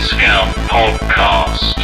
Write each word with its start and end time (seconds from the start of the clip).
Discount 0.00 0.56
Podcast. 0.70 1.76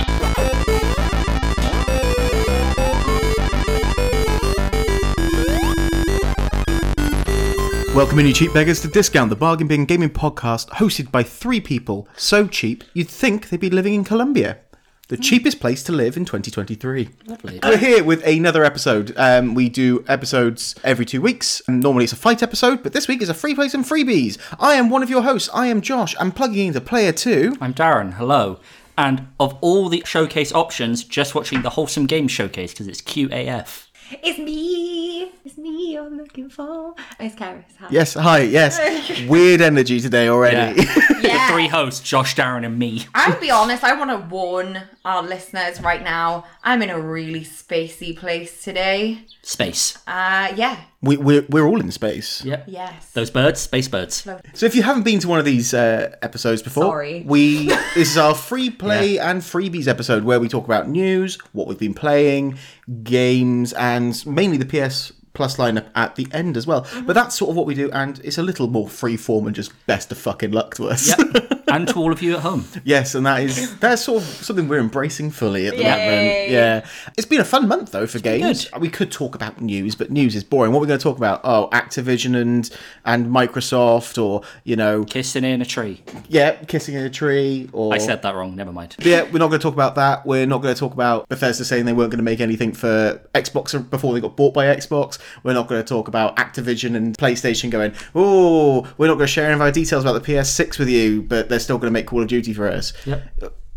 Welcome 7.95 8.21
in, 8.21 8.27
you 8.27 8.33
cheap 8.33 8.55
beggars, 8.55 8.81
to 8.81 8.89
Discount, 8.89 9.29
the 9.29 9.37
bargain 9.37 9.67
bin 9.67 9.85
gaming 9.85 10.09
podcast 10.09 10.71
hosted 10.71 11.11
by 11.13 11.23
three 11.23 11.61
people 11.61 12.09
so 12.17 12.47
cheap 12.47 12.85
you'd 12.95 13.11
think 13.11 13.51
they'd 13.51 13.61
be 13.61 13.69
living 13.69 13.93
in 13.93 14.03
Colombia. 14.03 14.61
The 15.09 15.17
cheapest 15.17 15.61
place 15.61 15.85
to 15.85 15.93
live 15.93 16.17
in 16.17 16.25
2023. 16.25 17.09
Lovely. 17.27 17.61
We're 17.63 17.77
here 17.77 18.03
with 18.03 18.27
another 18.27 18.65
episode. 18.65 19.15
Um, 19.17 19.55
we 19.55 19.69
do 19.69 20.05
episodes 20.09 20.75
every 20.83 21.05
two 21.07 21.21
weeks. 21.21 21.63
Normally 21.69 22.05
it's 22.05 22.13
a 22.13 22.17
fight 22.17 22.43
episode, 22.43 22.83
but 22.83 22.93
this 22.93 23.07
week 23.07 23.23
is 23.23 23.29
a 23.29 23.35
free 23.35 23.55
place 23.55 23.73
and 23.73 23.85
freebies. 23.85 24.37
I 24.59 24.75
am 24.75 24.91
one 24.91 25.05
of 25.05 25.11
your 25.11 25.23
hosts. 25.23 25.49
I 25.55 25.69
am 25.69 25.81
Josh. 25.81 26.17
I'm 26.19 26.33
plugging 26.33 26.67
into 26.67 26.81
Player 26.81 27.13
2. 27.13 27.57
I'm 27.61 27.73
Darren. 27.73 28.15
Hello. 28.15 28.59
And 28.99 29.29
of 29.39 29.57
all 29.61 29.89
the 29.89 30.03
showcase 30.05 30.53
options, 30.53 31.05
just 31.05 31.37
watching 31.37 31.63
the 31.63 31.71
Wholesome 31.71 32.07
Games 32.07 32.33
showcase 32.33 32.73
because 32.73 32.89
it's 32.89 33.01
QAF. 33.01 33.87
It's 34.11 34.39
me. 34.39 35.33
It's 35.45 35.57
me 35.59 35.93
you're 35.93 36.11
looking 36.11 36.49
for. 36.49 36.95
It's 37.19 37.35
Karis. 37.35 37.65
Hi. 37.79 37.89
Yes, 37.91 38.15
hi, 38.15 38.41
yes. 38.41 38.81
Weird 39.29 39.61
energy 39.61 40.01
today 40.01 40.29
already. 40.29 40.81
Yeah. 40.83 41.03
The 41.27 41.53
three 41.53 41.67
hosts, 41.67 42.09
Josh, 42.09 42.37
Darren, 42.37 42.65
and 42.65 42.79
me. 42.79 43.07
I'll 43.15 43.41
be 43.41 43.51
honest, 43.51 43.83
I 43.83 43.95
want 43.95 44.11
to 44.11 44.29
warn 44.29 44.81
our 45.07 45.23
listeners 45.23 45.81
right 45.81 46.03
now. 46.03 46.45
I'm 46.65 46.83
in 46.83 46.91
a 46.91 47.01
really 47.01 47.43
spacey 47.43 48.15
place 48.15 48.65
today. 48.65 49.23
Space. 49.41 49.99
Uh, 50.05 50.53
yeah. 50.57 50.81
we, 51.01 51.17
we're, 51.17 51.47
we're 51.49 51.65
all 51.65 51.81
in 51.81 51.93
space. 51.93 52.45
Yep. 52.45 52.65
Yes. 52.67 53.13
Those 53.13 53.31
birds, 53.31 53.61
space 53.61 53.87
birds. 53.87 54.29
So 54.53 54.67
if 54.67 54.75
you 54.75 54.83
haven't 54.83 55.05
been 55.05 55.21
to 55.21 55.29
one 55.29 55.39
of 55.39 55.45
these 55.45 55.73
uh, 55.73 56.17
episodes 56.23 56.61
before, 56.61 56.87
Sorry. 56.87 57.23
we 57.25 57.69
this 57.95 58.11
is 58.11 58.19
our 58.19 58.35
free 58.35 58.69
play 58.69 59.17
and 59.19 59.43
freebies 59.43 59.87
episode 59.87 60.25
where 60.25 60.41
we 60.41 60.49
talk 60.49 60.65
about 60.65 60.89
news, 60.89 61.39
what 61.53 61.69
we've 61.69 61.79
been 61.79 61.95
playing, 61.95 62.59
games, 63.05 63.73
and 63.75 64.27
mainly 64.27 64.57
the 64.57 64.67
PS 64.67 65.13
Plus 65.37 65.57
lineup 65.59 65.87
at 65.95 66.17
the 66.17 66.27
end 66.33 66.57
as 66.57 66.67
well. 66.67 66.83
Mm-hmm. 66.83 67.07
But 67.07 67.13
that's 67.13 67.37
sort 67.37 67.51
of 67.51 67.57
what 67.57 67.67
we 67.67 67.75
do, 67.75 67.91
and 67.93 68.19
it's 68.25 68.39
a 68.39 68.43
little 68.43 68.69
more 68.69 68.89
free 68.89 69.17
form 69.17 69.47
and 69.47 69.55
just 69.55 69.71
best 69.87 70.11
of 70.11 70.19
fucking 70.19 70.51
luck 70.51 70.75
to 70.77 70.89
us. 70.89 71.09
Yep. 71.09 71.53
and 71.69 71.89
to 71.89 71.95
all 71.99 72.13
of 72.13 72.23
you 72.23 72.35
at 72.37 72.41
home. 72.41 72.65
yes, 72.85 73.15
and 73.15 73.27
that 73.27 73.43
is 73.43 73.77
that's 73.79 74.03
sort 74.03 74.23
of 74.23 74.29
something 74.29 74.69
we're 74.69 74.81
embracing 74.81 75.31
fully 75.31 75.67
at 75.67 75.77
the 75.77 75.83
Yay. 75.83 75.89
moment. 75.91 76.51
Yeah, 76.51 76.87
it's 77.19 77.27
been 77.27 77.41
a 77.41 77.45
fun 77.45 77.69
month 77.69 77.93
though 77.93 78.07
for 78.07 78.19
games. 78.19 78.69
good. 78.69 78.81
We 78.81 78.89
could 78.89 79.11
talk 79.13 79.35
about 79.35 79.61
news, 79.61 79.95
but 79.95 80.11
news 80.11 80.35
is 80.35 80.45
boring. 80.45 80.73
What 80.73 80.79
we're 80.79 80.87
we 80.87 80.89
going 80.89 80.99
to 80.99 81.03
talk 81.03 81.17
about? 81.19 81.41
Oh, 81.45 81.69
Activision 81.73 82.41
and 82.41 82.71
and 83.05 83.27
Microsoft, 83.27 84.23
or 84.23 84.43
you 84.65 84.77
know, 84.77 85.05
Kissing 85.05 85.45
in 85.45 85.61
a 85.61 85.65
tree. 85.65 86.03
yeah, 86.29 86.53
kissing 86.65 86.95
in 86.95 87.05
a 87.05 87.11
tree, 87.11 87.69
or 87.73 87.93
I 87.93 87.99
said 87.99 88.23
that 88.23 88.35
wrong. 88.35 88.57
Never 88.57 88.73
mind. 88.73 88.95
But 88.97 89.07
yeah, 89.07 89.23
we're 89.25 89.39
not 89.39 89.49
going 89.49 89.61
to 89.61 89.63
talk 89.63 89.75
about 89.75 89.97
that. 89.97 90.25
We're 90.25 90.47
not 90.47 90.63
going 90.63 90.75
to 90.75 90.79
talk 90.79 90.93
about 90.93 91.29
Bethesda 91.29 91.65
saying 91.65 91.85
they 91.85 91.93
weren't 91.93 92.11
going 92.11 92.19
to 92.19 92.25
make 92.25 92.41
anything 92.41 92.73
for 92.73 93.21
Xbox 93.35 93.91
before 93.91 94.15
they 94.15 94.21
got 94.21 94.37
bought 94.37 94.55
by 94.55 94.67
Xbox. 94.67 95.19
We're 95.43 95.53
not 95.55 95.69
going 95.69 95.83
to 95.83 95.89
talk 95.89 96.09
about 96.09 96.37
Activision 96.37 96.97
and 96.97 97.17
PlayStation 97.17 97.71
going, 97.71 97.93
oh, 98.15 98.83
we're 98.99 99.07
not 99.09 99.15
going 99.15 99.27
to 99.27 99.33
share 99.33 99.47
any 99.47 99.55
of 99.55 99.61
our 99.61 99.71
details 99.73 100.05
about 100.05 100.23
the 100.23 100.33
PS6 100.33 100.79
with 100.79 100.89
you, 100.89 101.23
but 101.23 101.49
they're 101.49 101.59
still 101.61 101.79
going 101.79 101.89
to 101.89 101.93
make 101.93 102.07
Call 102.07 102.23
of 102.23 102.29
Duty 102.29 102.53
for 102.53 102.69
us. 102.69 102.93
Yep. 103.05 103.23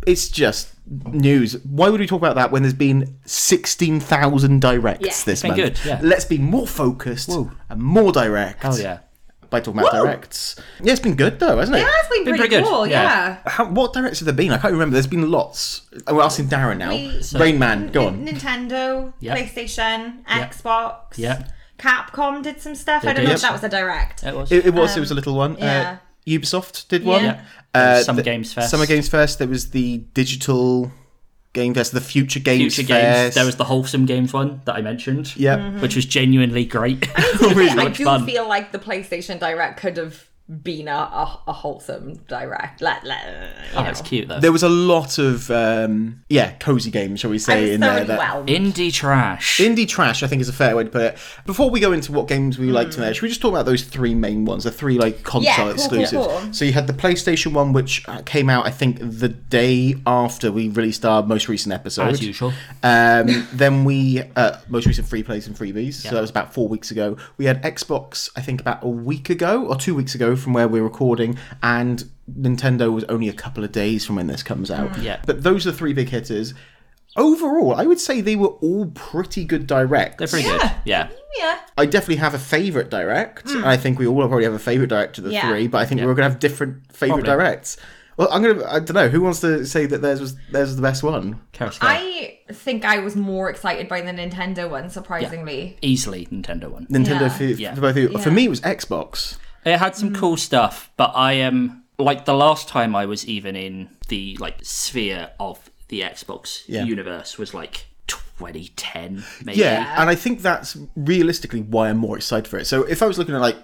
It's 0.07 0.29
just 0.29 0.73
news. 0.87 1.57
Why 1.65 1.89
would 1.89 1.99
we 1.99 2.07
talk 2.07 2.21
about 2.21 2.35
that 2.35 2.51
when 2.51 2.61
there's 2.63 2.73
been 2.73 3.17
16,000 3.25 4.61
directs 4.61 5.05
Yeah. 5.05 5.23
this 5.25 5.41
been 5.41 5.51
month? 5.51 5.61
good, 5.61 5.79
yeah. 5.85 5.99
Let's 6.01 6.25
be 6.25 6.37
more 6.37 6.65
focused 6.67 7.29
and 7.29 7.81
more 7.81 8.11
direct. 8.11 8.63
Oh, 8.63 8.75
yeah. 8.77 8.99
By 9.49 9.59
talking 9.61 9.79
about 9.79 9.93
Woo! 9.93 10.03
directs. 10.05 10.55
Yeah, 10.83 10.91
it's 10.91 11.01
been 11.01 11.15
good 11.15 11.39
though, 11.39 11.57
hasn't 11.57 11.75
it? 11.77 11.81
Yeah, 11.81 11.87
it's 11.99 12.07
been, 12.09 12.23
Been 12.25 12.35
pretty, 12.35 12.49
pretty 12.49 12.63
good, 12.63 12.69
cool. 12.69 12.85
yeah. 12.87 13.01
Yeah. 13.45 13.51
How, 13.51 13.65
what 13.69 13.93
directs 13.93 14.19
have 14.19 14.25
there 14.27 14.33
been? 14.35 14.51
I 14.51 14.57
can't 14.57 14.73
remember. 14.73 14.93
There's 14.93 15.07
been 15.07 15.31
lots. 15.31 15.81
Oh, 16.07 16.15
we're 16.15 16.21
asking 16.23 16.49
Darren 16.49 16.77
now. 16.77 16.91
We- 16.91 17.21
Rain 17.39 17.57
Man, 17.57 17.87
go 17.87 18.07
on. 18.07 18.27
N- 18.27 18.35
Nintendo, 18.35 19.13
Yep. 19.19 19.37
PlayStation, 19.37 20.17
Yep. 20.29 20.51
Xbox. 20.53 21.17
Yeah. 21.17 21.47
Capcom 21.79 22.43
did 22.43 22.61
some 22.61 22.75
stuff. 22.75 23.03
They 23.03 23.09
I 23.09 23.13
don't 23.13 23.23
know 23.23 23.29
did. 23.29 23.35
if 23.37 23.41
that 23.41 23.53
was 23.53 23.63
a 23.63 23.69
direct. 23.69 24.23
It 24.23 24.35
was. 24.35 24.51
It, 24.51 24.65
it 24.67 24.73
was. 24.73 24.95
it 24.97 24.99
was 24.99 25.11
a 25.11 25.15
little 25.15 25.33
one. 25.35 25.55
yeah. 25.57 25.97
Uh, 26.01 26.29
Ubisoft 26.29 26.87
did 26.89 27.03
one. 27.05 27.23
Yeah. 27.23 27.41
Uh, 27.73 28.01
Summer 28.03 28.17
the- 28.17 28.23
Games 28.23 28.53
Fest. 28.53 28.69
Summer 28.69 28.85
Games 28.85 29.07
Fest. 29.09 29.39
There 29.39 29.47
was 29.47 29.69
the 29.71 29.99
digital 30.13 30.91
game 31.53 31.73
fest, 31.73 31.91
the 31.91 32.01
Future 32.01 32.39
Games 32.39 32.75
Future 32.75 32.87
Fest. 32.93 33.23
games. 33.23 33.35
There 33.35 33.45
was 33.45 33.55
the 33.55 33.63
Wholesome 33.65 34.05
Games 34.05 34.33
one 34.33 34.61
that 34.65 34.75
I 34.75 34.81
mentioned. 34.81 35.35
Yeah. 35.35 35.57
Mm-hmm. 35.57 35.81
Which 35.81 35.95
was 35.95 36.05
genuinely 36.05 36.65
great. 36.65 37.07
Really? 37.41 37.69
I 37.69 37.75
much 37.75 37.97
do 37.97 38.03
fun. 38.03 38.25
feel 38.25 38.47
like 38.47 38.71
the 38.71 38.79
PlayStation 38.79 39.39
Direct 39.39 39.79
could 39.79 39.97
have 39.97 40.28
been 40.49 40.87
a, 40.87 40.91
a, 40.91 41.41
a 41.47 41.53
wholesome 41.53 42.15
direct. 42.27 42.81
Let, 42.81 43.03
let, 43.03 43.23
you 43.25 43.77
oh, 43.77 43.83
know. 43.83 43.89
it's 43.89 44.01
cute 44.01 44.27
though. 44.27 44.39
There 44.39 44.51
was 44.51 44.63
a 44.63 44.69
lot 44.69 45.19
of 45.19 45.51
um, 45.51 46.23
yeah, 46.27 46.53
cozy 46.53 46.89
games, 46.89 47.19
shall 47.19 47.29
we 47.29 47.35
I 47.35 47.39
say, 47.39 47.73
in 47.73 47.81
so 47.81 47.87
there. 47.87 48.05
That. 48.05 48.45
Indie 48.47 48.91
trash. 48.91 49.59
Indie 49.59 49.87
trash, 49.87 50.23
I 50.23 50.27
think, 50.27 50.41
is 50.41 50.49
a 50.49 50.53
fair 50.53 50.75
way 50.75 50.85
to 50.85 50.89
put 50.89 51.01
it. 51.01 51.17
Before 51.45 51.69
we 51.69 51.79
go 51.79 51.91
into 51.91 52.11
what 52.11 52.27
games 52.27 52.57
we 52.57 52.71
liked 52.71 52.95
in 52.95 53.01
there, 53.01 53.13
should 53.13 53.23
we 53.23 53.29
just 53.29 53.41
talk 53.41 53.51
about 53.51 53.65
those 53.65 53.83
three 53.83 54.15
main 54.15 54.43
ones, 54.45 54.63
the 54.63 54.71
three 54.71 54.97
like 54.97 55.23
console. 55.23 55.43
Yeah, 55.43 55.55
cool, 55.55 55.65
cool, 55.65 55.73
exclusives? 55.73 56.27
cool. 56.27 56.53
So 56.53 56.65
you 56.65 56.73
had 56.73 56.87
the 56.87 56.93
PlayStation 56.93 57.53
one, 57.53 57.71
which 57.71 58.07
uh, 58.07 58.21
came 58.25 58.49
out, 58.49 58.65
I 58.65 58.71
think, 58.71 58.97
the 58.99 59.29
day 59.29 59.95
after 60.07 60.51
we 60.51 60.69
released 60.69 61.05
our 61.05 61.21
most 61.21 61.47
recent 61.47 61.73
episode. 61.73 62.09
as 62.09 62.25
usual. 62.25 62.53
Um, 62.81 63.47
then 63.53 63.83
we 63.83 64.23
uh, 64.35 64.57
most 64.67 64.87
recent 64.87 65.07
free 65.07 65.21
plays 65.21 65.45
and 65.45 65.55
freebies. 65.55 65.93
So 65.93 66.15
that 66.15 66.21
was 66.21 66.31
about 66.31 66.53
four 66.53 66.67
weeks 66.67 66.89
ago. 66.89 67.17
We 67.37 67.45
had 67.45 67.61
Xbox, 67.61 68.29
I 68.35 68.41
think, 68.41 68.61
about 68.61 68.83
a 68.83 68.89
week 68.89 69.29
ago 69.29 69.65
or 69.67 69.75
two 69.75 69.93
weeks 69.93 70.15
ago 70.15 70.35
from 70.39 70.53
where 70.53 70.67
we're 70.67 70.83
recording, 70.83 71.37
and 71.61 72.03
Nintendo 72.31 72.91
was 72.91 73.03
only 73.05 73.29
a 73.29 73.33
couple 73.33 73.63
of 73.63 73.71
days 73.71 74.05
from 74.05 74.15
when 74.15 74.27
this 74.27 74.41
comes 74.43 74.71
out. 74.71 74.91
Mm. 74.93 75.03
Yeah. 75.03 75.21
But 75.25 75.43
those 75.43 75.67
are 75.67 75.71
three 75.71 75.93
big 75.93 76.09
hitters. 76.09 76.53
Overall, 77.15 77.73
I 77.73 77.85
would 77.85 77.99
say 77.99 78.21
they 78.21 78.35
were 78.35 78.47
all 78.61 78.85
pretty 78.93 79.43
good 79.43 79.65
directs. 79.67 80.17
They're 80.17 80.27
pretty 80.27 80.47
Yeah. 80.47 80.57
good. 80.59 80.71
Yeah. 80.85 81.09
yeah. 81.37 81.59
I 81.77 81.85
definitely 81.85 82.17
have 82.17 82.33
a 82.33 82.39
favorite 82.39 82.89
direct. 82.89 83.45
Mm. 83.47 83.63
I 83.65 83.77
think 83.77 83.97
we 83.99 84.05
all 84.07 84.15
probably 84.19 84.43
have 84.43 84.53
a 84.53 84.59
favorite 84.59 84.87
direct 84.89 85.17
of 85.17 85.23
the. 85.25 85.31
Yeah. 85.31 85.49
three, 85.49 85.67
but 85.67 85.79
I 85.79 85.85
think 85.85 85.99
we're 86.01 86.07
going 86.13 86.27
to 86.27 86.29
have 86.31 86.39
different 86.39 86.91
favorite 86.95 87.23
Probably. 87.25 87.43
directs. 87.43 87.77
Well, 88.15 88.27
I'm 88.33 88.41
gonna. 88.41 88.65
I 88.65 88.79
don't 88.79 88.95
know 88.95 89.07
who 89.07 89.21
wants 89.21 89.39
to 89.41 89.65
say 89.65 89.85
that 89.85 90.01
theirs 90.01 90.19
was 90.19 90.35
theirs 90.51 90.67
was 90.67 90.75
the 90.75 90.81
best 90.81 91.03
one. 91.03 91.39
I 91.81 92.37
think 92.51 92.83
I 92.83 92.99
was 92.99 93.15
more 93.15 93.49
excited 93.49 93.87
by 93.87 94.01
the 94.01 94.11
Nintendo 94.11 94.69
one, 94.69 94.89
surprisingly. 94.89 95.77
Easily 95.81 96.25
Nintendo 96.25 96.69
one. 96.69 96.85
Nintendo 96.87 97.21
Yeah. 97.21 97.29
for, 97.29 97.43
Yeah. 97.45 97.75
for 97.75 97.81
both 97.81 97.95
of 97.95 97.97
you. 98.11 98.17
For 98.17 98.29
me, 98.29 98.43
it 98.45 98.49
was 98.49 98.59
Xbox. 98.59 99.37
It 99.65 99.77
had 99.77 99.95
some 99.95 100.13
cool 100.13 100.31
hmm. 100.31 100.37
stuff, 100.37 100.91
but 100.97 101.11
I 101.15 101.33
am 101.33 101.83
like 101.97 102.25
the 102.25 102.33
last 102.33 102.67
time 102.67 102.95
I 102.95 103.05
was 103.05 103.27
even 103.27 103.55
in 103.55 103.89
the 104.07 104.37
like 104.39 104.59
sphere 104.63 105.31
of 105.39 105.69
the 105.89 106.01
Xbox 106.01 106.63
Yeah. 106.67 106.85
universe 106.85 107.37
was 107.37 107.53
like 107.53 107.87
2010, 108.07 109.23
maybe. 109.43 109.59
Yeah, 109.59 109.95
and 109.97 110.09
I 110.09 110.15
think 110.15 110.41
that's 110.41 110.77
realistically 110.95 111.61
why 111.61 111.89
I'm 111.89 111.97
more 111.97 112.15
excited 112.17 112.47
for 112.47 112.57
it. 112.57 112.65
So 112.65 112.83
if 112.83 113.03
I 113.03 113.05
was 113.05 113.17
looking 113.17 113.35
at 113.35 113.41
like 113.41 113.57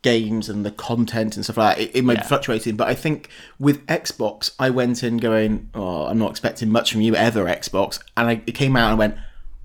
games 0.00 0.48
and 0.48 0.64
the 0.66 0.70
content 0.70 1.36
and 1.36 1.44
stuff 1.44 1.56
like 1.56 1.76
that, 1.76 1.82
it, 1.82 1.96
it 1.96 2.04
might 2.04 2.14
Yeah. 2.14 2.22
be 2.22 2.28
fluctuating. 2.28 2.76
But 2.76 2.88
I 2.88 2.94
think 2.94 3.28
with 3.58 3.86
Xbox, 3.86 4.52
I 4.58 4.70
went 4.70 5.02
in 5.04 5.18
going, 5.18 5.68
"Oh, 5.74 6.06
I'm 6.06 6.18
not 6.18 6.30
expecting 6.30 6.70
much 6.70 6.92
from 6.92 7.02
you 7.02 7.14
ever, 7.14 7.44
Xbox," 7.44 8.00
and 8.16 8.28
I, 8.28 8.42
it 8.46 8.52
came 8.52 8.76
out 8.76 8.86
and 8.86 8.92
I 8.92 8.94
went. 8.94 9.16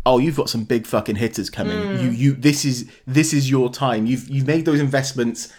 Oh, 0.06 0.19
you've 0.19 0.38
got 0.38 0.50
some 0.50 0.64
big 0.64 0.88
fucking 0.88 1.18
hitters 1.18 1.50
coming. 1.50 1.78
You, 2.00 2.09
hmm. 2.09 2.16
you. 2.16 2.34
This 2.34 2.64
is 2.64 2.90
this 3.06 3.34
is 3.34 3.50
your 3.50 3.69
time. 3.69 4.06
You've 4.06 4.30
you've 4.30 4.48
made 4.48 4.64
those 4.64 4.80
investments 4.80 5.52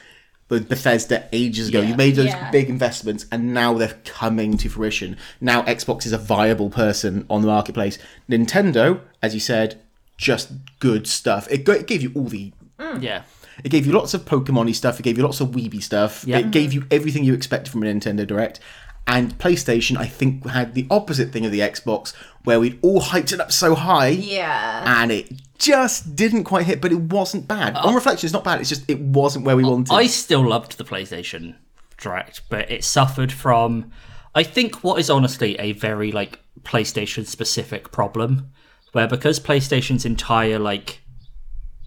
with 0.48 0.68
Bethesda 0.68 1.28
ages 1.32 1.68
ago. 1.68 1.80
Yeah. 1.80 1.88
You 1.88 1.94
made 1.96 2.16
those 2.16 2.26
Yeah. 2.26 2.50
big 2.50 2.68
investments, 2.70 3.26
and 3.30 3.52
now 3.52 3.74
they're 3.74 3.98
coming 4.04 4.56
to 4.58 4.68
fruition. 4.68 5.16
Now 5.40 5.62
Xbox 5.64 6.06
is 6.06 6.12
a 6.12 6.18
viable 6.18 6.70
person 6.70 7.26
on 7.28 7.42
the 7.42 7.48
marketplace. 7.48 7.98
Nintendo, 8.30 9.00
as 9.22 9.34
you 9.34 9.40
said, 9.40 9.78
just 10.16 10.50
good 10.80 11.06
stuff. 11.06 11.46
It, 11.50 11.64
go- 11.64 11.72
it 11.72 11.86
gave 11.86 12.02
you 12.02 12.12
all 12.14 12.24
the. 12.24 12.52
Mm. 12.78 13.02
Yeah. 13.02 13.22
It 13.64 13.70
gave 13.70 13.86
you 13.86 13.92
lots 13.92 14.14
of 14.14 14.24
Pokemon-y 14.24 14.72
stuff. 14.72 15.00
It 15.00 15.02
gave 15.02 15.18
you 15.18 15.24
lots 15.24 15.40
of 15.40 15.48
Weeby 15.48 15.82
stuff. 15.82 16.24
Yeah. 16.26 16.38
It 16.38 16.50
gave 16.52 16.72
you 16.72 16.84
everything 16.90 17.24
you 17.24 17.34
expected 17.34 17.70
from 17.72 17.82
a 17.82 17.86
Nintendo 17.86 18.24
Direct. 18.26 18.60
And 19.08 19.36
PlayStation, 19.38 19.96
I 19.96 20.06
think, 20.06 20.46
had 20.46 20.74
the 20.74 20.86
opposite 20.90 21.32
thing 21.32 21.46
of 21.46 21.50
the 21.50 21.60
Xbox, 21.60 22.14
where 22.44 22.60
we'd 22.60 22.78
all 22.82 23.00
hyped 23.00 23.32
it 23.32 23.40
up 23.40 23.50
so 23.50 23.74
high, 23.74 24.08
Yeah. 24.08 24.84
and 24.86 25.10
it 25.10 25.32
just 25.58 26.14
didn't 26.14 26.44
quite 26.44 26.66
hit. 26.66 26.80
But 26.80 26.92
it 26.92 27.00
wasn't 27.00 27.48
bad. 27.48 27.74
On 27.76 27.92
oh. 27.92 27.94
reflection, 27.94 28.26
it's 28.26 28.34
not 28.34 28.44
bad. 28.44 28.60
It's 28.60 28.68
just 28.68 28.88
it 28.88 29.00
wasn't 29.00 29.44
where 29.46 29.56
we 29.56 29.64
wanted. 29.64 29.92
I 29.92 30.06
still 30.06 30.46
loved 30.46 30.78
the 30.78 30.84
PlayStation 30.84 31.56
Direct, 31.96 32.42
but 32.48 32.70
it 32.70 32.84
suffered 32.84 33.32
from 33.32 33.90
I 34.34 34.44
think 34.44 34.84
what 34.84 35.00
is 35.00 35.10
honestly 35.10 35.58
a 35.58 35.72
very 35.72 36.12
like 36.12 36.38
PlayStation 36.62 37.26
specific 37.26 37.90
problem 37.90 38.50
where 38.92 39.08
because 39.08 39.40
PlayStation's 39.40 40.04
entire 40.04 40.58
like 40.58 41.00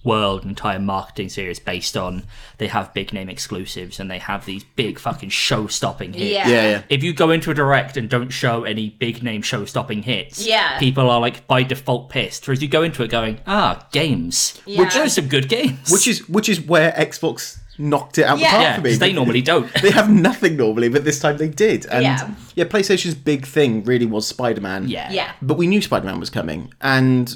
world, 0.04 0.44
entire 0.46 0.80
marketing 0.80 1.30
series 1.30 1.60
based 1.60 1.96
on 1.96 2.24
they 2.58 2.68
have 2.68 2.94
big 2.94 3.14
name 3.14 3.30
exclusives 3.30 4.00
and 4.00 4.10
they 4.10 4.18
have 4.20 4.46
these 4.46 4.64
big 4.76 4.98
fucking 5.00 5.30
show 5.30 5.68
stopping 5.68 6.14
hits. 6.14 6.32
Yeah. 6.32 6.48
yeah, 6.48 6.70
yeah. 6.70 6.82
If 6.90 7.04
you 7.04 7.14
go 7.14 7.30
into 7.30 7.52
a 7.52 7.54
direct 7.54 7.98
and 7.98 8.10
don't 8.10 8.30
show 8.30 8.64
any 8.64 8.90
big 8.90 9.22
name 9.24 9.42
show 9.42 9.66
stopping 9.66 10.04
hits, 10.04 10.46
Yeah. 10.46 10.80
people 10.80 11.10
are 11.10 11.20
like 11.20 11.46
by 11.48 11.64
default 11.64 12.10
pissed. 12.10 12.48
Whereas 12.48 12.62
you 12.62 12.68
go 12.68 12.82
into 12.84 13.04
it 13.04 13.10
going, 13.12 13.40
ah, 13.46 13.88
games. 13.92 14.60
Yeah. 14.66 14.80
Which 14.80 14.96
are 14.96 15.08
some 15.10 15.28
good 15.28 15.50
games. 15.50 15.92
which 15.92 16.08
is 16.08 16.28
which 16.30 16.50
is 16.50 16.60
where 16.62 16.92
Xbox 16.94 17.60
knocked 17.78 18.18
it 18.18 18.24
out 18.26 18.38
Yeah. 18.38 18.46
the 18.48 18.52
park 18.52 18.64
Yeah, 18.64 18.76
for 18.76 18.82
me. 18.82 18.90
'cause 18.92 19.00
they 19.00 19.14
normally 19.14 19.42
don't. 19.42 19.72
they 19.82 19.92
have 19.92 20.10
nothing 20.10 20.56
normally, 20.58 20.90
but 20.90 21.04
this 21.04 21.20
time 21.20 21.38
they 21.38 21.48
did. 21.48 21.86
And 21.88 22.04
Yeah. 22.04 22.30
yeah, 22.56 22.64
PlayStation's 22.66 23.16
big 23.16 23.46
thing 23.46 23.84
really 23.86 24.06
was 24.06 24.28
Spider 24.28 24.62
Man. 24.62 24.88
Yeah. 24.88 25.12
Yeah. 25.12 25.32
But 25.42 25.58
we 25.58 25.68
knew 25.68 25.82
Spider 25.82 26.06
Man 26.06 26.20
was 26.20 26.30
coming. 26.30 26.74
And 26.82 27.36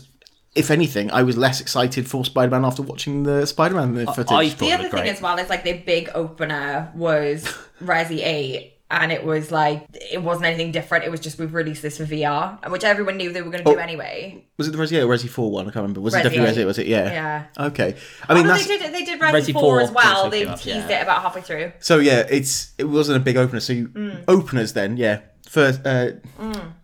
if 0.55 0.71
anything, 0.71 1.11
I 1.11 1.23
was 1.23 1.37
less 1.37 1.59
excited 1.61 2.07
for 2.09 2.23
Spider 2.25 2.51
Man 2.51 2.63
after 2.65 2.81
watching 2.81 3.23
the 3.23 3.45
Spider 3.45 3.75
Man 3.75 4.05
footage. 4.07 4.31
I 4.31 4.45
The 4.45 4.49
thought 4.51 4.65
it 4.67 4.71
other 4.73 4.83
looked 4.83 4.93
thing 4.95 5.01
great. 5.03 5.11
as 5.15 5.21
well 5.21 5.37
is 5.37 5.49
like 5.49 5.63
their 5.63 5.79
big 5.85 6.09
opener 6.15 6.91
was 6.95 7.43
Resi 7.83 8.19
8. 8.25 8.71
And 8.91 9.11
it 9.11 9.25
was 9.25 9.51
like, 9.51 9.83
it 10.11 10.21
wasn't 10.21 10.45
anything 10.45 10.71
different. 10.71 11.05
It 11.05 11.09
was 11.11 11.19
just, 11.19 11.39
we've 11.39 11.53
released 11.55 11.81
this 11.81 11.97
for 11.97 12.05
VR, 12.05 12.69
which 12.69 12.83
everyone 12.83 13.17
knew 13.17 13.33
they 13.33 13.41
were 13.41 13.49
going 13.49 13.63
to 13.63 13.71
do 13.71 13.77
Oh. 13.77 13.81
anyway. 13.81 14.45
was 14.57 14.67
it 14.67 14.71
the 14.71 14.77
Resi 14.77 14.97
8 14.99 15.01
or 15.01 15.07
Resi 15.07 15.27
4 15.27 15.51
one? 15.51 15.63
I 15.63 15.71
can't 15.71 15.77
remember. 15.77 16.01
Was 16.01 16.13
it 16.13 16.19
Resi 16.19 16.23
definitely 16.23 16.47
8. 16.49 16.53
Resi 16.53 16.57
8? 16.61 16.65
Was 16.65 16.77
it? 16.77 16.87
Yeah. 16.87 17.11
Yeah. 17.57 17.65
Okay. 17.65 17.95
I 18.29 18.33
mean, 18.35 18.45
Oh, 18.45 18.47
no, 18.47 18.53
that's. 18.53 18.67
they 18.67 18.77
did, 18.77 18.93
they 18.93 19.03
did 19.03 19.19
Resi, 19.19 19.31
Resi 19.33 19.53
4, 19.53 19.61
4 19.61 19.81
as 19.81 19.91
well. 19.91 20.29
They 20.29 20.45
teased 20.45 20.67
yeah. 20.67 20.99
it 20.99 21.01
about 21.01 21.23
halfway 21.23 21.41
through. 21.41 21.71
So 21.79 21.97
yeah, 21.97 22.27
it's 22.29 22.73
it 22.77 22.83
wasn't 22.83 23.17
a 23.17 23.19
big 23.19 23.37
opener. 23.37 23.59
So 23.59 23.73
you, 23.73 23.87
Mm. 23.89 24.23
openers 24.27 24.73
then, 24.73 24.97
yeah. 24.97 25.21
First, 25.49 25.81
uh, 25.85 26.11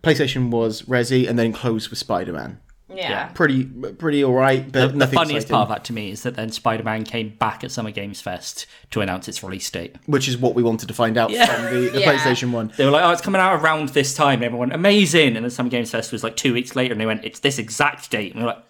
PlayStation 0.02 0.50
was 0.50 0.82
Resi, 0.82 1.28
and 1.28 1.38
then 1.38 1.52
closed 1.52 1.88
with 1.90 1.98
Spider 2.00 2.32
Man. 2.32 2.58
Yeah. 2.94 3.26
Pretty, 3.34 3.64
pretty 3.64 4.22
all 4.24 4.32
right, 4.34 4.70
but 4.70 4.92
The, 4.92 4.98
the 4.98 5.06
funniest 5.06 5.46
exciting, 5.46 5.48
part 5.54 5.62
of 5.62 5.68
that 5.76 5.84
to 5.84 5.92
me 5.92 6.10
is 6.10 6.22
that 6.24 6.34
then 6.36 6.50
Spider 6.50 6.82
Man 6.82 7.04
came 7.04 7.30
back 7.30 7.64
at 7.64 7.70
Summer 7.70 7.90
Games 7.90 8.20
Fest 8.20 8.66
to 8.90 9.00
announce 9.00 9.28
its 9.28 9.42
release 9.42 9.70
date. 9.70 9.96
which 10.06 10.28
is 10.28 10.36
what 10.36 10.54
we 10.54 10.62
wanted 10.62 10.88
to 10.88 10.94
find 10.94 11.16
out 11.16 11.30
Yeah. 11.30 11.46
from 11.46 11.74
the, 11.74 11.88
the 11.90 12.00
Yeah. 12.02 12.12
PlayStation 12.12 12.50
One. 12.50 12.72
They 12.76 12.84
were 12.84 12.90
like, 12.90 13.04
"Oh, 13.04 13.10
it's 13.10 13.22
coming 13.22 13.40
out 13.40 13.60
around 13.62 13.90
this 13.90 14.14
time." 14.14 14.36
And 14.36 14.44
everyone, 14.44 14.72
amazing. 14.72 15.36
And 15.36 15.44
then 15.44 15.50
Summer 15.50 15.68
Games 15.70 15.90
Fest 15.90 16.12
was 16.12 16.22
like 16.24 16.36
two 16.36 16.52
weeks 16.52 16.76
later, 16.76 16.92
and 16.92 17.00
they 17.00 17.06
went, 17.06 17.24
"It's 17.24 17.40
this 17.40 17.58
exact 17.58 18.10
date." 18.10 18.34
And 18.34 18.42
we're 18.42 18.48
like, 18.48 18.64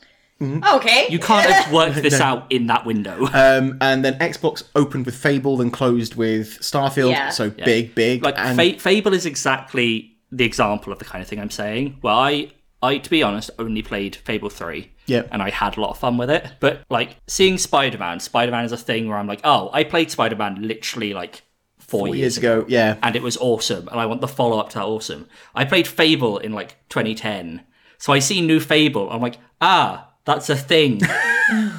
Okay. 0.75 1.07
"You 1.09 1.19
can't 1.21 1.49
have 1.49 1.73
worked 1.79 1.97
this 2.03 2.21
out 2.21 2.51
in 2.51 2.67
that 2.67 2.85
window." 2.85 3.27
Um, 3.33 3.79
and 3.81 4.05
then 4.05 4.19
Xbox 4.19 4.65
opened 4.75 5.07
with 5.07 5.15
Fable, 5.15 5.57
then 5.57 5.71
closed 5.71 6.15
with 6.17 6.59
Starfield. 6.61 7.11
Yeah. 7.11 7.31
So 7.31 7.51
big, 7.51 7.95
big. 7.95 8.23
like 8.25 8.37
and 8.39 8.57
Fa- 8.59 8.79
Fable 8.81 9.13
is 9.15 9.25
exactly 9.27 10.17
the 10.33 10.45
example 10.45 10.93
of 10.93 10.99
the 10.99 11.05
kind 11.05 11.23
of 11.23 11.29
thing 11.29 11.39
I'm 11.39 11.51
saying. 11.51 11.99
Well, 12.03 12.17
I, 12.19 12.51
I 12.83 12.99
to 12.99 13.11
be 13.11 13.23
honest, 13.23 13.51
only 13.59 13.83
played 13.83 14.17
Fable 14.17 14.51
three. 14.51 14.93
Yeah. 15.07 15.25
and 15.33 15.43
I 15.43 15.51
had 15.51 15.77
a 15.77 15.81
lot 15.81 15.91
of 15.91 15.99
fun 15.99 16.17
with 16.17 16.31
it. 16.31 16.47
But 16.61 16.83
like 16.89 17.17
seeing 17.27 17.59
Spider 17.59 17.99
Man, 17.99 18.21
Spider 18.21 18.53
Man 18.53 18.65
is 18.65 18.73
a 18.73 18.77
thing 18.77 19.09
where 19.09 19.19
I'm 19.19 19.27
like, 19.27 19.41
oh, 19.45 19.71
I 19.73 19.85
played 19.85 20.11
Spider 20.11 20.37
Man 20.37 20.63
literally 20.63 21.13
like 21.13 21.43
four, 21.79 22.07
four 22.07 22.09
years, 22.09 22.19
years 22.19 22.39
ago, 22.39 22.65
yeah. 22.69 22.99
and 23.03 23.15
it 23.17 23.23
was 23.23 23.37
awesome, 23.37 23.89
and 23.89 24.01
I 24.01 24.07
want 24.07 24.21
the 24.21 24.29
follow 24.29 24.59
up 24.59 24.71
to 24.71 24.77
that 24.77 24.85
awesome. 24.85 25.29
I 25.55 25.65
played 25.65 25.87
Fable 25.87 26.39
in 26.39 26.53
like 26.53 26.77
2010, 26.89 27.63
so 27.99 28.13
I 28.13 28.19
see 28.19 28.41
new 28.41 28.61
Fable. 28.61 29.11
I'm 29.11 29.21
like, 29.21 29.39
ah, 29.61 30.13
that's 30.25 30.49
a 30.49 30.57
thing 30.57 31.01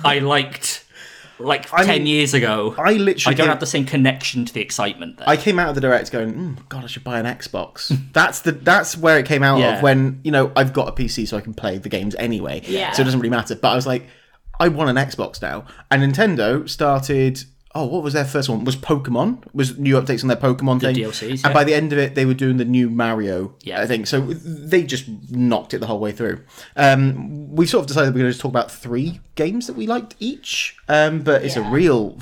I 0.04 0.20
liked 0.22 0.83
like 1.40 1.68
10 1.70 1.88
mean, 1.88 2.06
years 2.06 2.34
ago. 2.34 2.76
I 2.78 2.94
literally 2.94 3.34
I 3.34 3.38
don't 3.38 3.46
came- 3.46 3.48
have 3.52 3.60
the 3.60 3.66
same 3.66 3.86
connection 3.86 4.46
to 4.46 4.54
the 4.54 4.62
excitement 4.62 5.18
there. 5.18 5.28
I 5.30 5.36
came 5.38 5.60
out 5.60 5.70
of 5.70 5.76
the 5.76 5.82
direct 5.82 6.12
going, 6.12 6.34
mm, 6.34 6.70
God, 6.70 6.84
I 6.84 6.88
should 6.88 7.04
buy 7.04 7.20
an 7.20 7.26
Xbox. 7.26 7.98
that's 8.14 8.42
the 8.42 8.52
that's 8.52 8.98
where 8.98 9.18
it 9.20 9.26
came 9.26 9.44
out 9.44 9.60
Yeah. 9.60 9.78
of 9.78 9.84
when 9.84 10.20
you 10.24 10.32
know 10.32 10.52
I've 10.56 10.74
got 10.74 10.88
a 10.88 10.92
PC 10.92 11.28
so 11.28 11.38
I 11.38 11.42
can 11.42 11.54
play 11.54 11.78
the 11.78 11.90
games 11.90 12.16
anyway. 12.16 12.62
Yeah. 12.66 12.92
So 12.92 13.02
it 13.02 13.06
doesn't 13.06 13.20
really 13.20 13.30
matter. 13.30 13.56
But 13.56 13.70
I 13.70 13.76
was 13.76 13.88
like, 13.88 14.08
I 14.60 14.68
want 14.68 14.90
an 14.90 14.96
Xbox 15.04 15.42
now, 15.42 15.66
and 15.92 16.02
Nintendo 16.04 16.68
started. 16.70 17.44
Oh, 17.76 17.86
what 17.86 18.04
was 18.04 18.14
their 18.14 18.26
first 18.26 18.50
one? 18.50 18.64
Was 18.66 18.76
Pokemon? 18.76 19.44
Was 19.54 19.80
new 19.80 19.96
updates 20.00 20.22
on 20.24 20.28
their 20.28 20.38
Pokemon 20.38 20.80
thing? 20.82 20.96
DLCs, 20.96 21.44
And 21.44 21.54
by 21.56 21.64
the 21.64 21.74
end 21.74 21.92
of 21.92 21.98
it, 21.98 22.14
they 22.14 22.24
were 22.26 22.36
doing 22.36 22.58
the 22.58 22.66
new 22.66 22.88
Mario. 22.88 23.56
Yeah. 23.62 23.82
I 23.82 23.88
think 23.88 24.06
so. 24.06 24.22
They 24.22 24.84
just 24.84 25.06
knocked 25.32 25.74
it 25.74 25.80
the 25.80 25.88
whole 25.88 26.00
way 26.00 26.12
through. 26.12 26.44
Um, 26.76 27.56
we 27.56 27.66
sort 27.66 27.82
of 27.82 27.88
decided 27.88 28.14
we're 28.14 28.20
going 28.20 28.26
to 28.26 28.32
just 28.32 28.42
talk 28.42 28.52
about 28.52 28.70
three 28.72 29.22
games 29.34 29.66
that 29.66 29.76
we 29.76 29.88
liked 29.88 30.16
each. 30.20 30.78
Um, 30.88 31.22
but 31.24 31.44
it's 31.44 31.56
a 31.56 31.64
real. 31.64 32.16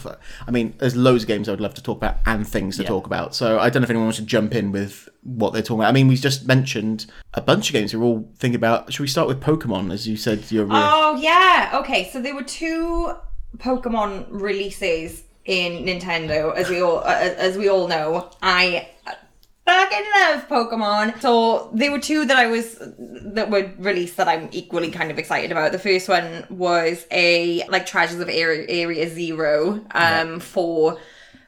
I 0.48 0.51
mean, 0.51 0.74
there's 0.77 0.95
loads 0.95 1.24
of 1.24 1.27
games 1.27 1.50
I 1.50 1.51
would 1.51 1.59
love 1.62 1.74
to 1.74 1.83
talk 1.83 1.97
about 1.97 2.19
and 2.25 2.47
things 2.47 2.77
to 2.77 2.83
Yeah. 2.83 2.88
talk 2.89 3.06
about. 3.06 3.36
So 3.36 3.59
I 3.59 3.69
don't 3.69 3.81
know 3.81 3.86
if 3.86 3.89
anyone 3.89 4.06
wants 4.06 4.19
to 4.19 4.25
jump 4.25 4.56
in 4.56 4.71
with 4.71 5.09
what 5.24 5.51
they're 5.51 5.62
talking 5.62 5.81
about. 5.81 5.89
I 5.89 5.92
mean, 5.92 6.07
we 6.07 6.15
just 6.15 6.47
mentioned 6.47 7.07
a 7.33 7.42
bunch 7.42 7.68
of 7.69 7.74
games 7.74 7.94
we're 7.94 8.04
all 8.04 8.30
thinking 8.38 8.56
about. 8.56 8.94
Should 8.94 9.01
we 9.01 9.07
start 9.07 9.27
with 9.27 9.42
Pokemon? 9.42 9.92
As 9.92 10.07
you 10.07 10.15
said, 10.15 10.50
you're. 10.50 10.63
Real... 10.65 10.77
Oh 10.77 11.15
yeah. 11.21 11.71
Okay, 11.81 12.09
so 12.09 12.21
there 12.21 12.33
were 12.36 12.44
two 12.44 13.13
Pokemon 13.57 14.27
releases 14.30 15.24
in 15.45 15.85
Nintendo, 15.85 16.55
as 16.55 16.69
we 16.69 16.81
all 16.81 16.99
uh, 16.99 17.33
as 17.38 17.57
we 17.57 17.69
all 17.69 17.88
know. 17.88 18.29
I 18.41 18.89
fucking 19.65 20.05
love 20.19 20.47
Pokemon. 20.47 21.21
So 21.21 21.69
there 21.73 21.91
were 21.91 21.99
two 21.99 22.25
that 22.25 22.38
I 22.38 22.47
was 22.47 22.77
that 22.99 23.49
were 23.49 23.71
released 23.77 24.17
that 24.17 24.27
I'm 24.27 24.49
equally 24.51 24.91
kind 24.91 25.11
of 25.11 25.17
excited 25.17 25.51
about. 25.51 25.71
The 25.71 25.79
first 25.79 26.09
one 26.09 26.45
was 26.49 27.05
a 27.11 27.65
like 27.67 27.85
Treasures 27.85 28.19
of 28.19 28.29
Area, 28.29 28.65
Area 28.67 29.09
Zero 29.09 29.83
um 29.91 30.39
for 30.39 30.97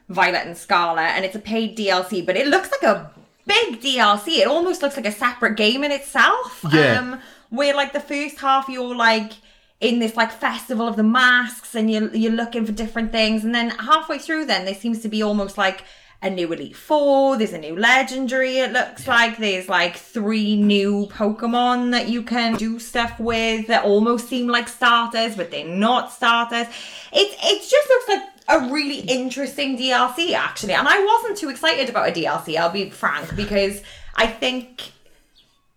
Violet 0.08 0.46
and 0.46 0.56
Scarlet, 0.56 1.02
and 1.02 1.24
it's 1.24 1.36
a 1.36 1.40
paid 1.40 1.76
DLC, 1.76 2.24
but 2.24 2.36
it 2.36 2.46
looks 2.46 2.70
like 2.70 2.82
a 2.82 3.10
big 3.46 3.80
DLC. 3.80 4.38
It 4.38 4.48
almost 4.48 4.82
looks 4.82 4.96
like 4.96 5.06
a 5.06 5.12
separate 5.12 5.56
game 5.56 5.84
in 5.84 5.92
itself. 5.92 6.64
Yeah. 6.72 6.98
Um, 6.98 7.20
where 7.50 7.74
like 7.74 7.92
the 7.92 8.00
first 8.00 8.40
half 8.40 8.68
you're 8.68 8.96
like 8.96 9.32
in 9.80 9.98
this 9.98 10.16
like 10.16 10.32
festival 10.32 10.88
of 10.88 10.96
the 10.96 11.02
masks 11.02 11.74
and 11.74 11.90
you're 11.90 12.14
you're 12.14 12.32
looking 12.32 12.64
for 12.64 12.72
different 12.72 13.12
things, 13.12 13.44
and 13.44 13.54
then 13.54 13.70
halfway 13.70 14.18
through, 14.18 14.46
then 14.46 14.64
there 14.64 14.74
seems 14.74 15.00
to 15.00 15.08
be 15.08 15.22
almost 15.22 15.58
like 15.58 15.84
a 16.22 16.30
new 16.30 16.50
Elite 16.50 16.74
Four. 16.74 17.36
There's 17.36 17.52
a 17.52 17.58
new 17.58 17.76
Legendary. 17.76 18.58
It 18.58 18.72
looks 18.72 19.06
like 19.06 19.36
there's 19.36 19.68
like 19.68 19.96
three 19.96 20.56
new 20.56 21.06
Pokemon 21.10 21.90
that 21.90 22.08
you 22.08 22.22
can 22.22 22.54
do 22.54 22.78
stuff 22.78 23.20
with 23.20 23.66
that 23.66 23.84
almost 23.84 24.28
seem 24.28 24.46
like 24.48 24.68
starters, 24.68 25.36
but 25.36 25.50
they're 25.50 25.68
not 25.68 26.12
starters. 26.12 26.66
It 27.12 27.36
it 27.42 27.68
just 27.68 27.88
looks 27.88 28.08
like 28.08 28.22
a 28.48 28.72
really 28.72 29.00
interesting 29.00 29.76
DLC 29.76 30.32
actually, 30.32 30.72
and 30.72 30.88
I 30.88 31.04
wasn't 31.04 31.38
too 31.38 31.50
excited 31.50 31.90
about 31.90 32.08
a 32.08 32.12
DLC. 32.12 32.56
I'll 32.56 32.70
be 32.70 32.88
frank 32.88 33.36
because 33.36 33.82
I 34.16 34.26
think 34.26 34.92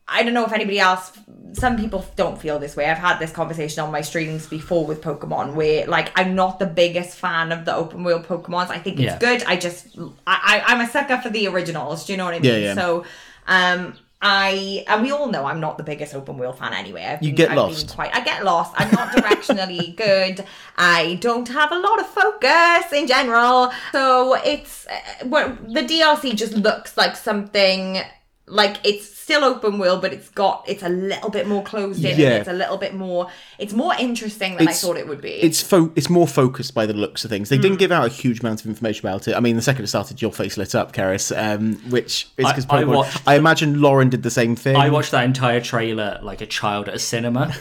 I 0.09 0.23
don't 0.23 0.33
know 0.33 0.45
if 0.45 0.53
anybody 0.53 0.79
else. 0.79 1.11
Some 1.53 1.75
people 1.77 2.05
don't 2.15 2.39
feel 2.39 2.59
this 2.59 2.75
way. 2.75 2.85
I've 2.85 2.97
had 2.97 3.17
this 3.19 3.31
conversation 3.31 3.81
on 3.83 3.91
my 3.91 4.01
streams 4.01 4.45
before 4.47 4.85
with 4.85 5.01
Pokemon, 5.01 5.53
where 5.53 5.85
like 5.87 6.11
I'm 6.15 6.35
not 6.35 6.59
the 6.59 6.65
biggest 6.67 7.17
fan 7.17 7.51
of 7.51 7.65
the 7.65 7.75
open 7.75 8.03
world 8.03 8.25
Pokemons. 8.27 8.69
I 8.69 8.79
think 8.79 8.99
it's 8.99 9.05
Yeah. 9.13 9.17
good. 9.19 9.43
I 9.43 9.55
just 9.57 9.97
I, 10.27 10.61
I 10.67 10.73
I'm 10.73 10.81
a 10.81 10.87
sucker 10.89 11.17
for 11.21 11.29
the 11.29 11.47
originals. 11.47 12.05
Do 12.05 12.13
you 12.13 12.17
know 12.17 12.25
what 12.25 12.35
I 12.35 12.39
mean? 12.39 12.51
Yeah, 12.51 12.57
yeah. 12.59 12.73
So 12.75 13.05
um. 13.47 13.93
I 14.19 14.83
and 14.87 15.03
we 15.03 15.11
all 15.11 15.27
know 15.27 15.45
I'm 15.45 15.59
not 15.59 15.77
the 15.77 15.83
biggest 15.83 16.15
open 16.15 16.39
world 16.39 16.57
fan 16.57 16.73
anyway. 16.73 17.03
I've 17.05 17.21
You 17.21 17.29
been- 17.29 17.35
get 17.35 17.51
I've 17.51 17.57
lost. 17.57 17.93
Quite, 17.93 18.15
I 18.15 18.21
get 18.23 18.43
lost. 18.43 18.73
I'm 18.75 18.89
not 18.89 19.09
directionally 19.09 19.95
good. 20.05 20.43
I 20.75 21.19
don't 21.21 21.47
have 21.49 21.71
a 21.71 21.77
lot 21.77 21.99
of 21.99 22.07
focus 22.07 22.91
in 22.93 23.05
general. 23.05 23.71
So 23.91 24.33
it's 24.43 24.87
uh, 24.87 25.27
well, 25.27 25.55
the 25.67 25.81
DLC 25.83 26.33
just 26.35 26.53
looks 26.53 26.97
like 26.97 27.15
something 27.15 27.99
like 28.49 28.77
it's 28.85 29.05
still 29.05 29.43
open 29.43 29.77
world, 29.77 30.01
but 30.01 30.13
it's 30.13 30.29
got 30.29 30.63
it's 30.67 30.81
a 30.81 30.87
little 30.87 31.29
bit 31.29 31.47
more 31.47 31.61
closed 31.63 32.03
in. 32.05 32.17
Yeah. 32.17 32.37
It's 32.37 32.47
a 32.47 32.53
little 32.53 32.77
bit 32.77 32.93
more. 32.95 33.27
It's 33.59 33.73
more 33.73 33.93
interesting 33.99 34.53
than 34.53 34.61
It's- 34.63 34.81
I 34.83 34.87
thought 34.87 34.95
it 34.97 35.05
would 35.07 35.19
be. 35.21 35.31
It's 35.31 35.61
fo- 35.61 35.91
it's 35.97 36.09
more 36.09 36.27
focused 36.27 36.73
by 36.73 36.85
the 36.85 36.93
looks 36.93 37.25
of 37.25 37.29
things. 37.29 37.49
They 37.49 37.57
Hmm. 37.57 37.61
didn't 37.63 37.79
give 37.79 37.91
out 37.91 38.05
a 38.05 38.09
huge 38.09 38.39
amount 38.39 38.61
of 38.61 38.67
information 38.67 39.05
about 39.05 39.27
it. 39.27 39.35
I 39.35 39.41
mean, 39.41 39.57
the 39.57 39.61
second 39.61 39.83
it 39.83 39.87
started, 39.87 40.21
your 40.21 40.31
face 40.31 40.55
lit 40.57 40.75
up, 40.75 40.93
Karis, 40.93 41.31
um, 41.37 41.73
which 41.89 42.27
is 42.37 42.45
because 42.47 42.65
I 42.69 42.83
Pokemon. 42.83 42.95
watched- 42.95 43.21
I 43.27 43.35
imagine 43.35 43.81
Lauren 43.81 44.09
did 44.09 44.23
the 44.23 44.31
same 44.31 44.55
thing. 44.55 44.77
I 44.77 44.89
watched 44.89 45.11
that 45.11 45.25
entire 45.25 45.59
trailer 45.59 46.19
like 46.23 46.39
a 46.39 46.45
child 46.45 46.87
at 46.87 46.95
a 46.95 46.99
cinema, 46.99 47.53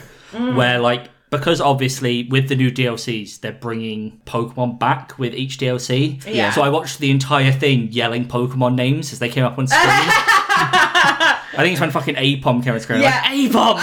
where 0.53 0.79
like 0.79 1.09
because 1.29 1.59
obviously 1.59 2.23
with 2.31 2.47
the 2.47 2.55
new 2.55 2.71
DLCs 2.71 3.39
they're 3.41 3.51
bringing 3.51 4.21
Pokemon 4.25 4.79
back 4.79 5.19
with 5.19 5.33
each 5.35 5.57
DLC. 5.57 6.21
Yeah. 6.25 6.53
So 6.53 6.61
I 6.61 6.69
watched 6.69 6.99
the 6.99 7.11
entire 7.11 7.51
thing 7.51 7.89
yelling 7.91 8.25
Pokemon 8.29 8.75
names 8.75 9.11
as 9.11 9.19
they 9.19 9.27
came 9.27 9.43
up 9.43 9.59
on 9.59 9.67
screen. 9.67 9.83
I 10.59 11.57
think 11.57 11.71
it's 11.73 11.81
when 11.81 11.91
fucking 11.91 12.15
Aipom 12.15 12.63
came 12.63 12.73
on 12.73 12.79
screen. 12.79 13.01
Yeah. 13.01 13.21
Like, 13.25 13.51
Aipom, 13.51 13.77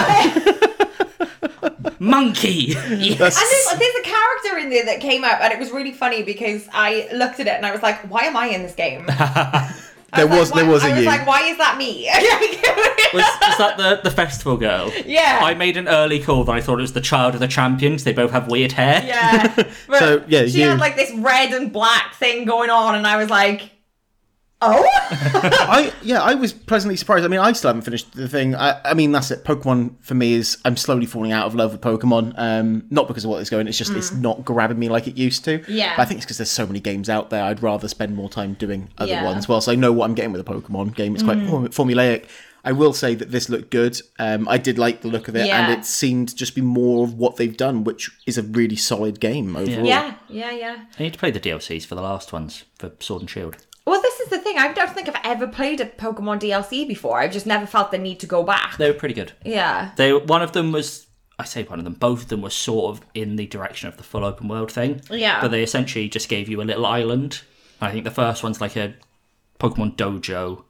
monkey. 2.00 2.74
Yes. 2.74 2.90
And 2.90 3.18
there's, 3.20 3.78
there's 3.78 3.94
a 3.96 4.02
character 4.08 4.58
in 4.58 4.70
there 4.70 4.84
that 4.86 5.00
came 5.00 5.24
up, 5.24 5.40
and 5.40 5.52
it 5.52 5.58
was 5.58 5.70
really 5.70 5.92
funny 5.92 6.22
because 6.22 6.68
I 6.72 7.08
looked 7.12 7.40
at 7.40 7.46
it 7.46 7.54
and 7.54 7.66
I 7.66 7.72
was 7.72 7.82
like, 7.82 7.98
"Why 8.10 8.22
am 8.24 8.36
I 8.36 8.46
in 8.48 8.62
this 8.62 8.74
game?" 8.74 9.06
there 10.16 10.26
was 10.28 10.50
like, 10.50 10.54
there 10.60 10.64
why- 10.66 10.70
was 10.72 10.84
I 10.84 10.88
a 10.88 10.94
was 10.94 11.00
you. 11.00 11.06
like, 11.06 11.26
"Why 11.26 11.42
is 11.48 11.58
that 11.58 11.76
me?" 11.78 12.08
Was, 13.14 13.22
was 13.22 13.58
that 13.58 13.76
the, 13.76 14.00
the 14.02 14.10
festival 14.10 14.56
girl? 14.56 14.90
Yeah. 15.06 15.38
I 15.40 15.54
made 15.54 15.76
an 15.76 15.86
early 15.86 16.18
call 16.20 16.42
that 16.44 16.52
I 16.52 16.60
thought 16.60 16.80
it 16.80 16.82
was 16.82 16.94
the 16.94 17.00
child 17.00 17.34
of 17.34 17.40
the 17.40 17.46
champions. 17.46 18.02
They 18.02 18.12
both 18.12 18.32
have 18.32 18.48
weird 18.50 18.72
hair. 18.72 19.04
yeah. 19.06 19.54
But 19.86 19.98
So, 20.00 20.24
yeah, 20.26 20.46
she 20.46 20.62
you- 20.62 20.68
had 20.70 20.80
like 20.80 20.96
this 20.96 21.12
red 21.12 21.52
and 21.52 21.72
black 21.72 22.14
thing 22.14 22.44
going 22.44 22.70
on, 22.70 22.96
and 22.96 23.06
I 23.06 23.16
was 23.16 23.30
like, 23.30 23.70
"Oh." 24.64 24.84
I 25.10 25.92
yeah, 26.02 26.22
I 26.22 26.34
was 26.34 26.52
pleasantly 26.52 26.96
surprised. 26.96 27.24
I 27.24 27.28
mean, 27.28 27.40
I 27.40 27.52
still 27.52 27.68
haven't 27.68 27.82
finished 27.82 28.12
the 28.12 28.28
thing. 28.28 28.54
I, 28.54 28.80
I 28.84 28.94
mean, 28.94 29.12
that's 29.12 29.30
it. 29.30 29.44
Pokemon 29.44 29.94
for 30.00 30.14
me 30.14 30.34
is 30.34 30.58
I'm 30.64 30.76
slowly 30.76 31.06
falling 31.06 31.32
out 31.32 31.46
of 31.46 31.54
love 31.54 31.72
with 31.72 31.80
Pokemon. 31.80 32.34
Um, 32.36 32.84
not 32.90 33.08
because 33.08 33.24
of 33.24 33.30
what 33.30 33.40
it's 33.40 33.50
going. 33.50 33.68
It's 33.68 33.78
just 33.78 33.92
it's 33.92 34.12
not 34.12 34.44
grabbing 34.44 34.78
me 34.78 34.88
like 34.88 35.06
it 35.06 35.16
used 35.16 35.44
to. 35.44 35.58
Mm. 35.60 35.64
Yeah. 35.68 35.96
But 35.96 36.02
I 36.02 36.04
think 36.06 36.18
it's 36.18 36.26
because 36.26 36.38
there's 36.38 36.50
so 36.50 36.66
many 36.66 36.80
games 36.80 37.08
out 37.08 37.30
there. 37.30 37.42
I'd 37.44 37.62
rather 37.62 37.88
spend 37.88 38.14
more 38.16 38.28
time 38.28 38.54
doing 38.54 38.88
other 38.98 39.10
Yeah. 39.12 39.22
Mm. 39.22 39.26
ones. 39.26 39.48
Whilst 39.48 39.68
I 39.68 39.74
know 39.74 39.92
what 39.92 40.06
I'm 40.06 40.14
getting 40.14 40.32
with 40.32 40.40
a 40.40 40.44
Pokemon 40.52 40.94
game, 40.94 41.14
it's 41.14 41.22
quite 41.22 41.38
form- 41.48 41.68
formulaic. 41.68 42.24
I 42.66 42.72
will 42.72 42.94
say 42.94 43.14
that 43.16 43.30
this 43.30 43.50
looked 43.50 43.70
good. 43.70 44.00
Um, 44.18 44.48
I 44.48 44.56
did 44.56 44.78
like 44.78 45.02
the 45.02 45.08
look 45.08 45.28
of 45.28 45.36
it, 45.36 45.46
Yeah. 45.46 45.64
and 45.68 45.78
it 45.78 45.84
seemed 45.84 46.30
to 46.30 46.34
just 46.34 46.54
be 46.54 46.62
more 46.62 47.04
of 47.04 47.12
what 47.12 47.36
they've 47.36 47.54
done, 47.54 47.84
which 47.84 48.10
is 48.24 48.38
a 48.38 48.42
really 48.42 48.74
solid 48.76 49.20
game 49.20 49.54
overall. 49.54 49.84
Yeah, 49.84 50.14
yeah, 50.30 50.50
yeah. 50.50 50.76
I 50.98 51.02
need 51.02 51.12
to 51.12 51.18
play 51.18 51.30
the 51.30 51.40
DLCs 51.40 51.84
for 51.84 51.94
the 51.94 52.00
last 52.00 52.32
ones 52.32 52.64
for 52.78 52.90
Sword 53.00 53.20
and 53.20 53.28
Shield. 53.30 53.58
Well, 53.86 54.00
this 54.00 54.18
is 54.20 54.28
the 54.28 54.38
thing. 54.38 54.56
I 54.58 54.72
don't 54.72 54.90
think 54.90 55.08
I've 55.08 55.20
ever 55.24 55.46
played 55.46 55.80
a 55.80 55.84
Pokemon 55.86 56.40
DLC 56.40 56.88
before. 56.88 57.18
I've 57.20 57.32
just 57.32 57.46
never 57.46 57.66
felt 57.66 57.90
the 57.90 57.98
need 57.98 58.18
to 58.20 58.26
go 58.26 58.42
back. 58.42 58.78
They 58.78 58.90
were 58.90 58.96
pretty 58.96 59.14
good. 59.14 59.32
Yeah. 59.44 59.90
They 59.96 60.12
one 60.14 60.40
of 60.42 60.52
them 60.52 60.72
was 60.72 61.06
I 61.38 61.44
say 61.44 61.64
one 61.64 61.78
of 61.80 61.84
them, 61.84 61.94
both 61.94 62.22
of 62.22 62.28
them 62.28 62.42
were 62.42 62.50
sort 62.50 62.96
of 62.96 63.04
in 63.14 63.36
the 63.36 63.46
direction 63.46 63.88
of 63.88 63.96
the 63.96 64.02
full 64.04 64.24
open 64.24 64.48
world 64.48 64.70
thing. 64.72 65.02
Yeah. 65.10 65.40
But 65.40 65.50
they 65.50 65.62
essentially 65.62 66.08
just 66.08 66.28
gave 66.28 66.48
you 66.48 66.62
a 66.62 66.64
little 66.64 66.86
island. 66.86 67.42
I 67.80 67.90
think 67.90 68.04
the 68.04 68.10
first 68.10 68.42
one's 68.42 68.60
like 68.60 68.76
a 68.76 68.94
Pokemon 69.58 69.96
dojo. 69.96 70.64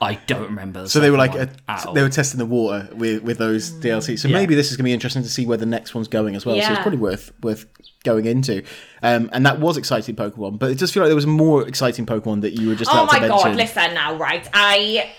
I 0.00 0.16
don't 0.26 0.42
remember. 0.44 0.82
The 0.82 0.88
So 0.90 1.00
they 1.00 1.10
were 1.10 1.16
like, 1.16 1.34
a, 1.34 1.38
one 1.38 1.48
at 1.68 1.86
all. 1.86 1.94
they 1.94 2.02
were 2.02 2.10
testing 2.10 2.38
the 2.38 2.44
water 2.46 2.86
with 2.92 3.22
with 3.22 3.38
those 3.38 3.72
DLCs. 3.72 4.18
So 4.20 4.28
Yeah. 4.28 4.34
maybe 4.36 4.54
this 4.54 4.70
is 4.70 4.76
going 4.76 4.84
to 4.84 4.88
be 4.90 4.92
interesting 4.92 5.22
to 5.22 5.28
see 5.28 5.46
where 5.46 5.56
the 5.56 5.64
next 5.66 5.94
one's 5.94 6.06
going 6.08 6.36
as 6.36 6.44
well. 6.44 6.54
So 6.60 6.70
it's 6.70 6.80
probably 6.82 6.98
worth 6.98 7.32
worth 7.42 7.64
going 8.04 8.26
into. 8.26 8.62
Um, 9.02 9.28
and 9.32 9.44
that 9.44 9.58
was 9.58 9.76
exciting 9.76 10.14
Pokemon, 10.14 10.58
but 10.60 10.70
it 10.70 10.78
does 10.78 10.92
feel 10.92 11.02
like 11.02 11.08
there 11.08 11.16
was 11.16 11.26
more 11.26 11.66
exciting 11.66 12.06
Pokemon 12.06 12.42
that 12.42 12.52
you 12.60 12.68
were 12.68 12.74
just 12.76 12.90
Oh 12.94 13.02
about 13.04 13.12
to 13.14 13.20
my 13.20 13.28
mention. 13.28 13.48
god, 13.50 13.56
listen 13.56 13.94
now, 13.94 14.14
right? 14.16 14.48
I 14.54 15.10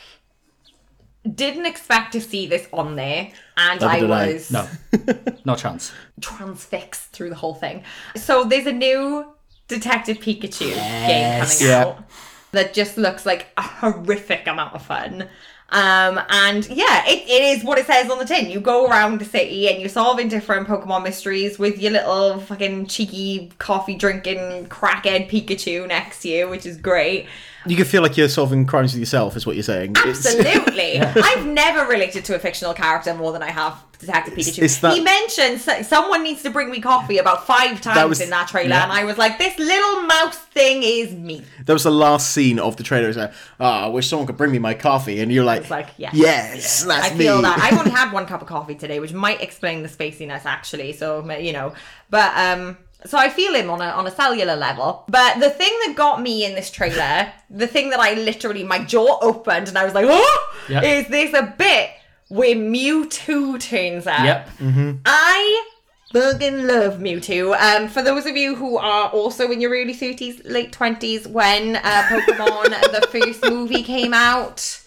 didn't 1.33 1.65
expect 1.65 2.11
to 2.13 2.21
see 2.21 2.45
this 2.47 2.67
on 2.71 2.95
there, 2.95 3.31
and 3.57 3.81
Neither 3.81 3.87
I 3.87 3.99
did 3.99 4.11
I. 4.11 4.33
was 4.33 4.51
no, 4.51 4.67
no 5.45 5.55
chance. 5.55 5.91
transfixed 6.21 7.11
through 7.11 7.29
the 7.29 7.35
whole 7.35 7.55
thing. 7.55 7.83
So 8.15 8.43
there's 8.43 8.67
a 8.67 8.71
new 8.71 9.33
Detective 9.67 10.17
Pikachu 10.19 10.75
game 10.75 11.41
coming 11.41 11.57
Yeah. 11.61 11.85
out 11.85 12.03
that 12.51 12.73
just 12.73 12.97
looks 12.97 13.25
like 13.25 13.47
a 13.57 13.63
horrific 13.63 14.45
amount 14.47 14.75
of 14.75 14.85
fun. 14.85 15.27
Um, 15.69 16.21
and 16.29 16.67
yeah, 16.69 17.03
it, 17.07 17.27
it 17.27 17.57
is 17.57 17.63
what 17.63 17.77
it 17.77 17.87
says 17.87 18.09
on 18.09 18.19
the 18.19 18.25
tin. 18.25 18.49
You 18.49 18.59
go 18.59 18.87
around 18.87 19.19
the 19.19 19.25
city 19.25 19.67
and 19.67 19.79
you're 19.79 19.89
solving 19.89 20.27
different 20.27 20.67
Pokemon 20.67 21.03
mysteries 21.03 21.57
with 21.57 21.81
your 21.81 21.91
little 21.91 22.39
fucking 22.39 22.85
cheeky 22.85 23.51
coffee 23.57 23.95
drinking 23.95 24.67
crackhead 24.67 25.29
Pikachu 25.29 25.87
next 25.87 26.21
to 26.21 26.29
you, 26.29 26.47
which 26.49 26.65
is 26.65 26.77
great. 26.77 27.27
You 27.67 27.75
can 27.75 27.85
feel 27.85 28.01
like 28.01 28.15
you're 28.17 28.29
solving 28.29 28.65
crimes 28.65 28.93
with 28.93 28.99
yourself, 28.99 29.35
is 29.35 29.45
what 29.45 29.55
you're 29.55 29.63
saying. 29.63 29.91
It's- 29.91 30.25
Absolutely. 30.25 30.99
I've 31.01 31.45
never 31.45 31.87
related 31.89 32.25
to 32.25 32.35
a 32.35 32.39
fictional 32.39 32.73
character 32.73 33.13
more 33.13 33.31
than 33.31 33.41
I 33.43 33.51
have 33.51 33.81
Detective 33.99 34.33
Pikachu. 34.35 34.63
it's 34.63 34.77
that- 34.79 34.93
He 34.93 35.01
mentioned 35.01 35.61
s- 35.67 35.87
someone 35.87 36.21
needs 36.23 36.43
to 36.43 36.49
bring 36.49 36.69
me 36.69 36.79
coffee 36.81 37.17
about 37.17 37.47
five 37.47 37.81
times 37.81 38.09
was- 38.09 38.21
in 38.21 38.29
that 38.29 38.47
trailer, 38.47 38.69
yeah. 38.69 38.83
and 38.83 38.91
I 38.91 39.03
was 39.05 39.17
like, 39.17 39.37
this 39.37 39.57
little 39.57 40.01
mouse 40.03 40.37
thing 40.37 40.83
is 40.83 41.13
me. 41.13 41.43
that 41.65 41.73
was 41.73 41.83
the 41.83 41.91
last 41.91 42.31
scene 42.31 42.59
of 42.59 42.75
the 42.77 42.83
trailer. 42.83 43.07
It's 43.09 43.17
like, 43.17 43.31
oh, 43.59 43.65
I 43.65 43.87
wish 43.87 44.07
someone 44.07 44.27
could 44.27 44.37
bring 44.37 44.51
me 44.51 44.59
my 44.59 44.73
coffee. 44.73 45.19
And 45.21 45.31
you're 45.31 45.45
like, 45.45 45.61
It's 45.61 45.71
like, 45.71 45.89
yes. 45.97 46.13
yes, 46.13 46.83
that's 46.83 47.11
I 47.11 47.13
me. 47.13 47.23
feel 47.25 47.41
that. 47.41 47.57
I've 47.59 47.79
only 47.79 47.91
had 48.01 48.11
one 48.11 48.25
cup 48.25 48.41
of 48.41 48.47
coffee 48.47 48.75
today, 48.75 48.99
which 48.99 49.13
might 49.13 49.41
explain 49.41 49.81
the 49.81 49.89
spaciness 49.89 50.45
actually. 50.45 50.93
So 50.93 51.27
you 51.39 51.53
know, 51.53 51.73
but 52.09 52.35
um, 52.37 52.77
so 53.05 53.17
I 53.17 53.29
feel 53.29 53.53
him 53.55 53.69
on 53.69 53.81
a 53.81 53.85
on 53.85 54.07
a 54.07 54.11
cellular 54.11 54.55
level. 54.55 55.03
But 55.07 55.39
the 55.39 55.49
thing 55.49 55.73
that 55.85 55.93
got 55.95 56.21
me 56.21 56.45
in 56.45 56.55
this 56.55 56.69
trailer, 56.71 57.31
the 57.49 57.67
thing 57.67 57.89
that 57.91 57.99
I 57.99 58.13
literally 58.13 58.63
my 58.63 58.79
jaw 58.83 59.19
opened 59.21 59.67
and 59.67 59.77
I 59.77 59.85
was 59.85 59.93
like, 59.93 60.05
oh, 60.07 60.53
Yeah. 60.69 60.81
is 60.83 61.07
this 61.07 61.33
a 61.33 61.53
bit 61.57 61.89
where 62.29 62.55
Mewtwo 62.55 63.59
turns 63.59 64.07
up? 64.07 64.23
Yep. 64.23 64.49
Mm-hmm. 64.59 64.91
I 65.05 65.65
fucking 66.13 66.65
love 66.67 66.95
Mewtwo. 66.99 67.55
Um, 67.59 67.87
for 67.89 68.01
those 68.01 68.25
of 68.25 68.37
you 68.37 68.55
who 68.55 68.77
are 68.77 69.09
also 69.09 69.51
in 69.51 69.59
your 69.61 69.71
early 69.71 69.93
30s, 69.93 70.41
late 70.49 70.71
20s, 70.71 71.27
when 71.27 71.75
uh, 71.75 72.03
Pokemon, 72.09 72.69
the 73.01 73.07
first 73.11 73.43
movie 73.43 73.83
came 73.83 74.13
out, 74.13 74.81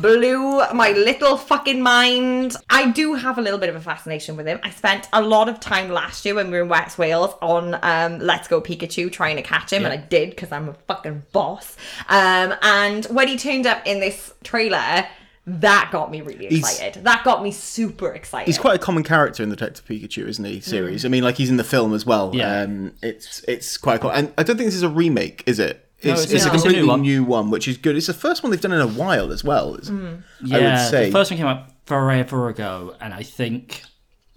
blew 0.00 0.58
my 0.74 0.92
little 0.92 1.36
fucking 1.36 1.82
mind. 1.82 2.54
I 2.70 2.90
do 2.90 3.14
have 3.14 3.38
a 3.38 3.40
little 3.42 3.58
bit 3.58 3.68
of 3.68 3.76
a 3.76 3.80
fascination 3.80 4.36
with 4.36 4.46
him. 4.46 4.60
I 4.62 4.70
spent 4.70 5.08
a 5.12 5.20
lot 5.22 5.48
of 5.48 5.60
time 5.60 5.90
last 5.90 6.24
year 6.24 6.34
when 6.34 6.46
we 6.50 6.56
were 6.58 6.62
in 6.62 6.68
West 6.68 6.98
Wales 6.98 7.34
on 7.42 7.78
um, 7.82 8.18
Let's 8.18 8.48
Go 8.48 8.60
Pikachu 8.60 9.10
trying 9.10 9.36
to 9.36 9.42
catch 9.42 9.72
him, 9.72 9.84
and 9.84 9.92
I 9.92 9.96
did 9.96 10.30
because 10.30 10.52
I'm 10.52 10.68
a 10.68 10.74
fucking 10.86 11.24
boss. 11.32 11.76
Um, 12.08 12.54
and 12.62 13.04
when 13.06 13.28
he 13.28 13.36
turned 13.36 13.66
up 13.66 13.86
in 13.86 14.00
this 14.00 14.32
trailer, 14.44 15.06
that 15.46 15.88
got 15.90 16.10
me 16.10 16.20
really 16.20 16.46
He's- 16.48 16.78
excited. 16.78 17.04
that 17.04 17.24
got 17.24 17.42
me 17.42 17.50
super 17.50 18.12
excited. 18.12 18.46
He's 18.46 18.58
quite 18.58 18.76
a 18.76 18.78
common 18.78 19.02
character 19.02 19.42
in 19.42 19.48
the 19.48 19.56
Detective 19.56 19.86
Pikachu, 19.86 20.26
isn't 20.28 20.44
he? 20.44 20.60
Series. 20.60 21.04
I 21.04 21.08
mean, 21.08 21.24
like 21.24 21.36
he's 21.36 21.50
in 21.50 21.56
the 21.56 21.64
film 21.64 21.94
as 21.94 22.04
well. 22.04 22.32
Yeah. 22.34 22.62
Um, 22.62 22.92
it's 23.02 23.42
it's 23.48 23.78
quite 23.78 24.00
cool. 24.02 24.10
And 24.12 24.32
I 24.36 24.42
don't 24.42 24.56
think 24.56 24.66
this 24.66 24.74
is 24.74 24.82
a 24.82 24.88
remake, 24.90 25.42
is 25.46 25.58
it? 25.58 25.87
It's, 26.00 26.24
it's- 26.24 26.32
it's 26.32 26.44
a 26.44 26.48
no. 26.48 26.54
It's 26.54 26.64
a 26.64 26.68
new 26.68 26.72
completely 26.74 26.88
one. 26.88 27.02
new 27.02 27.24
one, 27.24 27.50
which 27.50 27.66
is 27.68 27.76
good. 27.76 27.96
It's 27.96 28.06
the 28.06 28.14
first 28.14 28.42
one 28.42 28.50
they've 28.50 28.60
done 28.60 28.72
in 28.72 28.80
a 28.80 28.86
while 28.86 29.32
as 29.32 29.42
well. 29.44 29.74
is- 29.76 29.90
Yeah, 30.42 30.82
would 30.84 30.90
say. 30.90 31.06
the 31.06 31.12
first 31.12 31.30
one 31.30 31.38
came 31.38 31.46
out 31.46 31.64
forever 31.86 32.48
ago, 32.48 32.94
and 33.00 33.12
I 33.14 33.22
think 33.22 33.82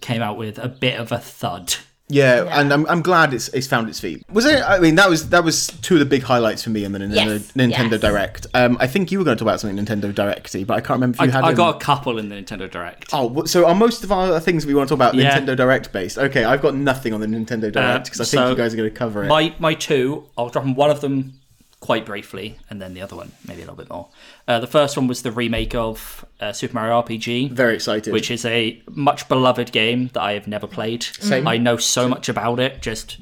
came 0.00 0.22
out 0.22 0.36
with 0.36 0.58
a 0.58 0.68
bit 0.68 0.98
of 0.98 1.12
a 1.12 1.18
thud. 1.18 1.74
yeah, 2.08 2.44
and 2.58 2.72
I'm, 2.72 2.84
I'm 2.88 3.00
glad 3.02 3.32
it's 3.32 3.48
it's 3.48 3.66
found 3.68 3.88
its 3.88 4.00
feet. 4.00 4.24
Was 4.32 4.44
it? 4.44 4.60
I 4.60 4.80
mean, 4.80 4.96
that 4.96 5.08
was 5.08 5.28
that 5.28 5.44
was 5.44 5.68
two 5.68 5.94
of 5.94 6.00
the 6.00 6.04
big 6.06 6.22
highlights 6.24 6.64
for 6.64 6.70
me 6.70 6.84
in 6.84 6.90
the 6.92 6.98
Nintendo, 6.98 7.14
Yes, 7.38 7.52
Nintendo 7.52 7.92
yes. 7.92 8.00
Direct. 8.00 8.46
Um, 8.54 8.76
I 8.80 8.86
think 8.88 9.12
you 9.12 9.18
were 9.18 9.24
going 9.24 9.36
to 9.36 9.44
talk 9.44 9.48
about 9.48 9.60
something 9.60 9.82
Nintendo 9.82 10.12
Directy, 10.14 10.64
but 10.64 10.74
I 10.74 10.80
can't 10.80 10.96
remember 11.00 11.16
if 11.16 11.20
you 11.20 11.28
I, 11.28 11.30
had. 11.36 11.44
I 11.44 11.48
any- 11.48 11.56
got 11.56 11.76
a 11.76 11.78
couple 11.78 12.18
in 12.18 12.28
the 12.28 12.34
Nintendo 12.34 12.68
Direct. 12.68 13.10
Oh, 13.12 13.44
so 13.44 13.66
are 13.66 13.74
most 13.74 14.02
of 14.02 14.10
our 14.10 14.40
things 14.40 14.66
we 14.66 14.74
want 14.74 14.88
to 14.88 14.96
talk 14.96 14.98
about 14.98 15.14
Yeah. 15.14 15.38
Nintendo 15.38 15.56
Direct 15.56 15.92
based? 15.92 16.18
Okay, 16.18 16.42
I've 16.44 16.60
got 16.60 16.74
nothing 16.74 17.14
on 17.14 17.20
the 17.20 17.26
Nintendo 17.28 17.70
Direct 17.72 18.06
because 18.06 18.20
I 18.20 18.24
think 18.24 18.40
so 18.42 18.50
you 18.50 18.56
guys 18.56 18.74
are 18.74 18.76
going 18.78 18.90
to 18.90 18.94
cover 18.96 19.22
it. 19.24 19.28
My 19.28 19.54
my 19.60 19.74
two, 19.74 20.24
I'll 20.36 20.48
drop 20.50 20.64
on 20.64 20.74
one 20.74 20.90
of 20.90 21.00
them 21.00 21.34
quite 21.82 22.06
briefly, 22.06 22.56
and 22.70 22.80
then 22.80 22.94
the 22.94 23.02
other 23.02 23.16
one 23.16 23.32
maybe 23.46 23.60
a 23.60 23.64
little 23.64 23.74
bit 23.76 23.90
more. 23.90 24.08
Uh, 24.46 24.60
the 24.60 24.66
first 24.68 24.96
one 24.96 25.08
was 25.08 25.22
the 25.22 25.32
remake 25.32 25.74
of 25.74 26.24
uh, 26.40 26.52
Super 26.52 26.74
Mario 26.74 27.02
RPG, 27.02 27.50
Very 27.50 27.74
excited. 27.74 28.12
which 28.12 28.30
is 28.30 28.44
a 28.46 28.80
much 28.88 29.28
beloved 29.28 29.72
game 29.72 30.08
that 30.14 30.22
I 30.22 30.32
have 30.34 30.46
never 30.46 30.68
played. 30.68 31.02
Same. 31.02 31.48
I 31.48 31.58
know 31.58 31.76
so 31.76 32.08
much 32.08 32.28
about 32.28 32.60
it 32.60 32.80
just 32.80 33.18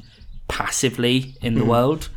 passively 0.49 1.35
in 1.41 1.55
the 1.55 1.65
world, 1.65 2.09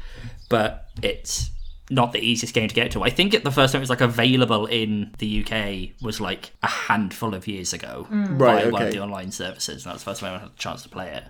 but 0.50 0.89
it's 1.01 1.50
not 1.89 2.12
the 2.12 2.19
easiest 2.19 2.53
game 2.53 2.67
to 2.67 2.75
get 2.75 2.91
to. 2.91 3.03
I 3.03 3.09
think 3.09 3.33
it, 3.33 3.43
the 3.43 3.51
first 3.51 3.71
time 3.73 3.79
it 3.79 3.83
was 3.83 3.89
like 3.89 4.01
available 4.01 4.65
in 4.65 5.13
the 5.19 5.45
UK 5.45 6.01
was 6.03 6.19
like 6.19 6.51
a 6.63 6.67
handful 6.67 7.33
of 7.35 7.47
years 7.47 7.71
ago 7.73 8.05
Hmm. 8.09 8.38
Right, 8.38 8.65
by 8.65 8.69
one 8.71 8.81
of 8.83 8.91
the 8.91 9.00
online 9.00 9.31
services, 9.31 9.85
and 9.85 9.91
that's 9.93 10.03
the 10.03 10.09
first 10.12 10.21
time 10.21 10.35
I 10.35 10.39
had 10.39 10.50
a 10.50 10.51
chance 10.57 10.83
to 10.83 10.89
play 10.89 11.09
it. 11.12 11.23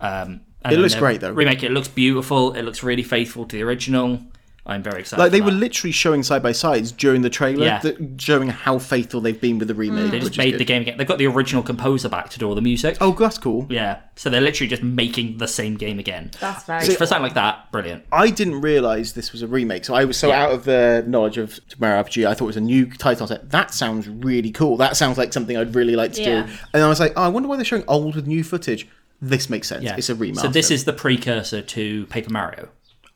Um, 0.00 0.40
It 0.64 0.78
looks 0.78 0.94
great, 0.94 1.20
though. 1.20 1.32
Remake 1.32 1.62
it 1.62 1.70
looks 1.72 1.88
beautiful. 1.88 2.52
It 2.52 2.62
looks 2.62 2.82
really 2.82 3.02
faithful 3.02 3.44
to 3.46 3.56
the 3.56 3.62
original. 3.62 4.20
I'm 4.64 4.80
very 4.82 5.00
excited. 5.00 5.20
like 5.20 5.32
they 5.32 5.40
were 5.40 5.50
that. 5.50 5.56
literally 5.56 5.90
showing 5.90 6.22
side 6.22 6.40
by 6.40 6.52
sides 6.52 6.92
during 6.92 7.22
the 7.22 7.30
trailer, 7.30 7.64
Yeah. 7.64 7.78
that, 7.80 8.20
showing 8.20 8.46
how 8.48 8.78
faithful 8.78 9.20
they've 9.20 9.40
been 9.40 9.58
with 9.58 9.66
the 9.66 9.74
remake. 9.74 10.12
They 10.12 10.20
just 10.20 10.38
made 10.38 10.56
the 10.56 10.64
game 10.64 10.82
again. 10.82 10.96
They've 10.98 11.06
got 11.06 11.18
the 11.18 11.26
original 11.26 11.64
composer 11.64 12.08
back 12.08 12.28
to 12.30 12.38
do 12.38 12.48
all 12.48 12.54
the 12.54 12.60
music. 12.62 12.96
Oh, 13.00 13.10
that's 13.12 13.38
cool. 13.38 13.66
Yeah, 13.68 13.98
so 14.14 14.30
they're 14.30 14.40
literally 14.40 14.68
just 14.68 14.82
making 14.84 15.38
the 15.38 15.48
same 15.48 15.76
game 15.76 15.98
again. 15.98 16.30
That's 16.38 16.62
very 16.64 16.86
Which, 16.86 16.96
for 16.96 17.06
something 17.06 17.24
like 17.24 17.34
that, 17.34 17.72
brilliant. 17.72 18.04
I 18.12 18.30
didn't 18.30 18.60
realize 18.60 19.14
this 19.14 19.32
was 19.32 19.42
a 19.42 19.48
remake, 19.48 19.84
so 19.84 19.94
I 19.94 20.04
was 20.04 20.16
so 20.16 20.28
Yeah. 20.28 20.44
out 20.44 20.52
of 20.52 20.64
the 20.64 21.02
knowledge 21.08 21.38
of 21.38 21.58
Mario 21.80 21.96
RPG. 22.04 22.24
I 22.26 22.34
thought 22.34 22.44
it 22.44 22.46
was 22.46 22.56
a 22.56 22.60
new 22.60 22.86
title. 22.86 23.22
I 23.22 23.24
was 23.24 23.30
like, 23.32 23.50
that 23.50 23.74
sounds 23.74 24.08
really 24.08 24.52
cool. 24.52 24.76
That 24.76 24.96
sounds 24.96 25.18
like 25.18 25.32
something 25.32 25.56
I'd 25.56 25.74
really 25.74 25.96
like 25.96 26.12
to 26.12 26.22
Yeah. 26.22 26.42
do. 26.46 26.52
And 26.72 26.84
I 26.84 26.88
was 26.88 27.00
like, 27.00 27.14
oh, 27.16 27.22
I 27.24 27.28
wonder 27.28 27.48
why 27.48 27.56
they're 27.56 27.64
showing 27.64 27.84
old 27.88 28.14
with 28.14 28.28
new 28.28 28.44
footage. 28.44 28.86
This 29.20 29.50
makes 29.50 29.66
sense. 29.68 29.82
Yeah, 29.84 29.94
It's 29.96 30.08
a 30.08 30.14
remaster. 30.14 30.40
So 30.42 30.48
this 30.48 30.70
is 30.70 30.84
the 30.84 30.92
precursor 30.92 31.62
to 31.62 32.06
Paper 32.06 32.30
Mario. 32.32 32.68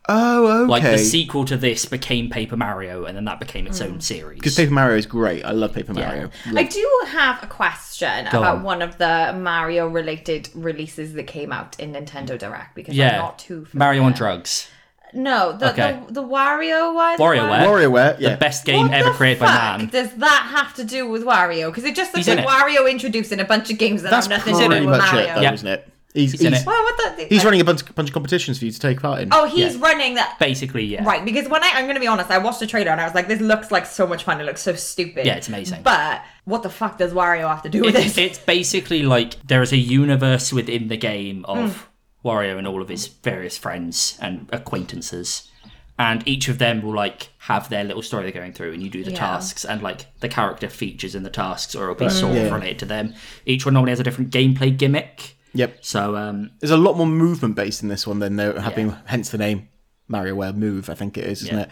Oh 0.09 0.63
okay. 0.63 0.69
Like 0.71 0.83
the 0.83 0.99
sequel 0.99 1.45
to 1.47 1.57
this 1.57 1.85
became 1.85 2.31
Paper 2.31 2.57
Mario, 2.57 3.05
and 3.05 3.17
then 3.17 3.25
that 3.25 3.41
became 3.41 3.67
its 3.67 3.81
own 3.81 3.95
hmm. 3.95 3.99
series. 4.01 4.39
because 4.39 4.57
Paper 4.57 4.73
Mario 4.73 4.97
is 4.97 5.07
great. 5.07 5.45
I 5.45 5.53
love 5.53 5.73
Paper 5.73 5.95
Mario. 5.95 6.31
I 6.55 6.63
do 6.65 7.03
have 7.09 7.43
a 7.43 7.47
question 7.47 8.27
Go 8.31 8.39
about 8.39 8.57
on. 8.59 8.63
one 8.63 8.83
of 8.83 8.99
the 8.99 9.35
Mario 9.39 9.89
related 9.89 10.49
releases 10.55 11.15
that 11.15 11.27
came 11.27 11.53
out 11.53 11.79
in 11.81 11.93
Nintendo 11.93 12.39
Direct 12.39 12.75
because 12.75 12.93
I'm 12.93 12.99
yeah, 12.99 13.17
not 13.19 13.39
too 13.39 13.65
familiar. 13.65 13.79
Mario 13.79 14.03
on 14.05 14.13
drugs, 14.13 14.69
No, 15.13 15.57
the, 15.57 15.71
Okay. 15.71 16.01
the 16.09 16.15
the 16.15 16.23
Wario 16.23 16.95
one. 16.95 17.19
WarioWare. 17.19 17.67
WarioWare, 17.67 18.21
yeah. 18.21 18.31
the 18.31 18.37
best 18.37 18.65
game 18.65 18.89
What 18.89 18.95
ever 18.95 19.11
the 19.11 19.17
created 19.17 19.41
by 19.41 19.47
man. 19.47 19.89
Does 19.89 20.13
that 20.15 20.49
have 20.55 20.75
to 20.75 20.85
do 20.85 21.09
with 21.09 21.25
Wario? 21.25 21.69
Because 21.71 21.85
it 21.85 21.95
just 21.97 22.15
looks 22.15 22.27
He's 22.27 22.37
like 22.37 22.45
it. 22.45 22.49
Wario 22.49 22.91
introducing 22.91 23.41
a 23.41 23.45
bunch 23.45 23.71
of 23.71 23.79
games 23.79 24.03
that 24.03 24.11
That's 24.11 24.27
have 24.27 24.39
nothing 24.39 24.59
to 24.59 24.69
do 24.81 24.87
with 24.87 24.99
much 24.99 25.13
Mario. 25.13 25.21
it, 25.21 25.35
though, 25.35 25.41
Yeah. 25.43 25.53
isn't 25.53 25.69
it? 25.69 25.93
He's, 26.15 26.33
He's 26.33 26.41
in 26.45 26.53
he's, 26.55 26.63
it. 26.63 26.67
Well, 26.67 26.83
what 26.83 27.17
the? 27.19 27.25
he's 27.25 27.45
running 27.45 27.61
a 27.61 27.65
bunch, 27.65 27.95
bunch 27.95 28.09
of 28.09 28.15
competitions 28.15 28.59
for 28.59 28.65
you 28.65 28.71
to 28.71 28.79
take 28.79 29.01
part 29.01 29.21
in. 29.21 29.29
Oh, 29.33 29.47
he's 29.47 29.75
Yeah. 29.77 29.83
running 29.83 30.15
that. 30.15 30.39
Basically, 30.39 30.83
yeah. 30.85 31.05
Right, 31.05 31.23
because 31.23 31.47
when 31.49 31.63
I, 31.63 31.73
I'm 31.75 31.85
going 31.85 31.95
to 31.97 32.01
be 32.01 32.07
honest, 32.07 32.31
I 32.31 32.39
watched 32.39 32.61
the 32.61 32.67
trailer 32.67 32.91
and 32.91 33.01
I 33.01 33.05
was 33.05 33.15
like, 33.15 33.29
this 33.29 33.41
looks 33.41 33.71
like 33.71 33.85
so 33.85 34.07
much 34.07 34.25
fun. 34.25 34.41
It 34.41 34.45
looks 34.45 34.63
so 34.63 34.75
stupid. 34.75 35.27
Yeah, 35.27 35.35
it's 35.37 35.49
amazing. 35.49 35.83
But 35.83 36.23
what 36.45 36.63
the 36.63 36.71
fuck 36.71 36.97
does 36.97 37.13
Wario 37.13 37.49
have 37.49 37.63
to 37.63 37.69
do 37.69 37.83
with 37.83 37.95
It's, 37.97 38.15
this? 38.15 38.19
it's 38.19 38.39
basically 38.39 39.03
like 39.03 39.35
there 39.47 39.61
is 39.61 39.73
a 39.73 39.77
universe 39.77 40.53
within 40.55 40.89
the 40.89 40.97
game 40.97 41.45
of 41.45 41.87
hmm. 42.23 42.29
Wario 42.29 42.57
and 42.57 42.67
all 42.67 42.81
of 42.81 42.89
his 42.89 43.07
various 43.09 43.59
friends 43.59 44.19
and 44.23 44.49
acquaintances. 44.53 45.51
And 45.99 46.27
each 46.29 46.49
of 46.49 46.59
them 46.59 46.83
will 46.83 46.95
like 46.95 47.29
have 47.39 47.69
their 47.69 47.83
little 47.85 48.03
story 48.03 48.25
they're 48.25 48.33
going 48.33 48.53
through, 48.53 48.73
and 48.75 48.83
you 48.83 48.91
do 48.91 49.03
the 49.03 49.13
Yeah. 49.13 49.19
tasks, 49.19 49.65
and 49.65 49.83
like 49.83 50.07
the 50.21 50.29
character 50.29 50.69
features 50.69 51.15
in 51.15 51.23
the 51.23 51.31
tasks, 51.31 51.75
or 51.75 51.85
it'll 51.85 51.95
be 51.95 52.11
sort 52.11 52.35
Yeah. 52.35 52.43
of 52.43 52.53
related 52.53 52.79
to 52.81 52.85
them. 52.87 53.15
Each 53.47 53.65
one 53.65 53.73
normally 53.75 53.93
has 53.93 54.01
a 54.01 54.03
different 54.03 54.31
gameplay 54.31 54.77
gimmick. 54.77 55.36
Yep. 55.57 55.79
So 55.85 56.17
um, 56.17 56.51
There's 56.61 56.71
a 56.71 56.77
lot 56.77 56.97
more 56.97 57.07
movement 57.07 57.55
based 57.57 57.83
in 57.83 57.89
this 57.89 58.07
one 58.07 58.19
than 58.19 58.37
there 58.37 58.59
have 58.61 58.73
Yeah. 58.73 58.85
been, 58.85 58.97
hence 59.07 59.31
the 59.31 59.39
name 59.39 59.69
Mario 60.09 60.37
WarioWare 60.37 60.55
Move, 60.57 60.89
I 60.91 60.95
think 60.95 61.17
it 61.19 61.25
is, 61.25 61.43
isn't 61.43 61.57
Yeah. 61.57 61.63
it? 61.65 61.71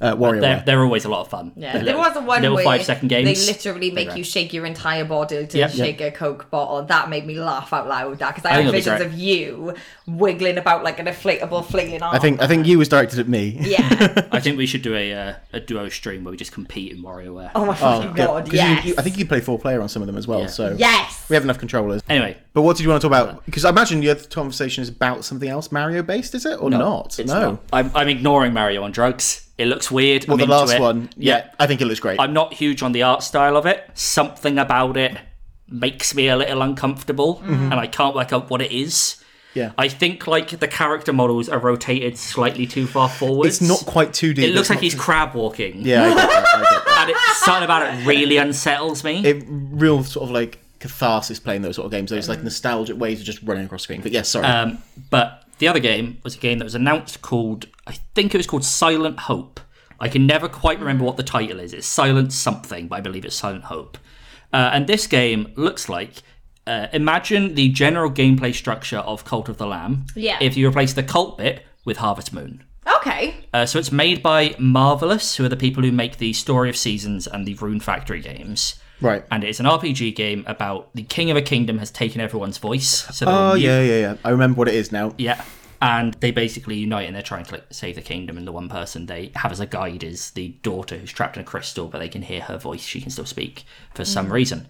Uh, 0.00 0.14
They're, 0.14 0.62
they're 0.64 0.82
always 0.84 1.04
a 1.04 1.08
lot 1.08 1.22
of 1.22 1.28
fun. 1.28 1.50
Yeah, 1.56 1.72
The 1.72 1.78
there 1.78 1.84
little- 1.86 2.00
was 2.02 2.16
a 2.16 2.20
one 2.20 2.40
little 2.42 2.54
where 2.54 2.64
five 2.64 2.84
second 2.84 3.08
games. 3.08 3.44
they 3.46 3.52
literally 3.52 3.90
make 3.90 4.14
you 4.16 4.22
shake 4.22 4.52
your 4.52 4.64
entire 4.64 5.04
body 5.04 5.44
to 5.46 5.58
Yep. 5.58 5.70
shake 5.72 6.00
a 6.00 6.12
Coke 6.12 6.48
bottle. 6.50 6.82
That 6.84 7.10
made 7.10 7.26
me 7.26 7.34
laugh 7.40 7.72
out 7.72 7.88
loud. 7.88 8.18
That 8.20 8.36
because 8.36 8.48
I, 8.48 8.52
I 8.52 8.56
think 8.58 8.66
had 8.66 8.72
visions 8.74 9.00
of 9.00 9.14
you 9.14 9.74
wiggling 10.06 10.56
about 10.56 10.84
like 10.84 11.00
an 11.00 11.06
inflatable 11.06 11.64
flailing 11.66 12.00
arm. 12.02 12.14
I 12.14 12.18
think 12.20 12.40
I 12.40 12.46
think 12.46 12.66
you 12.66 12.78
was 12.78 12.88
directed 12.88 13.18
at 13.18 13.26
me. 13.28 13.56
Yeah. 13.60 14.28
I 14.32 14.38
think 14.38 14.56
we 14.56 14.66
should 14.66 14.82
do 14.82 14.94
a 14.94 15.12
uh, 15.12 15.34
a 15.52 15.58
duo 15.60 15.88
stream 15.88 16.22
where 16.22 16.30
we 16.30 16.36
just 16.36 16.52
compete 16.52 16.92
in 16.92 17.02
WarioWare. 17.02 17.50
Oh 17.56 17.66
my 17.66 17.74
fucking 17.74 18.10
Yeah, 18.16 18.26
god. 18.26 18.44
'cause 18.44 18.52
you- 18.52 18.58
Yes. 18.60 18.84
you- 18.84 18.94
I 18.98 19.02
think 19.02 19.18
you 19.18 19.26
play 19.26 19.40
four 19.40 19.58
player 19.58 19.80
on 19.82 19.88
some 19.88 20.00
of 20.02 20.06
them 20.06 20.16
as 20.16 20.28
well. 20.28 20.42
Yeah. 20.42 20.46
So 20.46 20.76
Yes. 20.78 21.24
we 21.28 21.34
have 21.34 21.42
enough 21.42 21.58
controllers. 21.58 22.02
Anyway, 22.08 22.36
But 22.52 22.62
what 22.62 22.76
did 22.76 22.84
you 22.84 22.88
want 22.90 23.02
to 23.02 23.08
talk 23.08 23.18
about? 23.18 23.44
Because 23.46 23.64
I 23.64 23.70
imagine 23.70 24.02
your 24.02 24.14
conversation 24.14 24.82
is 24.82 24.88
about 24.88 25.24
something 25.24 25.48
else, 25.48 25.72
Mario 25.72 26.02
based, 26.04 26.34
is 26.36 26.46
it 26.46 26.62
or 26.62 26.70
not? 26.70 27.18
it's 27.18 27.28
no. 27.30 27.40
not. 27.52 27.60
I'm, 27.72 27.90
I'm 27.96 28.08
ignoring 28.08 28.52
Mario 28.52 28.84
on 28.84 28.92
drugs. 28.92 29.47
It 29.58 29.66
looks 29.66 29.90
weird. 29.90 30.26
Well, 30.26 30.40
I'm 30.40 30.46
the 30.46 30.46
last 30.46 30.74
it. 30.74 30.80
one, 30.80 31.10
yeah, 31.16 31.50
I 31.58 31.66
think 31.66 31.80
it 31.80 31.86
looks 31.86 32.00
great. 32.00 32.20
I'm 32.20 32.32
not 32.32 32.54
huge 32.54 32.82
on 32.82 32.92
the 32.92 33.02
art 33.02 33.22
style 33.22 33.56
of 33.56 33.66
it. 33.66 33.90
Something 33.94 34.58
about 34.58 34.96
it 34.96 35.16
makes 35.68 36.14
me 36.14 36.28
a 36.28 36.36
little 36.36 36.62
uncomfortable, 36.62 37.42
and 37.44 37.74
I 37.74 37.86
can't 37.86 38.14
work 38.14 38.32
out 38.32 38.48
what 38.50 38.62
it 38.62 38.72
is. 38.72 38.94
Mm-hmm. 38.94 39.24
Yeah. 39.54 39.72
I 39.76 39.88
think 39.88 40.26
like 40.26 40.50
the 40.60 40.68
character 40.68 41.12
models 41.12 41.48
are 41.48 41.58
rotated 41.58 42.16
slightly 42.16 42.66
too 42.66 42.86
far 42.86 43.08
forward. 43.08 43.46
it's 43.46 43.60
not 43.60 43.84
quite 43.86 44.10
2D. 44.10 44.38
It 44.38 44.54
looks 44.54 44.70
like 44.70 44.78
he's 44.78 44.94
it's 44.94 45.02
crab 45.02 45.34
walking. 45.34 45.80
Yeah, 45.80 46.04
I 46.04 46.08
get 46.08 46.16
that. 46.16 46.46
I 46.46 46.60
get 46.60 46.84
that. 46.84 46.98
and 47.00 47.10
it's 47.10 47.44
something 47.44 47.64
about 47.64 47.94
it 47.94 48.06
really 48.06 48.36
unsettles 48.36 49.02
me. 49.02 49.24
It 49.24 49.44
real 49.48 50.04
sort 50.04 50.24
of 50.24 50.30
like 50.30 50.60
catharsis 50.78 51.40
playing 51.40 51.62
those 51.62 51.76
sort 51.76 51.86
of 51.86 51.90
games. 51.90 52.10
Those 52.10 52.28
like 52.28 52.42
nostalgic 52.42 52.98
ways 52.98 53.20
of 53.20 53.26
just 53.26 53.42
running 53.42 53.64
across 53.64 53.82
screen. 53.82 54.00
But 54.00 54.12
yes, 54.12 54.28
sorry. 54.28 54.46
Um, 54.46 54.82
but 55.10 55.44
the 55.58 55.68
other 55.68 55.80
game 55.80 56.18
was 56.22 56.36
a 56.36 56.38
game 56.38 56.58
that 56.58 56.64
was 56.64 56.74
announced 56.74 57.22
called, 57.22 57.66
I 57.86 57.92
think 58.14 58.34
it 58.34 58.38
was 58.38 58.46
called 58.46 58.64
Silent 58.64 59.20
Hope. 59.20 59.60
I 60.00 60.08
can 60.08 60.26
never 60.26 60.48
quite 60.48 60.78
remember 60.78 61.04
what 61.04 61.16
the 61.16 61.22
title 61.22 61.58
is. 61.58 61.72
It's 61.72 61.86
Silent 61.86 62.32
something, 62.32 62.88
but 62.88 62.96
I 62.96 63.00
believe 63.00 63.24
it's 63.24 63.34
Silent 63.34 63.64
Hope. 63.64 63.98
Uh, 64.52 64.70
and 64.72 64.86
this 64.86 65.06
game 65.06 65.52
looks 65.56 65.88
like 65.88 66.22
uh, 66.66 66.86
imagine 66.92 67.54
the 67.54 67.70
general 67.70 68.10
gameplay 68.10 68.54
structure 68.54 68.98
of 68.98 69.24
Cult 69.24 69.48
of 69.48 69.56
the 69.56 69.66
Lamb. 69.66 70.06
Yeah. 70.14 70.38
If 70.40 70.56
you 70.56 70.68
replace 70.68 70.92
the 70.92 71.02
cult 71.02 71.38
bit 71.38 71.64
with 71.84 71.96
Harvest 71.96 72.32
Moon. 72.32 72.62
Okay. 72.96 73.34
Uh, 73.52 73.66
so 73.66 73.78
it's 73.78 73.90
made 73.90 74.22
by 74.22 74.54
Marvelous, 74.58 75.36
who 75.36 75.44
are 75.44 75.48
the 75.48 75.56
people 75.56 75.82
who 75.82 75.92
make 75.92 76.18
the 76.18 76.32
Story 76.32 76.68
of 76.68 76.76
Seasons 76.76 77.26
and 77.26 77.46
the 77.46 77.54
Rune 77.54 77.80
Factory 77.80 78.20
games. 78.20 78.78
Right. 79.00 79.24
And 79.30 79.44
it's 79.44 79.60
an 79.60 79.66
RPG 79.66 80.14
game 80.14 80.44
about 80.46 80.90
the 80.94 81.02
king 81.02 81.30
of 81.30 81.36
a 81.36 81.42
kingdom 81.42 81.78
has 81.78 81.90
taken 81.90 82.20
everyone's 82.20 82.58
voice. 82.58 82.88
So 83.16 83.26
Oh 83.26 83.54
new- 83.54 83.60
yeah, 83.60 83.80
yeah, 83.82 83.98
yeah. 83.98 84.16
I 84.24 84.30
remember 84.30 84.58
what 84.58 84.68
it 84.68 84.74
is 84.74 84.92
now. 84.92 85.14
yeah. 85.18 85.44
And 85.80 86.14
they 86.14 86.32
basically 86.32 86.74
unite 86.74 87.06
and 87.06 87.14
they're 87.14 87.22
trying 87.22 87.44
to 87.44 87.52
like 87.52 87.66
save 87.70 87.94
the 87.94 88.02
kingdom. 88.02 88.36
And 88.36 88.44
the 88.44 88.52
one 88.52 88.68
person 88.68 89.06
they 89.06 89.30
have 89.36 89.52
as 89.52 89.60
a 89.60 89.66
guide 89.66 90.02
is 90.02 90.32
the 90.32 90.48
daughter 90.62 90.96
who's 90.96 91.12
trapped 91.12 91.36
in 91.36 91.42
a 91.42 91.44
crystal, 91.44 91.86
but 91.86 91.98
they 91.98 92.08
can 92.08 92.22
hear 92.22 92.40
her 92.40 92.58
voice. 92.58 92.82
She 92.82 93.00
can 93.00 93.10
still 93.10 93.26
speak 93.26 93.64
for 93.94 94.04
some 94.04 94.26
mm. 94.26 94.32
reason. 94.32 94.66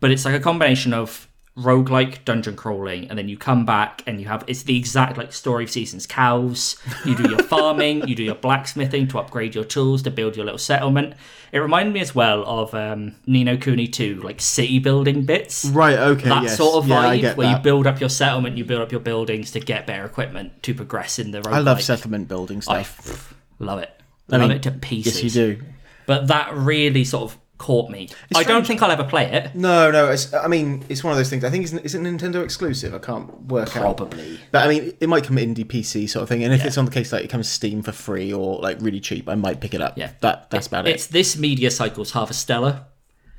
But 0.00 0.10
it's 0.10 0.26
like 0.26 0.34
a 0.34 0.40
combination 0.40 0.92
of 0.92 1.29
roguelike 1.56 2.24
dungeon 2.24 2.56
crawling, 2.56 3.08
and 3.10 3.18
then 3.18 3.28
you 3.28 3.36
come 3.36 3.66
back 3.66 4.02
and 4.06 4.20
you 4.20 4.26
have 4.28 4.44
it's 4.46 4.62
the 4.62 4.76
exact 4.76 5.18
like 5.18 5.32
story 5.32 5.64
of 5.64 5.70
seasons 5.70 6.06
cows. 6.06 6.76
You 7.04 7.14
do 7.16 7.28
your 7.28 7.42
farming, 7.42 8.06
you 8.08 8.14
do 8.14 8.22
your 8.22 8.34
blacksmithing 8.36 9.08
to 9.08 9.18
upgrade 9.18 9.54
your 9.54 9.64
tools 9.64 10.02
to 10.02 10.10
build 10.10 10.36
your 10.36 10.44
little 10.44 10.58
settlement. 10.58 11.14
It 11.52 11.58
reminded 11.58 11.92
me 11.92 12.00
as 12.00 12.14
well 12.14 12.44
of 12.46 12.72
um, 12.74 13.16
Ni 13.26 13.42
no 13.44 13.56
Kuni 13.56 13.88
2, 13.88 14.22
like 14.22 14.40
city 14.40 14.78
building 14.78 15.24
bits 15.24 15.64
Right. 15.64 15.98
Okay. 15.98 16.28
that 16.28 16.44
yes. 16.44 16.56
sort 16.56 16.76
of 16.76 16.88
yeah, 16.88 17.04
vibe 17.04 17.20
get 17.20 17.36
where 17.36 17.48
that. 17.48 17.56
you 17.58 17.62
build 17.62 17.86
up 17.88 17.98
your 18.00 18.08
settlement, 18.08 18.56
you 18.56 18.64
build 18.64 18.82
up 18.82 18.92
your 18.92 19.00
buildings 19.00 19.50
to 19.50 19.60
get 19.60 19.86
better 19.86 20.04
equipment 20.04 20.62
to 20.62 20.72
progress 20.74 21.18
in 21.18 21.32
the 21.32 21.42
road. 21.42 21.52
I 21.54 21.58
love 21.58 21.82
settlement 21.82 22.28
building 22.28 22.58
I 22.68 22.82
stuff. 22.84 23.34
love 23.58 23.80
it. 23.80 23.90
I 24.30 24.36
love 24.36 24.48
mean, 24.48 24.56
it 24.58 24.62
to 24.62 24.70
pieces. 24.70 25.22
yes, 25.22 25.24
you 25.24 25.56
do. 25.56 25.62
But 26.06 26.28
that 26.28 26.54
really 26.54 27.02
sort 27.04 27.24
of 27.32 27.38
caught 27.60 27.90
me. 27.90 28.08
I 28.34 28.42
don't 28.42 28.66
think 28.66 28.82
I'll 28.82 28.90
ever 28.90 29.04
play 29.04 29.26
it. 29.30 29.54
No, 29.54 29.90
no. 29.90 30.10
It's, 30.10 30.32
I 30.34 30.48
mean, 30.48 30.82
it's 30.88 31.04
one 31.04 31.12
of 31.12 31.16
those 31.18 31.28
things. 31.30 31.44
I 31.44 31.50
think 31.50 31.64
it's, 31.64 31.72
is 31.74 31.94
it 31.94 32.00
Nintendo 32.00 32.42
exclusive? 32.42 32.94
I 32.94 32.98
can't 32.98 33.30
work 33.44 33.76
out. 33.76 33.96
Probably. 33.98 34.40
But 34.50 34.66
I 34.66 34.68
mean, 34.68 34.94
it 34.98 35.08
might 35.08 35.24
come 35.24 35.36
indie 35.36 35.64
PC 35.66 36.08
sort 36.08 36.22
of 36.24 36.28
thing. 36.28 36.42
And 36.42 36.52
if 36.54 36.60
Yeah. 36.60 36.66
it's 36.68 36.78
on 36.78 36.86
the 36.86 36.90
case 36.90 37.12
like 37.12 37.22
it 37.22 37.28
comes 37.28 37.48
Steam 37.48 37.82
for 37.82 37.92
free 37.92 38.32
or 38.32 38.58
like 38.60 38.78
really 38.80 38.98
cheap, 38.98 39.28
I 39.28 39.34
might 39.34 39.60
pick 39.60 39.74
it 39.74 39.80
up. 39.82 39.96
Yeah. 39.96 40.10
That 40.20 40.50
that's 40.50 40.66
about 40.66 40.88
it. 40.88 40.94
It's 40.94 41.06
this 41.06 41.36
media 41.36 41.70
cycle's 41.70 42.12
half 42.12 42.30
Harvestella. 42.30 42.84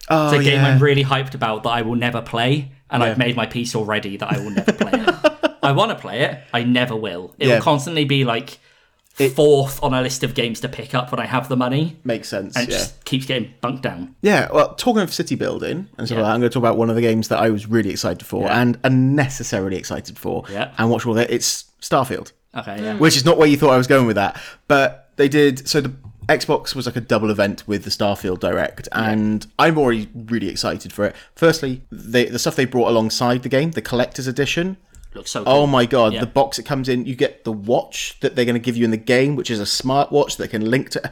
Oh 0.10 0.28
It's 0.34 0.40
a 0.40 0.44
game. 0.50 0.64
I'm 0.64 0.80
really 0.80 1.04
hyped 1.04 1.34
about 1.34 1.64
that 1.64 1.70
I 1.70 1.82
will 1.82 1.96
never 1.96 2.22
play, 2.22 2.72
and 2.90 3.04
I've 3.04 3.18
made 3.18 3.36
my 3.36 3.46
peace 3.46 3.76
already 3.76 4.18
that 4.18 4.32
I 4.32 4.38
will 4.40 4.50
never 4.52 4.72
play 4.74 4.92
it. 4.94 5.58
I 5.64 5.72
want 5.74 5.90
to 5.92 5.96
play 5.96 6.22
it, 6.22 6.40
I 6.54 6.64
never 6.64 6.96
will. 6.96 7.34
It 7.38 7.48
Yeah. 7.48 7.56
will 7.56 7.62
constantly 7.62 8.06
be 8.06 8.24
like 8.26 8.60
fourth 9.14 9.84
on 9.84 9.94
a 9.94 10.02
list 10.02 10.24
of 10.24 10.34
games 10.34 10.60
to 10.62 10.70
pick 10.70 10.96
up 10.96 11.12
when 11.12 11.20
I 11.20 11.26
have 11.26 11.48
the 11.50 11.58
money, 11.58 11.98
Makes 12.04 12.28
sense. 12.30 12.56
and 12.56 12.68
it 12.68 12.72
yeah. 12.72 12.78
just 12.78 13.04
keeps 13.06 13.26
getting 13.26 13.54
bunked 13.62 13.84
down. 13.84 14.16
Yeah, 14.22 14.50
well, 14.52 14.74
talking 14.76 15.02
of 15.04 15.14
city 15.14 15.36
building 15.36 15.90
and 15.98 16.08
stuff 16.08 16.18
Yeah. 16.18 16.24
like 16.24 16.30
that, 16.30 16.34
I'm 16.34 16.40
going 16.40 16.50
to 16.50 16.54
talk 16.54 16.62
about 16.62 16.78
one 16.78 16.90
of 16.90 16.96
the 16.96 17.02
games 17.02 17.28
that 17.28 17.40
I 17.40 17.50
was 17.50 17.68
really 17.68 17.90
excited 17.92 18.26
for 18.26 18.44
Yeah. 18.44 18.62
and 18.62 18.80
unnecessarily 18.84 19.78
excited 19.78 20.18
for. 20.18 20.44
Yeah. 20.52 20.72
And 20.78 20.90
watch 20.90 21.06
all 21.06 21.14
that. 21.16 21.30
It's 21.30 21.66
Starfield, 21.82 22.32
Okay, 22.58 22.82
yeah. 22.82 22.96
which 22.98 23.16
is 23.18 23.26
not 23.26 23.38
where 23.38 23.48
you 23.48 23.58
thought 23.58 23.72
I 23.72 23.78
was 23.78 23.88
going 23.88 24.08
with 24.08 24.16
that. 24.16 24.40
But 24.68 25.10
they 25.18 25.28
did. 25.28 25.68
So 25.68 25.82
the 25.82 25.94
Xbox 26.30 26.74
was 26.76 26.86
like 26.86 26.96
a 26.96 27.02
double 27.02 27.30
event 27.30 27.64
with 27.68 27.84
the 27.84 27.90
Starfield 27.90 28.40
Direct, 28.40 28.88
and 28.94 29.46
I'm 29.60 29.78
already 29.78 30.10
really 30.16 30.48
excited 30.50 30.94
for 30.94 31.06
it. 31.06 31.16
Firstly, 31.36 31.82
they, 31.92 32.26
the 32.26 32.40
stuff 32.40 32.56
they 32.56 32.66
brought 32.66 32.90
alongside 32.90 33.44
the 33.44 33.50
game, 33.50 33.72
the 33.72 33.82
collector's 33.82 34.28
edition. 34.28 34.78
Looks 35.14 35.32
so 35.32 35.42
oh 35.42 35.44
cool. 35.46 35.54
Oh 35.54 35.68
my 35.68 35.86
god, 35.86 36.14
Yeah. 36.14 36.22
the 36.22 36.26
box 36.28 36.58
it 36.60 36.64
comes 36.64 36.88
in, 36.90 37.06
you 37.06 37.16
get 37.16 37.44
the 37.44 37.52
watch 37.52 38.18
that 38.22 38.36
they're 38.36 38.46
going 38.46 38.56
to 38.56 38.60
give 38.60 38.78
you 38.78 38.86
in 38.86 38.92
the 38.92 38.98
game, 38.98 39.36
which 39.36 39.52
is 39.52 39.60
a 39.60 39.64
smartwatch 39.64 40.38
that 40.38 40.50
can 40.50 40.70
link 40.70 40.90
to. 40.92 41.12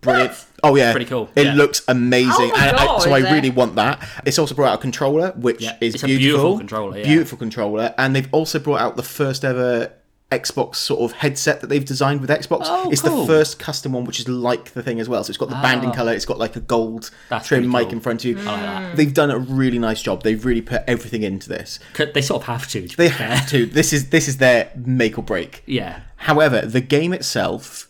Brilliant. 0.00 0.46
Oh 0.62 0.76
yeah, 0.76 0.92
Pretty 0.92 1.06
cool, 1.06 1.28
It 1.34 1.46
yeah. 1.46 1.54
looks 1.54 1.82
amazing, 1.88 2.50
Oh 2.52 2.56
my 2.56 2.66
and 2.68 2.76
I, 2.76 2.84
God, 2.86 2.98
so 3.02 3.12
I 3.12 3.18
it? 3.18 3.32
really 3.32 3.50
want 3.50 3.74
that. 3.74 4.06
It's 4.24 4.38
also 4.38 4.54
brought 4.54 4.68
out 4.72 4.78
a 4.78 4.82
controller, 4.82 5.32
which 5.36 5.60
Yeah, 5.60 5.76
is 5.80 5.94
it's 5.94 6.04
a 6.04 6.06
beautiful. 6.06 6.28
beautiful 6.54 6.58
controller, 6.58 6.98
yeah. 6.98 7.04
Beautiful 7.04 7.38
controller, 7.38 7.94
and 7.98 8.14
they've 8.14 8.28
also 8.32 8.58
brought 8.60 8.80
out 8.80 8.96
the 8.96 9.02
first 9.02 9.44
ever 9.44 9.92
Xbox 10.30 10.74
sort 10.76 11.00
of 11.00 11.16
headset 11.16 11.62
that 11.62 11.68
they've 11.68 11.84
designed 11.84 12.20
with 12.20 12.28
Xbox. 12.28 12.62
Oh, 12.64 12.90
it's 12.90 13.00
cool. 13.00 13.22
the 13.22 13.26
first 13.26 13.58
custom 13.58 13.92
one, 13.92 14.04
which 14.04 14.20
is 14.20 14.28
like 14.28 14.72
the 14.72 14.82
thing 14.82 15.00
as 15.00 15.08
well. 15.08 15.24
So 15.24 15.30
it's 15.30 15.38
got 15.38 15.48
the 15.48 15.54
banding 15.54 15.90
color. 15.92 16.12
It's 16.12 16.26
got 16.26 16.38
like 16.38 16.54
a 16.54 16.60
gold 16.60 17.10
That's 17.30 17.46
trim 17.48 17.70
pretty 17.70 17.84
mic 17.86 17.92
in 17.94 18.00
front 18.00 18.24
of 18.24 18.28
you. 18.30 18.34
like 18.36 18.44
that. 18.60 18.96
They've 18.96 19.14
done 19.14 19.30
a 19.30 19.38
really 19.38 19.78
nice 19.78 20.02
job. 20.02 20.22
They've 20.22 20.44
really 20.44 20.60
put 20.60 20.82
everything 20.86 21.22
into 21.22 21.48
this. 21.48 21.78
They 21.96 22.20
sort 22.20 22.42
of 22.42 22.46
have 22.46 22.68
to. 22.68 22.86
to 22.86 22.96
They 22.96 23.06
be 23.08 23.14
have 23.14 23.48
to. 23.48 23.66
This 23.78 23.92
is 23.94 24.10
this 24.10 24.28
is 24.28 24.36
their 24.36 24.70
make 24.76 25.16
or 25.16 25.22
break. 25.22 25.62
Yeah. 25.64 26.00
However, 26.16 26.60
the 26.60 26.82
game 26.82 27.14
itself, 27.14 27.88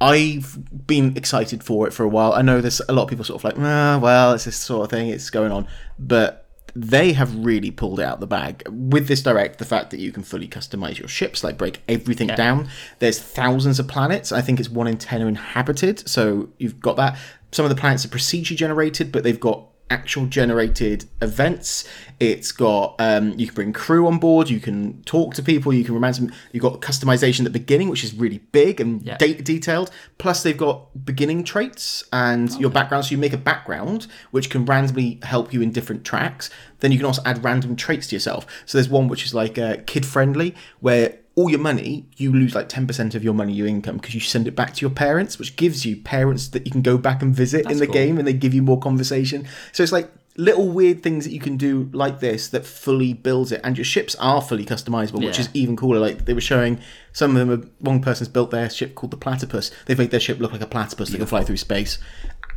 I've 0.00 0.86
been 0.86 1.16
excited 1.16 1.64
for 1.64 1.86
it 1.86 1.92
for 1.94 2.02
a 2.04 2.08
while. 2.08 2.34
I 2.34 2.42
know 2.42 2.60
there's 2.60 2.82
a 2.88 2.92
lot 2.92 3.04
of 3.04 3.08
people 3.08 3.24
sort 3.24 3.40
of 3.40 3.44
like, 3.44 3.54
ah, 3.58 3.98
well, 4.02 4.34
it's 4.34 4.44
this 4.44 4.56
sort 4.56 4.84
of 4.84 4.90
thing, 4.90 5.08
it's 5.08 5.30
going 5.30 5.50
on. 5.52 5.66
But 5.98 6.43
they 6.74 7.12
have 7.12 7.44
really 7.44 7.70
pulled 7.70 8.00
out 8.00 8.20
the 8.20 8.26
bag 8.26 8.62
with 8.68 9.06
this 9.06 9.22
direct. 9.22 9.58
The 9.58 9.64
fact 9.64 9.90
that 9.90 10.00
you 10.00 10.10
can 10.12 10.22
fully 10.22 10.48
customize 10.48 10.98
your 10.98 11.08
ships, 11.08 11.44
like 11.44 11.56
break 11.56 11.82
everything 11.88 12.28
down. 12.28 12.68
There's 12.98 13.20
thousands 13.20 13.78
of 13.78 13.86
planets. 13.86 14.32
I 14.32 14.40
think 14.40 14.58
it's 14.58 14.68
one 14.68 14.86
in 14.86 14.98
ten 14.98 15.22
are 15.22 15.28
inhabited, 15.28 16.08
so 16.08 16.48
you've 16.58 16.80
got 16.80 16.96
that. 16.96 17.16
Some 17.52 17.64
of 17.64 17.68
the 17.68 17.76
planets 17.76 18.04
are 18.04 18.08
procedure 18.08 18.56
generated, 18.56 19.12
but 19.12 19.22
they've 19.22 19.38
got 19.38 19.68
actual 19.90 20.26
generated 20.26 21.04
events. 21.20 21.86
It's 22.18 22.52
got 22.52 22.94
um, 22.98 23.34
you 23.38 23.46
can 23.46 23.54
bring 23.54 23.72
crew 23.72 24.06
on 24.06 24.18
board. 24.18 24.48
You 24.48 24.60
can 24.60 25.02
talk 25.02 25.34
to 25.34 25.42
people. 25.42 25.72
You 25.72 25.84
can 25.84 25.94
romance 25.94 26.18
them. 26.18 26.32
You've 26.52 26.62
got 26.62 26.80
customization 26.80 27.40
at 27.40 27.44
the 27.44 27.50
beginning, 27.58 27.88
which 27.88 28.02
is 28.04 28.14
really 28.14 28.38
big 28.52 28.80
and 28.80 29.02
Yeah. 29.02 29.16
de- 29.18 29.34
detailed. 29.40 29.90
Plus, 30.18 30.42
they've 30.42 30.56
got 30.56 31.04
beginning 31.04 31.44
traits 31.44 32.02
and 32.12 32.50
your 32.58 32.70
background. 32.70 33.04
So 33.06 33.10
you 33.12 33.18
make 33.18 33.32
a 33.32 33.38
background 33.38 34.06
which 34.30 34.48
can 34.50 34.64
randomly 34.64 35.20
help 35.22 35.52
you 35.52 35.60
in 35.60 35.70
different 35.70 36.04
tracks. 36.04 36.50
Then 36.80 36.92
you 36.92 36.98
can 36.98 37.06
also 37.06 37.22
add 37.24 37.44
random 37.44 37.76
traits 37.76 38.06
to 38.08 38.16
yourself. 38.16 38.46
So 38.66 38.78
there's 38.78 38.88
one 38.88 39.08
which 39.08 39.24
is 39.24 39.34
like 39.34 39.58
uh, 39.58 39.76
kid 39.86 40.06
friendly, 40.06 40.54
where 40.80 41.18
all 41.36 41.50
your 41.50 41.58
money 41.58 42.06
you 42.16 42.32
lose 42.32 42.54
like 42.54 42.68
10% 42.68 43.14
of 43.14 43.24
your 43.24 43.34
money 43.34 43.52
your 43.52 43.66
income 43.66 43.96
because 43.96 44.14
you 44.14 44.20
send 44.20 44.46
it 44.46 44.54
back 44.54 44.74
to 44.74 44.80
your 44.82 44.90
parents 44.90 45.38
which 45.38 45.56
gives 45.56 45.84
you 45.84 45.96
parents 45.96 46.48
that 46.48 46.64
you 46.64 46.70
can 46.70 46.82
go 46.82 46.96
back 46.96 47.22
and 47.22 47.34
visit 47.34 47.68
in 47.70 47.78
the 47.78 47.86
cool. 47.86 47.94
game 47.94 48.18
and 48.18 48.26
they 48.26 48.32
give 48.32 48.54
you 48.54 48.62
more 48.62 48.78
conversation. 48.78 49.46
So 49.72 49.82
it's 49.82 49.92
like 49.92 50.10
little 50.36 50.68
weird 50.68 51.02
things 51.02 51.24
that 51.24 51.32
you 51.32 51.40
can 51.40 51.56
do 51.56 51.88
like 51.92 52.20
this 52.20 52.48
that 52.48 52.64
fully 52.64 53.12
builds 53.12 53.50
it. 53.50 53.60
And 53.64 53.76
your 53.76 53.84
ships 53.84 54.14
are 54.16 54.40
fully 54.40 54.64
customizable 54.64 55.24
which 55.24 55.38
is 55.40 55.48
even 55.54 55.76
cooler. 55.76 55.98
Like 55.98 56.24
they 56.24 56.34
were 56.34 56.40
showing 56.40 56.78
some 57.12 57.36
of 57.36 57.46
them 57.46 57.50
are, 57.50 57.66
one 57.78 58.00
person's 58.00 58.28
built 58.28 58.50
their 58.50 58.70
ship 58.70 58.94
called 58.94 59.10
the 59.10 59.16
platypus. 59.16 59.72
They've 59.86 59.98
made 59.98 60.10
their 60.10 60.20
ship 60.20 60.38
look 60.38 60.52
like 60.52 60.60
a 60.60 60.66
platypus 60.66 61.10
that 61.10 61.18
can 61.18 61.26
fly 61.26 61.42
through 61.42 61.56
space. 61.56 61.98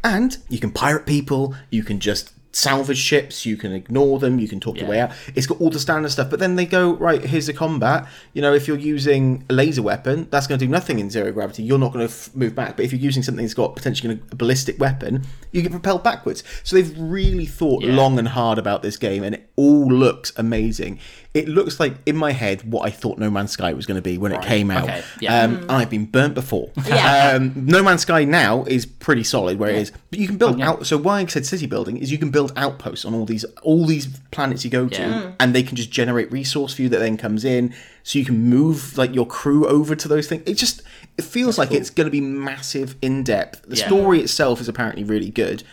And 0.04 0.38
you 0.50 0.60
can 0.60 0.72
pirate 0.72 1.06
people 1.08 1.56
you 1.72 1.84
can 1.84 2.00
just 2.00 2.32
salvage 2.52 2.98
ships 2.98 3.46
you 3.46 3.56
can 3.56 3.72
ignore 3.72 4.18
them 4.20 4.40
you 4.40 4.48
can 4.48 4.60
talk 4.60 4.78
your 4.80 4.90
way 4.90 5.00
out. 5.00 5.12
It's 5.36 5.46
got 5.46 5.62
all 5.62 5.70
the 5.70 5.80
standard 5.80 6.10
stuff 6.12 6.30
but 6.30 6.40
then 6.40 6.56
they 6.56 6.66
go 6.66 6.94
right 6.96 7.22
here's 7.24 7.46
the 7.48 7.54
combat. 7.54 8.08
You 8.34 8.42
know 8.42 8.54
if 8.54 8.68
you're 8.68 8.78
using 8.78 9.44
a 9.50 9.54
laser 9.54 9.82
weapon 9.84 10.28
that's 10.32 10.48
going 10.48 10.60
to 10.60 10.66
do 10.66 10.72
nothing 10.72 11.00
in 11.00 11.10
zero 11.10 11.32
gravity. 11.32 11.64
You're 11.64 11.78
not 11.78 11.94
going 11.94 12.08
to 12.08 12.12
f- 12.12 12.30
move 12.36 12.56
back. 12.56 12.76
But 12.78 12.86
if 12.86 12.92
you're 12.92 13.02
using 13.02 13.22
something 13.24 13.44
that's 13.44 13.54
got 13.54 13.76
potentially 13.76 14.20
a 14.32 14.36
ballistic 14.36 14.80
weapon 14.80 15.24
you 15.52 15.62
get 15.62 15.72
propelled 15.72 16.04
backwards. 16.04 16.44
So 16.64 16.76
they've 16.76 16.98
really 16.98 17.46
thought 17.46 17.84
Yeah. 17.84 17.94
long 17.96 18.18
and 18.18 18.28
hard 18.30 18.58
about 18.58 18.82
this 18.82 18.98
game 18.98 19.24
and 19.24 19.36
it 19.36 19.50
all 19.56 19.88
looks 19.92 20.32
amazing 20.38 21.00
it 21.38 21.48
looks 21.48 21.80
like 21.80 21.94
in 22.06 22.16
my 22.18 22.32
head 22.32 22.70
what 22.72 22.86
I 22.86 22.90
thought 22.90 23.18
No 23.18 23.30
Man's 23.30 23.52
Sky 23.52 23.74
was 23.74 23.86
going 23.86 23.96
to 23.98 24.02
be 24.02 24.18
when 24.18 24.32
it 24.32 24.42
came 24.42 24.72
out. 24.72 24.84
okay, 24.86 25.04
yeah. 25.22 25.44
Um, 25.44 25.56
and 25.58 25.72
I've 25.72 25.90
been 25.90 26.06
burnt 26.06 26.34
before. 26.34 26.70
Yeah. 26.88 27.34
Um, 27.36 27.54
no 27.66 27.84
Man's 27.84 28.02
Sky 28.02 28.24
now 28.24 28.64
is 28.66 28.86
pretty 28.86 29.24
solid 29.24 29.60
where 29.60 29.70
it 29.70 29.76
is, 29.78 29.92
but 30.10 30.20
you 30.20 30.28
can 30.28 30.38
build 30.38 30.60
out. 30.62 30.86
So 30.86 30.98
why 30.98 31.20
I 31.22 31.26
said 31.28 31.46
city 31.46 31.68
building 31.68 31.98
is 31.98 32.12
you 32.12 32.18
can 32.18 32.32
build 32.32 32.52
outposts 32.56 33.06
on 33.06 33.14
all 33.14 33.26
these 33.26 33.44
all 33.62 33.86
these 33.86 34.08
planets 34.32 34.64
you 34.66 34.72
go 34.72 34.88
to, 34.90 35.36
and 35.40 35.54
they 35.54 35.64
can 35.64 35.76
just 35.76 35.92
generate 35.92 36.32
resource 36.32 36.74
for 36.74 36.82
you 36.82 36.90
that 36.90 37.00
then 37.00 37.18
comes 37.18 37.46
in, 37.46 37.74
so 38.04 38.18
you 38.20 38.26
can 38.26 38.50
move 38.50 38.98
like 38.98 39.14
your 39.14 39.26
crew 39.28 39.68
over 39.68 39.96
to 39.96 40.08
those 40.08 40.28
things. 40.28 40.44
It 40.46 40.56
just 40.56 40.82
it 41.18 41.24
feels 41.26 41.58
like 41.58 41.72
it's 41.72 41.90
going 41.90 42.06
to 42.08 42.12
be 42.12 42.22
massive, 42.22 42.96
in 43.02 43.24
depth. 43.24 43.64
The 43.64 43.76
Yeah. 43.78 43.88
story 43.88 44.20
itself 44.22 44.60
is 44.62 44.68
apparently 44.70 45.04
really 45.04 45.30
good, 45.30 45.64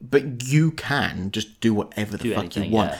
but 0.00 0.44
you 0.44 0.70
can 0.72 1.30
just 1.30 1.60
do 1.60 1.72
whatever 1.74 2.16
the 2.16 2.22
Do 2.24 2.34
fuck 2.34 2.44
anything, 2.44 2.70
you 2.70 2.76
want. 2.76 2.92
yeah. 2.92 2.98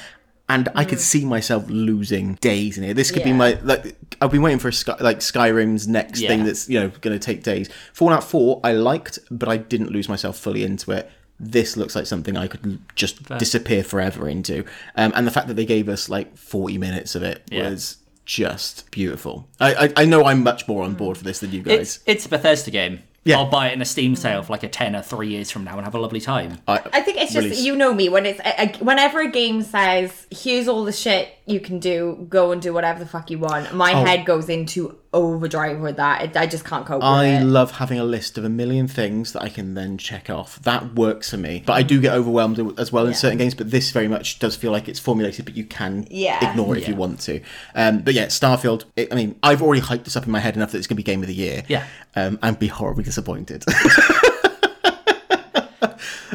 And 0.50 0.70
I 0.74 0.84
could 0.86 0.98
see 1.00 1.24
myself 1.26 1.68
losing 1.68 2.34
days 2.36 2.78
in 2.78 2.84
here. 2.84 2.94
This 2.94 3.10
could 3.10 3.22
be 3.24 3.32
my 3.34 3.58
like. 3.62 3.96
I've 4.22 4.30
been 4.32 4.40
waiting 4.42 4.58
for 4.58 4.72
Sky, 4.72 4.96
like 5.00 5.18
Skyrim's 5.18 5.86
next 5.86 6.20
Yeah. 6.20 6.28
thing 6.30 6.44
that's 6.44 6.68
you 6.70 6.80
know 6.80 6.88
going 7.02 7.18
to 7.18 7.24
take 7.24 7.42
days. 7.42 7.68
Fallout 7.92 8.24
Four 8.24 8.60
I 8.64 8.72
liked, 8.72 9.18
but 9.30 9.48
I 9.48 9.58
didn't 9.58 9.90
lose 9.92 10.08
myself 10.08 10.38
fully 10.38 10.64
into 10.64 10.90
it. 10.92 11.10
This 11.38 11.76
looks 11.76 11.94
like 11.94 12.06
something 12.06 12.36
I 12.36 12.48
could 12.48 12.80
just 12.96 13.22
disappear 13.38 13.84
forever 13.84 14.28
into. 14.28 14.64
Um, 14.96 15.12
and 15.14 15.26
the 15.26 15.30
fact 15.30 15.48
that 15.48 15.54
they 15.54 15.66
gave 15.66 15.88
us 15.88 16.08
like 16.08 16.36
forty 16.36 16.78
minutes 16.78 17.14
of 17.14 17.22
it 17.22 17.42
Yeah. 17.50 17.68
was 17.68 17.98
just 18.24 18.90
beautiful. 18.90 19.48
I, 19.60 19.74
I 19.86 19.92
I 20.02 20.04
know 20.06 20.24
I'm 20.24 20.42
much 20.42 20.66
more 20.66 20.82
on 20.82 20.94
board 20.94 21.16
for 21.18 21.24
this 21.24 21.40
than 21.40 21.52
you 21.52 21.62
guys. 21.62 21.78
It's 21.78 22.00
it's 22.06 22.26
a 22.26 22.28
Bethesda 22.30 22.70
game. 22.70 23.00
Yeah. 23.28 23.38
I'll 23.38 23.50
buy 23.50 23.68
it 23.68 23.74
in 23.74 23.82
a 23.82 23.84
Steam 23.84 24.16
sale 24.16 24.42
for 24.42 24.52
like 24.52 24.62
a 24.62 24.68
tenner 24.68 25.02
three 25.02 25.28
years 25.28 25.50
from 25.50 25.64
now 25.64 25.76
and 25.76 25.84
have 25.84 25.94
a 25.94 26.00
lovely 26.00 26.20
time. 26.20 26.58
I 26.66 27.00
think 27.02 27.18
it's 27.18 27.32
just 27.32 27.44
Release. 27.44 27.60
you 27.62 27.76
know 27.76 27.92
me 27.94 28.08
when 28.08 28.26
it's 28.26 28.40
a, 28.40 28.62
a- 28.64 28.84
whenever 28.84 29.20
a 29.20 29.30
game 29.30 29.62
says 29.62 30.26
here's 30.30 30.66
all 30.68 30.84
the 30.84 30.92
shit 30.92 31.28
you 31.48 31.60
can 31.60 31.78
do, 31.78 32.26
go 32.28 32.52
and 32.52 32.60
do 32.60 32.72
whatever 32.72 32.98
the 32.98 33.06
fuck 33.06 33.30
you 33.30 33.38
want. 33.38 33.74
My 33.74 33.92
Oh. 33.94 34.04
head 34.04 34.24
goes 34.26 34.48
into 34.48 34.96
overdrive 35.14 35.80
with 35.80 35.96
that. 35.96 36.22
It, 36.22 36.36
I 36.36 36.46
just 36.46 36.64
can't 36.66 36.84
cope 36.84 36.96
with 36.98 37.04
I 37.04 37.38
love 37.42 37.70
having 37.72 37.98
a 37.98 38.04
list 38.04 38.36
of 38.36 38.44
a 38.44 38.48
million 38.50 38.86
things 38.86 39.32
that 39.32 39.42
I 39.42 39.48
can 39.48 39.72
then 39.74 39.96
check 39.96 40.28
off. 40.28 40.60
That 40.62 40.94
works 40.94 41.30
for 41.30 41.38
me. 41.38 41.62
But 41.64 41.72
I 41.74 41.82
do 41.82 41.98
get 42.00 42.12
overwhelmed 42.12 42.58
as 42.78 42.92
well 42.92 43.04
in 43.06 43.12
Yeah. 43.12 43.16
certain 43.16 43.38
games. 43.38 43.54
But 43.54 43.70
this 43.70 43.90
very 43.90 44.08
much 44.08 44.38
does 44.38 44.54
feel 44.54 44.70
like 44.70 44.86
it's 44.88 45.00
formulated, 45.00 45.46
but 45.46 45.56
you 45.56 45.64
can 45.64 46.06
Yeah. 46.10 46.50
ignore 46.50 46.76
it 46.76 46.82
if 46.82 46.88
you 46.88 46.94
want 46.94 47.20
to. 47.20 47.40
Um, 47.74 48.00
but 48.00 48.12
yeah, 48.14 48.26
Starfield. 48.26 48.84
It, 48.96 49.10
I 49.10 49.14
mean, 49.16 49.36
I've 49.42 49.62
already 49.62 49.80
hyped 49.80 50.04
this 50.04 50.16
up 50.16 50.26
in 50.26 50.30
my 50.32 50.40
head 50.40 50.56
enough 50.56 50.72
that 50.72 50.78
it's 50.78 50.86
going 50.86 50.96
to 50.96 51.02
be 51.02 51.10
game 51.10 51.22
of 51.22 51.28
the 51.28 51.34
year. 51.34 51.62
Yeah. 51.68 51.84
Um, 52.14 52.38
and 52.42 52.58
be 52.58 52.66
horribly 52.66 53.04
disappointed. 53.04 53.64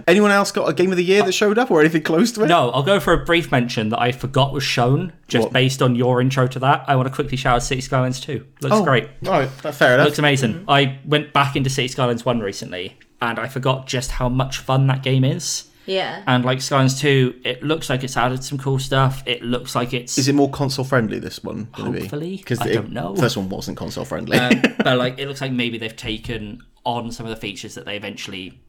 Anyone 0.07 0.31
else 0.31 0.51
got 0.51 0.67
a 0.69 0.73
game 0.73 0.91
of 0.91 0.97
the 0.97 1.03
year 1.03 1.23
that 1.23 1.31
showed 1.31 1.57
up 1.57 1.71
or 1.71 1.79
anything 1.79 2.03
close 2.03 2.31
to 2.33 2.43
it? 2.43 2.47
No, 2.47 2.69
I'll 2.71 2.83
go 2.83 2.99
for 2.99 3.13
a 3.13 3.23
brief 3.25 3.51
mention 3.51 3.89
that 3.89 3.99
I 4.01 4.11
forgot 4.11 4.51
was 4.53 4.63
shown 4.63 5.13
just 5.27 5.45
What? 5.45 5.53
based 5.53 5.81
on 5.81 5.95
your 5.95 6.19
intro 6.21 6.47
to 6.47 6.59
that. 6.59 6.85
I 6.87 6.95
want 6.95 7.07
to 7.07 7.13
quickly 7.13 7.37
shout 7.37 7.55
out 7.55 7.63
City 7.63 7.81
Skylines 7.81 8.19
2. 8.19 8.45
Looks 8.61 8.75
Oh, 8.75 8.83
great. 8.83 9.09
All 9.25 9.31
right, 9.31 9.49
fair 9.49 9.93
enough. 9.95 10.05
Looks 10.07 10.19
amazing. 10.19 10.65
I 10.67 10.99
went 11.05 11.33
back 11.33 11.55
into 11.55 11.69
City 11.69 11.87
Skylines 11.87 12.25
1 12.25 12.39
recently 12.39 12.97
and 13.21 13.39
I 13.39 13.47
forgot 13.47 13.87
just 13.87 14.11
how 14.11 14.27
much 14.29 14.57
fun 14.57 14.87
that 14.87 15.03
game 15.03 15.23
is. 15.23 15.65
yeah. 15.85 16.23
And 16.27 16.43
like 16.45 16.61
Skylines 16.61 16.99
2, 16.99 17.41
it 17.45 17.63
looks 17.63 17.89
like 17.89 18.03
it's 18.03 18.17
added 18.17 18.43
some 18.43 18.57
cool 18.57 18.79
stuff. 18.79 19.23
It 19.25 19.41
looks 19.41 19.75
like 19.75 19.93
it's 19.93 20.17
Is 20.17 20.27
it 20.27 20.35
more 20.35 20.49
console 20.49 20.83
friendly? 20.85 21.19
This 21.19 21.43
one, 21.43 21.69
gonna 21.75 21.91
be? 21.91 21.99
Hopefully. 22.01 22.37
because 22.37 22.59
I 22.61 22.73
don't 22.73 22.91
know. 22.91 23.15
First 23.15 23.37
one 23.37 23.47
wasn't 23.49 23.77
console 23.77 24.03
friendly. 24.05 24.37
um, 24.37 24.61
but 24.83 24.97
like 25.03 25.17
it 25.19 25.27
looks 25.27 25.39
like 25.41 25.51
maybe 25.53 25.77
they've 25.77 25.95
taken 25.95 26.61
on 26.85 27.11
some 27.11 27.25
of 27.25 27.29
the 27.29 27.35
features 27.37 27.75
that 27.75 27.85
they 27.85 27.95
eventually 27.95 28.59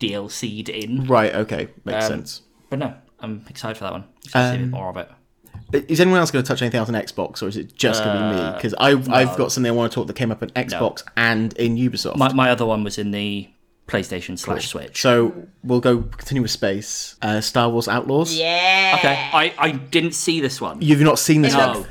DLC'd 0.00 0.68
in. 0.68 1.06
right. 1.06 1.34
Okay, 1.34 1.68
makes 1.84 2.04
Um, 2.06 2.10
sense. 2.10 2.42
But 2.70 2.78
no, 2.78 2.94
I'm 3.20 3.44
excited 3.48 3.76
for 3.76 3.84
that 3.84 3.92
one. 3.92 4.04
Excited 4.24 4.46
to 4.46 4.56
see 4.56 4.60
a 4.60 4.64
Um, 4.64 4.70
bit 4.70 4.76
more 4.76 4.88
of 4.90 4.96
it. 4.96 5.10
Is 5.88 6.00
anyone 6.00 6.20
else 6.20 6.30
going 6.30 6.44
to 6.44 6.48
touch 6.48 6.62
anything 6.62 6.78
else 6.78 6.88
on 6.88 6.94
Xbox, 6.94 7.42
or 7.42 7.48
is 7.48 7.56
it 7.56 7.74
just 7.76 8.04
going 8.04 8.16
to 8.16 8.22
be 8.36 8.40
Uh, 8.40 8.50
me? 8.50 8.56
Because 8.56 8.74
I've 8.78 9.10
I've 9.10 9.36
got 9.36 9.50
something 9.50 9.70
I 9.70 9.74
want 9.74 9.90
to 9.90 9.94
talk 9.94 10.06
that 10.06 10.14
came 10.16 10.30
up 10.30 10.42
on 10.42 10.50
Xbox 10.50 11.02
and 11.16 11.52
in 11.54 11.76
Ubisoft. 11.76 12.16
My, 12.16 12.32
my 12.32 12.50
other 12.50 12.66
one 12.66 12.84
was 12.84 12.98
in 12.98 13.10
the 13.12 13.48
PlayStation 13.88 14.38
slash 14.38 14.68
Switch. 14.68 15.00
so 15.00 15.46
we'll 15.62 15.80
go 15.80 16.02
continue 16.02 16.42
with 16.42 16.50
space. 16.50 17.16
Uh, 17.22 17.40
Star 17.40 17.68
Wars 17.70 17.88
Outlaws. 17.88 18.34
yeah. 18.36 18.94
Okay, 18.98 19.14
I, 19.32 19.52
I 19.58 19.70
didn't 19.72 20.12
see 20.14 20.40
this 20.40 20.60
one. 20.60 20.80
You've 20.80 21.00
not 21.00 21.18
seen 21.18 21.42
this 21.42 21.54
It 21.54 21.58
one. 21.58 21.76
looks 21.78 21.88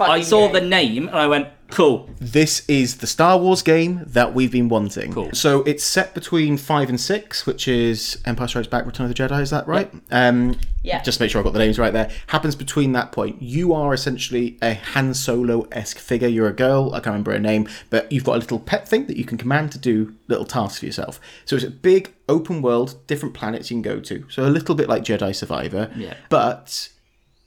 I 0.00 0.20
saw 0.22 0.48
great. 0.48 0.62
the 0.62 0.68
name 0.68 1.06
and 1.08 1.16
I 1.16 1.26
went, 1.26 1.48
cool. 1.70 2.08
This 2.20 2.64
is 2.68 2.98
the 2.98 3.06
Star 3.06 3.38
Wars 3.38 3.62
game 3.62 4.02
that 4.06 4.34
we've 4.34 4.52
been 4.52 4.68
wanting. 4.68 5.12
Cool. 5.12 5.30
So 5.32 5.62
it's 5.62 5.84
set 5.84 6.14
between 6.14 6.56
five 6.56 6.88
and 6.88 7.00
six, 7.00 7.46
which 7.46 7.68
is 7.68 8.20
Empire 8.24 8.48
Strikes 8.48 8.68
Back, 8.68 8.86
Return 8.86 9.06
of 9.10 9.14
the 9.14 9.22
Jedi. 9.22 9.40
Is 9.42 9.50
that 9.50 9.66
right? 9.66 9.92
Um, 10.10 10.58
Yeah. 10.82 11.02
Just 11.02 11.18
to 11.18 11.24
make 11.24 11.30
sure 11.30 11.40
I 11.40 11.44
got 11.44 11.52
the 11.52 11.58
names 11.58 11.78
right 11.78 11.92
there. 11.92 12.10
Happens 12.28 12.54
between 12.54 12.92
that 12.92 13.10
point. 13.12 13.42
You 13.42 13.72
are 13.74 13.92
essentially 13.92 14.56
a 14.62 14.74
Han 14.74 15.14
Solo 15.14 15.66
esque 15.72 15.98
figure. 15.98 16.28
You're 16.28 16.48
a 16.48 16.52
girl. 16.52 16.90
I 16.94 16.98
can't 16.98 17.06
remember 17.06 17.32
her 17.32 17.40
name, 17.40 17.68
but 17.90 18.10
you've 18.12 18.24
got 18.24 18.36
a 18.36 18.38
little 18.38 18.60
pet 18.60 18.88
thing 18.88 19.06
that 19.06 19.16
you 19.16 19.24
can 19.24 19.36
command 19.36 19.72
to 19.72 19.78
do 19.78 20.14
little 20.28 20.44
tasks 20.44 20.78
for 20.80 20.86
yourself. 20.86 21.20
So 21.44 21.56
it's 21.56 21.64
a 21.64 21.70
big 21.70 22.14
open 22.28 22.62
world, 22.62 23.04
different 23.08 23.34
planets 23.34 23.70
you 23.70 23.74
can 23.76 23.82
go 23.82 23.98
to. 24.00 24.24
So 24.30 24.44
a 24.44 24.50
little 24.50 24.74
bit 24.76 24.88
like 24.88 25.02
Jedi 25.02 25.34
Survivor. 25.34 25.90
Yeah. 25.96 26.14
But 26.28 26.88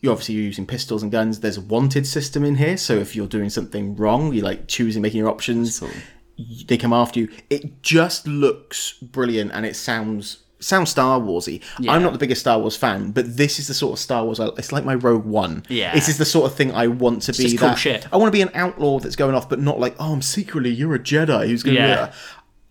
you 0.01 0.11
obviously 0.11 0.35
you're 0.35 0.43
using 0.45 0.65
pistols 0.65 1.03
and 1.03 1.11
guns. 1.11 1.39
There's 1.41 1.57
a 1.57 1.61
wanted 1.61 2.07
system 2.07 2.43
in 2.45 2.55
here, 2.55 2.77
so 2.77 2.95
if 2.97 3.15
you're 3.15 3.27
doing 3.27 3.49
something 3.49 3.95
wrong, 3.95 4.33
you're 4.33 4.43
like 4.45 4.67
choosing 4.67 5.01
making 5.01 5.19
your 5.19 5.29
options. 5.29 5.81
y- 5.81 5.89
They 6.67 6.77
come 6.77 6.93
after 6.93 7.19
you. 7.19 7.29
It 7.49 7.81
just 7.83 8.27
looks 8.27 8.93
brilliant, 9.01 9.51
and 9.53 9.65
it 9.65 9.75
sounds 9.75 10.43
sounds 10.61 10.89
Star 10.89 11.21
Warsy. 11.21 11.61
I'm 11.87 12.03
not 12.03 12.11
the 12.11 12.19
biggest 12.19 12.41
Star 12.41 12.59
Wars 12.59 12.75
fan, 12.75 13.11
but 13.11 13.37
this 13.37 13.59
is 13.59 13.67
the 13.67 13.73
sort 13.73 13.93
of 13.93 13.99
Star 13.99 14.25
Wars. 14.25 14.41
I, 14.41 14.47
it's 14.57 14.73
like 14.73 14.83
my 14.83 14.95
Rogue 14.95 15.23
One. 15.25 15.63
Yeah. 15.69 15.93
this 15.93 16.09
is 16.09 16.17
the 16.17 16.25
sort 16.25 16.51
of 16.51 16.55
thing 16.57 16.73
I 16.73 16.87
want 16.87 17.21
to 17.23 17.31
be. 17.31 17.43
just 17.43 17.57
cool 17.59 17.69
that 17.69 17.77
shit. 17.77 18.07
I 18.11 18.17
want 18.17 18.27
to 18.27 18.31
be 18.37 18.41
an 18.41 18.51
outlaw 18.53 18.99
that's 18.99 19.15
going 19.15 19.35
off, 19.35 19.47
but 19.49 19.59
not 19.59 19.79
like 19.79 19.95
oh, 19.99 20.11
I'm 20.13 20.21
secretly 20.21 20.69
you're 20.71 20.95
a 20.95 20.99
Jedi 20.99 21.47
who's 21.47 21.63
going 21.63 21.75
to 21.77 21.81
Yeah. 21.81 22.05
be. 22.07 22.11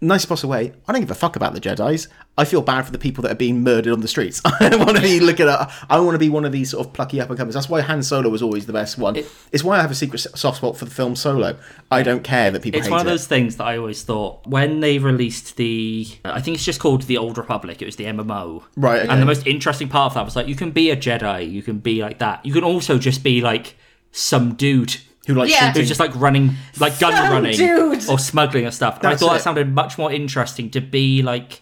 Nice 0.00 0.24
possible 0.24 0.52
way. 0.52 0.72
I 0.86 0.92
don't 0.92 1.00
give 1.00 1.10
a 1.10 1.14
fuck 1.14 1.34
about 1.34 1.54
the 1.54 1.60
Jedi's. 1.60 2.06
I 2.36 2.44
feel 2.44 2.62
bad 2.62 2.82
for 2.86 2.92
the 2.92 2.98
people 2.98 3.22
that 3.22 3.32
are 3.32 3.34
being 3.36 3.64
murdered 3.64 3.92
on 3.92 4.00
the 4.00 4.06
streets. 4.06 4.40
I 4.60 4.68
don't 4.68 4.78
want 4.78 4.94
to 4.96 5.02
be 5.02 5.18
looking 5.18 5.48
at. 5.48 5.72
I 5.90 5.98
want 5.98 6.14
to 6.14 6.20
be 6.20 6.28
one 6.28 6.44
of 6.44 6.52
these 6.52 6.70
sort 6.70 6.86
of 6.86 6.92
plucky 6.92 7.20
up 7.20 7.28
and 7.30 7.36
comers. 7.36 7.54
That's 7.54 7.68
why 7.68 7.80
Han 7.80 8.04
Solo 8.04 8.30
was 8.30 8.40
always 8.40 8.66
the 8.66 8.72
best 8.72 8.96
one. 8.96 9.16
it's 9.50 9.64
why 9.64 9.76
I 9.76 9.82
have 9.82 9.90
a 9.90 9.96
secret 9.96 10.20
soft 10.20 10.58
spot 10.58 10.76
for 10.76 10.84
the 10.84 10.92
film 10.92 11.16
Solo. 11.16 11.58
I 11.90 12.04
don't 12.04 12.22
care 12.22 12.52
that 12.52 12.62
people 12.62 12.78
It's 12.78 12.86
hate 12.86 12.92
one 12.92 13.00
of 13.00 13.08
it. 13.08 13.10
those 13.10 13.26
things 13.26 13.56
that 13.56 13.64
I 13.64 13.76
always 13.76 14.04
thought 14.04 14.46
when 14.46 14.78
they 14.78 14.98
released 15.00 15.56
the. 15.56 16.06
Uh, 16.24 16.30
I 16.32 16.40
think 16.42 16.54
it's 16.54 16.64
just 16.64 16.78
called 16.78 17.02
the 17.02 17.18
Old 17.18 17.36
Republic. 17.36 17.82
It 17.82 17.86
was 17.86 17.96
the 17.96 18.04
MMO. 18.04 18.62
Right, 18.76 19.00
okay. 19.02 19.08
And 19.08 19.20
the 19.20 19.26
most 19.26 19.48
interesting 19.48 19.88
part 19.88 20.12
of 20.12 20.14
that 20.14 20.24
was 20.24 20.36
like 20.36 20.46
you 20.46 20.54
can 20.54 20.70
be 20.70 20.90
a 20.90 20.96
Jedi, 20.96 21.50
you 21.50 21.62
can 21.62 21.78
be 21.80 22.02
like 22.02 22.20
that. 22.20 22.46
You 22.46 22.52
can 22.52 22.62
also 22.62 22.98
just 22.98 23.24
be 23.24 23.40
like 23.40 23.74
some 24.12 24.54
dude 24.54 24.96
Who 25.28 25.34
like 25.34 25.50
Yeah. 25.50 25.72
who's 25.72 25.86
just 25.86 26.00
like 26.00 26.14
running, 26.16 26.54
like 26.80 26.98
gun 26.98 27.12
Some 27.12 27.30
running 27.30 27.56
dude. 27.56 28.08
or 28.08 28.18
smuggling 28.18 28.64
and 28.64 28.74
stuff. 28.74 28.96
And 28.98 29.06
I 29.06 29.14
thought 29.14 29.30
it. 29.30 29.34
that 29.34 29.42
sounded 29.42 29.72
much 29.72 29.96
more 29.98 30.10
interesting 30.10 30.70
to 30.70 30.80
be 30.80 31.22
like 31.22 31.60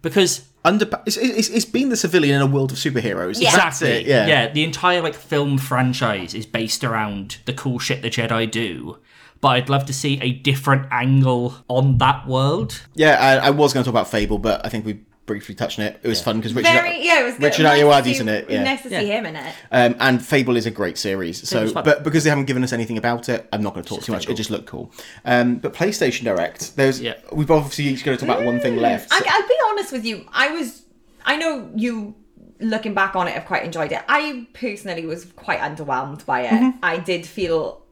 because 0.00 0.46
under. 0.64 0.88
It's, 1.06 1.16
it's, 1.16 1.48
it's 1.48 1.64
been 1.64 1.88
the 1.88 1.96
civilian 1.96 2.36
in 2.36 2.42
a 2.42 2.46
world 2.46 2.70
of 2.72 2.78
superheroes. 2.78 3.40
Yeah. 3.40 3.54
That's 3.56 3.82
it. 3.82 4.06
Yeah. 4.06 4.26
yeah, 4.26 4.52
the 4.52 4.62
entire 4.64 5.02
like 5.02 5.14
film 5.14 5.58
franchise 5.58 6.34
is 6.34 6.46
based 6.46 6.84
around 6.84 7.38
the 7.46 7.52
cool 7.52 7.78
shit 7.78 8.00
the 8.02 8.10
Jedi 8.10 8.50
do. 8.50 8.98
But 9.40 9.48
I'd 9.48 9.68
love 9.70 9.86
to 9.86 9.92
see 9.92 10.20
a 10.20 10.32
different 10.32 10.86
angle 10.90 11.54
on 11.66 11.98
that 11.98 12.26
world. 12.28 12.82
Yeah, 12.94 13.16
I, 13.42 13.46
I 13.46 13.50
was 13.50 13.72
going 13.72 13.82
to 13.82 13.88
talk 13.90 13.94
about 13.94 14.10
Fable, 14.10 14.38
but 14.38 14.64
I 14.64 14.68
think 14.68 14.84
we 14.84 15.00
briefly 15.30 15.54
touched 15.54 15.78
on 15.78 15.84
it. 15.84 16.00
It 16.02 16.08
was 16.08 16.20
fun 16.20 16.38
because 16.38 16.54
Richard, 16.54 16.72
Very, 16.72 17.06
yeah, 17.06 17.20
it 17.20 17.24
was 17.24 17.34
good. 17.34 17.44
Richard 17.44 17.62
nice 17.62 17.78
to 17.78 17.84
Ayoade's 17.86 18.16
see- 18.16 18.20
in 18.22 18.28
it. 18.28 18.50
Yeah. 18.50 18.64
Nice 18.64 18.82
to 18.82 18.88
see 18.88 19.06
him 19.06 19.26
in 19.26 19.36
it. 19.36 19.54
Um, 19.70 19.94
and 20.00 20.24
Fable 20.24 20.56
is 20.56 20.66
a 20.66 20.72
great 20.72 20.98
series. 20.98 21.48
So, 21.48 21.72
but 21.72 22.02
because 22.02 22.24
they 22.24 22.30
haven't 22.30 22.46
given 22.46 22.64
us 22.64 22.72
anything 22.72 22.98
about 22.98 23.28
it, 23.28 23.48
I'm 23.52 23.62
not 23.62 23.74
going 23.74 23.84
to 23.84 23.88
talk 23.88 24.02
too 24.02 24.10
much. 24.10 24.24
very 24.24 24.34
It 24.34 24.36
just 24.36 24.50
looked 24.50 24.66
cool. 24.66 24.90
Um, 25.24 25.58
but 25.58 25.72
PlayStation 25.72 26.24
Direct, 26.24 26.74
there's 26.74 27.00
Yeah. 27.00 27.14
we've 27.32 27.50
obviously 27.50 27.84
each 27.84 28.04
going 28.04 28.18
to 28.18 28.26
talk 28.26 28.34
about 28.34 28.44
one 28.44 28.58
thing 28.58 28.76
left. 28.76 29.12
I, 29.12 29.20
I'll 29.24 29.48
be 29.48 29.54
honest 29.68 29.92
with 29.92 30.04
you. 30.04 30.26
I 30.32 30.50
was. 30.50 30.82
I 31.24 31.36
know 31.36 31.70
you. 31.76 32.16
Looking 32.58 32.92
back 32.92 33.14
on 33.16 33.26
it, 33.28 33.32
have 33.34 33.46
quite 33.46 33.64
enjoyed 33.64 33.90
it. 33.92 34.02
I 34.06 34.46
personally 34.52 35.06
was 35.06 35.24
quite 35.36 35.60
underwhelmed 35.60 36.26
by 36.26 36.42
it. 36.42 36.50
Mm-hmm. 36.50 36.78
I 36.82 36.98
did 36.98 37.24
feel 37.24 37.86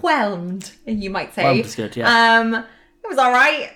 whelmed, 0.00 0.72
you 0.86 1.10
might 1.10 1.34
say. 1.34 1.44
Whelmed 1.44 1.66
is 1.66 1.76
good, 1.76 1.94
yeah. 1.96 2.38
Um, 2.40 2.54
it 2.54 3.08
was 3.08 3.18
all 3.18 3.30
right. 3.30 3.70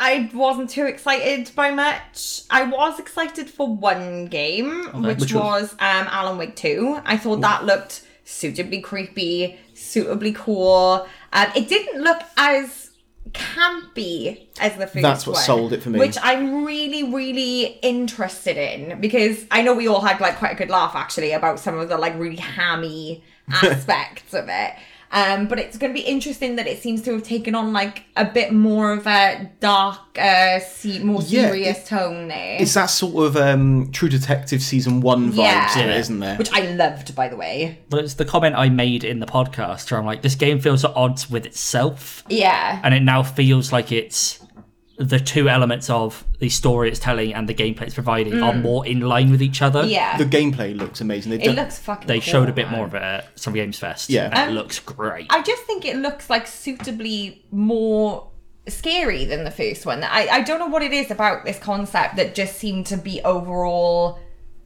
I 0.00 0.30
wasn't 0.32 0.70
too 0.70 0.86
excited 0.86 1.50
by 1.54 1.70
much. 1.72 2.42
I 2.48 2.64
was 2.64 2.98
excited 2.98 3.50
for 3.50 3.68
one 3.68 4.26
game, 4.26 4.86
which, 5.02 5.20
Which 5.20 5.34
was 5.34 5.72
um, 5.74 6.08
Alan 6.10 6.38
Wake 6.38 6.56
2. 6.56 7.02
I 7.04 7.18
thought 7.18 7.42
that 7.42 7.66
looked 7.66 8.06
suitably 8.24 8.80
creepy, 8.80 9.58
suitably 9.74 10.32
cool. 10.32 11.06
Um, 11.34 11.46
it 11.54 11.68
didn't 11.68 12.02
look 12.02 12.22
as 12.38 12.90
campy 13.32 14.46
as 14.58 14.74
the 14.76 14.86
first 14.86 15.02
That's 15.02 15.26
what 15.26 15.34
one, 15.34 15.42
sold 15.42 15.72
it 15.74 15.82
for 15.82 15.90
me. 15.90 15.98
Which 15.98 16.16
I'm 16.22 16.64
really, 16.64 17.12
really 17.12 17.78
interested 17.82 18.56
in 18.56 19.00
because 19.02 19.44
I 19.50 19.60
know 19.60 19.74
we 19.74 19.86
all 19.86 20.00
had 20.00 20.18
like 20.18 20.38
quite 20.38 20.52
a 20.52 20.56
good 20.56 20.70
laugh 20.70 20.94
actually 20.94 21.32
about 21.32 21.60
some 21.60 21.78
of 21.78 21.90
the 21.90 21.98
like 21.98 22.18
really 22.18 22.36
hammy 22.36 23.22
aspects 23.50 24.32
of 24.32 24.48
it. 24.48 24.74
Um, 25.12 25.48
but 25.48 25.58
it's 25.58 25.76
going 25.76 25.92
to 25.92 26.00
be 26.00 26.06
interesting 26.06 26.54
that 26.56 26.68
it 26.68 26.80
seems 26.80 27.02
to 27.02 27.12
have 27.14 27.24
taken 27.24 27.56
on 27.56 27.72
like 27.72 28.04
a 28.16 28.24
bit 28.24 28.52
more 28.52 28.92
of 28.92 29.06
a 29.08 29.50
dark, 29.58 29.98
uh, 30.16 30.60
se- 30.60 31.00
more 31.02 31.20
Yeah, 31.22 31.48
serious 31.48 31.78
it- 31.78 31.86
tone 31.86 32.28
there. 32.28 32.58
It's 32.60 32.74
that 32.74 32.86
sort 32.86 33.26
of 33.26 33.36
um, 33.36 33.90
True 33.90 34.08
Detective 34.08 34.62
season 34.62 35.00
one 35.00 35.32
vibe 35.32 35.72
to 35.74 35.80
it, 35.80 35.86
Yeah. 35.88 35.96
isn't 35.96 36.18
there? 36.20 36.36
Which 36.36 36.52
I 36.52 36.60
loved, 36.74 37.14
by 37.16 37.26
the 37.28 37.36
way. 37.36 37.78
But 37.88 38.04
it's 38.04 38.14
the 38.14 38.24
comment 38.24 38.54
I 38.56 38.68
made 38.68 39.02
in 39.02 39.18
the 39.18 39.26
podcast 39.26 39.90
where 39.90 39.98
I'm 39.98 40.06
like, 40.06 40.22
this 40.22 40.36
game 40.36 40.60
feels 40.60 40.84
at 40.84 40.92
odds 40.94 41.28
with 41.28 41.44
itself, 41.44 42.22
Yeah. 42.28 42.80
and 42.84 42.94
it 42.94 43.02
now 43.02 43.24
feels 43.24 43.72
like 43.72 43.90
it's 43.90 44.38
the 45.02 45.18
two 45.18 45.48
elements 45.48 45.88
of 45.88 46.24
the 46.40 46.50
story 46.50 46.90
it's 46.90 47.00
telling 47.00 47.32
and 47.32 47.48
the 47.48 47.54
gameplay 47.54 47.82
it's 47.84 47.94
providing 47.94 48.42
are 48.42 48.52
more 48.52 48.86
in 48.86 49.00
line 49.00 49.30
with 49.30 49.40
each 49.40 49.62
other. 49.62 49.82
Mm. 49.84 49.90
Yeah. 49.90 50.18
the 50.18 50.26
gameplay 50.26 50.76
looks 50.76 51.00
amazing. 51.00 51.30
They've 51.30 51.40
it 51.40 51.44
done, 51.46 51.56
looks 51.56 51.78
fucking 51.78 52.06
They 52.06 52.20
cool, 52.20 52.32
showed 52.32 52.48
a 52.50 52.52
bit 52.52 52.66
man. 52.66 52.76
more 52.76 52.86
of 52.86 52.94
it 52.94 53.00
at 53.02 53.38
Summer 53.40 53.56
Games 53.56 53.78
Fest. 53.78 54.10
Yeah. 54.10 54.26
And 54.26 54.34
Um, 54.34 54.48
it 54.50 54.52
looks 54.52 54.78
great. 54.78 55.26
I 55.30 55.40
just 55.40 55.62
think 55.62 55.86
it 55.86 55.96
looks 55.96 56.28
like 56.28 56.46
suitably 56.46 57.46
more 57.50 58.28
scary 58.68 59.24
than 59.24 59.44
the 59.44 59.50
first 59.50 59.86
one. 59.86 60.04
I, 60.04 60.28
I 60.30 60.40
don't 60.42 60.58
know 60.58 60.66
what 60.66 60.82
it 60.82 60.92
is 60.92 61.10
about 61.10 61.46
this 61.46 61.58
concept 61.58 62.16
that 62.16 62.34
just 62.34 62.56
seemed 62.58 62.84
to 62.88 62.98
be 62.98 63.22
overall 63.22 64.18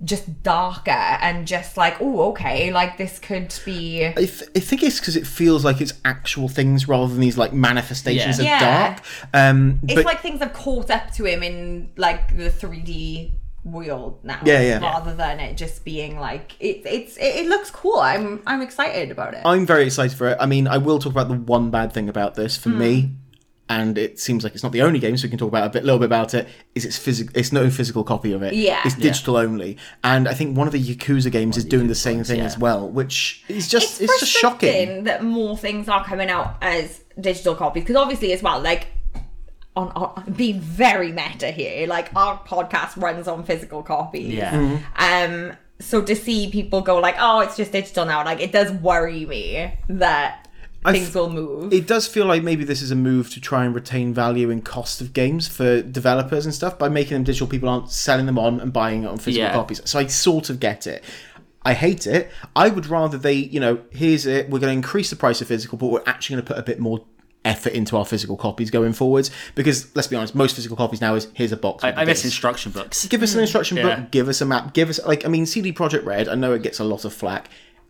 just 0.05 0.43
darker 0.43 0.90
and 0.90 1.47
just 1.47 1.77
like, 1.77 1.97
oh, 2.01 2.31
okay, 2.31 2.73
like 2.73 2.99
this 2.99 3.19
could 3.19 3.55
be. 3.64 4.05
I, 4.07 4.12
th- 4.12 4.43
I 4.55 4.61
think 4.61 4.83
it's 4.83 5.01
because 5.01 5.17
it 5.17 5.27
feels 5.27 5.64
like 5.64 5.81
it's 5.81 5.95
actual 6.05 6.49
things 6.49 6.87
rather 6.87 7.09
than 7.11 7.21
these 7.21 7.38
like 7.38 7.53
manifestations 7.53 8.38
Yeah. 8.38 8.45
of 8.57 8.61
Yeah. 8.62 8.88
dark. 8.88 9.03
Um, 9.33 9.81
It's 9.85 9.95
but 9.95 10.05
like 10.05 10.21
things 10.21 10.40
have 10.40 10.53
caught 10.53 10.90
up 10.90 11.11
to 11.12 11.25
him 11.25 11.43
in 11.43 11.90
like 11.97 12.37
the 12.37 12.51
3D 12.51 13.33
world 13.64 14.21
now. 14.23 14.40
Yeah, 14.45 14.61
yeah. 14.61 14.79
Rather 14.81 15.14
than 15.14 15.40
it 15.40 15.57
just 15.57 15.85
being 15.85 16.19
like 16.21 16.55
it, 16.61 16.83
it's 16.85 17.17
it, 17.17 17.37
it 17.37 17.47
looks 17.47 17.71
cool. 17.71 17.97
I'm 17.99 18.43
I'm 18.47 18.61
excited 18.61 19.11
about 19.11 19.33
it. 19.33 19.40
I'm 19.45 19.64
very 19.64 19.85
excited 19.85 20.17
for 20.19 20.29
it. 20.29 20.37
I 20.38 20.45
mean, 20.47 20.69
I 20.69 20.77
will 20.79 20.99
talk 20.99 21.12
about 21.12 21.29
the 21.29 21.35
one 21.37 21.71
bad 21.71 21.93
thing 21.93 22.09
about 22.11 22.35
this 22.35 22.57
for 22.59 22.69
me, 22.69 23.12
and 23.68 23.96
it 23.96 24.18
seems 24.18 24.44
like 24.44 24.55
it's 24.55 24.62
not 24.62 24.72
the 24.72 24.83
only 24.83 24.98
game, 24.98 25.16
so 25.16 25.24
we 25.24 25.31
can 25.31 25.38
talk 25.38 25.48
about 25.48 25.66
a 25.66 25.70
bit, 25.70 25.85
little 25.85 25.98
bit 25.98 26.07
about 26.07 26.35
it. 26.35 26.48
Is 26.74 26.85
it's 26.85 26.98
physical? 26.98 27.33
It's 27.35 27.53
no 27.53 27.70
physical 27.70 28.05
copy 28.05 28.33
of 28.33 28.42
it. 28.42 28.55
Yeah. 28.55 28.83
it's 28.85 28.94
digital 28.94 29.37
only, 29.37 29.79
and 30.03 30.29
I 30.29 30.35
think 30.35 30.57
one 30.57 30.66
of 30.66 30.72
the 30.72 30.83
Yakuza 30.83 31.31
games 31.31 31.57
is 31.57 31.64
doing 31.64 31.88
the 31.88 31.94
same 31.94 32.24
thing 32.24 32.38
yeah. 32.38 32.44
as 32.44 32.59
well, 32.59 32.88
which 32.88 33.44
is 33.48 33.68
just 33.68 34.00
it's, 34.03 34.12
it's, 34.12 34.20
just 34.20 34.33
shocking. 34.33 35.05
that 35.05 35.24
more 35.24 35.57
things 35.57 35.88
are 35.88 36.05
coming 36.05 36.29
out 36.29 36.57
as 36.61 37.00
digital 37.20 37.55
copies 37.55 37.85
because 37.85 37.96
obviously 37.96 38.33
as 38.33 38.42
well 38.42 38.61
like 38.61 38.88
on, 39.77 39.88
on 39.90 40.33
being 40.37 40.61
very 40.61 41.12
meta 41.12 41.50
here 41.50 41.87
like 41.87 42.14
our 42.16 42.38
podcast 42.40 43.00
runs 43.00 43.29
on 43.29 43.44
physical 43.44 43.83
copies 43.83 44.35
Yeah. 44.35 44.53
Mm-hmm. 44.53 45.46
um 45.50 45.57
so 45.81 46.03
to 46.03 46.14
see 46.14 46.50
people 46.50 46.81
go 46.81 46.98
like 46.98 47.16
oh 47.18 47.40
it's 47.40 47.57
just 47.57 47.72
digital 47.72 48.05
now 48.05 48.24
like 48.24 48.40
it 48.40 48.53
does 48.53 48.70
worry 48.72 49.27
me 49.27 49.74
that 49.88 50.44
I 50.44 50.44
things 50.92 51.09
f- 51.09 51.14
will 51.14 51.31
move 51.31 51.73
It 51.73 51.87
does 51.87 52.07
feel 52.07 52.27
like 52.27 52.42
maybe 52.42 52.64
this 52.64 52.83
is 52.83 52.90
a 52.90 52.97
move 52.97 53.31
to 53.35 53.40
try 53.40 53.64
and 53.64 53.75
retain 53.75 54.12
value 54.14 54.51
in 54.51 54.62
cost 54.62 55.01
of 55.01 55.12
games 55.12 55.49
for 55.49 55.83
developers 55.83 56.44
and 56.44 56.55
stuff 56.55 56.79
by 56.79 56.88
making 56.88 57.14
them 57.14 57.25
digital. 57.25 57.47
People 57.47 57.68
aren't 57.68 57.90
selling 57.90 58.27
them 58.27 58.38
on 58.38 58.61
and 58.61 58.73
buying 58.73 59.05
it 59.05 59.07
on 59.07 59.18
physical 59.18 59.47
Yeah. 59.47 59.53
copies. 59.53 59.81
So 59.85 59.99
I 59.99 60.07
sort 60.07 60.51
of 60.51 60.61
get 60.61 60.87
it. 60.87 61.03
I 61.64 61.73
hate 61.73 62.07
it. 62.07 62.31
I 62.55 62.68
would 62.68 62.87
rather 62.87 63.16
they, 63.16 63.33
you 63.33 63.59
know, 63.59 63.81
here's 63.90 64.27
it. 64.27 64.51
We're 64.51 64.59
going 64.59 64.73
to 64.73 64.77
increase 64.77 65.09
the 65.11 65.16
price 65.16 65.40
of 65.40 65.49
physical, 65.49 65.79
but 65.79 65.87
we're 65.87 66.03
actually 66.07 66.37
going 66.37 66.44
to 66.47 66.55
put 66.55 66.59
a 66.59 66.62
bit 66.62 66.79
more 66.79 67.05
effort 67.44 67.73
into 67.73 67.97
our 67.97 68.05
physical 68.05 68.37
copies 68.37 68.70
going 68.70 68.92
forwards. 68.92 69.31
Because 69.55 69.94
let's 69.94 70.09
be 70.09 70.16
honest, 70.16 70.35
most 70.35 70.57
physical 70.57 70.77
copies 70.77 71.01
now 71.01 71.14
is 71.14 71.29
here's 71.35 71.53
a 71.53 71.57
box. 71.57 71.85
I, 71.85 71.92
I 71.92 72.05
miss 72.05 72.25
instruction 72.25 72.73
books. 72.73 73.07
Give 73.07 73.23
us 73.23 73.33
an 73.33 73.38
hmm. 73.38 73.42
instruction 73.42 73.77
Yeah. 73.79 74.01
book. 74.01 74.11
Give 74.11 74.29
us 74.29 74.40
a 74.40 74.47
map. 74.47 74.75
Give 74.75 74.88
us 74.90 75.01
like 75.07 75.25
I 75.25 75.29
mean, 75.29 75.47
CD 75.47 75.73
Projekt 75.73 76.05
Red. 76.05 76.29
I 76.29 76.35
know 76.35 76.53
it 76.53 76.62
gets 76.62 76.81
a 76.81 76.85
lot 76.85 77.05
of 77.05 77.12
flack. 77.12 77.49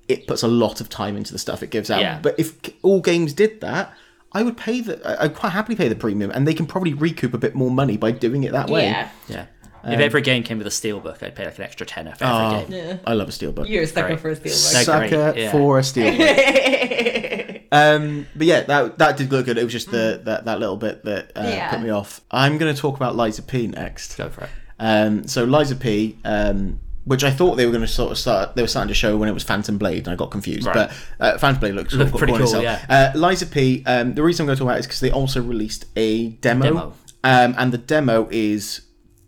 It 0.08 0.26
puts 0.26 0.42
a 0.42 0.48
lot 0.48 0.80
of 0.80 0.88
time 0.88 1.16
into 1.16 1.32
the 1.32 1.38
stuff 1.38 1.62
it 1.62 1.70
gives 1.70 1.90
out. 1.90 2.00
Yeah. 2.00 2.18
But 2.22 2.34
if 2.38 2.54
all 2.82 3.00
games 3.00 3.32
did 3.32 3.60
that, 3.62 3.94
I 4.32 4.42
would 4.42 4.56
pay 4.56 4.80
the. 4.80 5.00
I- 5.08 5.24
I'd 5.24 5.34
quite 5.34 5.50
happily 5.50 5.76
pay 5.76 5.88
the 5.88 5.94
premium, 5.96 6.30
and 6.30 6.46
they 6.46 6.54
can 6.54 6.66
probably 6.66 6.92
recoup 6.94 7.32
a 7.34 7.38
bit 7.38 7.54
more 7.54 7.70
money 7.70 7.96
by 7.96 8.10
doing 8.10 8.44
it 8.44 8.52
that 8.52 8.68
way. 8.68 8.84
yeah 8.86 9.08
Yeah. 9.28 9.46
if 9.84 10.00
every 10.00 10.22
game 10.22 10.42
came 10.42 10.58
with 10.58 10.66
a 10.66 10.70
steelbook, 10.70 11.22
I'd 11.22 11.34
pay 11.34 11.44
like 11.46 11.56
an 11.58 11.64
extra 11.64 11.86
tenner 11.86 12.14
for 12.14 12.24
every 12.24 12.36
Oh, 12.36 12.66
game. 12.68 13.00
I 13.06 13.12
love 13.14 13.28
a 13.28 13.32
steelbook. 13.32 13.68
you're 13.68 13.84
a 13.84 13.86
sucker 13.86 14.08
Great. 14.08 14.20
for 14.20 14.30
a 14.30 14.36
steelbook. 14.36 14.50
So- 14.50 15.00
book. 15.00 15.10
Sucker 15.10 15.38
yeah. 15.38 15.52
for 15.52 15.78
a 15.78 15.82
steelbook. 15.82 17.62
um, 17.72 18.26
but 18.36 18.46
yeah, 18.46 18.60
that 18.62 18.98
that 18.98 19.16
did 19.16 19.30
look 19.32 19.46
good. 19.46 19.58
It 19.58 19.64
was 19.64 19.72
just 19.72 19.90
the 19.90 20.20
that, 20.24 20.44
that 20.44 20.58
little 20.60 20.76
bit 20.76 21.04
that 21.04 21.32
uh, 21.36 21.42
Yeah. 21.44 21.70
put 21.70 21.80
me 21.82 21.90
off. 21.90 22.20
I'm 22.30 22.58
going 22.58 22.74
to 22.74 22.80
talk 22.80 22.96
about 22.96 23.16
Lies 23.16 23.38
of 23.38 23.46
P 23.46 23.66
next. 23.68 24.16
Go 24.16 24.28
for 24.28 24.44
it. 24.44 24.50
Um, 24.78 25.26
so 25.28 25.44
Lies 25.44 25.70
of 25.70 25.78
P, 25.80 26.18
um, 26.24 26.80
which 27.04 27.22
I 27.24 27.30
thought 27.30 27.56
they 27.56 27.66
were 27.66 27.72
going 27.72 27.82
to 27.82 27.88
sort 27.88 28.12
of 28.12 28.18
start, 28.18 28.56
they 28.56 28.62
were 28.62 28.68
starting 28.68 28.88
to 28.88 28.94
show 28.94 29.16
when 29.16 29.28
it 29.28 29.32
was 29.32 29.42
Phantom 29.44 29.76
Blade, 29.78 30.06
and 30.06 30.08
I 30.08 30.16
got 30.16 30.30
confused. 30.30 30.66
Right. 30.66 30.74
But 30.74 30.92
uh, 31.20 31.38
Phantom 31.38 31.60
Blade 31.60 31.74
looks 31.74 31.92
Looked 31.94 32.16
pretty 32.16 32.32
cool. 32.36 32.46
cool, 32.50 32.66
Uh, 32.88 33.12
Lies 33.14 33.42
of 33.42 33.50
P. 33.50 33.82
Um, 33.86 34.14
the 34.14 34.22
reason 34.22 34.42
I'm 34.44 34.46
going 34.46 34.56
to 34.56 34.60
talk 34.60 34.66
about 34.68 34.76
it 34.76 34.80
is 34.80 34.86
because 34.86 35.00
they 35.00 35.10
also 35.10 35.42
released 35.42 35.84
a 35.96 36.28
demo, 36.28 36.64
Demo. 36.64 36.94
Um, 37.22 37.54
and 37.58 37.72
the 37.72 37.78
demo 37.78 38.28
is 38.30 38.82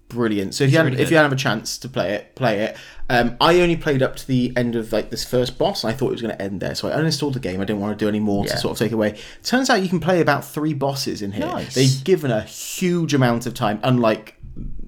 brilliant. 0.09 0.55
So 0.55 0.65
if 0.65 0.71
you 0.71 0.77
haven't, 0.77 0.93
really 0.95 1.03
if 1.05 1.11
you 1.11 1.17
have 1.17 1.33
a 1.33 1.37
chance 1.37 1.79
to 1.79 1.89
play 1.89 2.15
it, 2.15 2.35
play 2.35 2.61
it. 2.61 2.77
Um, 3.09 3.37
I 3.41 3.61
only 3.61 3.77
played 3.77 4.03
up 4.03 4.17
to 4.17 4.27
the 4.27 4.53
end 4.57 4.75
of 4.75 4.93
like 4.93 5.11
this 5.11 5.25
first 5.25 5.59
boss, 5.59 5.85
and 5.85 5.93
I 5.93 5.97
thought 5.97 6.09
it 6.09 6.12
was 6.12 6.23
going 6.23 6.37
to 6.37 6.43
end 6.43 6.61
there, 6.61 6.75
so 6.75 6.89
I 6.89 6.93
uninstalled 6.93 7.35
the 7.35 7.41
game. 7.41 7.61
I 7.61 7.65
didn't 7.65 7.81
want 7.81 7.97
to 7.99 8.03
do 8.05 8.09
any 8.09 8.21
more 8.21 8.45
Yeah. 8.45 8.53
to 8.53 8.59
sort 8.59 8.73
of 8.73 8.79
take 8.79 8.93
away. 8.93 9.19
Turns 9.43 9.71
out 9.71 9.83
you 9.83 9.89
can 9.89 10.01
play 10.01 10.21
about 10.21 10.45
three 10.45 10.75
bosses 10.75 11.23
in 11.23 11.33
here. 11.33 11.47
Nice. 11.47 11.75
They've 11.75 12.05
given 12.05 12.31
a 12.31 12.41
huge 12.43 13.15
amount 13.15 13.47
of 13.47 13.55
time, 13.55 13.81
unlike 13.83 14.37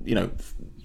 you 0.04 0.14
know 0.14 0.30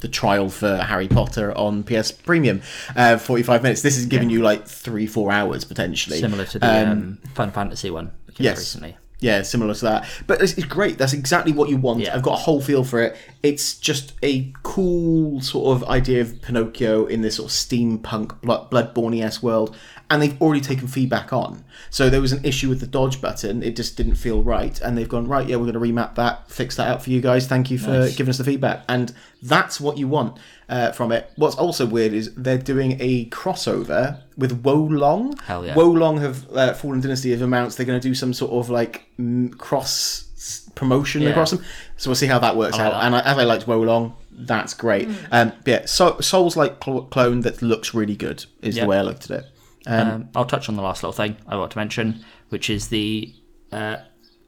the 0.03 0.07
trial 0.09 0.49
for 0.49 0.77
Harry 0.77 1.07
Potter 1.07 1.57
on 1.57 1.83
PS 1.83 2.11
Premium, 2.11 2.61
uh, 2.95 3.17
forty 3.17 3.41
five 3.41 3.63
minutes. 3.63 3.81
This 3.81 3.97
is 3.97 4.05
giving 4.05 4.29
you 4.29 4.43
like 4.43 4.67
three 4.67 5.07
four 5.07 5.31
hours 5.31 5.63
potentially, 5.63 6.19
Similar 6.19 6.45
to 6.45 6.59
the 6.59 6.91
um, 6.91 7.17
Final 7.33 7.53
Fantasy 7.53 7.89
one 7.89 8.11
that 8.27 8.35
came 8.35 8.45
out 8.45 8.51
yes. 8.51 8.59
recently. 8.59 8.97
Yeah, 9.23 9.41
similar 9.43 9.73
to 9.73 9.85
that. 9.85 10.09
But 10.27 10.41
it's, 10.41 10.53
it's 10.57 10.67
great. 10.67 10.97
That's 10.97 11.13
exactly 11.13 11.53
what 11.53 11.69
you 11.69 11.77
want. 11.77 12.01
Yeah. 12.01 12.13
I've 12.13 12.21
got 12.21 12.33
a 12.33 12.41
whole 12.41 12.59
feel 12.59 12.83
for 12.83 13.01
it. 13.01 13.15
It's 13.41 13.75
just 13.77 14.11
a 14.21 14.51
cool 14.63 15.39
sort 15.39 15.77
of 15.77 15.89
idea 15.89 16.19
of 16.19 16.41
Pinocchio 16.41 17.05
in 17.05 17.21
this 17.21 17.37
sort 17.37 17.49
of 17.49 17.55
steampunk, 17.55 18.41
blood, 18.41 18.69
Bloodborne 18.69 19.23
esque 19.23 19.41
world. 19.41 19.77
And 20.13 20.21
they've 20.21 20.39
already 20.39 20.61
taken 20.61 20.87
feedback 20.87 21.33
on. 21.33 21.63
So 21.89 22.07
there 22.07 22.21
was 22.21 22.31
an 22.33 22.45
issue 22.45 22.69
with 22.69 22.79
the 22.81 22.85
dodge 22.87 23.19
button. 23.19 23.63
It 23.63 23.75
just 23.75 23.97
didn't 23.97 24.13
feel 24.15 24.43
right. 24.43 24.79
And 24.81 24.95
they've 24.95 25.09
gone, 25.09 25.27
right, 25.27 25.47
yeah, 25.47 25.55
we're 25.55 25.71
going 25.71 25.73
to 25.73 25.79
remap 25.79 26.13
that, 26.15 26.51
fix 26.51 26.75
that 26.75 26.87
out 26.87 27.01
for 27.03 27.09
you 27.09 27.19
guys. 27.19 27.47
Thank 27.47 27.71
you 27.71 27.79
for 27.79 27.89
Nice. 27.89 28.15
giving 28.15 28.29
us 28.29 28.37
the 28.37 28.43
feedback. 28.43 28.83
And 28.87 29.11
that's 29.41 29.81
what 29.81 29.97
you 29.97 30.07
want 30.07 30.37
uh, 30.69 30.91
from 30.91 31.11
it. 31.11 31.31
What's 31.35 31.55
also 31.55 31.87
weird 31.87 32.13
is 32.13 32.31
they're 32.35 32.59
doing 32.59 32.95
a 32.99 33.25
crossover 33.31 34.21
with 34.37 34.51
Wo 34.63 34.75
Long. 34.75 35.35
Hell 35.47 35.65
yeah. 35.65 35.73
Wo 35.73 35.89
Long 35.89 36.17
have 36.19 36.47
uh, 36.55 36.73
Fallen 36.75 37.01
Dynasty 37.01 37.31
have 37.31 37.41
announced 37.41 37.77
they're 37.77 37.85
going 37.87 37.99
to 37.99 38.07
do 38.07 38.13
some 38.13 38.33
sort 38.33 38.51
of 38.51 38.69
like 38.69 39.07
mm, 39.19 39.57
cross 39.57 40.69
promotion 40.75 41.23
Yeah. 41.23 41.29
across 41.29 41.51
them. 41.51 41.63
So 41.97 42.09
we'll 42.11 42.15
see 42.15 42.27
how 42.27 42.37
that 42.39 42.55
works 42.55 42.77
like 42.77 42.81
out. 42.85 42.91
that. 42.93 43.03
And 43.05 43.15
I, 43.15 43.19
as 43.21 43.37
I 43.39 43.45
liked 43.45 43.67
Wo 43.67 43.79
Long, 43.81 44.15
that's 44.31 44.73
great. 44.73 45.07
Um, 45.31 45.51
but 45.63 45.67
yeah, 45.67 45.85
so, 45.85 46.19
Souls 46.19 46.55
like 46.57 46.83
cl- 46.83 47.03
clone 47.03 47.41
that 47.41 47.61
looks 47.61 47.93
really 47.93 48.15
good 48.15 48.45
is 48.61 48.75
Yeah. 48.75 48.83
the 48.83 48.89
way 48.89 48.97
I 48.97 49.01
looked 49.01 49.29
at 49.31 49.39
it. 49.43 49.45
Um, 49.85 50.29
I'll 50.35 50.45
touch 50.45 50.69
on 50.69 50.75
the 50.75 50.81
last 50.81 51.03
little 51.03 51.13
thing 51.13 51.35
I 51.47 51.57
want 51.57 51.71
to 51.71 51.77
mention, 51.77 52.23
which 52.49 52.69
is 52.69 52.87
the 52.87 53.33
uh, 53.71 53.97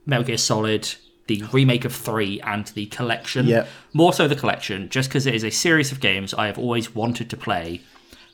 Metal 0.06 0.24
Gear 0.24 0.38
Solid, 0.38 0.94
the 1.28 1.44
remake 1.52 1.84
of 1.86 1.94
three, 1.94 2.40
and 2.42 2.66
the 2.68 2.86
collection. 2.88 3.46
Yeah. 3.48 3.66
More 3.94 4.14
so 4.14 4.28
the 4.28 4.36
collection, 4.36 4.90
just 4.90 5.10
because 5.10 5.26
it 5.26 5.36
is 5.36 5.44
a 5.44 5.52
series 5.52 5.92
of 5.92 6.00
games 6.00 6.34
I 6.34 6.48
have 6.48 6.58
always 6.58 6.96
wanted 6.96 7.30
to 7.32 7.38
play 7.38 7.82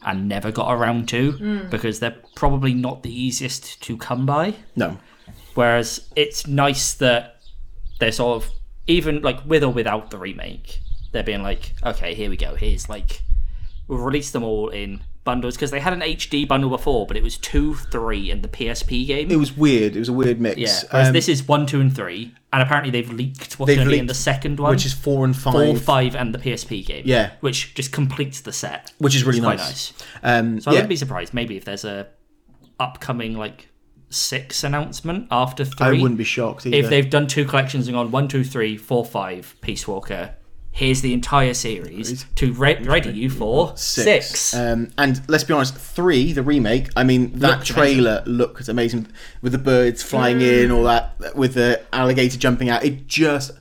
and 0.03 0.27
never 0.27 0.51
got 0.51 0.71
around 0.73 1.07
to, 1.09 1.63
because 1.69 1.99
they're 1.99 2.17
probably 2.35 2.73
not 2.73 3.03
the 3.03 3.13
easiest 3.13 3.81
to 3.83 3.97
come 3.97 4.25
by. 4.25 4.55
No, 4.75 4.97
Whereas 5.53 6.09
it's 6.15 6.47
nice 6.47 6.93
that 6.95 7.41
they're 7.99 8.11
sort 8.11 8.43
of 8.43 8.51
even 8.87 9.21
like 9.21 9.45
with 9.45 9.63
or 9.63 9.69
without 9.69 10.09
the 10.09 10.17
remake, 10.17 10.79
they're 11.11 11.23
being 11.23 11.43
like, 11.43 11.73
okay, 11.83 12.13
here 12.13 12.29
we 12.29 12.37
go. 12.37 12.55
Here's 12.55 12.89
like 12.89 13.21
we'll 13.87 13.99
release 13.99 14.31
them 14.31 14.43
all 14.43 14.69
in 14.69 15.01
bundles 15.23 15.55
because 15.55 15.69
they 15.71 15.79
had 15.79 15.93
an 15.93 16.01
HD 16.01 16.47
bundle 16.47 16.69
before, 16.69 17.05
but 17.05 17.15
it 17.15 17.21
was 17.23 17.37
two, 17.37 17.75
three, 17.75 18.31
and 18.31 18.41
the 18.43 18.47
PSP 18.47 19.05
game. 19.05 19.29
it 19.29 19.35
was 19.37 19.55
weird. 19.55 19.95
It 19.95 19.99
was 19.99 20.09
a 20.09 20.13
weird 20.13 20.39
mix. 20.41 20.57
yeah. 20.57 20.79
Whereas 20.89 21.07
Um, 21.09 21.13
this 21.13 21.29
is 21.29 21.47
one, 21.47 21.65
two, 21.67 21.79
and 21.79 21.95
three, 21.95 22.33
and 22.51 22.61
apparently 22.63 22.89
they've 22.91 23.11
leaked 23.11 23.59
what's 23.59 23.73
going 23.75 23.85
to 23.87 23.91
be 23.91 23.99
in 23.99 24.07
the 24.07 24.13
second 24.13 24.59
one, 24.59 24.71
which 24.71 24.85
is 24.85 24.93
four 24.93 25.23
and 25.25 25.35
five, 25.37 25.53
four, 25.53 25.75
five, 25.77 26.15
and 26.15 26.33
the 26.33 26.39
PSP 26.39 26.85
game. 26.85 27.03
Yeah. 27.05 27.31
which 27.41 27.73
just 27.75 27.91
completes 27.91 28.41
the 28.41 28.51
set. 28.53 28.91
which 28.97 29.15
is 29.15 29.23
really 29.23 29.37
It's 29.39 29.45
quite 29.45 29.57
nice. 29.59 29.93
nice. 30.23 30.39
Um, 30.39 30.59
So 30.59 30.71
I 30.71 30.73
yeah, 30.73 30.77
wouldn't 30.79 30.89
be 30.89 30.95
surprised 30.95 31.33
maybe 31.33 31.55
if 31.55 31.65
there's 31.65 31.85
a 31.85 32.07
upcoming 32.79 33.37
like 33.37 33.67
six 34.09 34.63
announcement 34.63 35.27
after 35.31 35.63
three. 35.63 35.99
I 35.99 36.01
wouldn't 36.01 36.17
be 36.17 36.23
shocked 36.23 36.65
either. 36.65 36.75
if 36.77 36.89
they've 36.89 37.09
done 37.09 37.27
two 37.27 37.45
collections 37.45 37.87
and 37.87 37.95
gone 37.95 38.11
one, 38.11 38.27
two, 38.27 38.43
three, 38.43 38.75
four, 38.77 39.05
five, 39.05 39.55
Peace 39.61 39.87
Walker. 39.87 40.35
Here's 40.73 41.01
the 41.01 41.13
entire 41.13 41.53
series 41.53 42.25
to 42.35 42.53
re- 42.53 42.81
ready 42.81 43.11
you 43.11 43.29
for 43.29 43.75
six. 43.75 44.53
Um, 44.53 44.89
and 44.97 45.21
let's 45.27 45.43
be 45.43 45.53
honest, 45.53 45.75
three, 45.75 46.31
the 46.31 46.43
remake. 46.43 46.87
I 46.95 47.03
mean, 47.03 47.39
that 47.39 47.57
Looked 47.57 47.65
trailer 47.67 48.23
looked 48.25 48.69
amazing 48.69 49.07
with 49.41 49.51
the 49.51 49.57
birds 49.57 50.01
flying 50.01 50.39
in, 50.39 50.71
all 50.71 50.83
that, 50.83 51.35
with 51.35 51.55
the 51.55 51.81
alligator 51.91 52.37
jumping 52.37 52.69
out. 52.69 52.85
It 52.85 53.05
just, 53.07 53.51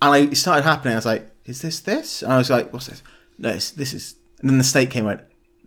and 0.00 0.14
I, 0.14 0.18
it 0.18 0.36
started 0.36 0.62
happening. 0.62 0.92
I 0.92 0.96
was 0.96 1.06
like, 1.06 1.28
"Is 1.44 1.60
this 1.60 1.80
this?" 1.80 2.22
And 2.22 2.32
I 2.32 2.38
was 2.38 2.50
like, 2.50 2.72
"What's 2.72 2.86
this?" 2.86 3.02
No, 3.36 3.52
this 3.52 3.92
is. 3.92 4.14
And 4.40 4.48
then 4.48 4.58
the 4.58 4.64
state 4.64 4.90
came 4.90 5.06
out. 5.08 5.20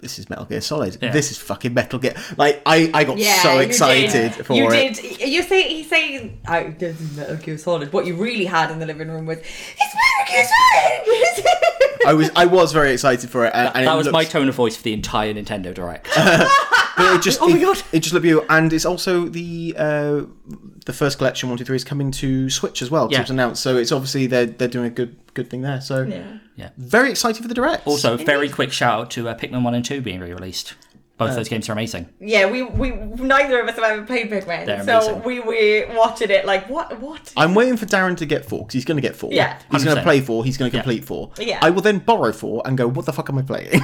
This 0.04 0.20
is 0.20 0.30
Metal 0.30 0.46
Gear 0.46 0.62
Solid. 0.62 0.98
Yeah. 1.02 1.12
This 1.12 1.32
is 1.32 1.38
fucking 1.40 1.74
Metal 1.74 1.98
Gear. 1.98 2.14
Like 2.38 2.62
I, 2.66 2.92
I 2.94 3.04
got 3.06 3.18
Yeah, 3.18 3.42
so 3.42 3.58
excited 3.60 4.12
did. 4.12 4.46
for 4.46 4.54
you 4.54 4.70
it. 4.70 4.96
did. 4.96 5.22
You 5.28 5.42
say 5.42 5.64
he's 5.70 5.90
saying, 5.90 6.40
"Oh, 6.48 6.72
this 6.78 7.02
is 7.02 7.18
Metal 7.18 7.38
Gear 7.38 7.58
Solid." 7.58 7.92
What 7.92 8.06
you 8.06 8.16
really 8.16 8.46
had 8.46 8.70
in 8.70 8.78
the 8.80 8.86
living 8.86 9.10
room 9.10 9.26
was, 9.26 9.40
"It's 9.40 9.96
Metal 9.96 10.34
Gear 10.36 10.46
Solid." 10.46 11.58
I 12.06 12.14
was 12.14 12.30
I 12.36 12.46
was 12.46 12.74
very 12.74 12.92
excited 12.92 13.30
for 13.30 13.46
it. 13.46 13.52
And, 13.56 13.72
and 13.76 13.88
That 13.88 13.94
it 13.94 13.98
was 13.98 14.06
looks, 14.08 14.14
my 14.14 14.26
tone 14.26 14.50
of 14.50 14.56
voice 14.56 14.76
for 14.76 14.84
the 14.84 14.94
entire 14.94 15.34
Nintendo 15.34 15.74
Direct. 15.74 16.08
But 16.98 17.16
it 17.16 17.22
just 17.22 17.40
Oh 17.42 17.48
my 17.50 17.58
it, 17.58 17.62
God. 17.62 17.82
it 17.92 18.00
just 18.02 18.14
looked 18.14 18.24
beautiful, 18.24 18.46
and 18.50 18.72
it's 18.74 18.86
also 18.86 19.26
the 19.28 19.76
uh, 19.78 20.22
the 20.86 20.94
first 20.94 21.18
collection 21.18 21.50
one 21.50 21.58
two 21.58 21.66
three 21.66 21.76
is 21.76 21.84
coming 21.84 22.12
to 22.12 22.50
Switch 22.50 22.82
as 22.82 22.92
well. 22.92 23.08
Yeah. 23.12 23.20
It 23.20 23.22
was 23.24 23.30
announced, 23.32 23.64
so 23.64 23.78
it's 23.78 23.92
obviously 23.92 24.28
they're 24.28 24.46
they're 24.46 24.68
doing 24.68 24.86
a 24.86 24.90
good 24.92 25.16
good 25.34 25.50
thing 25.50 25.62
there. 25.62 25.82
So 25.82 26.04
Yeah. 26.04 26.38
yeah. 26.56 26.70
very 26.78 27.10
excited 27.12 27.42
for 27.42 27.48
the 27.48 27.56
direct. 27.56 27.88
Also, 27.88 28.18
very 28.18 28.50
quick 28.50 28.72
shout 28.72 29.00
out 29.02 29.12
to 29.12 29.28
uh, 29.30 29.36
Pikmin 29.36 29.64
1 29.64 29.74
and 29.74 29.84
2 29.86 30.02
being 30.02 30.20
re 30.20 30.32
released. 30.34 30.76
Both 31.18 31.32
Uh, 31.32 31.36
those 31.36 31.48
games 31.50 31.70
are 31.70 31.74
amazing. 31.74 32.10
yeah, 32.20 32.50
we 32.50 32.64
we 32.64 32.90
neither 32.92 33.60
of 33.62 33.68
us 33.68 33.76
have 33.76 33.84
ever 33.84 34.04
played 34.04 34.30
Pikmin, 34.32 34.66
They're 34.66 34.84
so 34.84 35.16
amazing. 35.16 35.24
we 35.24 35.40
were 35.40 35.96
watching 35.96 36.30
it 36.32 36.44
like, 36.46 36.68
what? 36.70 37.00
What? 37.00 37.32
I'm 37.38 37.54
waiting 37.56 37.78
for 37.78 37.86
Darren 37.86 38.18
to 38.18 38.26
get 38.26 38.46
four 38.46 38.60
because 38.62 38.74
he's 38.74 38.86
going 38.86 38.98
to 38.98 39.02
get 39.08 39.16
four. 39.16 39.32
Yeah. 39.32 39.58
he's 39.72 39.84
going 39.84 39.96
to 39.98 40.02
play 40.04 40.22
four. 40.22 40.44
He's 40.44 40.58
going 40.58 40.70
to 40.72 40.76
Yeah. 40.78 40.82
complete 40.84 41.06
four. 41.06 41.32
Yeah. 41.40 41.60
I 41.62 41.70
will 41.70 41.82
then 41.84 42.00
borrow 42.00 42.32
four 42.32 42.62
and 42.66 42.78
go. 42.78 42.88
What 42.88 43.06
the 43.06 43.14
fuck 43.14 43.30
am 43.30 43.38
I 43.38 43.44
playing? 43.44 43.70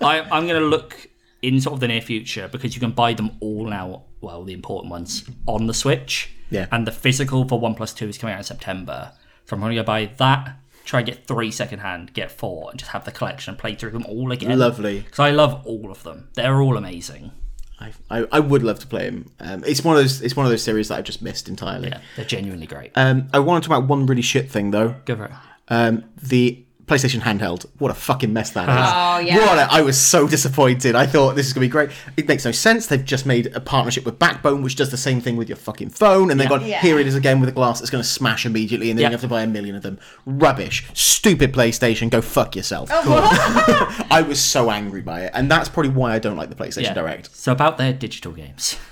I, 0.00 0.26
I'm 0.32 0.46
going 0.46 0.60
to 0.60 0.66
look 0.66 1.08
in 1.42 1.60
sort 1.60 1.74
of 1.74 1.80
the 1.80 1.88
near 1.88 2.00
future 2.00 2.48
because 2.48 2.74
you 2.74 2.80
can 2.80 2.92
buy 2.92 3.14
them 3.14 3.32
all 3.40 3.66
now. 3.66 4.04
Well, 4.20 4.44
the 4.44 4.52
important 4.52 4.90
ones 4.90 5.28
on 5.46 5.66
the 5.66 5.74
Switch. 5.74 6.30
Yeah. 6.50 6.66
And 6.72 6.86
the 6.86 6.92
physical 6.92 7.46
for 7.46 7.60
One 7.60 7.74
Plus 7.74 7.92
Two 7.92 8.08
is 8.08 8.18
coming 8.18 8.34
out 8.34 8.38
in 8.38 8.44
September. 8.44 9.12
So 9.44 9.54
I'm 9.54 9.60
going 9.60 9.76
to 9.76 9.82
go 9.82 9.84
buy 9.84 10.10
that. 10.16 10.56
Try 10.84 11.00
and 11.00 11.06
get 11.06 11.26
three 11.26 11.50
secondhand, 11.50 12.14
get 12.14 12.30
four, 12.30 12.70
and 12.70 12.78
just 12.78 12.92
have 12.92 13.04
the 13.04 13.12
collection 13.12 13.52
and 13.52 13.58
play 13.58 13.74
through 13.74 13.90
them 13.90 14.06
all 14.06 14.32
again. 14.32 14.58
Lovely. 14.58 15.00
Because 15.00 15.18
I 15.18 15.30
love 15.30 15.62
all 15.66 15.90
of 15.90 16.02
them. 16.02 16.28
They're 16.34 16.62
all 16.62 16.78
amazing. 16.78 17.32
I, 17.78 17.92
I, 18.10 18.26
I 18.32 18.40
would 18.40 18.62
love 18.62 18.78
to 18.80 18.86
play 18.86 19.04
them. 19.04 19.30
Um, 19.38 19.62
it's 19.64 19.84
one 19.84 19.96
of 19.96 20.02
those. 20.02 20.22
It's 20.22 20.34
one 20.34 20.46
of 20.46 20.50
those 20.50 20.62
series 20.62 20.88
that 20.88 20.98
I 20.98 21.02
just 21.02 21.22
missed 21.22 21.48
entirely. 21.48 21.90
Yeah, 21.90 22.00
they're 22.16 22.24
genuinely 22.24 22.66
great. 22.66 22.92
Um, 22.94 23.28
I 23.32 23.38
want 23.38 23.62
to 23.62 23.68
talk 23.68 23.78
about 23.78 23.88
one 23.88 24.06
really 24.06 24.22
shit 24.22 24.50
thing 24.50 24.70
though. 24.70 24.96
Go 25.04 25.16
for 25.16 25.26
it. 25.26 25.32
Um, 25.68 26.04
the 26.20 26.64
PlayStation 26.88 27.20
handheld. 27.20 27.66
What 27.78 27.90
a 27.90 27.94
fucking 27.94 28.32
mess 28.32 28.50
that 28.50 28.68
is. 28.68 28.74
Uh-huh. 28.76 29.16
Oh, 29.16 29.18
yeah. 29.20 29.36
What 29.38 29.58
a, 29.58 29.68
I 29.72 29.82
was 29.82 29.98
so 29.98 30.26
disappointed. 30.26 30.94
I 30.94 31.06
thought 31.06 31.36
this 31.36 31.46
is 31.46 31.52
going 31.52 31.62
to 31.62 31.68
be 31.68 31.70
great. 31.70 31.90
It 32.16 32.26
makes 32.26 32.44
no 32.44 32.50
sense. 32.52 32.86
They've 32.86 33.04
just 33.04 33.26
made 33.26 33.54
a 33.54 33.60
partnership 33.60 34.04
with 34.04 34.18
Backbone, 34.18 34.62
which 34.62 34.76
does 34.76 34.90
the 34.90 34.96
same 34.96 35.20
thing 35.20 35.36
with 35.36 35.48
your 35.48 35.56
fucking 35.56 35.90
phone, 35.90 36.30
and 36.30 36.40
they've 36.40 36.50
Yeah. 36.50 36.58
gone, 36.58 36.66
Yeah. 36.66 36.80
here 36.80 36.98
it 36.98 37.06
is 37.06 37.14
again 37.14 37.40
with 37.40 37.48
a 37.48 37.52
glass 37.52 37.78
that's 37.78 37.90
going 37.90 38.02
to 38.02 38.08
smash 38.08 38.46
immediately, 38.46 38.90
and 38.90 38.98
then 38.98 39.02
Yeah. 39.02 39.08
you 39.10 39.12
have 39.12 39.20
to 39.20 39.28
buy 39.28 39.42
a 39.42 39.46
million 39.46 39.74
of 39.76 39.82
them. 39.82 39.98
Rubbish. 40.26 40.84
Stupid 40.94 41.52
PlayStation. 41.52 42.10
Go 42.10 42.20
fuck 42.20 42.56
yourself. 42.56 42.88
Oh, 42.92 44.06
I 44.10 44.22
was 44.22 44.40
so 44.40 44.70
angry 44.70 45.02
by 45.02 45.22
it, 45.22 45.32
and 45.34 45.50
that's 45.50 45.68
probably 45.68 45.90
why 45.90 46.14
I 46.14 46.18
don't 46.18 46.36
like 46.36 46.48
the 46.48 46.56
PlayStation 46.56 46.82
Yeah. 46.84 46.94
Direct. 46.94 47.36
So 47.36 47.52
about 47.52 47.78
their 47.78 47.92
digital 47.92 48.32
games. 48.32 48.76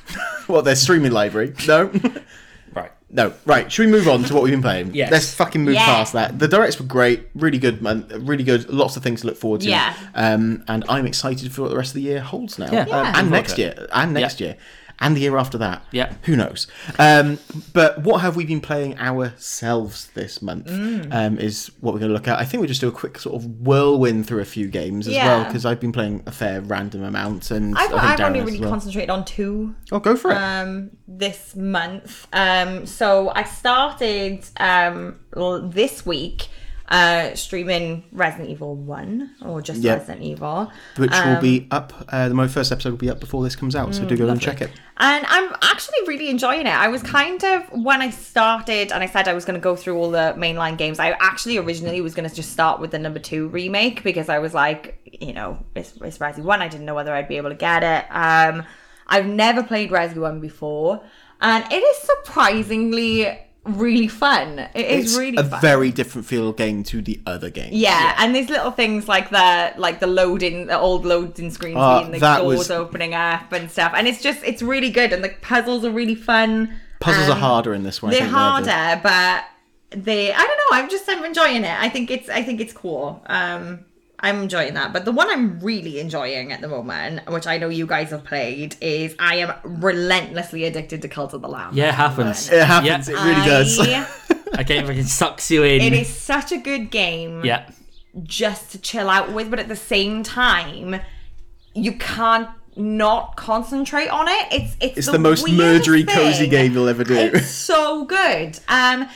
Well, 0.49 0.63
their 0.63 0.77
streaming 0.77 1.11
library. 1.11 1.55
No. 1.67 1.91
Right. 3.09 3.17
No, 3.17 3.33
right. 3.45 3.71
Should 3.71 3.87
we 3.87 3.93
move 3.93 4.09
on 4.09 4.25
to 4.25 4.35
what 4.35 4.43
we've 4.43 4.53
been 4.53 4.63
playing? 4.63 4.95
Yes. 4.95 5.11
Let's 5.13 5.33
fucking 5.35 5.63
move 5.65 5.75
Yeah. 5.75 5.85
past 5.85 6.13
that. 6.15 6.39
The 6.39 6.49
directs 6.49 6.79
were 6.81 6.87
great, 6.87 7.29
really 7.35 7.59
good, 7.59 7.81
man. 7.81 8.07
Really 8.21 8.43
good. 8.45 8.69
Lots 8.69 8.97
of 8.97 9.03
things 9.03 9.21
to 9.21 9.29
look 9.29 9.37
forward 9.37 9.61
to. 9.63 9.69
Yeah. 9.69 9.95
Um, 10.15 10.65
and 10.69 10.85
I'm 10.89 11.07
excited 11.07 11.53
for 11.53 11.63
what 11.63 11.71
the 11.71 11.77
rest 11.77 11.91
of 11.91 11.95
the 11.95 12.03
year 12.03 12.21
holds 12.21 12.59
now. 12.59 12.71
Yeah. 12.73 12.83
Um, 12.83 12.89
Yeah. 12.89 13.13
and 13.19 13.31
next 13.31 13.59
year, 13.59 13.87
and 13.93 14.13
next 14.15 14.41
Yeah. 14.41 14.47
year, 14.49 14.57
and 15.01 15.17
the 15.17 15.21
year 15.21 15.37
after 15.37 15.59
that. 15.59 15.83
Yeah. 15.93 16.15
Who 16.23 16.37
knows? 16.37 16.67
Um, 16.99 17.39
but 17.73 18.03
what 18.03 18.23
have 18.23 18.35
we 18.37 18.45
been 18.47 18.61
playing 18.61 18.99
ourselves 18.99 20.09
this 20.15 20.41
month? 20.41 20.67
Mm. 20.69 21.13
Um, 21.13 21.39
is 21.39 21.71
what 21.81 21.93
we're 21.95 22.01
going 22.01 22.11
to 22.11 22.15
look 22.15 22.29
at. 22.29 22.39
I 22.39 22.45
think 22.45 22.61
we 22.61 22.67
just 22.67 22.81
do 22.81 22.89
a 22.89 22.93
quick 22.93 23.19
sort 23.19 23.37
of 23.37 23.45
whirlwind 23.61 24.27
through 24.27 24.41
a 24.41 24.45
few 24.47 24.69
games 24.69 25.07
as 25.07 25.15
Yeah. 25.15 25.27
well 25.27 25.45
because 25.45 25.67
I've 25.67 25.81
been 25.81 25.93
playing 25.93 26.23
a 26.27 26.33
fair 26.33 26.61
random 26.61 27.03
amount, 27.03 27.51
and 27.51 27.77
I've, 27.77 27.93
I've 27.93 28.21
only 28.21 28.41
really 28.41 28.61
well. 28.61 28.71
concentrated 28.71 29.11
on 29.11 29.25
two 29.25 29.75
Oh, 29.93 29.99
go 30.01 30.17
for 30.17 30.31
it. 30.31 30.37
um, 30.37 30.91
this 31.07 31.55
month. 31.55 32.27
Um, 32.33 32.87
so 32.87 33.31
I 33.35 33.43
started 33.45 34.45
um, 34.59 35.21
this 35.73 36.07
week 36.07 36.49
uh, 36.89 37.35
streaming 37.35 38.05
Resident 38.13 38.49
Evil 38.51 38.77
1 38.77 39.37
or 39.45 39.61
just 39.61 39.81
Yep. 39.81 39.99
Resident 39.99 40.25
Evil. 40.25 40.71
which 40.97 41.11
will 41.11 41.37
um, 41.37 41.41
be 41.43 41.67
up. 41.71 41.93
Uh, 42.09 42.29
the 42.29 42.35
my 42.35 42.47
first 42.49 42.71
episode 42.71 42.91
will 42.91 42.99
be 42.99 43.11
up 43.11 43.21
before 43.21 43.43
this 43.43 43.57
comes 43.57 43.75
out, 43.75 43.95
so 43.95 44.05
do 44.05 44.17
go 44.17 44.29
and 44.29 44.41
check 44.41 44.61
it. 44.61 44.71
And 44.99 45.27
I'm 45.29 45.55
actually 45.63 45.99
really 46.07 46.31
enjoying 46.31 46.63
it. 46.67 46.75
I 46.75 46.89
was 46.89 47.03
kind 47.03 47.43
of 47.45 47.65
when 47.73 48.01
I 48.01 48.11
started 48.11 48.93
and 48.93 49.03
I 49.03 49.07
said 49.07 49.29
I 49.29 49.35
was 49.35 49.45
going 49.45 49.59
to 49.59 49.63
go 49.63 49.77
through 49.77 49.99
all 49.99 50.11
the 50.11 50.35
mainline 50.39 50.79
games. 50.79 50.99
I 50.99 51.11
actually 51.21 51.59
originally 51.59 52.01
was 52.01 52.15
going 52.15 52.29
to 52.29 52.35
just 52.35 52.53
start 52.53 52.81
with 52.81 52.93
the 52.93 52.99
number 52.99 53.19
two 53.19 53.49
remake 53.49 54.03
because 54.03 54.29
I 54.29 54.39
was 54.39 54.55
like, 54.55 55.19
you 55.21 55.33
know, 55.33 55.59
it's, 55.75 55.93
it's 56.01 56.19
Resi 56.19 56.39
One. 56.43 56.63
I 56.63 56.69
didn't 56.69 56.87
know 56.87 56.95
whether 56.95 57.13
I'd 57.13 57.29
be 57.29 57.37
able 57.37 57.51
to 57.51 57.57
get 57.57 57.83
it. 57.83 58.07
Um, 58.11 58.65
I've 59.07 59.27
never 59.27 59.63
played 59.63 59.91
Resi 59.91 60.17
One 60.17 60.41
before, 60.41 61.03
and 61.41 61.65
it 61.71 61.77
is 61.77 61.97
surprisingly 61.99 63.39
really 63.67 64.09
fun. 64.09 64.59
It 64.75 64.87
is 64.87 65.05
It's 65.13 65.19
really 65.19 65.37
a 65.37 65.45
fun. 65.45 65.61
very 65.61 65.91
different 65.91 66.27
feel 66.27 66.53
game 66.53 66.83
to 66.85 67.03
the 67.03 67.21
other 67.27 67.51
games. 67.51 67.73
Yeah, 67.73 68.15
and 68.19 68.35
there's 68.35 68.49
little 68.49 68.71
things 68.71 69.09
like 69.09 69.31
the 69.31 69.73
like 69.77 70.01
the 70.01 70.07
loading, 70.07 70.67
the 70.67 70.79
old 70.79 71.05
loading 71.05 71.51
screens 71.51 71.75
being 72.01 72.13
the 72.13 72.19
that 72.21 72.39
doors 72.41 72.59
was- 72.59 72.71
opening 72.71 73.15
up 73.15 73.53
and 73.53 73.71
stuff, 73.71 73.93
and 73.95 74.07
it's 74.09 74.23
just 74.23 74.43
it's 74.45 74.63
really 74.63 74.91
good, 74.91 75.13
and 75.13 75.23
the 75.23 75.31
puzzles 75.43 75.85
are 75.85 75.91
really 75.91 76.15
fun. 76.15 76.73
Puzzles 77.01 77.29
Um, 77.29 77.37
are 77.37 77.41
harder 77.41 77.75
in 77.75 77.83
this 77.83 78.01
one. 78.03 78.11
They're 78.13 78.21
think, 78.23 78.33
than 78.33 78.63
the- 78.65 78.71
harder, 78.73 79.01
but 79.03 79.45
they 79.91 80.33
I 80.33 80.39
don't 80.39 80.49
know. 80.49 80.79
I'm 80.79 80.89
just 80.91 81.09
I'm 81.09 81.25
enjoying 81.25 81.65
it. 81.65 81.77
I 81.79 81.89
think 81.89 82.11
it's 82.11 82.29
I 82.29 82.43
think 82.43 82.61
it's 82.61 82.73
cool. 82.73 83.23
Um, 83.27 83.81
I'm 84.27 84.43
enjoying 84.43 84.75
that. 84.75 84.93
But 84.93 85.05
the 85.05 85.13
one 85.13 85.29
I'm 85.31 85.61
really 85.61 86.01
enjoying 86.01 86.53
at 86.53 86.61
the 86.61 86.69
moment, 86.69 87.29
which 87.31 87.47
I 87.47 87.59
know 87.59 87.69
you 87.69 87.87
guys 87.87 88.11
have 88.11 88.25
played, 88.25 88.77
is 88.81 89.15
I 89.19 89.37
am 89.37 89.53
relentlessly 89.65 90.65
addicted 90.65 91.03
to 91.03 91.09
Cult 91.09 91.33
of 91.35 91.43
the 91.43 91.49
Lamb. 91.49 91.75
Yeah, 91.75 91.89
it 91.89 91.95
happens. 91.95 92.51
It 92.51 92.65
happens. 92.65 93.09
Yeah. 93.09 93.15
It 93.15 93.25
really 93.29 93.47
does. 93.47 93.79
I- 93.81 94.61
A 94.61 94.65
game 94.65 94.87
that 94.87 95.05
sucks 95.05 95.51
you 95.51 95.65
in. 95.65 95.81
it 95.83 95.93
is 95.93 96.09
such 96.09 96.53
a 96.53 96.57
good 96.59 96.91
game. 96.91 97.45
Yeah. 97.45 97.69
just 98.23 98.71
to 98.73 98.79
chill 98.79 99.11
out 99.11 99.33
with, 99.33 99.51
but 99.51 99.59
at 99.59 99.69
the 99.69 99.77
same 99.77 100.23
time, 100.23 101.01
you 101.75 101.93
can't 101.93 102.49
not 102.77 103.37
concentrate 103.37 104.09
on 104.09 104.29
it. 104.29 104.47
It's 104.53 104.77
it's, 104.81 104.99
It's 104.99 105.07
the 105.11 105.19
most 105.19 105.45
weirdest 105.45 105.89
murdery, 105.89 106.07
cozy 106.09 106.47
game 106.47 106.73
you'll 106.73 106.89
ever 106.89 107.05
do. 107.05 107.15
It's 107.35 107.47
so 107.51 108.05
good. 108.05 108.59
Um, 108.69 109.09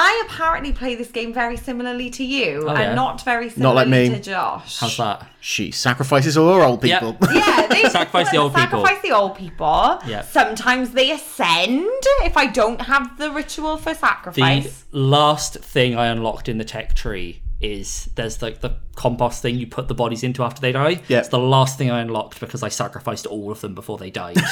I 0.00 0.24
apparently 0.28 0.72
play 0.72 0.94
this 0.94 1.10
game 1.10 1.32
very 1.34 1.56
similarly 1.56 2.08
to 2.10 2.24
you, 2.24 2.66
Oh, 2.68 2.72
yeah? 2.72 2.80
and 2.82 2.94
not 2.94 3.24
very 3.24 3.50
similarly 3.50 3.76
like 3.76 3.88
me. 3.88 4.08
to 4.10 4.20
Josh. 4.20 4.78
How's 4.78 4.96
that? 4.98 5.26
She 5.40 5.72
sacrifices 5.72 6.36
all 6.38 6.54
her 6.54 6.62
old 6.62 6.84
Yeah. 6.84 7.00
people. 7.00 7.16
Yeah, 7.34 7.66
they 7.70 7.82
Sacrifice 7.88 8.30
the 8.30 8.36
old 8.36 8.54
people. 8.54 8.84
Sacrifice 8.84 9.02
the 9.02 9.10
old 9.10 9.34
people. 9.36 9.98
Yeah. 10.06 10.22
Sometimes 10.22 10.90
they 10.92 11.10
ascend 11.10 11.90
if 12.22 12.36
I 12.36 12.46
don't 12.46 12.80
have 12.82 13.18
the 13.18 13.30
ritual 13.32 13.76
for 13.76 13.92
sacrifice. 13.92 14.36
The 14.64 14.70
sacrifice. 14.70 14.84
last 14.92 15.54
thing 15.58 15.96
I 15.96 16.06
unlocked 16.06 16.48
in 16.48 16.58
the 16.58 16.64
tech 16.64 16.94
tree 16.94 17.42
is 17.60 18.08
there's 18.14 18.40
like 18.40 18.60
the 18.60 18.76
compost 18.94 19.42
thing 19.42 19.56
you 19.56 19.66
put 19.66 19.88
the 19.88 19.94
bodies 19.94 20.22
into 20.22 20.44
after 20.44 20.60
they 20.60 20.70
die. 20.70 21.00
Yeah. 21.08 21.18
It's 21.18 21.28
the 21.28 21.40
last 21.40 21.76
thing 21.76 21.90
I 21.90 22.00
unlocked 22.00 22.38
because 22.38 22.62
I 22.62 22.68
sacrificed 22.68 23.26
all 23.26 23.50
of 23.50 23.60
them 23.62 23.74
before 23.74 23.98
they 23.98 24.10
died. 24.10 24.36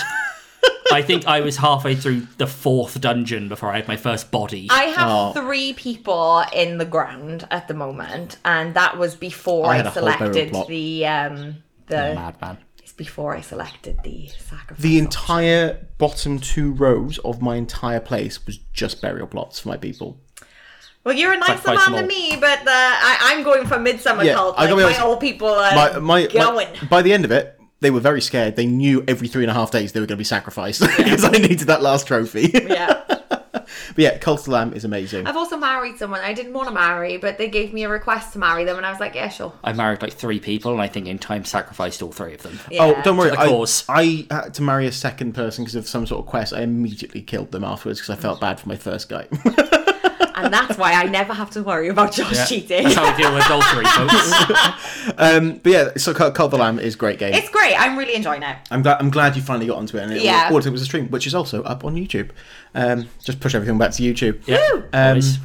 I 0.92 1.02
think 1.02 1.26
I 1.26 1.40
was 1.40 1.56
halfway 1.56 1.94
through 1.96 2.26
the 2.38 2.46
fourth 2.46 3.00
dungeon 3.00 3.48
before 3.48 3.70
I 3.70 3.76
had 3.76 3.88
my 3.88 3.96
first 3.96 4.30
body. 4.30 4.68
I 4.70 4.84
have 4.84 5.08
Oh. 5.08 5.32
three 5.32 5.72
people 5.72 6.44
in 6.52 6.78
the 6.78 6.84
ground 6.84 7.46
at 7.50 7.68
the 7.68 7.74
moment, 7.74 8.36
and 8.44 8.74
that 8.74 8.96
was 8.96 9.14
before 9.14 9.66
I 9.66 9.70
I, 9.70 9.76
had 9.78 9.86
a 9.86 9.90
whole 9.90 10.04
barrel 10.04 10.32
selected 10.32 10.54
the 10.68 11.06
um 11.06 11.56
the. 11.88 12.14
Madman. 12.14 12.58
It's 12.82 12.92
before 12.92 13.34
I 13.34 13.40
selected 13.40 13.98
the 14.04 14.28
sacrifice. 14.28 14.78
The 14.82 14.96
option. 14.98 15.04
entire 15.06 15.86
bottom 15.98 16.38
two 16.38 16.72
rows 16.72 17.18
of 17.18 17.42
my 17.42 17.56
entire 17.56 17.98
place 18.00 18.46
was 18.46 18.58
just 18.72 19.02
burial 19.02 19.26
plots 19.26 19.58
for 19.60 19.68
my 19.70 19.76
people. 19.76 20.20
Well, 21.02 21.14
you're 21.14 21.32
a 21.32 21.36
nicer 21.36 21.68
man 21.68 21.76
them 21.76 21.92
than 21.94 22.06
me, 22.08 22.36
but 22.40 22.60
uh, 22.60 22.64
I, 22.66 23.18
I'm 23.32 23.44
going 23.44 23.66
for 23.66 23.78
midsummer 23.78 24.24
Yeah, 24.24 24.34
cult. 24.34 24.56
I 24.58 24.62
Like, 24.62 24.70
gotta 24.70 24.76
my 24.82 24.86
honest, 24.86 25.00
old 25.02 25.20
people 25.20 25.48
are 25.48 25.74
My, 25.74 25.98
my, 25.98 26.26
going. 26.26 26.68
my- 26.82 26.88
by 26.88 27.02
the 27.02 27.12
end 27.12 27.24
of 27.24 27.30
it, 27.32 27.55
they 27.80 27.90
were 27.90 28.00
very 28.00 28.20
scared. 28.20 28.56
They 28.56 28.66
knew 28.66 29.04
every 29.06 29.28
three 29.28 29.44
and 29.44 29.50
a 29.50 29.54
half 29.54 29.70
days 29.70 29.92
they 29.92 30.00
were 30.00 30.06
going 30.06 30.16
to 30.16 30.20
be 30.20 30.24
sacrificed 30.24 30.80
because 30.96 31.24
I 31.24 31.30
needed 31.30 31.68
that 31.68 31.82
last 31.82 32.06
trophy. 32.06 32.50
yeah. 32.54 33.02
but 33.06 33.68
yeah, 33.96 34.18
Cult 34.18 34.40
of 34.40 34.48
Lamb 34.48 34.72
is 34.72 34.84
amazing. 34.84 35.26
I've 35.26 35.36
also 35.36 35.56
married 35.56 35.98
someone 35.98 36.20
I 36.20 36.32
didn't 36.32 36.54
want 36.54 36.68
to 36.68 36.74
marry, 36.74 37.18
but 37.18 37.36
they 37.38 37.48
gave 37.48 37.72
me 37.72 37.84
a 37.84 37.88
request 37.88 38.32
to 38.32 38.38
marry 38.38 38.64
them, 38.64 38.76
and 38.76 38.86
I 38.86 38.90
was 38.90 39.00
like, 39.00 39.14
yeah, 39.14 39.28
sure. 39.28 39.52
I 39.62 39.72
married 39.72 40.02
like 40.02 40.14
three 40.14 40.40
people 40.40 40.72
and 40.72 40.80
I 40.80 40.88
think 40.88 41.06
in 41.06 41.18
time 41.18 41.44
sacrificed 41.44 42.02
all 42.02 42.12
three 42.12 42.34
of 42.34 42.42
them. 42.42 42.58
Yeah. 42.70 42.84
Oh, 42.84 43.02
don't 43.02 43.16
worry. 43.16 43.30
the 43.30 43.40
I, 43.40 43.48
cause. 43.48 43.84
I 43.88 44.26
had 44.30 44.54
to 44.54 44.62
marry 44.62 44.86
a 44.86 44.92
second 44.92 45.34
person 45.34 45.64
because 45.64 45.74
of 45.74 45.86
some 45.86 46.06
sort 46.06 46.20
of 46.20 46.26
quest. 46.26 46.52
I 46.54 46.62
immediately 46.62 47.22
killed 47.22 47.52
them 47.52 47.64
afterwards 47.64 48.00
because 48.00 48.16
I 48.16 48.20
felt 48.20 48.40
bad 48.40 48.58
for 48.58 48.68
my 48.68 48.76
first 48.76 49.08
guy. 49.08 49.28
And 50.36 50.52
that's 50.52 50.76
why 50.76 50.92
I 50.92 51.04
never 51.04 51.32
have 51.32 51.50
to 51.52 51.62
worry 51.62 51.88
about 51.88 52.12
Josh 52.12 52.48
cheating. 52.48 52.84
That's 52.84 52.94
how 52.94 53.10
we 53.10 53.16
deal 53.22 53.34
with 53.34 53.44
adultery, 53.46 53.84
folks. 53.86 55.14
um, 55.18 55.60
but 55.62 55.72
yeah, 55.72 55.88
so 55.96 56.12
Cult 56.12 56.34
Cult 56.34 56.48
of 56.48 56.50
the 56.52 56.58
Lamb 56.58 56.78
is 56.78 56.94
a 56.94 56.98
great 56.98 57.18
game. 57.18 57.32
It's 57.34 57.48
great. 57.48 57.74
I'm 57.78 57.96
really 57.96 58.14
enjoying 58.14 58.42
it. 58.42 58.56
I'm 58.70 58.82
glad. 58.82 58.98
I'm 59.00 59.10
glad 59.10 59.34
you 59.34 59.42
finally 59.42 59.66
got 59.66 59.78
onto 59.78 59.96
it, 59.96 60.02
and 60.02 60.12
it, 60.12 60.22
Yeah. 60.22 60.50
all 60.52 60.58
it 60.58 60.68
was 60.70 60.82
a 60.82 60.84
stream, 60.84 61.08
which 61.08 61.26
is 61.26 61.34
also 61.34 61.62
up 61.62 61.84
on 61.84 61.94
YouTube. 61.96 62.30
Um, 62.74 63.08
just 63.24 63.40
push 63.40 63.54
everything 63.54 63.78
back 63.78 63.92
to 63.92 64.02
YouTube. 64.02 64.42
Yeah. 64.46 64.58
Um, 64.92 65.08
always. 65.08 65.38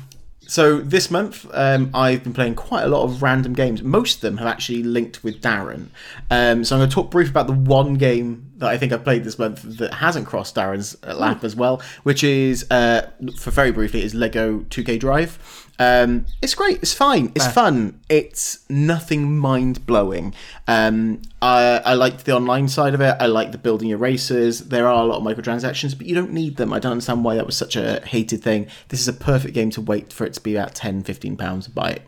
So 0.47 0.79
this 0.79 1.09
month, 1.09 1.47
um, 1.53 1.91
I've 1.93 2.23
been 2.23 2.33
playing 2.33 2.55
quite 2.55 2.83
a 2.83 2.87
lot 2.87 3.03
of 3.03 3.21
random 3.21 3.53
games. 3.53 3.81
Most 3.83 4.15
of 4.15 4.21
them 4.21 4.37
have 4.37 4.47
actually 4.47 4.83
linked 4.83 5.23
with 5.23 5.39
Darren. 5.41 5.87
Um, 6.29 6.65
so 6.65 6.75
I'm 6.75 6.79
going 6.81 6.89
to 6.89 6.93
talk 6.93 7.09
brief 7.09 7.29
about 7.29 7.47
the 7.47 7.53
one 7.53 7.93
game 7.93 8.51
that 8.57 8.67
I 8.67 8.77
think 8.77 8.91
I've 8.91 9.03
played 9.03 9.23
this 9.23 9.39
month 9.39 9.61
that 9.63 9.93
hasn't 9.93 10.27
crossed 10.27 10.55
Darren's 10.55 11.01
lap 11.03 11.43
as 11.43 11.55
well, 11.55 11.81
which 12.03 12.23
is, 12.23 12.69
uh, 12.69 13.09
for 13.39 13.51
very 13.51 13.71
briefly, 13.71 14.03
is 14.03 14.13
Lego 14.13 14.59
2K 14.59 14.99
Drive. 14.99 15.60
Um, 15.79 16.25
it's 16.41 16.53
great. 16.53 16.77
It's 16.83 16.93
fine. 16.93 17.31
It's 17.35 17.47
fun. 17.47 17.99
It's 18.09 18.59
nothing 18.69 19.37
mind 19.37 19.85
blowing. 19.87 20.33
Um, 20.67 21.21
I, 21.41 21.81
I 21.83 21.93
liked 21.95 22.25
the 22.25 22.35
online 22.35 22.67
side 22.67 22.93
of 22.93 23.01
it. 23.01 23.15
I 23.19 23.25
like 23.25 23.51
the 23.51 23.57
building 23.57 23.89
your 23.89 23.97
races. 23.97 24.67
There 24.69 24.87
are 24.87 25.03
a 25.03 25.05
lot 25.05 25.17
of 25.17 25.23
microtransactions, 25.23 25.97
but 25.97 26.05
you 26.05 26.13
don't 26.13 26.33
need 26.33 26.57
them. 26.57 26.71
I 26.71 26.79
don't 26.79 26.91
understand 26.91 27.23
why 27.23 27.35
that 27.35 27.45
was 27.47 27.57
such 27.57 27.75
a 27.75 28.01
hated 28.05 28.43
thing. 28.43 28.67
This 28.89 29.01
is 29.01 29.07
a 29.07 29.13
perfect 29.13 29.53
game 29.55 29.71
to 29.71 29.81
wait 29.81 30.13
for 30.13 30.25
it 30.25 30.33
to 30.33 30.41
be 30.41 30.55
about 30.55 30.75
10, 30.75 31.03
15 31.03 31.35
pounds 31.37 31.65
to 31.65 31.71
buy 31.71 31.89
it. 31.91 32.01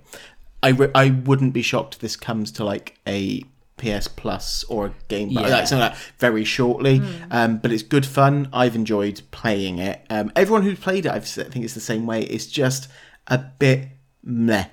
I, 0.62 0.70
re- 0.70 0.92
I 0.94 1.10
wouldn't 1.10 1.54
be 1.54 1.62
shocked 1.62 1.96
if 1.96 2.00
this 2.02 2.16
comes 2.16 2.52
to 2.54 2.64
like 2.64 2.98
a 3.08 3.44
PS 3.78 4.08
Plus 4.08 4.64
or 4.66 4.86
a 4.86 4.94
game 5.08 5.30
Yeah. 5.30 5.42
like 5.42 5.68
something 5.68 5.80
like 5.80 5.94
that 5.94 6.02
very 6.20 6.44
shortly. 6.46 7.02
Um, 7.32 7.58
but 7.58 7.72
it's 7.72 7.84
good 7.84 8.06
fun. 8.06 8.48
I've 8.54 8.76
enjoyed 8.76 9.22
playing 9.32 9.80
it. 9.80 10.06
Um, 10.12 10.32
everyone 10.36 10.62
who's 10.62 10.80
played 10.80 11.06
it, 11.08 11.12
I've, 11.12 11.24
s- 11.24 11.40
I 11.40 11.46
think 11.46 11.66
it's 11.66 11.74
the 11.74 11.80
same 11.82 12.06
way. 12.06 12.22
It's 12.22 12.46
just 12.46 12.88
a 13.28 13.38
bit 13.38 13.88
meh. 14.24 14.66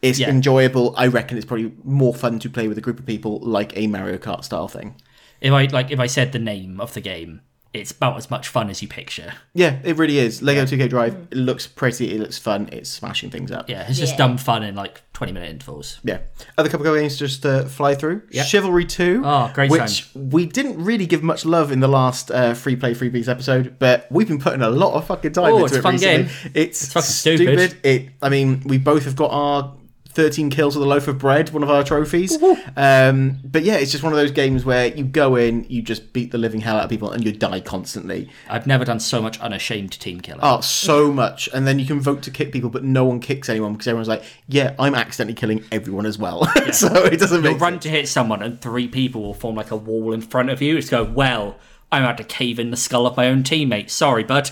It's 0.00 0.18
Yeah. 0.18 0.30
enjoyable. 0.30 0.94
I 0.96 1.06
reckon 1.06 1.36
it's 1.36 1.46
probably 1.46 1.72
more 1.84 2.12
fun 2.14 2.38
to 2.40 2.50
play 2.50 2.66
with 2.68 2.76
a 2.78 2.80
group 2.80 2.98
of 2.98 3.06
people 3.06 3.38
like 3.40 3.76
a 3.76 3.86
Mario 3.86 4.18
Kart 4.18 4.44
style 4.44 4.68
thing. 4.68 4.96
If 5.40 5.52
I 5.52 5.64
like, 5.66 5.90
if 5.90 6.00
I 6.00 6.06
said 6.06 6.32
the 6.32 6.38
name 6.38 6.80
of 6.80 6.94
the 6.94 7.00
game, 7.00 7.40
it's 7.74 7.90
about 7.90 8.16
as 8.18 8.30
much 8.30 8.48
fun 8.48 8.68
as 8.70 8.82
you 8.82 8.88
picture. 8.88 9.32
Yeah, 9.54 9.78
it 9.82 9.96
really 9.96 10.18
is. 10.18 10.42
Lego 10.42 10.64
2K 10.64 10.88
Drive. 10.90 11.14
It 11.30 11.36
looks 11.38 11.66
pretty. 11.66 12.14
It 12.14 12.20
looks 12.20 12.36
fun. 12.38 12.68
It's 12.72 12.90
smashing 12.90 13.30
things 13.30 13.50
up. 13.50 13.68
Yeah, 13.70 13.86
it's 13.88 13.98
just 13.98 14.12
Yeah. 14.12 14.18
dumb 14.18 14.36
fun 14.38 14.62
in 14.62 14.74
like 14.74 15.00
twenty 15.14 15.32
minute 15.32 15.48
intervals. 15.50 15.98
Yeah. 16.04 16.18
Other 16.58 16.68
couple 16.68 16.86
of 16.86 16.94
games 16.98 17.16
just 17.18 17.42
to 17.42 17.64
fly 17.66 17.94
through. 17.94 18.22
Chivalry 18.32 18.84
2. 18.84 19.22
Oh, 19.24 19.50
great 19.54 19.70
Which 19.70 20.08
we 20.14 20.44
didn't 20.46 20.82
really 20.84 21.06
give 21.06 21.22
much 21.22 21.44
love 21.46 21.72
in 21.72 21.80
the 21.80 21.88
last 21.88 22.30
uh, 22.30 22.54
Free 22.54 22.76
Play 22.76 22.94
Freebies 22.94 23.28
episode, 23.28 23.76
but 23.78 24.06
we've 24.10 24.28
been 24.28 24.38
putting 24.40 24.62
a 24.62 24.70
lot 24.70 24.94
of 24.94 25.06
fucking 25.06 25.32
time 25.32 25.52
Oh, 25.52 25.64
into 25.64 25.64
it's 25.66 25.74
a 25.74 25.78
it 25.78 25.82
fun 25.82 25.94
recently. 25.94 26.22
game. 26.24 26.30
It's, 26.54 26.82
It's 26.84 26.92
fucking 26.92 27.06
stupid. 27.06 27.70
stupid. 27.70 27.86
It. 27.86 28.08
I 28.20 28.28
mean, 28.28 28.62
we 28.66 28.78
both 28.78 29.04
have 29.04 29.16
got 29.16 29.30
our 29.30 29.74
13 30.14 30.50
kills 30.50 30.76
with 30.76 30.84
a 30.84 30.88
loaf 30.88 31.08
of 31.08 31.18
bread, 31.18 31.50
one 31.50 31.62
of 31.62 31.70
our 31.70 31.82
trophies. 31.82 32.38
Um, 32.76 33.38
but 33.44 33.62
yeah, 33.62 33.74
it's 33.74 33.90
just 33.92 34.04
one 34.04 34.12
of 34.12 34.18
those 34.18 34.30
games 34.30 34.64
where 34.64 34.86
you 34.86 35.04
go 35.04 35.36
in, 35.36 35.64
you 35.68 35.82
just 35.82 36.12
beat 36.12 36.30
the 36.32 36.38
living 36.38 36.60
hell 36.60 36.76
out 36.76 36.84
of 36.84 36.90
people, 36.90 37.10
and 37.10 37.24
you 37.24 37.32
die 37.32 37.60
constantly. 37.60 38.28
I've 38.48 38.66
never 38.66 38.84
done 38.84 39.00
so 39.00 39.22
much 39.22 39.38
unashamed 39.40 39.92
team 39.98 40.20
killing. 40.20 40.40
Oh, 40.42 40.60
so 40.60 41.12
much. 41.12 41.48
And 41.52 41.66
then 41.66 41.78
you 41.78 41.86
can 41.86 42.00
vote 42.00 42.22
to 42.22 42.30
kick 42.30 42.52
people, 42.52 42.70
but 42.70 42.84
no 42.84 43.04
one 43.04 43.20
kicks 43.20 43.48
anyone 43.48 43.72
because 43.72 43.88
everyone's 43.88 44.08
like, 44.08 44.22
yeah, 44.48 44.74
I'm 44.78 44.94
accidentally 44.94 45.34
killing 45.34 45.64
everyone 45.72 46.06
as 46.06 46.18
well. 46.18 46.44
so 46.72 46.88
it 47.04 47.18
doesn't 47.18 47.42
You'll 47.42 47.52
make 47.52 47.60
run 47.60 47.74
sense. 47.74 47.82
to 47.84 47.88
hit 47.90 48.08
someone, 48.08 48.42
and 48.42 48.60
three 48.60 48.88
people 48.88 49.22
will 49.22 49.34
form 49.34 49.56
like 49.56 49.70
a 49.70 49.76
wall 49.76 50.12
in 50.12 50.20
front 50.20 50.50
of 50.50 50.60
you. 50.62 50.76
It's 50.76 50.90
go 50.90 51.04
well. 51.04 51.58
I'm 51.92 52.02
about 52.02 52.16
to 52.18 52.24
cave 52.24 52.58
in 52.58 52.70
the 52.70 52.76
skull 52.76 53.06
of 53.06 53.16
my 53.16 53.28
own 53.28 53.42
teammate. 53.42 53.90
Sorry, 53.90 54.24
bud. 54.24 54.50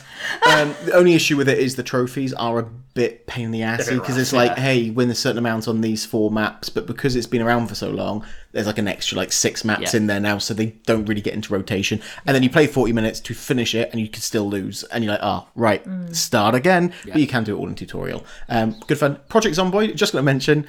Um, 0.49 0.75
the 0.85 0.93
only 0.93 1.15
issue 1.15 1.37
with 1.37 1.49
it 1.49 1.59
is 1.59 1.75
the 1.75 1.83
trophies 1.83 2.33
are 2.35 2.59
a 2.59 2.63
bit 2.93 3.27
pain 3.27 3.47
in 3.47 3.51
the 3.51 3.63
assy 3.63 3.95
because 3.99 4.19
it's 4.19 4.33
like, 4.33 4.51
yeah. 4.57 4.61
hey, 4.63 4.91
win 4.91 5.09
a 5.11 5.15
certain 5.15 5.39
amount 5.39 5.67
on 5.67 5.81
these 5.81 6.05
four 6.05 6.31
maps, 6.31 6.69
but 6.69 6.87
because 6.87 7.17
it's 7.17 7.27
been 7.27 7.41
around 7.41 7.69
for 7.69 7.75
so 7.75 7.89
long, 7.91 8.25
there's 8.53 8.67
like 8.67 8.79
an 8.79 8.87
extra 8.89 9.17
like 9.17 9.33
six 9.33 9.65
maps 9.65 9.95
Yeah. 9.95 9.97
in 10.01 10.07
there 10.07 10.21
now, 10.21 10.39
so 10.39 10.53
they 10.55 10.67
don't 10.87 11.07
really 11.07 11.23
get 11.23 11.35
into 11.35 11.53
rotation. 11.55 12.01
And 12.27 12.35
then 12.35 12.43
you 12.43 12.51
play 12.51 12.67
40 12.67 12.93
minutes 12.93 13.21
to 13.21 13.35
finish 13.35 13.75
it, 13.75 13.91
and 13.93 14.01
you 14.01 14.09
can 14.09 14.21
still 14.23 14.49
lose, 14.49 14.83
and 14.85 15.03
you're 15.03 15.13
like, 15.15 15.23
oh, 15.23 15.47
right, 15.55 15.83
start 16.15 16.55
again. 16.55 16.93
But 17.07 17.17
you 17.17 17.27
can 17.27 17.45
do 17.45 17.57
it 17.57 17.59
all 17.59 17.69
in 17.69 17.75
tutorial. 17.75 18.25
Um, 18.49 18.77
good 18.87 18.99
fun. 18.99 19.19
Project 19.29 19.57
Zomboid, 19.57 19.95
just 19.95 20.13
going 20.13 20.23
to 20.23 20.27
mention, 20.27 20.67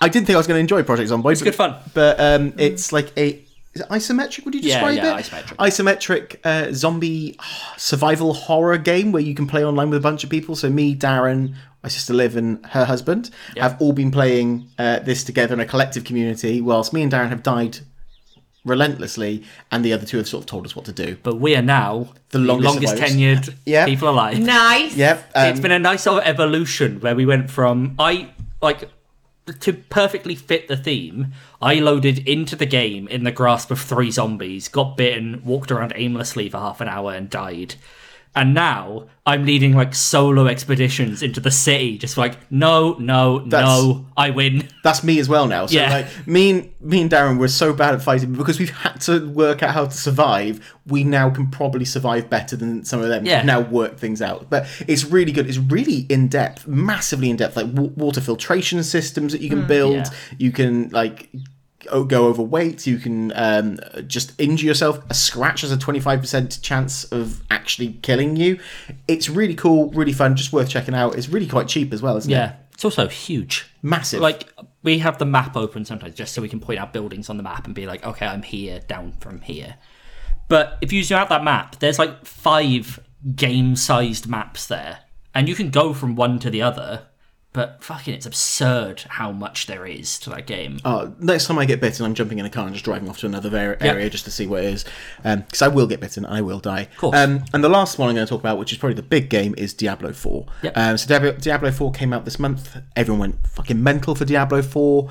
I 0.00 0.08
didn't 0.08 0.26
think 0.26 0.36
I 0.36 0.38
was 0.38 0.46
going 0.46 0.58
to 0.58 0.60
enjoy 0.60 0.84
Project 0.84 1.10
Zomboid. 1.10 1.32
It's 1.32 1.42
good 1.42 1.56
fun. 1.56 1.74
but 1.92 2.20
um, 2.20 2.54
it's 2.56 2.92
like 2.92 3.10
a. 3.18 3.44
Is 3.74 3.82
it 3.82 3.88
isometric? 3.88 4.44
Would 4.44 4.54
you 4.54 4.60
Yeah, 4.62 4.80
describe 4.80 4.96
yeah, 4.96 5.18
it? 5.18 5.24
isometric. 5.24 5.56
Isometric 5.56 6.36
uh, 6.44 6.72
zombie 6.72 7.38
survival 7.76 8.32
horror 8.34 8.78
game 8.78 9.12
where 9.12 9.22
you 9.22 9.34
can 9.34 9.46
play 9.46 9.64
online 9.64 9.90
with 9.90 9.98
a 9.98 10.02
bunch 10.02 10.24
of 10.24 10.30
people. 10.30 10.56
So 10.56 10.70
me, 10.70 10.94
Darren, 10.96 11.54
my 11.82 11.88
sister 11.88 12.14
Liv, 12.14 12.36
and 12.36 12.64
her 12.66 12.84
husband 12.86 13.30
have 13.56 13.80
all 13.80 13.92
been 13.92 14.10
playing 14.10 14.68
uh, 14.78 15.00
this 15.00 15.22
together 15.22 15.54
in 15.54 15.60
a 15.60 15.66
collective 15.66 16.04
community. 16.04 16.60
Whilst 16.60 16.92
me 16.92 17.02
and 17.02 17.12
Darren 17.12 17.28
have 17.28 17.42
died 17.42 17.78
relentlessly, 18.64 19.44
and 19.70 19.84
the 19.84 19.92
other 19.92 20.04
two 20.04 20.16
have 20.18 20.28
sort 20.28 20.42
of 20.42 20.46
told 20.46 20.66
us 20.66 20.74
what 20.76 20.84
to 20.86 20.92
do. 20.92 21.16
But 21.22 21.36
we 21.36 21.54
are 21.56 21.62
now 21.62 22.08
the 22.30 22.38
longest 22.38 22.74
longest, 22.82 22.96
tenured 23.02 23.54
Yeah. 23.66 23.84
people 23.86 24.08
alive. 24.08 24.38
Nice. 24.38 24.94
Yep. 24.96 25.30
Um, 25.34 25.46
it's 25.48 25.60
been 25.60 25.72
a 25.72 25.78
nice 25.78 26.02
sort 26.02 26.22
of 26.22 26.28
evolution 26.28 27.00
where 27.00 27.14
we 27.14 27.24
went 27.24 27.50
from 27.50 27.94
I 27.98 28.28
like 28.60 28.90
to 29.52 29.72
perfectly 29.72 30.34
fit 30.34 30.68
the 30.68 30.76
theme. 30.76 31.32
I 31.60 31.74
loaded 31.74 32.26
into 32.28 32.56
the 32.56 32.66
game 32.66 33.08
in 33.08 33.24
the 33.24 33.32
grasp 33.32 33.70
of 33.70 33.80
three 33.80 34.10
zombies, 34.10 34.68
got 34.68 34.96
bitten, 34.96 35.42
walked 35.44 35.70
around 35.70 35.92
aimlessly 35.96 36.48
for 36.48 36.58
half 36.58 36.80
an 36.80 36.88
hour, 36.88 37.12
and 37.12 37.28
died. 37.28 37.74
And 38.38 38.54
now 38.54 39.08
I'm 39.26 39.44
leading 39.44 39.74
like 39.74 39.96
solo 39.96 40.46
expeditions 40.46 41.24
into 41.24 41.40
the 41.40 41.50
city, 41.50 41.98
just 41.98 42.16
like 42.16 42.36
no, 42.52 42.92
no, 43.00 43.38
no, 43.38 44.06
I 44.16 44.30
win. 44.30 44.68
that's 44.84 45.02
me 45.02 45.18
as 45.18 45.28
well 45.28 45.48
now. 45.48 45.66
So 45.66 45.74
Yeah. 45.74 45.90
like 45.92 46.26
me 46.28 46.50
and 46.50 46.70
me 46.80 47.02
and 47.02 47.10
Darren 47.10 47.38
were 47.40 47.48
so 47.48 47.72
bad 47.72 47.94
at 47.94 48.00
fighting 48.00 48.32
because 48.34 48.60
we've 48.60 48.70
had 48.70 49.00
to 49.02 49.28
work 49.28 49.64
out 49.64 49.74
how 49.74 49.86
to 49.86 49.90
survive. 49.90 50.60
We 50.86 51.02
now 51.02 51.30
can 51.30 51.50
probably 51.50 51.84
survive 51.84 52.30
better 52.30 52.54
than 52.54 52.84
some 52.84 53.02
of 53.02 53.08
them. 53.08 53.26
Yeah. 53.26 53.42
Now 53.42 53.60
work 53.60 53.98
things 53.98 54.22
out, 54.22 54.48
but 54.48 54.66
it's 54.86 55.04
really 55.04 55.32
good. 55.32 55.48
It's 55.48 55.58
really 55.58 56.06
in 56.08 56.28
depth, 56.28 56.68
massively 56.68 57.28
in 57.28 57.36
depth. 57.36 57.56
Like 57.56 57.74
w- 57.74 57.92
water 57.96 58.20
filtration 58.20 58.84
systems 58.84 59.32
that 59.32 59.40
you 59.40 59.50
can 59.50 59.64
mm, 59.64 59.68
build. 59.68 59.94
Yeah. 59.96 60.10
You 60.38 60.52
can 60.52 60.90
like 60.90 61.28
go 62.04 62.26
overweight. 62.26 62.86
You 62.86 62.98
can 62.98 63.32
um, 63.34 63.78
just 64.06 64.38
injure 64.40 64.66
yourself. 64.66 65.00
A 65.10 65.14
scratch 65.14 65.62
has 65.62 65.72
a 65.72 65.76
twenty 65.76 66.00
five 66.00 66.20
percent 66.20 66.60
chance 66.62 67.04
of 67.04 67.42
actually 67.50 67.94
killing 68.02 68.36
you. 68.36 68.58
It's 69.06 69.28
really 69.28 69.54
cool, 69.54 69.90
really 69.90 70.12
fun, 70.12 70.36
just 70.36 70.52
worth 70.52 70.68
checking 70.68 70.94
out. 70.94 71.16
It's 71.16 71.28
really 71.28 71.46
quite 71.46 71.68
cheap 71.68 71.92
as 71.92 72.02
well, 72.02 72.16
isn't 72.16 72.30
it? 72.30 72.34
Yeah, 72.34 72.56
it's 72.72 72.84
also 72.84 73.08
huge. 73.08 73.66
Massive. 73.82 74.20
Like 74.20 74.52
we 74.82 74.98
have 74.98 75.18
the 75.18 75.24
map 75.24 75.56
open 75.56 75.84
sometimes 75.84 76.14
just 76.14 76.34
so 76.34 76.42
we 76.42 76.48
can 76.48 76.60
point 76.60 76.78
out 76.78 76.92
buildings 76.92 77.28
on 77.28 77.36
the 77.36 77.42
map 77.42 77.66
and 77.66 77.74
be 77.74 77.86
like, 77.86 78.04
okay, 78.06 78.26
I'm 78.26 78.42
here, 78.42 78.80
down 78.80 79.12
from 79.20 79.40
here. 79.40 79.76
But 80.48 80.78
if 80.80 80.92
you 80.92 81.02
zoom 81.02 81.18
out 81.18 81.28
that 81.28 81.44
map, 81.44 81.78
there's 81.80 81.98
like 81.98 82.24
five 82.24 83.00
game-sized 83.34 84.28
maps 84.28 84.66
there, 84.66 85.00
and 85.34 85.48
you 85.48 85.54
can 85.54 85.70
go 85.70 85.92
from 85.92 86.16
one 86.16 86.38
to 86.38 86.48
the 86.50 86.62
other. 86.62 87.07
But 87.54 87.82
fucking, 87.82 88.12
it's 88.12 88.26
absurd 88.26 89.00
how 89.08 89.32
much 89.32 89.66
there 89.66 89.86
is 89.86 90.18
to 90.20 90.30
that 90.30 90.46
game. 90.46 90.80
Oh, 90.84 91.14
next 91.18 91.46
time 91.46 91.58
I 91.58 91.64
get 91.64 91.80
bitten, 91.80 92.04
I'm 92.04 92.14
jumping 92.14 92.38
in 92.38 92.44
a 92.44 92.50
car 92.50 92.66
and 92.66 92.74
just 92.74 92.84
driving 92.84 93.08
off 93.08 93.18
to 93.20 93.26
another 93.26 93.76
area 93.80 94.10
just 94.10 94.26
to 94.26 94.30
see 94.30 94.46
what 94.46 94.64
it 94.64 94.72
is. 94.74 94.84
Because 95.22 95.62
I 95.62 95.68
will 95.68 95.86
get 95.86 95.98
bitten, 96.00 96.26
and 96.26 96.34
I 96.34 96.42
will 96.42 96.60
die. 96.60 96.88
course. 96.98 97.16
Um, 97.16 97.44
and 97.54 97.64
the 97.64 97.70
last 97.70 97.98
one 97.98 98.10
I'm 98.10 98.14
going 98.14 98.26
to 98.26 98.30
talk 98.30 98.40
about, 98.40 98.58
which 98.58 98.72
is 98.72 98.78
probably 98.78 98.94
the 98.94 99.02
big 99.02 99.30
game, 99.30 99.54
is 99.56 99.72
Diablo 99.72 100.12
4. 100.12 100.46
Yep. 100.62 100.76
Um, 100.76 100.98
so 100.98 101.08
Diablo, 101.08 101.32
Diablo 101.32 101.72
4 101.72 101.92
came 101.92 102.12
out 102.12 102.26
this 102.26 102.38
month. 102.38 102.76
Everyone 102.94 103.20
went 103.20 103.46
fucking 103.46 103.82
mental 103.82 104.14
for 104.14 104.26
Diablo 104.26 104.60
4. 104.60 105.08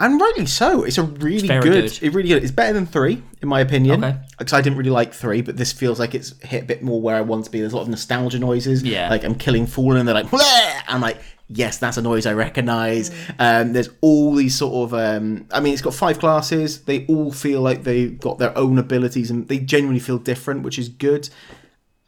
And 0.00 0.20
rightly 0.20 0.46
so. 0.46 0.84
It's 0.84 0.96
a 0.96 1.02
really 1.02 1.48
very 1.48 1.60
good, 1.60 1.90
good. 1.90 2.02
It 2.02 2.14
really 2.14 2.28
good. 2.28 2.42
It's 2.44 2.52
better 2.52 2.72
than 2.72 2.86
three, 2.86 3.20
in 3.42 3.48
my 3.48 3.60
opinion. 3.60 4.04
Okay. 4.04 4.16
Because 4.38 4.52
I 4.52 4.60
didn't 4.60 4.78
really 4.78 4.90
like 4.90 5.12
three, 5.12 5.42
but 5.42 5.56
this 5.56 5.72
feels 5.72 5.98
like 5.98 6.14
it's 6.14 6.40
hit 6.40 6.62
a 6.62 6.66
bit 6.66 6.84
more 6.84 7.00
where 7.02 7.16
I 7.16 7.20
want 7.20 7.46
to 7.46 7.50
be. 7.50 7.58
There's 7.60 7.72
a 7.72 7.76
lot 7.76 7.82
of 7.82 7.88
nostalgia 7.88 8.38
noises. 8.38 8.84
Yeah. 8.84 9.10
Like 9.10 9.24
I'm 9.24 9.34
killing 9.34 9.66
Fallen, 9.66 9.98
and 9.98 10.06
they're 10.06 10.14
like, 10.14 10.28
Bleh! 10.28 10.82
I'm 10.86 11.00
like, 11.00 11.18
yes, 11.48 11.78
that's 11.78 11.96
a 11.96 12.02
noise 12.02 12.26
I 12.26 12.32
recognise. 12.34 13.10
Um, 13.38 13.72
there's 13.72 13.88
all 14.00 14.34
these 14.34 14.56
sort 14.56 14.74
of. 14.74 14.94
Um, 14.94 15.46
I 15.52 15.60
mean, 15.60 15.72
it's 15.72 15.82
got 15.82 15.94
five 15.94 16.18
classes. 16.18 16.82
They 16.84 17.06
all 17.06 17.32
feel 17.32 17.60
like 17.60 17.84
they've 17.84 18.18
got 18.18 18.38
their 18.38 18.56
own 18.56 18.78
abilities, 18.78 19.30
and 19.30 19.48
they 19.48 19.58
genuinely 19.58 20.00
feel 20.00 20.18
different, 20.18 20.62
which 20.62 20.78
is 20.78 20.88
good. 20.88 21.28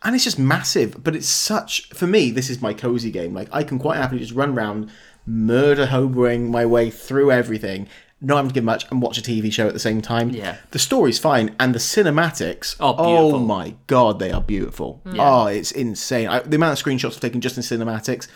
And 0.03 0.15
it's 0.15 0.25
just 0.25 0.39
massive, 0.39 1.03
but 1.05 1.15
it's 1.15 1.29
such 1.29 1.89
for 1.91 2.07
me. 2.07 2.31
This 2.31 2.49
is 2.49 2.63
my 2.63 2.73
cozy 2.73 3.11
game. 3.11 3.35
Like 3.35 3.49
I 3.53 3.63
can 3.65 3.79
quite 3.79 3.97
happily 3.99 4.21
just 4.21 4.33
run 4.33 4.57
around, 4.57 4.91
murder 5.27 5.87
hoboing 5.87 6.49
my 6.49 6.65
way 6.65 6.89
through 6.91 7.31
everything, 7.31 7.87
not 8.19 8.37
having 8.37 8.49
to 8.51 8.55
give 8.55 8.65
much, 8.65 8.91
and 8.91 9.03
watch 9.03 9.19
a 9.19 9.23
TV 9.23 9.53
show 9.53 9.67
at 9.67 9.75
the 9.75 9.79
same 9.79 10.01
time. 10.01 10.31
Yeah. 10.31 10.57
the 10.71 10.79
story's 10.79 11.19
fine, 11.19 11.55
and 11.61 11.75
the 11.75 11.79
cinematics. 11.79 12.77
Oh, 12.81 12.95
beautiful. 12.95 13.41
my 13.41 13.75
god, 13.89 14.21
they 14.21 14.31
are 14.31 14.41
beautiful. 14.41 15.03
Oh, 15.19 15.47
it's 15.47 15.71
insane. 15.71 16.29
I, 16.29 16.41
the 16.41 16.57
amount 16.57 16.79
of 16.79 16.85
screenshots 16.85 17.17
I've 17.17 17.21
taken 17.21 17.43
just 17.43 17.59
in 17.59 17.63
cinematics 17.63 18.29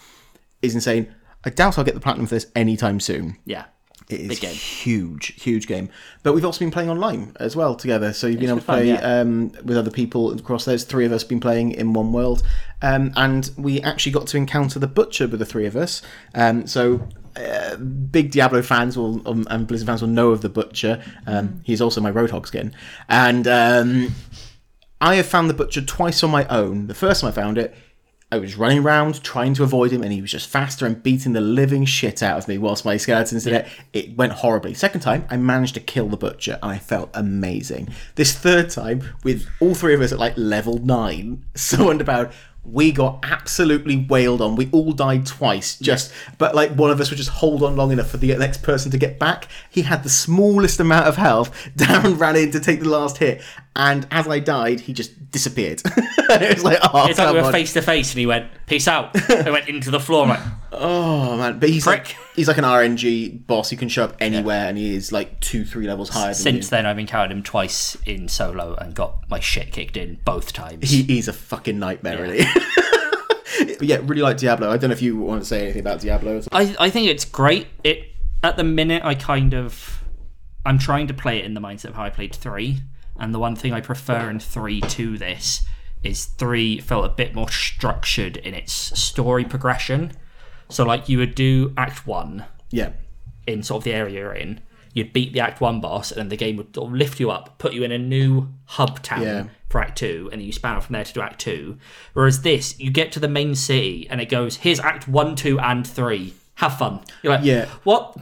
is 0.64 0.74
insane. 0.74 1.14
I 1.44 1.50
doubt 1.50 1.78
I'll 1.78 1.84
get 1.84 1.94
the 1.94 2.00
platinum 2.00 2.26
for 2.26 2.34
this 2.36 2.46
anytime 2.56 3.00
soon. 3.00 3.36
Yeah, 3.44 3.64
It 4.08 4.20
is 4.20 4.28
Big 4.28 4.40
game. 4.40 4.54
huge, 4.54 5.40
huge 5.40 5.66
game. 5.66 5.90
But 6.22 6.32
we've 6.34 6.44
also 6.44 6.58
been 6.60 6.70
playing 6.70 6.88
online 6.90 7.36
as 7.38 7.54
well 7.54 7.74
together. 7.74 8.12
So 8.12 8.26
you've 8.26 8.40
been 8.40 8.48
able 8.48 8.60
to 8.60 8.62
good 8.62 8.66
fun, 8.66 8.78
play 8.78 8.88
yeah. 8.88 9.20
um, 9.20 9.52
with 9.64 9.76
other 9.76 9.90
people 9.90 10.32
across. 10.32 10.64
There's 10.64 10.84
three 10.84 11.04
of 11.04 11.12
us 11.12 11.22
been 11.24 11.40
playing 11.40 11.72
in 11.72 11.92
one 11.92 12.12
world, 12.12 12.42
um, 12.82 13.12
and 13.16 13.50
we 13.58 13.80
actually 13.82 14.12
got 14.12 14.26
to 14.28 14.36
encounter 14.36 14.78
the 14.78 14.86
butcher 14.86 15.28
with 15.28 15.40
the 15.40 15.46
three 15.46 15.66
of 15.66 15.76
us. 15.76 16.02
Um, 16.34 16.66
so. 16.66 17.06
Uh, 17.36 17.74
big 17.76 18.30
Diablo 18.30 18.62
fans 18.62 18.96
will 18.96 19.20
um, 19.26 19.44
and 19.50 19.66
Blizzard 19.66 19.86
fans 19.88 20.00
will 20.00 20.08
know 20.08 20.30
of 20.30 20.40
the 20.40 20.48
butcher. 20.48 21.02
Um, 21.26 21.62
he's 21.64 21.80
also 21.80 22.00
my 22.00 22.12
Roadhog 22.12 22.46
skin, 22.46 22.72
and 23.08 23.48
um, 23.48 24.14
I 25.00 25.16
have 25.16 25.26
found 25.26 25.50
the 25.50 25.54
butcher 25.54 25.82
twice 25.82 26.22
on 26.22 26.30
my 26.30 26.46
own. 26.46 26.86
The 26.86 26.94
first 26.94 27.22
time 27.22 27.28
I 27.28 27.32
found 27.32 27.58
it, 27.58 27.74
I 28.34 28.38
was 28.38 28.56
running 28.56 28.80
around 28.80 29.22
trying 29.22 29.54
to 29.54 29.62
avoid 29.62 29.92
him, 29.92 30.02
and 30.02 30.12
he 30.12 30.20
was 30.20 30.32
just 30.32 30.48
faster 30.48 30.86
and 30.86 31.00
beating 31.00 31.34
the 31.34 31.40
living 31.40 31.84
shit 31.84 32.20
out 32.20 32.36
of 32.36 32.48
me 32.48 32.58
whilst 32.58 32.84
my 32.84 32.96
skeletons 32.96 33.44
did 33.44 33.52
it. 33.52 33.68
It 33.92 34.16
went 34.16 34.32
horribly. 34.32 34.74
Second 34.74 35.02
time, 35.02 35.24
I 35.30 35.36
managed 35.36 35.74
to 35.74 35.80
kill 35.80 36.08
the 36.08 36.16
butcher, 36.16 36.58
and 36.60 36.72
I 36.72 36.78
felt 36.78 37.10
amazing. 37.14 37.90
This 38.16 38.36
third 38.36 38.70
time, 38.70 39.04
with 39.22 39.48
all 39.60 39.76
three 39.76 39.94
of 39.94 40.00
us 40.00 40.10
at 40.10 40.18
like 40.18 40.34
level 40.36 40.78
nine, 40.78 41.44
so 41.54 41.92
about 41.92 42.32
we 42.64 42.90
got 42.92 43.20
absolutely 43.22 44.06
wailed 44.08 44.40
on. 44.40 44.56
We 44.56 44.68
all 44.72 44.92
died 44.92 45.26
twice, 45.26 45.78
just 45.78 46.12
but 46.38 46.54
like 46.54 46.72
one 46.72 46.90
of 46.90 47.00
us 47.00 47.10
would 47.10 47.18
just 47.18 47.30
hold 47.30 47.62
on 47.62 47.76
long 47.76 47.92
enough 47.92 48.10
for 48.10 48.16
the 48.16 48.34
next 48.36 48.62
person 48.62 48.90
to 48.90 48.98
get 48.98 49.18
back. 49.18 49.48
He 49.70 49.82
had 49.82 50.02
the 50.02 50.08
smallest 50.08 50.80
amount 50.80 51.06
of 51.06 51.16
health. 51.16 51.52
Darren 51.76 52.18
ran 52.18 52.36
in 52.36 52.50
to 52.52 52.60
take 52.60 52.80
the 52.80 52.88
last 52.88 53.18
hit, 53.18 53.42
and 53.76 54.06
as 54.10 54.28
I 54.28 54.38
died, 54.38 54.80
he 54.80 54.92
just 54.92 55.30
disappeared. 55.30 55.82
it 55.86 56.54
was 56.54 56.64
like, 56.64 56.78
oh, 56.82 57.08
It's 57.08 57.18
like 57.18 57.34
we 57.34 57.42
were 57.42 57.50
face 57.50 57.72
to 57.72 57.82
face, 57.82 58.12
and 58.12 58.20
he 58.20 58.26
went, 58.26 58.50
"Peace 58.66 58.86
out." 58.86 59.10
I 59.30 59.50
went 59.50 59.68
into 59.68 59.90
the 59.90 60.00
floor. 60.00 60.26
Like, 60.28 60.40
oh 60.72 61.36
man, 61.36 61.58
but 61.58 61.68
he's 61.68 61.86
like 61.86 62.16
he's 62.36 62.48
like 62.48 62.58
an 62.58 62.64
RNG 62.64 63.46
boss. 63.46 63.70
He 63.70 63.76
can 63.76 63.88
show 63.88 64.04
up 64.04 64.16
anywhere, 64.20 64.68
and 64.68 64.78
he 64.78 64.94
is 64.94 65.10
like 65.12 65.40
two, 65.40 65.64
three 65.64 65.86
levels 65.86 66.10
higher 66.10 66.28
than 66.28 66.34
Since 66.34 66.68
then, 66.68 66.86
I've 66.86 66.98
encountered 66.98 67.36
him 67.36 67.42
twice 67.42 67.96
in 68.06 68.28
solo 68.28 68.74
and 68.74 68.94
got 68.94 69.28
my 69.28 69.40
shit 69.40 69.72
kicked 69.72 69.96
in 69.96 70.18
both 70.24 70.52
times. 70.52 70.90
He, 70.90 71.02
he's 71.02 71.28
a 71.28 71.32
fucking 71.32 71.78
nightmare, 71.78 72.22
really. 72.22 72.44
but 73.58 73.82
yeah, 73.82 73.98
really 74.02 74.22
like 74.22 74.36
Diablo. 74.36 74.70
I 74.70 74.76
don't 74.76 74.90
know 74.90 74.94
if 74.94 75.02
you 75.02 75.16
want 75.16 75.42
to 75.42 75.46
say 75.46 75.62
anything 75.62 75.80
about 75.80 76.00
Diablo. 76.00 76.42
I, 76.52 76.74
I 76.78 76.90
think 76.90 77.08
it's 77.08 77.24
great. 77.24 77.66
It 77.82 78.10
at 78.42 78.56
the 78.56 78.64
minute 78.64 79.02
I 79.04 79.14
kind 79.14 79.54
of 79.54 80.04
I'm 80.66 80.78
trying 80.78 81.06
to 81.08 81.14
play 81.14 81.38
it 81.38 81.44
in 81.44 81.54
the 81.54 81.60
mindset 81.60 81.86
of 81.86 81.94
how 81.94 82.04
I 82.04 82.10
played 82.10 82.34
three, 82.34 82.80
and 83.18 83.34
the 83.34 83.38
one 83.38 83.56
thing 83.56 83.72
I 83.72 83.80
prefer 83.80 84.28
in 84.30 84.40
three 84.40 84.80
to 84.80 85.16
this 85.18 85.64
is 86.02 86.26
three 86.26 86.78
felt 86.80 87.04
a 87.06 87.08
bit 87.08 87.34
more 87.34 87.48
structured 87.48 88.36
in 88.38 88.54
its 88.54 88.72
story 88.72 89.44
progression. 89.44 90.12
So 90.68 90.84
like 90.84 91.08
you 91.08 91.18
would 91.18 91.34
do 91.34 91.72
Act 91.76 92.06
One 92.06 92.44
Yeah, 92.70 92.90
in 93.46 93.62
sort 93.62 93.80
of 93.80 93.84
the 93.84 93.92
area 93.94 94.20
you're 94.20 94.34
in. 94.34 94.60
You'd 94.92 95.12
beat 95.12 95.32
the 95.32 95.40
Act 95.40 95.60
One 95.60 95.80
boss, 95.80 96.12
and 96.12 96.18
then 96.20 96.28
the 96.28 96.36
game 96.36 96.56
would 96.56 96.74
sort 96.74 96.88
of 96.90 96.94
lift 96.96 97.18
you 97.18 97.30
up, 97.30 97.58
put 97.58 97.72
you 97.72 97.82
in 97.82 97.90
a 97.92 97.98
new 97.98 98.48
hub 98.66 99.02
town 99.02 99.22
Yeah. 99.22 99.44
for 99.68 99.80
Act 99.80 99.98
Two, 99.98 100.28
and 100.30 100.40
then 100.40 100.46
you 100.46 100.52
span 100.52 100.76
out 100.76 100.84
from 100.84 100.92
there 100.92 101.04
to 101.04 101.12
do 101.12 101.20
Act 101.20 101.40
Two. 101.40 101.78
Whereas 102.12 102.42
this, 102.42 102.78
you 102.78 102.90
get 102.92 103.10
to 103.12 103.20
the 103.20 103.26
main 103.28 103.54
city, 103.56 104.06
and 104.08 104.20
it 104.20 104.28
goes, 104.28 104.56
"Here's 104.58 104.78
Act 104.78 105.08
One, 105.08 105.34
Two, 105.34 105.58
and 105.58 105.84
Three. 105.86 106.34
Have 106.56 106.78
fun." 106.78 107.00
You're 107.22 107.34
like, 107.34 107.44
Yeah. 107.44 107.66
what? 107.84 108.14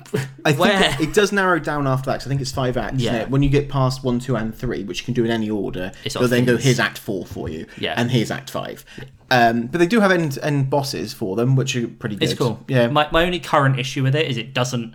I 0.44 0.52
think 0.52 0.58
Where? 0.60 0.90
it, 1.00 1.08
it 1.08 1.14
does 1.14 1.32
narrow 1.32 1.58
down 1.58 1.86
after 1.86 2.10
that. 2.10 2.18
'cause 2.18 2.26
I 2.26 2.28
think 2.30 2.40
it's 2.40 2.52
five 2.52 2.76
acts. 2.76 3.02
Yeah. 3.02 3.16
it? 3.22 3.30
When 3.30 3.42
you 3.42 3.48
get 3.50 3.68
past 3.68 4.02
one, 4.04 4.18
two, 4.20 4.36
and 4.36 4.54
three, 4.54 4.84
which 4.84 5.00
you 5.00 5.04
can 5.04 5.14
do 5.14 5.24
in 5.24 5.30
any 5.30 5.50
order, 5.50 5.92
It's 6.04 6.14
they'll 6.14 6.28
then 6.28 6.44
go 6.44 6.56
here's 6.56 6.80
Act 6.80 6.98
Four 6.98 7.26
for 7.26 7.48
you, 7.48 7.66
Yeah. 7.78 7.94
and 7.96 8.10
here's 8.10 8.30
Act 8.30 8.50
Five. 8.50 8.84
Um, 9.30 9.66
but 9.68 9.78
they 9.78 9.86
do 9.86 10.00
have 10.00 10.10
end 10.12 10.38
end 10.42 10.68
bosses 10.70 11.12
for 11.14 11.36
them, 11.36 11.56
which 11.56 11.74
are 11.76 11.88
pretty 11.88 12.16
good. 12.16 12.28
It's 12.28 12.38
cool. 12.38 12.62
Yeah, 12.68 12.88
My 12.88 13.08
my 13.12 13.24
only 13.24 13.40
current 13.40 13.78
issue 13.78 14.02
with 14.02 14.14
it 14.14 14.26
is 14.30 14.36
it 14.36 14.52
doesn't 14.54 14.94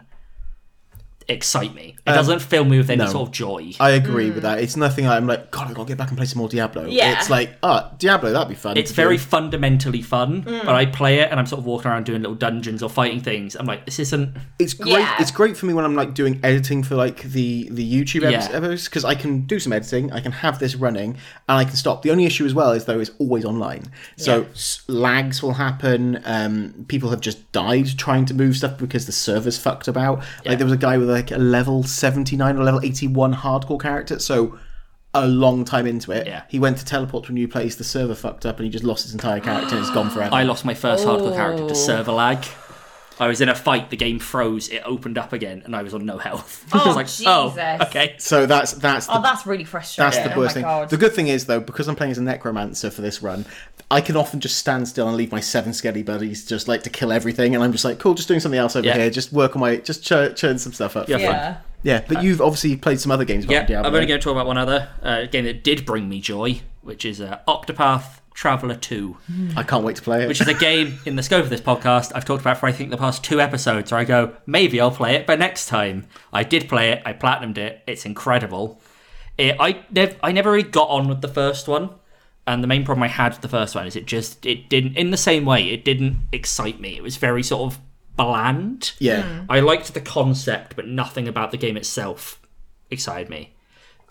excite 1.29 1.73
me. 1.75 1.95
It 2.05 2.11
doesn't 2.11 2.41
fill 2.41 2.63
me 2.63 2.77
with 2.77 2.89
any 2.89 3.01
Um, 3.01 3.07
no. 3.07 3.11
sort 3.11 3.27
of 3.29 3.33
joy. 3.33 3.71
I 3.79 3.91
agree 3.91 4.31
with 4.31 4.43
that. 4.43 4.59
It's 4.59 4.77
nothing 4.77 5.07
I'm 5.07 5.27
like, 5.27 5.51
God, 5.51 5.67
I've 5.67 5.73
got 5.75 5.83
to 5.83 5.87
get 5.89 5.97
back 5.97 6.07
and 6.07 6.17
play 6.17 6.25
some 6.25 6.39
more 6.39 6.47
Diablo. 6.47 6.85
Yeah. 6.87 7.17
It's 7.19 7.29
like, 7.29 7.57
oh, 7.63 7.91
Diablo, 7.99 8.31
that'd 8.31 8.47
be 8.47 8.55
fun. 8.55 8.77
it's 8.77 8.91
very 8.91 9.17
do. 9.17 9.23
fundamentally 9.23 10.01
fun, 10.01 10.41
but 10.41 10.69
I 10.69 10.85
play 10.85 11.19
it 11.19 11.29
and 11.29 11.39
I'm 11.39 11.45
sort 11.45 11.59
of 11.59 11.65
walking 11.65 11.91
around 11.91 12.05
doing 12.05 12.21
little 12.21 12.35
dungeons 12.35 12.81
or 12.81 12.89
fighting 12.89 13.19
things. 13.19 13.55
I'm 13.55 13.65
like, 13.65 13.85
this 13.85 13.99
isn't. 13.99 14.35
It's 14.57 14.73
great. 14.73 14.91
Yeah. 14.93 15.15
It's 15.19 15.31
great 15.31 15.57
for 15.57 15.65
me 15.65 15.73
when 15.73 15.83
I'm 15.83 15.95
like 15.95 16.13
doing 16.13 16.39
editing 16.43 16.81
for 16.83 16.95
like 16.95 17.23
the 17.23 17.67
the 17.71 17.83
YouTube 17.93 18.21
Yeah. 18.21 18.39
episodes 18.43 18.85
because 18.85 19.03
I 19.03 19.15
can 19.15 19.41
do 19.41 19.59
some 19.59 19.73
editing. 19.73 20.11
I 20.13 20.21
can 20.21 20.31
have 20.31 20.59
this 20.59 20.75
running 20.75 21.11
and 21.49 21.57
I 21.57 21.65
can 21.65 21.75
stop. 21.75 22.03
The 22.03 22.11
only 22.11 22.25
issue 22.25 22.45
as 22.45 22.53
well 22.53 22.71
is 22.71 22.85
though 22.85 22.99
it's 22.99 23.11
always 23.19 23.43
online, 23.43 23.83
so 24.15 24.39
Yeah. 24.41 24.45
lags 24.87 25.43
will 25.43 25.53
happen. 25.53 26.21
Um, 26.25 26.85
people 26.87 27.09
have 27.09 27.21
just 27.21 27.51
died 27.51 27.97
trying 27.97 28.25
to 28.25 28.33
move 28.33 28.55
stuff 28.57 28.77
because 28.77 29.05
the 29.05 29.11
server's 29.11 29.57
fucked 29.57 29.87
about. 29.87 30.23
Like 30.45 30.57
there 30.57 30.65
was 30.65 30.73
a 30.73 30.77
guy 30.77 30.97
with 30.97 31.09
like 31.17 31.31
a 31.31 31.37
level 31.37 31.83
79 31.83 32.57
or 32.57 32.63
level 32.63 32.81
81 32.83 33.33
hardcore 33.35 33.79
character, 33.79 34.19
so. 34.19 34.57
A 35.13 35.25
long 35.25 35.65
time 35.65 35.87
into 35.87 36.11
it, 36.11 36.27
Yeah. 36.27 36.43
he 36.47 36.59
went 36.59 36.77
to 36.77 36.85
teleport 36.85 37.23
to 37.25 37.31
a 37.31 37.33
new 37.33 37.47
place. 37.47 37.75
The 37.75 37.83
server 37.83 38.13
fucked 38.13 38.45
up, 38.45 38.57
and 38.57 38.65
he 38.65 38.69
just 38.69 38.83
lost 38.83 39.03
his 39.03 39.13
entire 39.13 39.39
character. 39.39 39.75
and 39.75 39.79
It's 39.79 39.89
gone 39.89 40.11
forever. 40.11 40.35
I 40.41 40.43
lost 40.43 40.63
my 40.63 40.75
first 40.75 41.07
hardcore 41.07 41.33
character 41.33 41.63
Oh. 41.63 41.69
to 41.69 41.73
server 41.75 42.11
lag. 42.11 42.45
I 43.19 43.27
was 43.27 43.41
in 43.41 43.49
a 43.49 43.55
fight, 43.55 43.89
the 43.89 43.97
game 43.97 44.19
froze, 44.19 44.69
it 44.69 44.81
opened 44.85 45.17
up 45.17 45.33
again, 45.33 45.63
and 45.65 45.75
I 45.75 45.81
was 45.83 45.93
on 45.93 46.05
no 46.05 46.17
health. 46.17 46.65
Oh, 46.73 46.79
I 46.83 46.87
was 46.87 46.95
like, 46.95 47.07
oh, 47.27 47.49
Jesus. 47.49 47.87
okay. 47.89 48.15
so 48.19 48.45
that's 48.45 48.73
that's 48.73 49.07
the 49.07 49.17
Oh, 49.17 49.21
that's 49.21 49.45
really 49.45 49.63
frustrating. 49.63 50.11
That's 50.11 50.27
the 50.27 50.35
oh 50.35 50.37
worst 50.37 50.51
my 50.51 50.53
thing. 50.53 50.63
God. 50.63 50.89
The 50.89 50.97
good 50.97 51.13
thing 51.13 51.27
is 51.27 51.45
though, 51.45 51.59
because 51.59 51.87
I'm 51.87 51.95
playing 51.95 52.11
as 52.11 52.17
a 52.17 52.23
necromancer 52.23 52.91
for 52.91 53.01
this 53.01 53.21
run, 53.23 53.45
I 53.89 54.01
can 54.01 54.15
often 54.15 54.39
just 54.39 54.57
stand 54.57 54.87
still 54.87 55.07
and 55.07 55.17
leave 55.17 55.31
my 55.31 55.39
seven 55.39 55.73
skelly 55.73 56.03
buddies 56.03 56.45
just 56.45 56.67
like 56.67 56.83
to 56.83 56.89
kill 56.89 57.11
everything, 57.11 57.55
and 57.55 57.63
I'm 57.63 57.71
just 57.71 57.85
like, 57.85 57.99
cool, 57.99 58.13
just 58.13 58.27
doing 58.27 58.39
something 58.39 58.59
else 58.59 58.75
over 58.75 58.85
Yeah. 58.85 58.97
here, 58.97 59.09
just 59.09 59.31
work 59.33 59.55
on 59.55 59.61
my, 59.61 59.77
just 59.77 60.03
churn, 60.03 60.35
churn 60.35 60.59
some 60.59 60.73
stuff 60.73 60.95
up. 60.95 61.07
Yeah, 61.09 61.17
Yeah, 61.17 61.57
yeah. 61.83 62.03
but 62.07 62.21
you've 62.21 62.41
obviously 62.41 62.75
played 62.75 62.99
some 62.99 63.11
other 63.11 63.25
games. 63.25 63.45
Yeah, 63.45 63.65
Diablo. 63.65 63.89
I'm 63.89 63.95
only 63.95 64.07
going 64.07 64.19
to 64.19 64.23
talk 64.23 64.33
about 64.33 64.45
one 64.47 64.57
other 64.57 64.89
uh, 65.01 65.25
game 65.25 65.45
that 65.45 65.63
did 65.63 65.85
bring 65.85 66.07
me 66.09 66.19
joy, 66.21 66.61
which 66.81 67.03
is 67.05 67.19
uh, 67.21 67.39
Octopath 67.47 68.19
Traveler 68.37 68.75
2. 68.75 69.17
I 69.55 69.63
can't 69.63 69.83
wait 69.83 69.95
to 69.95 70.03
play 70.03 70.21
it. 70.23 70.27
which 70.27 70.41
is 70.41 70.47
a 70.47 70.53
game 70.53 70.99
in 71.07 71.15
the 71.15 71.23
scope 71.23 71.43
of 71.43 71.49
this 71.49 71.59
podcast 71.59 72.11
I've 72.13 72.23
talked 72.23 72.41
about 72.41 72.59
for 72.59 72.67
I 72.67 72.71
think 72.71 72.91
the 72.91 72.97
past 72.97 73.23
two 73.23 73.41
episodes 73.41 73.91
where 73.91 73.99
I 73.99 74.03
go, 74.03 74.31
maybe 74.45 74.79
I'll 74.79 74.91
play 74.91 75.15
it, 75.15 75.25
but 75.25 75.39
next 75.39 75.65
time. 75.65 76.05
I 76.31 76.43
did 76.43 76.69
play 76.69 76.91
it, 76.91 77.01
I 77.03 77.13
platinumed 77.13 77.57
it, 77.57 77.81
it's 77.87 78.05
incredible. 78.05 78.79
It, 79.39 79.55
I, 79.59 79.83
nev- 79.89 80.19
I 80.21 80.31
never 80.31 80.51
really 80.51 80.69
got 80.69 80.87
on 80.87 81.07
with 81.07 81.21
the 81.21 81.27
first 81.27 81.67
one, 81.67 81.89
and 82.45 82.61
the 82.61 82.67
main 82.67 82.85
problem 82.85 83.01
I 83.01 83.07
had 83.07 83.31
with 83.31 83.41
the 83.41 83.49
first 83.49 83.73
one 83.73 83.87
is 83.87 83.95
it 83.95 84.05
just, 84.05 84.45
it 84.45 84.69
didn't, 84.69 84.95
in 84.97 85.09
the 85.09 85.17
same 85.17 85.43
way, 85.43 85.71
it 85.71 85.83
didn't 85.83 86.17
excite 86.31 86.79
me. 86.79 86.95
It 86.95 87.01
was 87.01 87.17
very 87.17 87.41
sort 87.41 87.73
of 87.73 87.79
bland. 88.17 88.91
yeah, 88.99 89.23
hmm. 89.23 89.51
I 89.51 89.61
liked 89.61 89.95
the 89.95 89.99
concept, 89.99 90.75
but 90.75 90.87
nothing 90.87 91.27
about 91.27 91.49
the 91.49 91.57
game 91.57 91.75
itself 91.75 92.39
excited 92.91 93.31
me. 93.31 93.55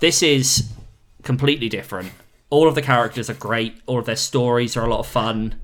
This 0.01 0.21
is 0.21 0.73
completely 1.23 1.69
different. 1.69 2.11
All 2.51 2.69
of 2.69 2.75
the 2.75 2.83
characters 2.83 3.29
are 3.29 3.35
great. 3.35 3.81
All 3.87 3.99
of 3.99 4.07
their 4.07 4.17
stories 4.17 4.77
are 4.77 4.85
a 4.85 4.89
lot 4.89 5.01
of 5.01 5.07
fun. 5.07 5.57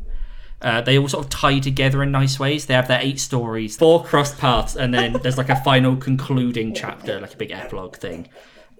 Uh, 0.60 0.80
they 0.80 0.96
all 0.96 1.08
sort 1.08 1.24
of 1.24 1.30
tie 1.30 1.58
together 1.58 2.02
in 2.02 2.12
nice 2.12 2.38
ways. 2.38 2.66
They 2.66 2.74
have 2.74 2.88
their 2.88 3.00
eight 3.00 3.18
stories, 3.18 3.76
four 3.76 4.04
crossed 4.04 4.38
paths, 4.38 4.76
and 4.76 4.94
then 4.94 5.14
there's 5.22 5.36
like 5.36 5.48
a 5.48 5.56
final 5.64 5.96
concluding 5.96 6.72
chapter, 6.72 7.20
like 7.20 7.34
a 7.34 7.36
big 7.36 7.50
epilogue 7.50 7.96
thing. 7.96 8.28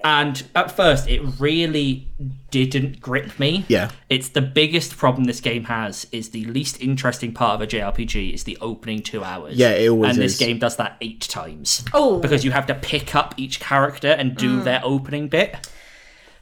And 0.04 0.42
at 0.54 0.72
first, 0.72 1.08
it 1.08 1.20
really 1.38 2.08
didn't 2.50 3.00
grip 3.00 3.38
me. 3.38 3.64
Yeah. 3.68 3.90
It's 4.08 4.30
the 4.30 4.40
biggest 4.40 4.96
problem 4.96 5.24
this 5.24 5.40
game 5.40 5.64
has 5.64 6.06
is 6.10 6.30
the 6.30 6.44
least 6.46 6.80
interesting 6.80 7.32
part 7.32 7.54
of 7.54 7.60
a 7.60 7.66
JRPG 7.66 8.34
is 8.34 8.44
the 8.44 8.58
opening 8.60 9.02
two 9.02 9.22
hours. 9.22 9.56
Yeah, 9.56 9.70
it 9.70 9.88
always 9.88 10.10
And 10.10 10.18
this 10.22 10.38
game 10.38 10.58
does 10.58 10.76
that 10.76 10.96
eight 11.00 11.20
times. 11.20 11.84
Oh. 11.94 12.18
Because 12.18 12.44
you 12.44 12.50
have 12.50 12.66
to 12.66 12.74
pick 12.74 13.14
up 13.14 13.34
each 13.36 13.60
character 13.60 14.08
and 14.08 14.36
do 14.36 14.60
their 14.60 14.80
opening 14.82 15.28
bit. 15.28 15.68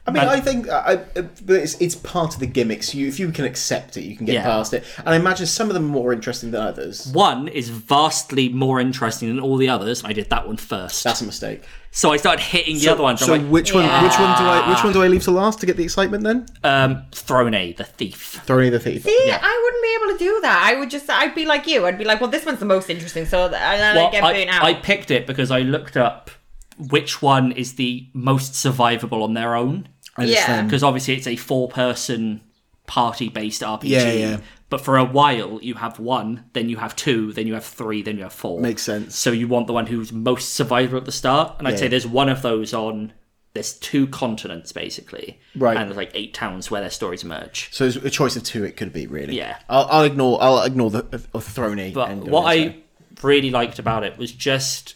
I 0.07 0.11
mean, 0.11 0.23
I 0.23 0.39
think, 0.39 0.67
I, 0.67 0.93
I, 0.93 0.95
but 1.21 1.57
it's 1.57 1.79
it's 1.79 1.93
part 1.93 2.33
of 2.33 2.39
the 2.39 2.47
gimmicks. 2.47 2.95
You, 2.95 3.07
if 3.07 3.19
you 3.19 3.31
can 3.31 3.45
accept 3.45 3.97
it, 3.97 4.01
you 4.03 4.17
can 4.17 4.25
get 4.25 4.33
Yeah. 4.33 4.43
past 4.43 4.73
it. 4.73 4.83
And 4.97 5.09
I 5.09 5.15
imagine 5.15 5.45
some 5.45 5.67
of 5.67 5.75
them 5.75 5.85
are 5.85 5.93
more 5.93 6.11
interesting 6.11 6.49
than 6.49 6.61
others. 6.61 7.07
One 7.13 7.47
is 7.47 7.69
vastly 7.69 8.49
more 8.49 8.79
interesting 8.79 9.29
than 9.29 9.39
all 9.39 9.57
the 9.57 9.69
others. 9.69 10.03
I 10.03 10.11
did 10.13 10.29
that 10.31 10.47
one 10.47 10.57
first. 10.57 11.03
That's 11.03 11.21
a 11.21 11.25
mistake. 11.25 11.63
so 11.91 12.11
I 12.11 12.17
started 12.17 12.41
hitting 12.41 12.79
the 12.79 12.89
other 12.89 13.03
ones. 13.03 13.19
So 13.19 13.31
like, 13.31 13.45
which 13.47 13.73
one? 13.75 13.83
Which 13.83 14.17
one 14.17 14.37
do 14.39 14.43
I? 14.43 14.69
Which 14.73 14.83
one 14.83 14.91
do 14.91 15.03
I 15.03 15.07
leave 15.07 15.23
to 15.25 15.31
last 15.31 15.59
to 15.59 15.67
get 15.67 15.77
the 15.77 15.83
excitement? 15.83 16.23
Then 16.23 16.47
um, 16.63 17.03
Throné, 17.11 17.77
the 17.77 17.83
thief. 17.83 18.41
Throwing 18.45 18.71
the 18.71 18.79
thief. 18.79 19.03
See, 19.03 19.31
I 19.31 19.61
wouldn't 19.63 19.83
be 19.83 19.95
able 20.03 20.17
to 20.17 20.25
do 20.35 20.41
that. 20.41 20.63
I 20.65 20.79
would 20.79 20.89
just, 20.89 21.09
I'd 21.11 21.35
be 21.35 21.45
like 21.45 21.67
you. 21.67 21.85
I'd 21.85 21.99
be 21.99 22.05
like, 22.05 22.19
well, 22.21 22.29
this 22.31 22.43
one's 22.45 22.59
the 22.59 22.65
most 22.65 22.89
interesting, 22.89 23.27
so 23.27 23.45
and 23.45 23.53
then 23.53 23.95
Well, 23.95 24.07
I'd 24.07 24.11
get 24.11 24.23
I, 24.23 24.33
burnt 24.33 24.49
out. 24.49 24.63
I 24.63 24.73
picked 24.73 25.11
it 25.11 25.27
because 25.27 25.51
I 25.51 25.59
looked 25.59 25.95
up 25.95 26.31
which 26.77 27.21
one 27.21 27.51
is 27.51 27.75
the 27.75 28.07
most 28.13 28.53
survivable 28.53 29.23
on 29.23 29.33
their 29.33 29.55
own. 29.55 29.87
Yeah. 30.19 30.63
because 30.63 30.83
obviously 30.83 31.15
it's 31.15 31.27
a 31.27 31.35
four-person 31.35 32.41
party-based 32.87 33.61
RPG. 33.61 33.83
Yeah, 33.89 34.11
yeah. 34.11 34.37
But 34.69 34.81
for 34.81 34.97
a 34.97 35.03
while, 35.05 35.59
you 35.61 35.75
have 35.75 35.99
one, 35.99 36.45
then 36.53 36.69
you 36.69 36.77
have 36.77 36.95
two, 36.95 37.33
then 37.33 37.47
you 37.47 37.53
have 37.55 37.65
three, 37.65 38.01
then 38.01 38.17
you 38.17 38.23
have 38.23 38.33
four. 38.33 38.59
Makes 38.59 38.83
sense. 38.83 39.17
So 39.17 39.31
you 39.31 39.47
want 39.47 39.67
the 39.67 39.73
one 39.73 39.85
who's 39.87 40.11
most 40.13 40.57
survivable 40.59 40.97
at 40.97 41.05
the 41.05 41.11
start, 41.11 41.55
and 41.59 41.67
I'd 41.67 41.71
Yeah. 41.71 41.77
say 41.77 41.87
there's 41.89 42.07
one 42.07 42.29
of 42.29 42.41
those 42.41 42.73
on. 42.73 43.13
There's 43.53 43.73
two 43.73 44.07
continents 44.07 44.71
basically, 44.71 45.37
Right. 45.57 45.75
And 45.75 45.89
there's 45.89 45.97
like 45.97 46.11
eight 46.13 46.33
towns 46.33 46.71
where 46.71 46.79
their 46.79 46.89
stories 46.89 47.25
merge. 47.25 47.67
So 47.73 47.83
it's 47.85 47.97
a 47.97 48.09
choice 48.09 48.37
of 48.37 48.43
two. 48.43 48.63
It 48.63 48.77
could 48.77 48.93
be 48.93 49.07
really. 49.07 49.35
Yeah. 49.35 49.57
I'll, 49.67 49.87
I'll 49.91 50.03
ignore. 50.05 50.41
I'll 50.41 50.63
ignore 50.63 50.89
the 50.89 50.99
uh, 50.99 51.39
throny. 51.39 51.93
But 51.93 52.11
and 52.11 52.29
what 52.29 52.43
I 52.45 52.77
really 53.21 53.49
liked 53.51 53.77
about 53.77 54.05
it 54.05 54.17
was 54.17 54.31
just 54.31 54.95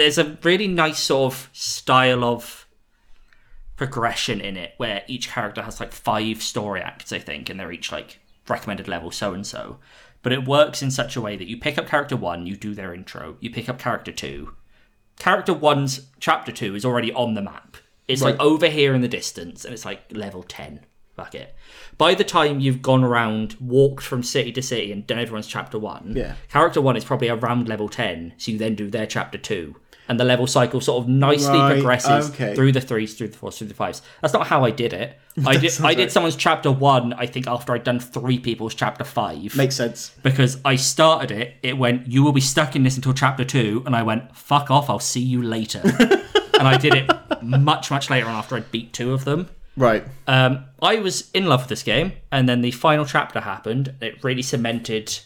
there's 0.00 0.18
a 0.18 0.36
really 0.42 0.66
nice 0.68 0.98
sort 0.98 1.32
of 1.32 1.50
style 1.52 2.24
of 2.24 2.66
progression 3.76 4.40
in 4.40 4.56
it 4.56 4.74
where 4.76 5.02
each 5.06 5.28
character 5.30 5.62
has 5.62 5.80
like 5.80 5.92
five 5.92 6.42
story 6.42 6.80
acts, 6.80 7.12
I 7.12 7.18
think, 7.18 7.48
and 7.48 7.58
they're 7.58 7.72
each 7.72 7.92
like 7.92 8.18
recommended 8.48 8.88
level 8.88 9.10
so 9.10 9.32
and 9.32 9.46
so. 9.46 9.78
But 10.22 10.32
it 10.32 10.46
works 10.46 10.82
in 10.82 10.90
such 10.90 11.16
a 11.16 11.20
way 11.20 11.36
that 11.36 11.48
you 11.48 11.56
pick 11.56 11.78
up 11.78 11.86
character 11.86 12.16
one, 12.16 12.46
you 12.46 12.56
do 12.56 12.74
their 12.74 12.92
intro, 12.92 13.36
you 13.40 13.50
pick 13.50 13.68
up 13.68 13.78
character 13.78 14.12
two. 14.12 14.54
Character 15.18 15.54
one's 15.54 16.08
chapter 16.18 16.52
two 16.52 16.74
is 16.74 16.84
already 16.84 17.12
on 17.12 17.34
the 17.34 17.42
map. 17.42 17.76
It's 18.08 18.22
like 18.22 18.40
over 18.40 18.66
here 18.66 18.92
in 18.92 19.02
the 19.02 19.08
distance, 19.08 19.64
and 19.64 19.72
it's 19.72 19.84
like 19.84 20.02
level 20.10 20.42
10. 20.42 20.80
fuck 21.14 21.34
it. 21.34 21.54
By 21.98 22.14
the 22.14 22.24
time 22.24 22.60
you've 22.60 22.80
gone 22.82 23.04
around, 23.04 23.54
walked 23.60 24.02
from 24.02 24.22
city 24.22 24.50
to 24.52 24.62
city, 24.62 24.90
and 24.90 25.06
done 25.06 25.18
everyone's 25.18 25.46
chapter 25.46 25.78
one, 25.78 26.14
Yeah. 26.16 26.34
character 26.48 26.80
one 26.80 26.96
is 26.96 27.04
probably 27.04 27.28
around 27.28 27.68
level 27.68 27.88
ten, 27.88 28.32
so 28.38 28.50
you 28.52 28.58
then 28.58 28.74
do 28.74 28.88
their 28.90 29.06
chapter 29.06 29.36
two. 29.38 29.76
And 30.10 30.18
the 30.18 30.24
level 30.24 30.48
cycle 30.48 30.80
sort 30.80 31.04
of 31.04 31.08
nicely 31.08 31.56
Right, 31.56 31.74
progresses 31.74 32.30
okay. 32.30 32.54
through 32.56 32.72
the 32.72 32.80
threes, 32.80 33.14
through 33.14 33.28
the 33.28 33.36
fours, 33.38 33.56
through 33.58 33.68
the 33.68 33.74
fives. 33.74 34.02
That's 34.20 34.34
not 34.34 34.48
how 34.48 34.64
I 34.64 34.72
did 34.72 34.92
it. 34.92 35.16
I 35.46 35.56
did 35.56 35.80
I 35.80 35.94
did 35.94 36.02
right. 36.02 36.12
someone's 36.12 36.34
chapter 36.34 36.72
one, 36.72 37.12
I 37.12 37.26
think, 37.26 37.46
after 37.46 37.72
I'd 37.74 37.84
done 37.84 38.00
three 38.00 38.40
people's 38.40 38.74
chapter 38.74 39.04
five 39.04 39.54
Makes 39.56 39.76
sense. 39.76 40.10
because 40.24 40.58
I 40.64 40.74
started 40.74 41.30
it, 41.30 41.54
it 41.62 41.78
went, 41.78 42.08
you 42.08 42.24
will 42.24 42.32
be 42.32 42.40
stuck 42.40 42.74
in 42.74 42.82
this 42.82 42.96
until 42.96 43.14
chapter 43.14 43.44
two, 43.44 43.84
and 43.86 43.94
I 43.94 44.02
went, 44.02 44.36
fuck 44.36 44.68
off, 44.68 44.90
I'll 44.90 44.98
see 44.98 45.20
you 45.22 45.42
later. 45.44 45.80
and 46.58 46.66
I 46.66 46.76
did 46.76 46.94
it 46.94 47.08
much, 47.42 47.90
much 47.92 48.10
later 48.10 48.26
on 48.26 48.34
after 48.34 48.56
I'd 48.56 48.70
beat 48.72 48.92
two 48.92 49.12
of 49.12 49.24
them. 49.24 49.48
Right. 49.76 50.02
Um, 50.26 50.64
I 50.82 50.96
was 50.96 51.30
in 51.32 51.46
love 51.46 51.60
with 51.60 51.68
this 51.68 51.84
game, 51.84 52.12
and 52.32 52.48
then 52.48 52.60
the 52.62 52.72
final 52.72 53.06
chapter 53.06 53.40
happened. 53.40 53.94
It 54.00 54.24
really 54.24 54.42
cemented 54.42 55.20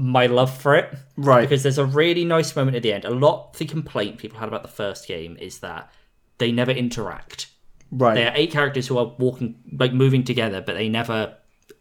my 0.00 0.26
love 0.26 0.56
for 0.56 0.76
it. 0.76 0.96
Right. 1.16 1.42
Because 1.42 1.62
there's 1.64 1.76
a 1.76 1.84
really 1.84 2.24
nice 2.24 2.54
moment 2.56 2.76
at 2.76 2.82
the 2.84 2.92
end. 2.92 3.04
A 3.04 3.10
lot 3.10 3.50
of 3.52 3.58
the 3.58 3.66
complaint 3.66 4.16
people 4.18 4.38
had 4.38 4.48
about 4.48 4.62
the 4.62 4.68
first 4.68 5.06
game 5.08 5.36
is 5.40 5.58
that 5.58 5.90
they 6.38 6.52
never 6.52 6.70
interact. 6.70 7.48
Right. 7.90 8.14
There 8.14 8.30
are 8.30 8.36
eight 8.36 8.52
characters 8.52 8.86
who 8.86 8.96
are 8.96 9.06
walking, 9.18 9.56
like 9.76 9.92
moving 9.92 10.22
together, 10.22 10.60
but 10.60 10.74
they 10.76 10.88
never 10.88 11.34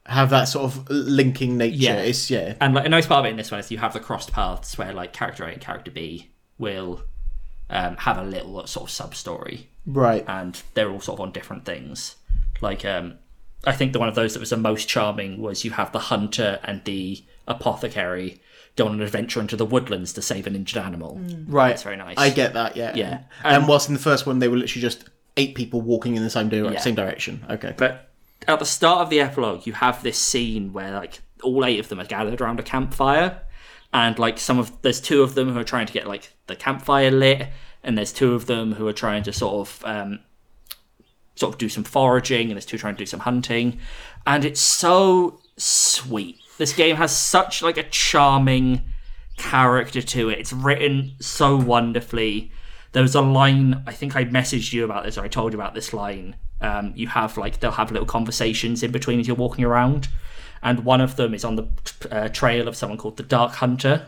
Have 0.08 0.32
that 0.32 0.46
sort 0.46 0.66
of 0.66 0.90
linking 0.90 1.58
nature. 1.58 1.76
Yeah. 1.76 1.98
It's 1.98 2.30
yeah. 2.32 2.56
And 2.60 2.74
like 2.74 2.86
a 2.88 2.90
nice 2.90 3.06
part 3.06 3.20
of 3.20 3.26
it 3.28 3.30
in 3.30 3.38
this 3.38 3.52
one 3.52 3.60
is 3.60 3.70
you 3.72 3.78
have 3.78 3.94
the 3.94 4.00
crossed 4.00 4.32
paths 4.32 4.78
where 4.78 4.94
like 4.94 5.14
character 5.14 5.44
A 5.46 5.50
and 5.52 5.62
character 5.62 5.92
B 5.92 6.32
will 6.58 7.04
um, 7.70 7.98
have 7.98 8.18
a 8.18 8.24
little 8.24 8.66
sort 8.66 8.86
of 8.86 8.92
sub 8.92 9.14
story, 9.14 9.70
Right. 9.86 10.24
and 10.28 10.60
they're 10.74 10.90
all 10.90 11.02
sort 11.02 11.20
of 11.20 11.26
on 11.28 11.32
different 11.34 11.66
things. 11.66 12.16
Like 12.62 12.84
um, 12.84 13.16
I 13.66 13.74
think 13.74 13.94
the 13.94 14.00
one 14.00 14.10
of 14.10 14.16
those 14.16 14.34
that 14.34 14.40
was 14.40 14.50
the 14.50 14.58
most 14.58 14.88
charming 14.88 15.40
was 15.40 15.64
you 15.66 15.72
have 15.72 15.92
the 15.92 16.00
hunter 16.00 16.60
and 16.64 16.84
the 16.86 17.24
apothecary 17.48 18.42
go 18.76 18.86
on 18.88 18.94
an 18.94 19.02
adventure 19.02 19.40
into 19.42 19.56
the 19.56 19.66
woodlands 19.66 20.14
to 20.14 20.22
save 20.22 20.46
an 20.46 20.56
injured 20.56 20.84
animal. 20.84 21.20
Right. 21.48 21.70
That's 21.70 21.82
very 21.84 21.96
nice. 21.98 22.16
I 22.18 22.30
get 22.30 22.54
that. 22.54 22.78
Yeah. 22.78 22.94
Yeah. 22.96 23.22
And 23.44 23.68
whilst 23.68 23.88
in 23.90 23.96
the 23.96 24.00
first 24.00 24.28
one 24.28 24.38
they 24.40 24.48
were 24.48 24.58
literally 24.58 24.82
just 24.82 25.10
eight 25.36 25.56
people 25.56 25.82
walking 25.82 26.16
in 26.16 26.24
the 26.24 26.30
same 26.30 26.48
dire- 26.50 26.72
Yeah. 26.72 26.80
same 26.80 26.94
direction. 26.96 27.44
Okay. 27.50 27.74
But 27.76 28.10
at 28.48 28.60
the 28.60 28.66
start 28.66 29.02
of 29.02 29.10
the 29.10 29.20
epilogue, 29.20 29.66
you 29.66 29.74
have 29.74 30.04
this 30.04 30.18
scene 30.20 30.74
where 30.74 30.92
like 30.92 31.22
all 31.44 31.66
eight 31.66 31.80
of 31.80 31.90
them 31.90 32.00
are 32.00 32.06
gathered 32.06 32.40
around 32.40 32.60
a 32.60 32.64
campfire, 32.64 33.42
and 33.94 34.18
like 34.20 34.38
some 34.40 34.60
of 34.60 34.72
there's 34.84 35.02
two 35.02 35.24
of 35.24 35.34
them 35.36 35.52
who 35.54 35.60
are 35.60 35.64
trying 35.64 35.88
to 35.88 35.94
get 35.94 36.08
like 36.08 36.32
the 36.46 36.56
campfire 36.56 37.10
lit, 37.12 37.48
and 37.84 37.98
there's 37.98 38.14
two 38.14 38.34
of 38.36 38.46
them 38.46 38.74
who 38.74 38.88
are 38.88 38.94
trying 38.94 39.24
to 39.24 39.34
sort 39.34 39.56
of 39.68 39.84
um, 39.86 40.20
sort 41.36 41.54
of 41.54 41.58
do 41.60 41.68
some 41.70 41.84
foraging, 41.84 42.48
and 42.50 42.52
there's 42.58 42.66
two 42.66 42.78
trying 42.78 42.94
to 42.96 43.00
do 43.00 43.06
some 43.08 43.22
hunting, 43.22 43.80
and 44.28 44.46
it's 44.46 44.62
so 44.62 45.40
sweet. 45.58 46.38
This 46.58 46.74
game 46.74 46.96
has 46.96 47.16
such 47.16 47.62
like 47.62 47.78
a 47.78 47.84
charming 47.84 48.82
character 49.38 50.02
to 50.02 50.30
it. 50.30 50.40
It's 50.40 50.54
written 50.54 51.14
so 51.20 51.56
wonderfully. 51.56 52.52
There 52.92 53.04
was 53.04 53.16
a 53.16 53.22
line 53.22 53.84
I 53.86 53.94
think 53.94 54.16
I 54.16 54.26
messaged 54.26 54.74
you 54.74 54.84
about 54.84 55.04
this, 55.04 55.18
or 55.18 55.24
I 55.24 55.28
told 55.28 55.54
you 55.54 55.60
about 55.60 55.76
this 55.76 55.94
line. 55.94 56.36
Um, 56.60 56.94
you 56.96 57.08
have 57.08 57.38
like 57.38 57.60
they'll 57.60 57.72
have 57.72 57.92
little 57.92 58.08
conversations 58.08 58.82
in 58.82 58.92
between 58.92 59.20
as 59.20 59.28
you're 59.28 59.36
walking 59.36 59.64
around, 59.64 60.10
and 60.64 60.84
one 60.84 61.02
of 61.02 61.16
them 61.16 61.36
is 61.36 61.46
on 61.46 61.56
the 61.56 61.68
uh, 62.10 62.30
trail 62.30 62.68
of 62.68 62.76
someone 62.76 62.98
called 62.98 63.18
the 63.18 63.24
Dark 63.24 63.54
Hunter, 63.54 64.04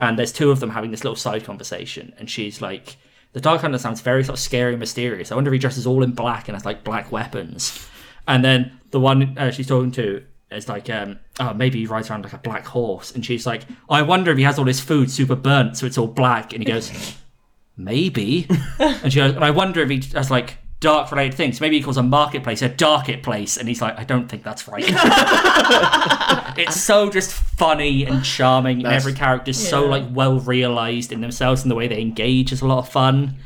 and 0.00 0.18
there's 0.18 0.32
two 0.32 0.50
of 0.50 0.58
them 0.58 0.70
having 0.70 0.90
this 0.90 1.04
little 1.04 1.16
side 1.16 1.44
conversation, 1.44 2.12
and 2.18 2.28
she's 2.28 2.60
like. 2.60 2.96
The 3.32 3.42
Dark 3.42 3.60
Hunter 3.60 3.76
sounds 3.76 4.00
very 4.00 4.24
sort 4.24 4.38
of 4.38 4.42
scary 4.42 4.72
and 4.72 4.80
mysterious. 4.80 5.30
I 5.30 5.34
wonder 5.34 5.50
if 5.50 5.52
he 5.52 5.58
dresses 5.58 5.86
all 5.86 6.02
in 6.02 6.12
black 6.12 6.48
and 6.48 6.56
has 6.56 6.64
like 6.64 6.84
black 6.84 7.12
weapons. 7.12 7.86
And 8.26 8.42
then 8.42 8.80
the 8.92 9.00
one 9.00 9.36
uh, 9.36 9.50
she's 9.50 9.66
talking 9.66 9.90
to 9.92 10.24
is 10.50 10.68
like, 10.68 10.88
um, 10.90 11.18
oh, 11.40 11.52
maybe 11.54 11.80
he 11.80 11.86
rides 11.86 12.08
around 12.10 12.22
like 12.24 12.32
a 12.32 12.38
black 12.38 12.64
horse. 12.66 13.12
And 13.14 13.24
she's 13.24 13.46
like, 13.46 13.62
I 13.90 14.02
wonder 14.02 14.30
if 14.30 14.38
he 14.38 14.44
has 14.44 14.58
all 14.58 14.64
his 14.66 14.80
food 14.80 15.10
super 15.10 15.34
burnt, 15.36 15.76
so 15.76 15.86
it's 15.86 15.98
all 15.98 16.06
black. 16.06 16.52
And 16.52 16.62
he 16.62 16.66
goes, 16.70 17.16
maybe. 17.76 18.46
and 18.78 19.12
she 19.12 19.18
goes, 19.18 19.34
and 19.34 19.44
I 19.44 19.50
wonder 19.50 19.80
if 19.80 19.90
he 19.90 20.00
has 20.16 20.30
like 20.30 20.58
dark 20.78 21.10
related 21.10 21.34
things. 21.36 21.60
Maybe 21.60 21.78
he 21.78 21.82
calls 21.82 21.96
a 21.96 22.02
marketplace 22.02 22.62
a 22.62 22.68
darket 22.68 23.22
place. 23.22 23.56
And 23.56 23.66
he's 23.66 23.80
like, 23.82 23.98
I 23.98 24.04
don't 24.04 24.28
think 24.28 24.44
that's 24.44 24.68
right. 24.68 24.84
it's 26.58 26.80
so 26.80 27.10
just 27.10 27.32
funny 27.32 28.04
and 28.04 28.24
charming. 28.24 28.78
and 28.84 28.86
every 28.94 29.12
character's 29.14 29.56
so 29.56 29.84
Yeah. 29.84 29.90
like 29.90 30.04
well 30.10 30.38
realized 30.40 31.12
in 31.12 31.20
themselves 31.20 31.62
and 31.62 31.70
the 31.70 31.74
way 31.74 31.88
they 31.88 32.00
engage 32.00 32.52
is 32.52 32.60
a 32.62 32.66
lot 32.66 32.78
of 32.78 32.88
fun. 32.88 33.36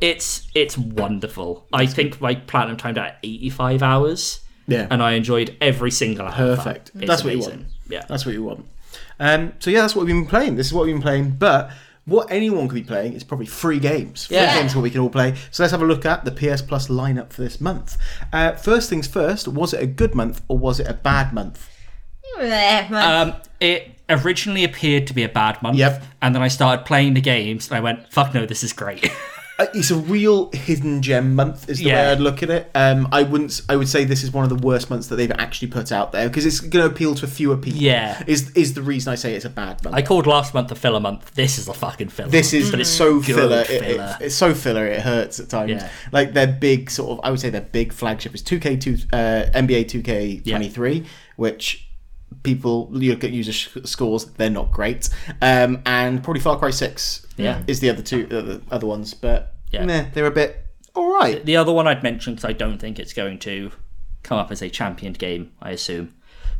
It's 0.00 0.48
it's 0.54 0.78
wonderful. 0.78 1.66
I 1.72 1.86
think 1.86 2.20
my 2.20 2.34
platinum 2.34 2.76
timed 2.76 2.98
out 2.98 3.06
at 3.08 3.18
85 3.22 3.82
hours. 3.82 4.40
Yeah. 4.70 4.86
And 4.90 5.02
I 5.02 5.12
enjoyed 5.12 5.56
every 5.60 5.90
single 5.90 6.26
hour. 6.26 6.32
Perfect. 6.32 6.92
It's 6.94 7.06
That's 7.06 7.24
what 7.24 7.34
you 7.34 7.40
want. 7.40 7.64
Yeah. 7.88 8.04
That's 8.08 8.24
what 8.24 8.34
you 8.34 8.42
want. 8.44 8.66
Um, 9.18 9.52
so 9.58 9.70
yeah, 9.70 9.82
that's 9.82 9.94
what 9.94 10.06
we've 10.06 10.14
been 10.14 10.26
playing. 10.26 10.56
This 10.56 10.66
is 10.68 10.72
what 10.72 10.86
we've 10.86 10.94
been 10.94 11.02
playing. 11.02 11.30
But 11.32 11.70
what 12.06 12.30
anyone 12.30 12.66
could 12.68 12.74
be 12.76 12.82
playing 12.82 13.12
is 13.12 13.22
probably 13.22 13.46
free 13.46 13.78
games. 13.78 14.26
Free 14.26 14.36
Yeah. 14.38 14.58
games 14.58 14.74
what 14.74 14.82
we 14.82 14.90
can 14.90 15.00
all 15.00 15.10
play. 15.10 15.34
So 15.50 15.62
let's 15.62 15.70
have 15.72 15.82
a 15.82 15.86
look 15.86 16.06
at 16.06 16.24
the 16.24 16.30
PS 16.30 16.62
Plus 16.62 16.88
lineup 16.88 17.32
for 17.32 17.42
this 17.42 17.60
month. 17.60 17.98
Uh, 18.32 18.52
first 18.52 18.88
things 18.88 19.06
first, 19.06 19.46
was 19.48 19.74
it 19.74 19.82
a 19.82 19.86
good 19.86 20.14
month 20.14 20.40
or 20.48 20.56
was 20.58 20.80
it 20.80 20.86
a 20.88 20.94
bad 20.94 21.32
month? 21.32 21.68
Um, 22.38 23.34
it 23.60 23.90
originally 24.08 24.64
appeared 24.64 25.06
to 25.08 25.14
be 25.14 25.22
a 25.22 25.28
bad 25.28 25.60
month. 25.62 25.76
Yep. 25.76 26.02
And 26.22 26.34
then 26.34 26.42
I 26.42 26.48
started 26.48 26.86
playing 26.86 27.14
the 27.14 27.20
games 27.20 27.68
and 27.68 27.76
I 27.76 27.80
went, 27.80 28.10
fuck 28.12 28.32
no, 28.34 28.46
this 28.46 28.62
is 28.64 28.72
great. 28.72 29.10
Uh, 29.60 29.66
It's 29.74 29.90
a 29.90 29.96
real 29.96 30.50
hidden 30.52 31.02
gem 31.02 31.34
month, 31.34 31.68
is 31.68 31.78
the 31.80 31.86
way 31.86 31.92
I'd 32.12 32.20
look 32.20 32.42
at 32.42 32.48
it. 32.50 32.70
Um, 32.74 33.08
I 33.12 33.22
wouldn't. 33.24 33.50
s- 33.50 33.62
I 33.68 33.76
would 33.76 33.88
say 33.88 34.04
this 34.04 34.22
is 34.22 34.32
one 34.32 34.44
of 34.44 34.48
the 34.50 34.56
worst 34.66 34.88
months 34.90 35.08
that 35.08 35.16
they've 35.16 35.30
actually 35.32 35.68
put 35.68 35.92
out 35.92 36.12
there 36.12 36.28
because 36.28 36.46
it's 36.46 36.60
going 36.60 36.84
to 36.88 36.90
appeal 36.90 37.14
to 37.16 37.26
fewer 37.26 37.56
people. 37.56 37.80
Yeah. 37.80 38.22
is 38.26 38.50
is 38.52 38.72
the 38.74 38.82
reason 38.82 39.12
I 39.12 39.16
say 39.16 39.34
it's 39.34 39.44
a 39.44 39.50
bad 39.50 39.84
month. 39.84 39.94
I 39.94 40.02
called 40.02 40.26
last 40.26 40.54
month 40.54 40.70
a 40.72 40.74
filler 40.74 41.00
month. 41.00 41.34
This 41.34 41.58
is 41.58 41.68
a 41.68 41.74
fucking 41.74 42.08
filler. 42.08 42.30
This 42.30 42.52
is 42.52 42.70
but 42.70 42.80
it's 42.80 42.90
so 42.90 43.20
good 43.20 43.34
filler. 43.36 43.60
It- 43.68 43.82
it- 43.82 44.16
it's 44.20 44.34
so 44.34 44.54
filler. 44.54 44.86
It 44.86 45.00
hurts 45.02 45.38
at 45.40 45.48
times. 45.50 45.70
Yeah. 45.72 45.88
Like 46.10 46.32
their 46.32 46.46
big 46.46 46.90
sort 46.90 47.10
of, 47.18 47.20
I 47.24 47.30
would 47.30 47.40
say 47.40 47.50
their 47.50 47.60
big 47.60 47.92
flagship 47.92 48.34
is 48.34 48.42
2K2, 48.42 49.06
uh, 49.12 49.50
NBA 49.54 49.84
2K23, 49.84 51.04
which 51.36 51.86
people 52.42 52.88
look 52.90 53.22
at 53.24 53.30
user 53.30 53.52
sh- 53.52 53.68
scores, 53.84 54.24
they're 54.24 54.50
not 54.50 54.70
great. 54.72 55.08
Um, 55.42 55.82
and 55.86 56.22
probably 56.24 56.40
Far 56.40 56.58
Cry 56.58 56.70
6 56.70 57.26
Yeah. 57.36 57.62
is 57.66 57.80
the 57.80 57.90
other 57.90 58.02
two, 58.02 58.26
uh, 58.30 58.40
the 58.42 58.62
other 58.70 58.86
ones, 58.86 59.14
but 59.14 59.54
Yeah. 59.70 59.84
meh, 59.84 60.06
they're 60.14 60.26
a 60.26 60.30
bit 60.30 60.66
all 60.96 61.12
right. 61.14 61.44
The 61.44 61.56
other 61.56 61.72
one 61.72 61.86
I'd 61.86 62.02
mention 62.02 62.34
because 62.34 62.44
I 62.44 62.52
don't 62.52 62.78
think 62.78 62.98
it's 62.98 63.12
going 63.12 63.38
to 63.40 63.70
come 64.24 64.38
up 64.38 64.50
as 64.50 64.60
a 64.60 64.68
championed 64.68 65.18
game. 65.20 65.52
I 65.62 65.70
assume 65.70 66.14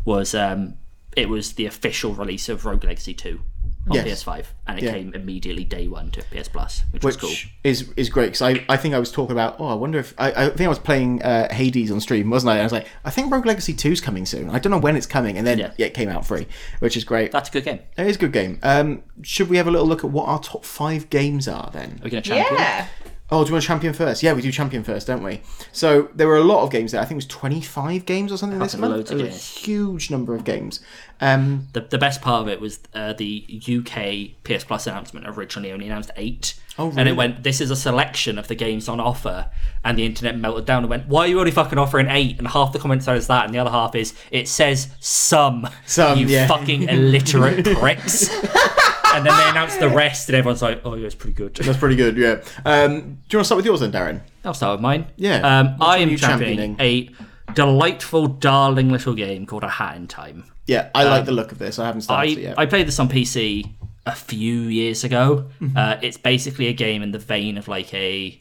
was 0.04 0.34
um, 0.36 0.74
it 1.16 1.28
was 1.28 1.54
the 1.54 1.66
official 1.66 2.14
release 2.14 2.48
of 2.48 2.64
Rogue 2.64 2.84
Legacy 2.84 3.12
Two 3.12 3.40
on 3.88 3.96
Yes. 3.96 4.22
PS5, 4.24 4.44
and 4.66 4.78
it 4.78 4.84
Yeah. 4.84 4.92
came 4.92 5.14
immediately 5.14 5.64
day 5.64 5.88
one 5.88 6.10
to 6.10 6.22
PS 6.24 6.48
Plus, 6.48 6.82
which, 6.90 7.02
Which 7.02 7.14
was 7.14 7.16
cool. 7.16 7.50
is 7.64 7.88
is 7.96 8.08
great 8.10 8.26
because 8.26 8.42
I, 8.42 8.64
I 8.68 8.76
think 8.76 8.94
I 8.94 8.98
was 8.98 9.10
talking 9.10 9.32
about 9.32 9.56
oh 9.58 9.66
I 9.68 9.74
wonder 9.74 9.98
if 9.98 10.14
I, 10.18 10.30
I 10.32 10.48
think 10.50 10.60
I 10.62 10.68
was 10.68 10.78
playing 10.78 11.22
uh, 11.22 11.52
Hades 11.52 11.90
on 11.90 12.00
stream 12.00 12.28
wasn't 12.30 12.50
I 12.50 12.54
and 12.54 12.60
I 12.60 12.64
was 12.64 12.72
like 12.72 12.86
I 13.04 13.10
think 13.10 13.32
Rogue 13.32 13.46
Legacy 13.46 13.72
2 13.72 13.92
is 13.92 14.00
coming 14.00 14.26
soon 14.26 14.50
I 14.50 14.58
don't 14.58 14.70
know 14.70 14.78
when 14.78 14.96
it's 14.96 15.06
coming 15.06 15.38
and 15.38 15.46
then 15.46 15.58
Yeah. 15.58 15.72
yeah. 15.78 15.86
it 15.86 15.94
came 15.94 16.08
out 16.10 16.26
free 16.26 16.46
which 16.80 16.96
is 16.96 17.04
great 17.04 17.32
That's 17.32 17.48
a 17.48 17.52
good 17.52 17.64
game. 17.64 17.80
It 17.96 18.06
is 18.06 18.16
a 18.16 18.18
good 18.18 18.32
game. 18.32 18.58
Um, 18.62 19.02
should 19.22 19.48
we 19.48 19.56
have 19.56 19.66
a 19.66 19.70
little 19.70 19.86
look 19.88 20.04
at 20.04 20.10
what 20.10 20.28
our 20.28 20.40
top 20.40 20.64
five 20.64 21.08
games 21.10 21.48
are 21.48 21.70
then? 21.72 21.98
Are 22.00 22.04
we 22.04 22.10
going 22.10 22.22
to 22.22 22.28
champion? 22.28 22.60
Yeah. 22.60 22.86
Oh, 23.32 23.44
do 23.44 23.48
you 23.48 23.52
want 23.54 23.64
champion 23.64 23.92
first? 23.92 24.22
Yeah, 24.24 24.32
we 24.32 24.42
do 24.42 24.50
champion 24.50 24.82
first, 24.82 25.06
don't 25.06 25.22
we? 25.22 25.40
So 25.70 26.08
there 26.14 26.26
were 26.26 26.36
a 26.36 26.42
lot 26.42 26.64
of 26.64 26.70
games 26.70 26.90
there. 26.92 27.00
I 27.00 27.04
think 27.04 27.12
it 27.12 27.16
was 27.16 27.26
25 27.26 28.04
games 28.04 28.32
or 28.32 28.36
something 28.36 28.58
this 28.58 28.72
Fucking 28.72 28.80
month. 28.80 28.92
loads 28.96 29.10
It 29.12 29.20
of 29.20 29.26
was 29.26 29.34
a 29.36 29.38
huge 29.38 30.10
number 30.10 30.34
of 30.34 30.42
games. 30.42 30.80
Um, 31.20 31.68
The, 31.72 31.82
the 31.82 31.98
best 31.98 32.22
part 32.22 32.42
of 32.42 32.48
it 32.48 32.60
was 32.60 32.80
uh, 32.92 33.12
the 33.12 33.44
UK 33.68 34.30
PS 34.42 34.64
Plus 34.64 34.86
announcement 34.88 35.28
originally 35.28 35.70
only 35.70 35.86
announced 35.86 36.10
eight. 36.16 36.54
Oh, 36.76 36.92
And 36.96 37.08
it 37.08 37.14
went, 37.14 37.42
this 37.44 37.60
is 37.60 37.70
a 37.70 37.76
selection 37.76 38.36
of 38.38 38.48
the 38.48 38.54
games 38.56 38.88
on 38.88 38.98
offer. 38.98 39.50
And 39.84 39.96
the 39.96 40.06
internet 40.06 40.36
melted 40.36 40.64
down 40.64 40.82
and 40.82 40.90
went, 40.90 41.06
why 41.06 41.20
are 41.20 41.26
you 41.28 41.38
only 41.38 41.52
fucking 41.52 41.78
offering 41.78 42.08
eight? 42.08 42.36
And 42.38 42.48
half 42.48 42.72
the 42.72 42.78
comments 42.80 43.06
is 43.06 43.28
that, 43.28 43.44
and 43.44 43.54
the 43.54 43.58
other 43.58 43.70
half 43.70 43.94
is, 43.94 44.12
it 44.32 44.48
says 44.48 44.88
some. 44.98 45.68
Some, 45.86 46.18
You 46.18 46.26
yeah. 46.26 46.48
fucking 46.48 46.88
illiterate 46.88 47.64
pricks. 47.78 48.28
and 49.14 49.24
then 49.26 49.36
they 49.36 49.48
announced 49.50 49.80
the 49.80 49.88
rest, 49.88 50.28
and 50.28 50.36
everyone's 50.36 50.62
like, 50.62 50.80
oh, 50.84 50.94
yeah, 50.94 51.06
it's 51.06 51.14
pretty 51.14 51.34
good. 51.34 51.54
that's 51.54 51.78
pretty 51.78 51.96
good, 51.96 52.16
yeah. 52.16 52.42
Um, 52.64 52.90
do 52.90 52.96
you 53.00 53.04
want 53.04 53.24
to 53.30 53.44
start 53.44 53.56
with 53.56 53.66
yours 53.66 53.80
then, 53.80 53.92
Darren? 53.92 54.20
I'll 54.44 54.54
start 54.54 54.74
with 54.78 54.80
mine. 54.82 55.06
Yeah. 55.16 55.36
Um, 55.60 55.76
I 55.80 55.98
am 55.98 56.08
you 56.08 56.16
championing 56.18 56.76
a 56.80 57.10
delightful, 57.54 58.26
darling 58.26 58.90
little 58.90 59.14
game 59.14 59.46
called 59.46 59.64
A 59.64 59.68
Hat 59.68 59.96
in 59.96 60.06
Time. 60.06 60.44
Yeah, 60.66 60.90
I 60.94 61.04
like 61.04 61.24
the 61.24 61.32
look 61.32 61.50
of 61.52 61.58
this. 61.58 61.78
I 61.78 61.86
haven't 61.86 62.02
started 62.02 62.30
it 62.32 62.36
Um, 62.38 62.42
yet. 62.42 62.58
I 62.58 62.66
played 62.66 62.86
this 62.86 62.98
on 62.98 63.08
PC 63.08 63.68
a 64.06 64.14
few 64.14 64.62
years 64.62 65.02
ago. 65.04 65.48
Mm-hmm. 65.60 65.76
Uh, 65.76 65.96
it's 66.00 66.16
basically 66.16 66.68
a 66.68 66.72
game 66.72 67.02
in 67.02 67.10
the 67.10 67.18
vein 67.18 67.58
of 67.58 67.66
like 67.68 67.92
a 67.92 68.40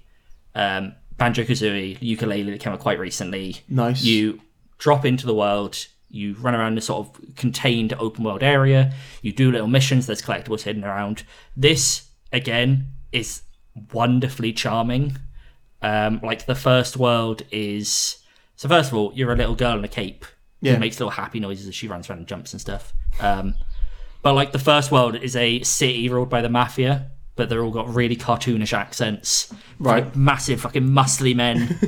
um, 0.55 0.93
Banjo 1.17 1.43
Kazooie 1.43 1.97
Yooka-Laylee 1.99 2.51
that 2.51 2.59
came 2.59 2.73
out 2.73 2.79
quite 2.79 2.99
recently. 2.99 3.57
Nice. 3.67 4.03
You 4.03 4.41
drop 4.77 5.05
into 5.05 5.25
the 5.25 5.33
world. 5.33 5.87
You 6.09 6.33
run 6.35 6.55
around 6.55 6.77
a 6.77 6.81
sort 6.81 7.07
of 7.07 7.35
contained 7.35 7.93
open 7.99 8.23
world 8.23 8.41
area. 8.43 8.93
You 9.21 9.31
do 9.31 9.51
little 9.51 9.67
missions. 9.67 10.07
There's 10.07 10.21
collectibles 10.21 10.63
hidden 10.63 10.83
around. 10.83 11.23
This 11.55 12.09
again 12.33 12.87
is 13.11 13.43
wonderfully 13.93 14.53
charming. 14.53 15.17
Um, 15.81 16.19
like 16.23 16.45
the 16.45 16.55
first 16.55 16.97
world 16.97 17.43
is 17.51 18.17
So 18.55 18.67
first 18.67 18.91
of 18.91 18.97
all, 18.97 19.11
you're 19.15 19.31
a 19.31 19.35
little 19.37 19.55
girl 19.55 19.77
in 19.77 19.85
a 19.85 19.87
cape 19.87 20.25
Yeah. 20.61 20.73
who 20.73 20.79
makes 20.79 20.99
little 20.99 21.11
happy 21.11 21.39
noises 21.39 21.67
as 21.67 21.75
she 21.75 21.87
runs 21.87 22.09
around 22.09 22.19
and 22.19 22.27
jumps 22.27 22.51
and 22.53 22.59
stuff. 22.59 22.93
Um, 23.21 23.55
but 24.21 24.33
like 24.33 24.51
the 24.51 24.59
first 24.59 24.91
world 24.91 25.15
is 25.15 25.35
a 25.35 25.61
city 25.61 26.09
ruled 26.09 26.29
by 26.29 26.41
the 26.41 26.49
mafia, 26.49 27.11
but 27.37 27.47
they're 27.47 27.63
all 27.63 27.71
got 27.71 27.87
really 27.93 28.17
cartoonish 28.17 28.73
accents, 28.73 29.53
Right. 29.79 30.03
Like, 30.03 30.15
massive 30.17 30.59
fucking 30.61 30.83
muscly 30.87 31.33
men. 31.33 31.79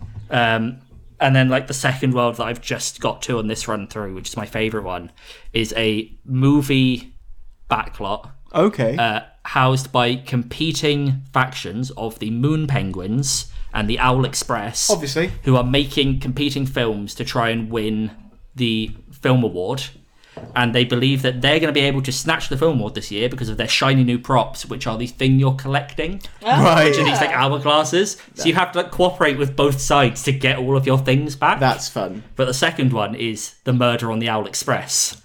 um, 0.30 0.78
and 1.20 1.36
then 1.36 1.48
like 1.48 1.66
the 1.66 1.74
second 1.74 2.14
world 2.14 2.36
that 2.36 2.44
I've 2.44 2.60
just 2.60 3.00
got 3.00 3.22
to 3.22 3.38
on 3.38 3.46
this 3.46 3.68
run 3.68 3.86
through, 3.86 4.14
which 4.14 4.28
is 4.30 4.36
my 4.36 4.46
favorite 4.46 4.84
one, 4.84 5.12
is 5.52 5.72
a 5.76 6.12
movie 6.24 7.14
backlot 7.70 8.30
Okay. 8.54 8.96
uh, 8.96 9.20
housed 9.44 9.92
by 9.92 10.16
competing 10.16 11.22
factions 11.32 11.90
of 11.92 12.18
the 12.18 12.30
Moon 12.30 12.66
Penguins 12.66 13.50
and 13.72 13.88
the 13.88 13.98
Owl 13.98 14.24
Express. 14.24 14.90
Obviously. 14.90 15.30
Who 15.44 15.56
are 15.56 15.62
making 15.64 16.20
competing 16.20 16.66
films 16.66 17.14
to 17.14 17.24
try 17.24 17.50
and 17.50 17.70
win 17.70 18.10
the 18.54 18.90
film 19.12 19.44
award. 19.44 19.84
And 20.54 20.74
they 20.74 20.84
believe 20.84 21.22
that 21.22 21.40
they're 21.40 21.60
going 21.60 21.72
to 21.72 21.78
be 21.78 21.86
able 21.86 22.02
to 22.02 22.12
snatch 22.12 22.48
the 22.48 22.56
film 22.56 22.78
award 22.78 22.94
this 22.94 23.10
year 23.10 23.28
because 23.28 23.48
of 23.48 23.56
their 23.56 23.68
shiny 23.68 24.04
new 24.04 24.18
props, 24.18 24.66
which 24.66 24.86
are 24.86 24.98
the 24.98 25.06
thing 25.06 25.38
you're 25.38 25.54
collecting. 25.54 26.20
Oh, 26.42 26.62
right. 26.62 26.84
Which 26.90 26.98
are 26.98 27.04
these 27.04 27.20
like 27.20 27.30
hourglasses. 27.30 28.20
So 28.34 28.46
you 28.46 28.54
have 28.54 28.72
to 28.72 28.82
like 28.82 28.90
cooperate 28.90 29.38
with 29.38 29.56
both 29.56 29.80
sides 29.80 30.22
to 30.24 30.32
get 30.32 30.58
all 30.58 30.76
of 30.76 30.86
your 30.86 30.98
things 30.98 31.36
back. 31.36 31.60
That's 31.60 31.88
fun. 31.88 32.24
But 32.36 32.46
the 32.46 32.54
second 32.54 32.92
one 32.92 33.14
is 33.14 33.54
the 33.64 33.72
murder 33.72 34.10
on 34.10 34.18
the 34.18 34.28
Owl 34.28 34.46
Express, 34.46 35.22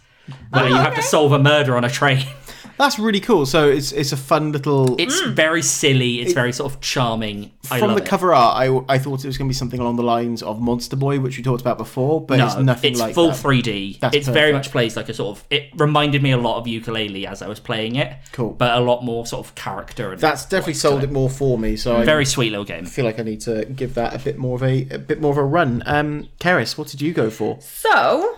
where 0.50 0.68
you 0.68 0.76
have 0.76 0.96
to 0.96 1.02
solve 1.02 1.32
a 1.32 1.40
murder 1.40 1.76
on 1.76 1.84
a 1.84 1.90
train. 1.90 2.26
That's 2.78 3.00
really 3.00 3.20
cool. 3.20 3.46
So 3.46 3.70
it's 3.70 3.92
it's 3.92 4.12
a 4.12 4.18
fun 4.18 4.52
little. 4.52 5.00
It's 5.00 5.22
very 5.22 5.62
silly. 5.62 6.20
It's 6.22 6.34
very 6.34 6.52
sort 6.52 6.74
of 6.74 6.82
charming. 6.82 7.52
I 7.72 7.80
from 7.80 7.90
love 7.90 7.98
the 7.98 8.04
it. 8.04 8.08
cover 8.10 8.34
art, 8.34 8.58
I, 8.58 8.94
I 8.94 8.98
thought 9.00 9.24
it 9.24 9.28
was 9.28 9.38
going 9.38 9.48
to 9.48 9.52
be 9.52 9.56
something 9.56 9.80
along 9.80 9.96
the 9.96 10.04
lines 10.04 10.44
of 10.44 10.62
Monster 10.62 10.96
Boy, 10.96 11.20
which 11.20 11.38
we 11.38 11.44
talked 11.44 11.62
about 11.62 11.78
before, 11.80 12.24
but 12.24 12.38
No, 12.38 12.46
it's 12.46 12.58
nothing 12.58 12.92
it's 12.92 13.00
like 13.02 13.16
full 13.16 13.30
that. 13.30 13.38
3D. 13.38 14.00
That's 14.00 14.16
it's 14.16 14.28
very 14.28 14.52
much 14.54 14.70
plays 14.72 14.96
like 14.96 15.10
a 15.10 15.14
sort 15.14 15.38
of. 15.38 15.44
It 15.50 15.70
reminded 15.76 16.22
me 16.22 16.32
a 16.32 16.38
lot 16.38 16.58
of 16.58 16.66
Yooka-Laylee 16.66 17.26
as 17.26 17.42
I 17.42 17.48
was 17.48 17.60
playing 17.60 17.96
it. 17.96 18.14
Cool. 18.34 18.52
but 18.52 18.78
a 18.78 18.82
lot 18.82 19.04
more 19.04 19.26
sort 19.26 19.46
of 19.48 19.56
character. 19.56 20.12
And 20.12 20.20
That's 20.22 20.46
definitely 20.46 20.74
sold 20.76 21.04
it 21.04 21.12
more 21.12 21.30
for 21.30 21.58
me. 21.58 21.76
So 21.78 21.96
I 21.98 22.04
very 22.06 22.26
sweet 22.26 22.52
little 22.52 22.66
game. 22.66 22.86
I 22.86 22.90
feel 22.90 23.06
like 23.06 23.20
I 23.20 23.24
need 23.24 23.42
to 23.42 23.66
give 23.66 23.96
that 23.96 24.14
a 24.14 24.20
bit 24.20 24.38
more 24.38 24.56
of 24.58 24.64
a, 24.64 24.88
a 24.92 25.00
bit 25.00 25.22
more 25.22 25.32
of 25.32 25.38
a 25.38 25.44
run. 25.44 25.82
Um, 25.86 26.30
Keris, 26.40 26.78
what 26.78 26.88
did 26.90 27.02
you 27.02 27.14
go 27.14 27.30
for? 27.30 27.60
So, 27.62 28.38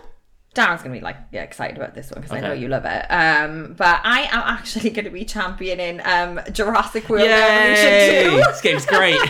Darren's 0.57 0.81
gonna 0.81 0.95
be 0.95 1.01
like 1.01 1.17
yeah, 1.31 1.43
excited 1.43 1.77
about 1.77 1.93
this 1.93 2.11
one 2.11 2.21
because 2.21 2.35
I 2.35 2.39
know 2.39 2.53
you 2.53 2.67
love 2.67 2.85
it. 2.85 3.05
Um, 3.09 3.75
but 3.77 4.01
I 4.03 4.21
am 4.23 4.43
actually 4.45 4.89
gonna 4.97 5.11
be 5.11 5.23
championing 5.23 6.01
um 6.03 6.41
Jurassic 6.51 7.07
World 7.09 7.27
Evolution 7.27 8.31
2. 8.31 8.37
this 8.37 8.61
game's 8.61 8.85
great. 8.85 9.19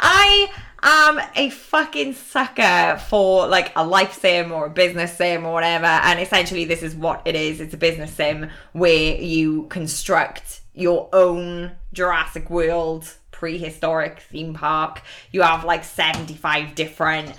I 0.00 0.50
am 0.82 1.20
a 1.34 1.50
fucking 1.50 2.12
sucker 2.12 3.00
for 3.08 3.46
like 3.46 3.72
a 3.74 3.84
life 3.84 4.20
sim 4.20 4.52
or 4.52 4.66
a 4.66 4.70
business 4.70 5.16
sim 5.16 5.46
or 5.46 5.52
whatever. 5.52 5.86
And 5.86 6.20
essentially, 6.20 6.64
this 6.64 6.82
is 6.82 6.94
what 6.94 7.22
it 7.24 7.34
is 7.34 7.60
it's 7.60 7.74
a 7.74 7.78
business 7.78 8.12
sim 8.12 8.50
where 8.72 9.20
you 9.20 9.64
construct 9.64 10.60
your 10.74 11.08
own 11.12 11.72
Jurassic 11.92 12.50
World 12.50 13.16
prehistoric 13.30 14.20
theme 14.20 14.52
park. 14.52 15.02
You 15.30 15.42
have 15.42 15.64
like 15.64 15.84
75 15.84 16.74
different 16.74 17.32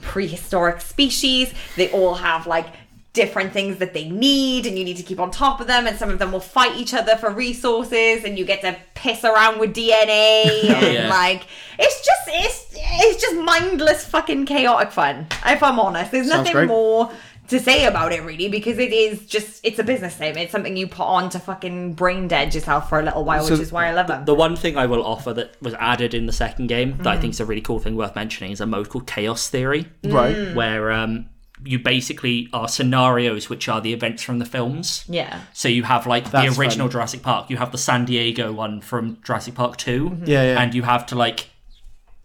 prehistoric 0.00 0.80
species, 0.80 1.52
they 1.76 1.90
all 1.90 2.14
have 2.14 2.46
like 2.46 2.66
different 3.14 3.52
things 3.52 3.78
that 3.78 3.94
they 3.94 4.08
need 4.08 4.66
and 4.66 4.76
you 4.76 4.84
need 4.84 4.96
to 4.96 5.02
keep 5.02 5.20
on 5.20 5.30
top 5.30 5.60
of 5.60 5.68
them 5.68 5.86
and 5.86 5.96
some 5.96 6.10
of 6.10 6.18
them 6.18 6.32
will 6.32 6.40
fight 6.40 6.76
each 6.76 6.92
other 6.92 7.14
for 7.14 7.30
resources 7.30 8.24
and 8.24 8.36
you 8.36 8.44
get 8.44 8.60
to 8.60 8.76
piss 8.94 9.22
around 9.22 9.60
with 9.60 9.72
DNA 9.72 10.42
oh, 10.64 10.74
and 10.74 10.94
yeah. 10.94 11.08
like 11.08 11.46
it's 11.78 12.04
just 12.04 12.22
it's 12.26 12.66
it's 12.76 13.22
just 13.22 13.36
mindless 13.36 14.04
fucking 14.04 14.44
chaotic 14.44 14.90
fun 14.90 15.28
if 15.46 15.62
I'm 15.62 15.78
honest 15.78 16.10
there's 16.10 16.28
Sounds 16.28 16.40
nothing 16.40 16.52
great. 16.54 16.66
more 16.66 17.08
to 17.48 17.60
say 17.60 17.84
about 17.86 18.12
it 18.12 18.22
really 18.22 18.48
because 18.48 18.78
it 18.78 18.92
is 18.92 19.26
just 19.26 19.60
it's 19.64 19.78
a 19.78 19.84
business 19.84 20.18
name 20.18 20.36
it's 20.36 20.50
something 20.52 20.76
you 20.76 20.86
put 20.86 21.04
on 21.04 21.28
to 21.28 21.38
fucking 21.38 21.92
brain 21.92 22.26
dead 22.26 22.54
yourself 22.54 22.88
for 22.88 22.98
a 22.98 23.02
little 23.02 23.24
while 23.24 23.44
So 23.44 23.52
which 23.52 23.60
is 23.60 23.70
why 23.72 23.86
I 23.88 23.92
love 23.92 24.06
them 24.06 24.24
The 24.24 24.34
one 24.34 24.56
thing 24.56 24.76
I 24.78 24.86
will 24.86 25.04
offer 25.04 25.32
that 25.34 25.60
was 25.62 25.74
added 25.74 26.14
in 26.14 26.26
the 26.26 26.32
second 26.32 26.68
game 26.68 26.96
that 26.98 27.06
I 27.06 27.12
Mm-hmm. 27.12 27.20
think 27.20 27.34
is 27.34 27.40
a 27.40 27.44
really 27.44 27.60
cool 27.60 27.78
thing 27.78 27.96
worth 27.96 28.14
mentioning 28.16 28.50
is 28.52 28.60
a 28.60 28.66
mode 28.66 28.88
called 28.88 29.06
Chaos 29.06 29.48
Theory, 29.50 29.86
Right. 30.02 30.54
where 30.54 30.90
um, 30.92 31.26
you 31.64 31.78
basically 31.78 32.48
are 32.52 32.66
scenarios 32.68 33.48
which 33.48 33.68
are 33.68 33.80
the 33.80 33.92
events 33.92 34.22
from 34.22 34.38
the 34.38 34.44
films. 34.44 35.04
yeah 35.08 35.40
So 35.52 35.68
you 35.68 35.82
have 35.84 36.06
like 36.06 36.30
That's 36.30 36.54
the 36.56 36.60
original 36.60 36.86
fun. 36.88 36.92
Jurassic 36.92 37.22
Park, 37.22 37.50
you 37.50 37.56
have 37.58 37.72
the 37.72 37.78
San 37.78 38.04
Diego 38.04 38.52
one 38.52 38.80
from 38.80 39.18
Jurassic 39.22 39.54
Park 39.54 39.76
2, 39.76 40.22
Yeah, 40.26 40.42
yeah. 40.42 40.60
and 40.62 40.74
you 40.74 40.82
have 40.82 41.06
to 41.06 41.14
like 41.14 41.50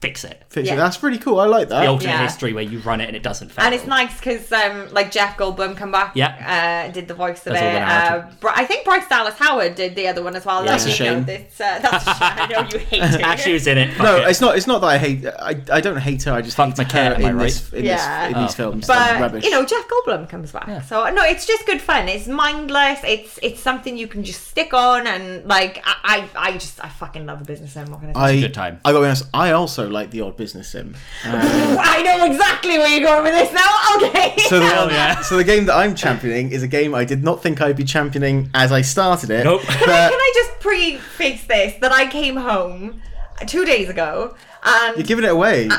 fix 0.02 0.24
it. 0.24 0.42
Fix 0.50 0.70
it. 0.70 0.76
That's 0.78 1.04
really 1.04 1.18
cool. 1.18 1.40
I 1.42 1.46
like 1.46 1.68
that. 1.70 1.76
The 1.76 1.82
that. 1.82 1.88
alternate 1.90 2.12
Yeah. 2.14 2.24
history 2.24 2.54
where 2.54 2.64
you 2.64 2.80
run 2.80 3.02
it 3.02 3.08
and 3.08 3.16
it 3.18 3.24
doesn't 3.24 3.52
fail. 3.52 3.66
and 3.66 3.76
it's 3.76 3.86
nice 3.86 4.16
because 4.18 4.50
um, 4.52 4.88
like 4.94 5.12
Jeff 5.12 5.36
Goldblum 5.38 5.76
come 5.76 5.92
back, 5.92 6.14
Yeah. 6.16 6.88
uh, 6.88 6.92
did 6.94 7.08
the 7.10 7.14
voice 7.14 7.46
of 7.46 7.54
Does 7.54 7.62
all 7.62 7.68
it. 7.68 7.74
the. 7.74 8.48
Uh, 8.48 8.52
I 8.56 8.64
think 8.66 8.86
Bryce 8.86 9.08
Dallas 9.10 9.36
Howard 9.36 9.76
did 9.76 9.96
the 9.96 10.08
other 10.08 10.24
one 10.24 10.36
as 10.38 10.46
well. 10.46 10.64
That's 10.64 10.86
a 10.86 10.92
shame. 10.92 11.26
this, 11.26 11.60
uh, 11.60 11.80
that's 11.80 12.08
a 12.08 12.14
shame. 12.14 12.16
I 12.22 12.48
know 12.48 12.68
you 12.72 12.80
hate 12.92 13.04
it. 13.04 13.22
Actually, 13.22 13.54
was 13.54 13.68
in 13.68 13.78
it. 13.78 13.94
Fuck 13.94 14.04
No, 14.06 14.16
it. 14.18 14.30
it's 14.30 14.40
not. 14.42 14.58
It's 14.58 14.68
not 14.68 14.80
that 14.82 14.88
I 14.88 14.98
hate. 14.98 15.26
I, 15.28 15.62
I 15.72 15.82
don't 15.82 15.98
hate 15.98 16.24
her. 16.24 16.32
I 16.32 16.42
just 16.42 16.56
Fuck 16.56 16.78
hate 16.78 16.88
McKay, 16.88 17.08
her 17.10 17.14
am 17.16 17.26
I 17.26 17.30
in 17.32 17.38
this 17.38 17.74
in, 17.74 17.84
Yeah. 17.86 18.28
this, 18.30 18.36
in 18.38 18.42
these 18.44 18.52
Oh. 18.52 18.56
films. 18.56 18.88
They're 18.88 18.96
but 18.98 19.20
rubbish. 19.20 19.44
you 19.44 19.52
know 19.52 19.66
Jeff 19.66 19.86
Goldblum 19.90 20.30
comes 20.30 20.52
back 20.54 20.84
so 20.86 21.10
no 21.10 21.24
it's 21.24 21.46
just 21.46 21.66
good 21.66 21.82
fun 21.82 22.08
it's 22.08 22.28
mindless 22.28 23.00
it's 23.04 23.38
it's 23.44 23.60
something 23.60 23.98
you 23.98 24.08
can 24.08 24.24
just 24.24 24.48
stick 24.48 24.74
on 24.74 25.08
and 25.08 25.46
like 25.46 25.82
I 25.86 26.30
I, 26.36 26.50
I 26.50 26.52
just 26.54 26.84
I 26.84 26.90
fucking 26.90 27.26
love 27.26 27.40
the 27.40 27.46
business 27.46 27.74
sim 27.74 27.90
what 27.92 28.00
can 28.02 28.10
I 28.12 28.14
say? 28.32 28.38
I, 28.38 28.42
good 28.42 28.54
time. 28.54 28.80
I 28.86 28.92
got 28.92 29.00
to 29.00 29.02
be 29.02 29.06
honest. 29.08 29.26
I 29.34 29.52
also 29.52 29.89
like 29.90 30.12
the 30.12 30.22
odd 30.22 30.38
business 30.38 30.68
sim. 30.70 30.96
Um, 31.26 31.32
I 31.34 32.02
know 32.04 32.26
exactly 32.26 32.78
where 32.78 32.88
you're 32.90 33.08
going 33.08 33.24
with 33.24 33.34
this 33.34 33.52
now 33.54 33.70
okay 33.98 34.36
So 34.48 34.60
the, 34.60 34.66
Hell 34.66 34.86
one- 34.86 34.94
yeah. 34.94 35.22
so 35.22 35.38
the 35.38 35.44
game 35.44 35.66
that 35.66 35.76
I'm 35.76 35.96
championing 35.96 36.52
is 36.52 36.64
a 36.64 36.68
game 36.68 36.94
I 36.96 37.06
did 37.06 37.24
not 37.24 37.42
think 37.44 37.62
I'd 37.62 37.76
be 37.78 37.84
championing 37.84 38.50
as 38.54 38.72
I 38.72 38.82
started 38.82 39.30
it. 39.30 39.44
Nope. 39.44 39.62
can 39.62 39.80
But 39.88 40.12
I 40.14 40.32
just 40.36 40.60
preface 40.60 41.46
this 41.46 41.76
that 41.82 41.92
I 41.92 42.08
came 42.10 42.36
home 42.36 43.02
two 43.48 43.66
days 43.66 43.90
ago 43.90 44.36
and 44.64 44.98
you're 44.98 45.06
giving 45.06 45.26
it 45.26 45.32
away. 45.32 45.70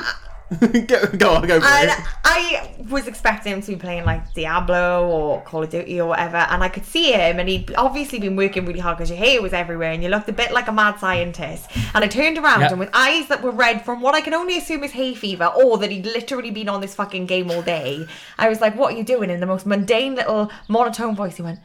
go, 0.86 1.06
go 1.16 1.34
on, 1.34 1.46
go 1.46 1.60
for 1.60 1.66
And 1.66 1.90
it. 1.90 1.96
I 2.24 2.74
was 2.88 3.06
expecting 3.06 3.52
him 3.52 3.60
to 3.62 3.68
be 3.68 3.76
playing 3.76 4.04
like 4.04 4.34
Diablo 4.34 5.06
or 5.08 5.40
Call 5.42 5.62
of 5.62 5.70
Duty 5.70 6.00
or 6.00 6.08
whatever, 6.08 6.38
and 6.38 6.62
I 6.62 6.68
could 6.68 6.84
see 6.84 7.12
him, 7.12 7.38
and 7.38 7.48
he'd 7.48 7.72
obviously 7.76 8.18
been 8.18 8.34
working 8.36 8.66
really 8.66 8.80
hard 8.80 8.96
because 8.98 9.10
your 9.10 9.18
hair 9.18 9.40
was 9.40 9.52
everywhere, 9.52 9.92
and 9.92 10.02
you 10.02 10.08
looked 10.08 10.28
a 10.28 10.32
bit 10.32 10.50
like 10.52 10.66
a 10.66 10.72
mad 10.72 10.98
scientist. 10.98 11.70
And 11.94 12.02
I 12.04 12.08
turned 12.08 12.36
around, 12.38 12.62
Yep. 12.62 12.70
and 12.72 12.80
with 12.80 12.90
eyes 12.94 13.28
that 13.28 13.42
were 13.42 13.52
red 13.52 13.84
from 13.84 14.00
what 14.00 14.14
I 14.14 14.20
can 14.20 14.34
only 14.34 14.58
assume 14.58 14.82
is 14.82 14.90
hay 14.92 15.14
fever, 15.14 15.46
or 15.46 15.78
that 15.78 15.90
he'd 15.90 16.04
literally 16.06 16.50
been 16.50 16.68
on 16.68 16.80
this 16.80 16.94
fucking 16.96 17.26
game 17.26 17.50
all 17.50 17.62
day, 17.62 18.06
I 18.38 18.48
was 18.48 18.60
like, 18.60 18.76
"What 18.76 18.94
are 18.94 18.96
you 18.96 19.04
doing?" 19.04 19.30
In 19.30 19.38
the 19.40 19.46
most 19.46 19.66
mundane 19.66 20.16
little 20.16 20.50
monotone 20.68 21.14
voice, 21.14 21.36
he 21.36 21.42
went, 21.42 21.60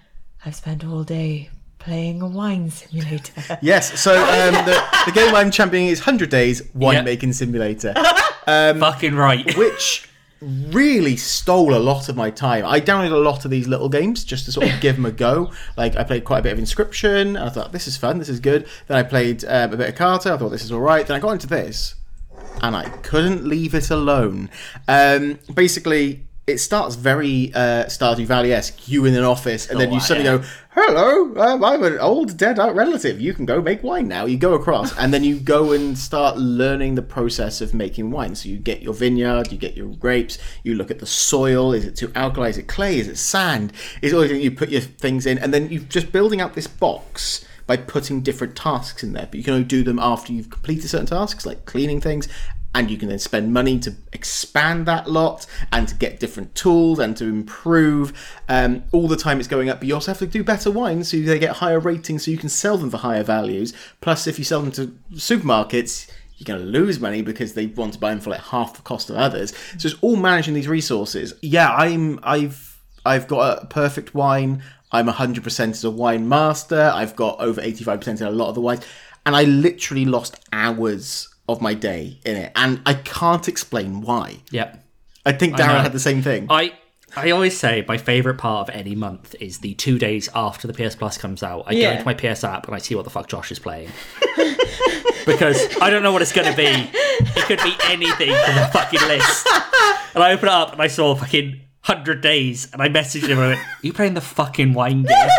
"I've 0.46 0.56
spent 0.56 0.86
all 0.86 1.04
day." 1.04 1.50
Playing 1.86 2.24
a 2.24 2.28
wine 2.28 2.72
simulator. 2.72 3.60
Yes, 3.62 4.00
so 4.02 4.12
um, 4.18 4.66
the, 4.66 4.84
the 5.06 5.12
game 5.12 5.36
I'm 5.36 5.52
championing 5.52 5.90
is 5.90 6.00
100 6.00 6.32
Days 6.32 6.64
Winemaking 6.76 7.32
Simulator, 7.32 7.94
Fucking 8.46 9.14
right. 9.14 9.56
which 9.56 10.10
really 10.42 11.16
stole 11.16 11.76
a 11.76 11.78
lot 11.78 12.10
of 12.10 12.16
my 12.16 12.32
time. 12.32 12.66
I 12.66 12.82
downloaded 12.82 13.12
a 13.12 13.18
lot 13.18 13.46
of 13.46 13.52
these 13.52 13.68
little 13.68 13.88
games 13.88 14.24
just 14.24 14.46
to 14.46 14.52
sort 14.52 14.68
of 14.68 14.82
give 14.82 14.96
them 14.96 15.06
a 15.06 15.12
go. 15.12 15.52
Like, 15.78 15.96
I 15.96 16.04
played 16.04 16.26
quite 16.26 16.40
a 16.40 16.42
bit 16.42 16.54
of 16.54 16.60
Inscription, 16.60 17.36
and 17.36 17.38
I 17.38 17.50
thought, 17.50 17.72
this 17.72 17.88
is 17.88 17.98
fun, 17.98 18.18
this 18.18 18.30
is 18.30 18.40
good. 18.40 18.68
Then 18.88 18.98
I 18.98 19.04
played 19.04 19.46
um, 19.46 19.74
a 19.74 19.78
bit 19.78 19.90
of 19.90 19.94
Carto, 19.96 20.32
I 20.32 20.38
thought, 20.38 20.50
this 20.50 20.66
is 20.66 20.72
alright. 20.72 21.06
Then 21.06 21.18
I 21.18 21.20
got 21.20 21.34
into 21.34 21.46
this, 21.46 21.94
and 22.64 22.76
I 22.76 22.90
couldn't 23.04 23.46
leave 23.46 23.76
it 23.76 23.92
alone. 23.92 24.50
Um, 24.88 25.38
basically, 25.54 26.26
it 26.48 26.60
starts 26.60 26.96
very 26.96 27.52
uh, 27.56 27.86
Stardew 27.86 28.26
Valley 28.26 28.54
esque. 28.54 28.88
You 28.88 29.06
in 29.06 29.16
an 29.16 29.24
office, 29.24 29.68
and 29.68 29.80
then 29.80 29.92
you 29.92 30.00
suddenly 30.00 30.30
yeah. 30.30 30.38
go, 30.38 30.44
"Hello, 30.70 31.36
um, 31.38 31.64
I'm 31.64 31.84
an 31.84 31.98
old 31.98 32.38
dead 32.38 32.60
out 32.60 32.76
relative. 32.76 33.20
You 33.20 33.34
can 33.34 33.46
go 33.46 33.62
make 33.62 33.82
wine 33.82 34.08
now." 34.08 34.26
You 34.26 34.38
go 34.38 34.54
across, 34.54 34.96
and 34.98 35.12
then 35.12 35.24
you 35.24 35.40
go 35.40 35.72
and 35.72 35.98
start 35.98 36.38
learning 36.38 36.96
the 36.96 37.02
process 37.02 37.62
of 37.62 37.74
making 37.74 38.12
wine. 38.12 38.36
So 38.36 38.50
you 38.50 38.58
get 38.58 38.84
your 38.84 38.94
vineyard, 38.94 39.52
you 39.52 39.58
get 39.58 39.76
your 39.76 39.90
grapes, 39.96 40.38
you 40.64 40.76
look 40.76 40.92
at 40.92 41.00
the 41.00 41.08
soil. 41.08 41.74
Is 41.74 41.86
it 41.86 41.96
too 41.96 42.12
alkali? 42.16 42.50
Is 42.50 42.60
it 42.60 42.68
clay? 42.68 43.00
Is 43.00 43.08
it 43.08 43.18
sand? 43.18 43.74
Is 44.04 44.14
all 44.14 44.26
you 44.26 44.52
put 44.52 44.70
your 44.70 44.82
things 44.82 45.26
in, 45.26 45.40
and 45.40 45.52
then 45.52 45.70
you're 45.70 45.82
just 45.82 46.12
building 46.12 46.42
up 46.42 46.54
this 46.54 46.68
box 46.68 47.44
by 47.68 47.78
putting 47.78 48.22
different 48.22 48.56
tasks 48.56 49.04
in 49.04 49.14
there. 49.14 49.26
But 49.26 49.36
you 49.36 49.44
can 49.44 49.54
only 49.54 49.66
do 49.66 49.84
them 49.84 50.00
after 50.00 50.32
you've 50.32 50.50
completed 50.50 50.88
certain 50.90 51.08
tasks, 51.08 51.46
like 51.46 51.66
cleaning 51.66 52.00
things. 52.00 52.28
And 52.76 52.92
you 52.92 52.98
can 52.98 53.10
then 53.10 53.18
spend 53.18 53.52
money 53.52 53.80
to 53.80 53.96
expand 54.14 54.86
that 54.86 55.10
lot 55.10 55.48
and 55.72 55.88
to 55.88 55.96
get 55.96 56.20
different 56.20 56.54
tools 56.54 57.00
and 57.00 57.18
to 57.18 57.26
improve. 57.26 58.14
Um, 58.48 58.84
all 58.92 59.08
the 59.08 59.16
time 59.16 59.40
it's 59.40 59.48
going 59.48 59.70
up, 59.70 59.80
but 59.80 59.88
you 59.88 59.96
also 59.96 60.12
have 60.12 60.20
to 60.20 60.28
do 60.28 60.44
better 60.44 60.70
wines 60.70 61.10
so 61.10 61.18
they 61.18 61.40
get 61.40 61.56
higher 61.56 61.80
ratings 61.80 62.26
so 62.26 62.32
you 62.32 62.38
can 62.38 62.50
sell 62.50 62.78
them 62.78 62.92
for 62.92 62.98
higher 62.98 63.24
values. 63.24 63.74
Plus, 64.02 64.28
if 64.28 64.38
you 64.38 64.46
sell 64.46 64.62
them 64.62 64.72
to 64.74 64.88
supermarkets, 65.14 66.12
you're 66.38 66.46
going 66.46 66.60
to 66.60 66.66
lose 66.66 67.00
money 67.00 67.22
because 67.22 67.54
they 67.54 67.68
want 67.68 67.94
to 67.94 68.00
buy 68.00 68.10
them 68.10 68.20
for 68.20 68.30
like 68.30 68.42
half 68.42 68.76
the 68.76 68.82
cost 68.82 69.10
of 69.10 69.16
others. 69.16 69.54
So 69.78 69.88
it's 69.88 69.98
all 70.02 70.18
managing 70.18 70.54
these 70.54 70.68
resources. 70.68 71.34
Yeah, 71.42 71.74
I'm 71.74 72.20
I've 72.24 72.82
I've 73.06 73.28
got 73.28 73.64
a 73.64 73.66
perfect 73.68 74.14
wine. 74.14 74.62
I'm 74.92 75.08
100% 75.08 75.70
as 75.72 75.84
a 75.84 75.92
wine 75.92 76.28
master. 76.28 76.92
I've 76.94 77.16
got 77.16 77.40
over 77.40 77.62
85% 77.62 78.22
in 78.22 78.28
a 78.28 78.32
lot 78.32 78.50
of 78.50 78.56
the 78.56 78.62
wines. 78.62 78.86
And 79.26 79.36
I 79.36 79.44
literally 79.44 80.06
lost 80.06 80.38
hours 80.54 81.35
of 81.48 81.62
my 81.62 81.74
day 81.74 82.20
in 82.26 82.36
it, 82.38 82.52
and 82.56 82.82
I 82.86 82.96
can't 82.96 83.48
explain 83.48 84.02
why. 84.02 84.38
Yep. 84.52 84.84
I 85.26 85.32
think 85.32 85.58
know. 85.58 85.66
Darren 85.66 85.82
had 85.82 85.94
the 85.94 86.00
same 86.00 86.22
thing. 86.22 86.48
I 86.50 86.74
I 87.16 87.32
always 87.32 87.58
say 87.58 87.86
my 87.88 87.98
favorite 87.98 88.38
part 88.38 88.68
of 88.68 88.76
any 88.76 88.94
month 88.94 89.36
is 89.40 89.60
the 89.60 89.74
two 89.76 89.98
days 89.98 90.28
after 90.36 90.68
the 90.68 90.74
PS 90.74 90.96
Plus 90.96 91.18
comes 91.18 91.44
out. 91.44 91.64
I 91.66 91.74
go 91.74 91.92
into 91.92 92.04
my 92.04 92.14
PS 92.14 92.44
app 92.44 92.68
and 92.68 92.76
I 92.76 92.80
see 92.80 92.94
what 92.96 93.06
the 93.06 93.10
fuck 93.10 93.28
Josh 93.28 93.52
is 93.52 93.60
playing. 93.60 93.90
because 95.26 95.78
I 95.82 95.90
don't 95.90 96.04
know 96.04 96.12
what 96.12 96.22
it's 96.22 96.34
going 96.34 96.50
to 96.50 96.58
be. 96.58 96.66
It 96.66 97.46
could 97.46 97.60
be 97.64 97.74
anything 97.86 98.28
from 98.28 98.56
the 98.56 98.70
fucking 98.74 99.02
list. 99.02 99.48
And 100.14 100.24
I 100.24 100.34
open 100.34 100.50
it 100.50 100.52
up 100.52 100.74
and 100.74 100.82
I 100.82 100.88
saw 100.88 101.16
fucking 101.16 101.62
100 101.86 102.22
days 102.22 102.70
and 102.74 102.82
I 102.82 102.90
messaged 102.90 103.28
him 103.28 103.38
and 103.38 103.42
I 103.42 103.48
went, 103.50 103.60
Are 103.60 103.80
you 103.82 103.94
playing 103.94 104.14
the 104.14 104.22
fucking 104.22 104.74
wine 104.74 105.04
game? 105.04 105.30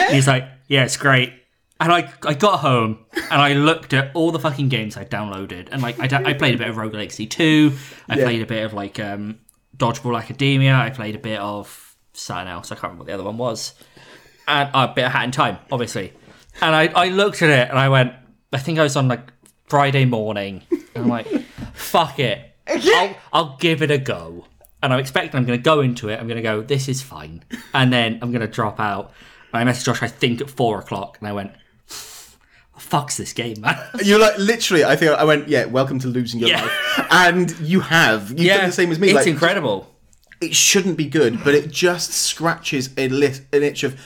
And 0.00 0.14
he's 0.14 0.26
like, 0.26 0.48
Yeah, 0.68 0.84
it's 0.84 0.96
great. 0.96 1.32
And 1.78 1.92
I, 1.92 2.10
I 2.24 2.32
got 2.34 2.60
home 2.60 3.04
and 3.14 3.40
I 3.42 3.52
looked 3.52 3.92
at 3.92 4.10
all 4.14 4.30
the 4.32 4.38
fucking 4.38 4.70
games 4.70 4.96
I 4.96 5.04
downloaded 5.04 5.68
and 5.70 5.82
like 5.82 6.00
I, 6.00 6.06
da- 6.06 6.22
I 6.24 6.32
played 6.32 6.54
a 6.54 6.58
bit 6.58 6.68
of 6.68 6.76
Rogue 6.78 6.94
Legacy 6.94 7.26
2, 7.26 7.72
I 8.08 8.16
Yeah. 8.16 8.24
played 8.24 8.40
a 8.42 8.46
bit 8.46 8.64
of 8.64 8.72
like 8.72 8.98
um, 8.98 9.40
Dodgeball 9.76 10.18
Academia, 10.18 10.74
I 10.74 10.88
played 10.88 11.14
a 11.14 11.18
bit 11.18 11.38
of 11.38 11.94
something 12.14 12.48
else, 12.48 12.72
I 12.72 12.76
can't 12.76 12.84
remember 12.84 13.00
what 13.02 13.06
the 13.08 13.12
other 13.12 13.24
one 13.24 13.36
was. 13.36 13.74
And 14.48 14.70
uh, 14.74 14.88
a 14.90 14.94
bit 14.94 15.04
of 15.04 15.12
Hat 15.12 15.24
in 15.24 15.32
Time, 15.32 15.58
obviously. 15.70 16.14
And 16.62 16.74
I, 16.74 16.86
I 16.86 17.08
looked 17.10 17.42
at 17.42 17.50
it 17.50 17.68
and 17.68 17.78
I 17.78 17.90
went, 17.90 18.14
I 18.54 18.58
think 18.58 18.78
I 18.78 18.82
was 18.82 18.96
on 18.96 19.08
like 19.08 19.30
Friday 19.66 20.06
morning. 20.06 20.62
And 20.70 21.04
I'm 21.04 21.08
like, 21.08 21.26
fuck 21.74 22.18
it. 22.18 22.54
I'll, 22.66 23.16
I'll 23.34 23.56
give 23.58 23.82
it 23.82 23.90
a 23.90 23.98
go. 23.98 24.46
And 24.82 24.94
I'm 24.94 24.98
expecting 24.98 25.36
I'm 25.36 25.44
going 25.44 25.58
to 25.58 25.62
go 25.62 25.80
into 25.80 26.08
it. 26.08 26.18
I'm 26.18 26.26
going 26.26 26.36
to 26.36 26.42
go, 26.42 26.62
this 26.62 26.88
is 26.88 27.02
fine. 27.02 27.44
And 27.74 27.92
then 27.92 28.18
I'm 28.22 28.30
going 28.30 28.40
to 28.40 28.46
drop 28.46 28.80
out. 28.80 29.12
And 29.52 29.68
I 29.68 29.70
messaged 29.70 29.84
Josh, 29.84 30.02
I 30.02 30.08
think 30.08 30.40
at 30.40 30.48
four 30.48 30.78
o'clock. 30.78 31.18
And 31.18 31.28
I 31.28 31.32
went, 31.32 31.52
fuck's 32.86 33.16
this 33.16 33.32
game, 33.32 33.60
man. 33.60 33.78
You're 34.04 34.18
like 34.20 34.38
literally. 34.38 34.84
I 34.84 34.96
think 34.96 35.12
I 35.12 35.24
went. 35.24 35.48
Yeah, 35.48 35.64
welcome 35.66 35.98
to 36.00 36.08
losing 36.08 36.40
your 36.40 36.50
Yeah. 36.50 36.62
life, 36.62 37.06
and 37.10 37.58
you 37.60 37.80
have. 37.80 38.30
You've 38.38 38.56
done 38.56 38.66
the 38.66 38.72
same 38.72 38.90
as 38.92 38.98
me. 38.98 39.08
It's 39.08 39.16
like, 39.16 39.26
incredible. 39.26 39.94
it 40.40 40.54
shouldn't 40.54 40.96
be 40.96 41.06
good, 41.06 41.42
but 41.44 41.54
it 41.54 41.70
just 41.70 42.12
scratches 42.12 42.90
a 42.96 43.08
lit, 43.08 43.40
an 43.52 43.62
itch 43.62 43.82
of. 43.84 43.98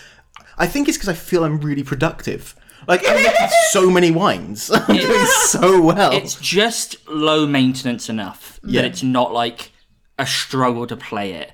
I 0.59 0.66
think 0.66 0.89
it's 0.89 0.97
because 0.99 1.09
I 1.09 1.14
feel 1.14 1.45
I'm 1.45 1.59
really 1.61 1.83
productive. 1.83 2.55
Like 2.89 3.03
I'm 3.07 3.16
making 3.22 3.49
so 3.70 3.91
many 3.91 4.11
wines. 4.11 4.70
I'm 4.74 4.97
doing 4.97 5.26
so 5.47 5.81
well. 5.83 6.12
It's 6.12 6.35
just 6.37 6.97
low 7.09 7.47
maintenance 7.47 8.09
enough 8.09 8.59
Yeah. 8.64 8.83
that 8.83 8.89
it's 8.91 9.03
not 9.03 9.33
like 9.33 9.72
a 10.18 10.26
struggle 10.26 10.87
to 10.87 10.97
play 10.97 11.33
it, 11.33 11.53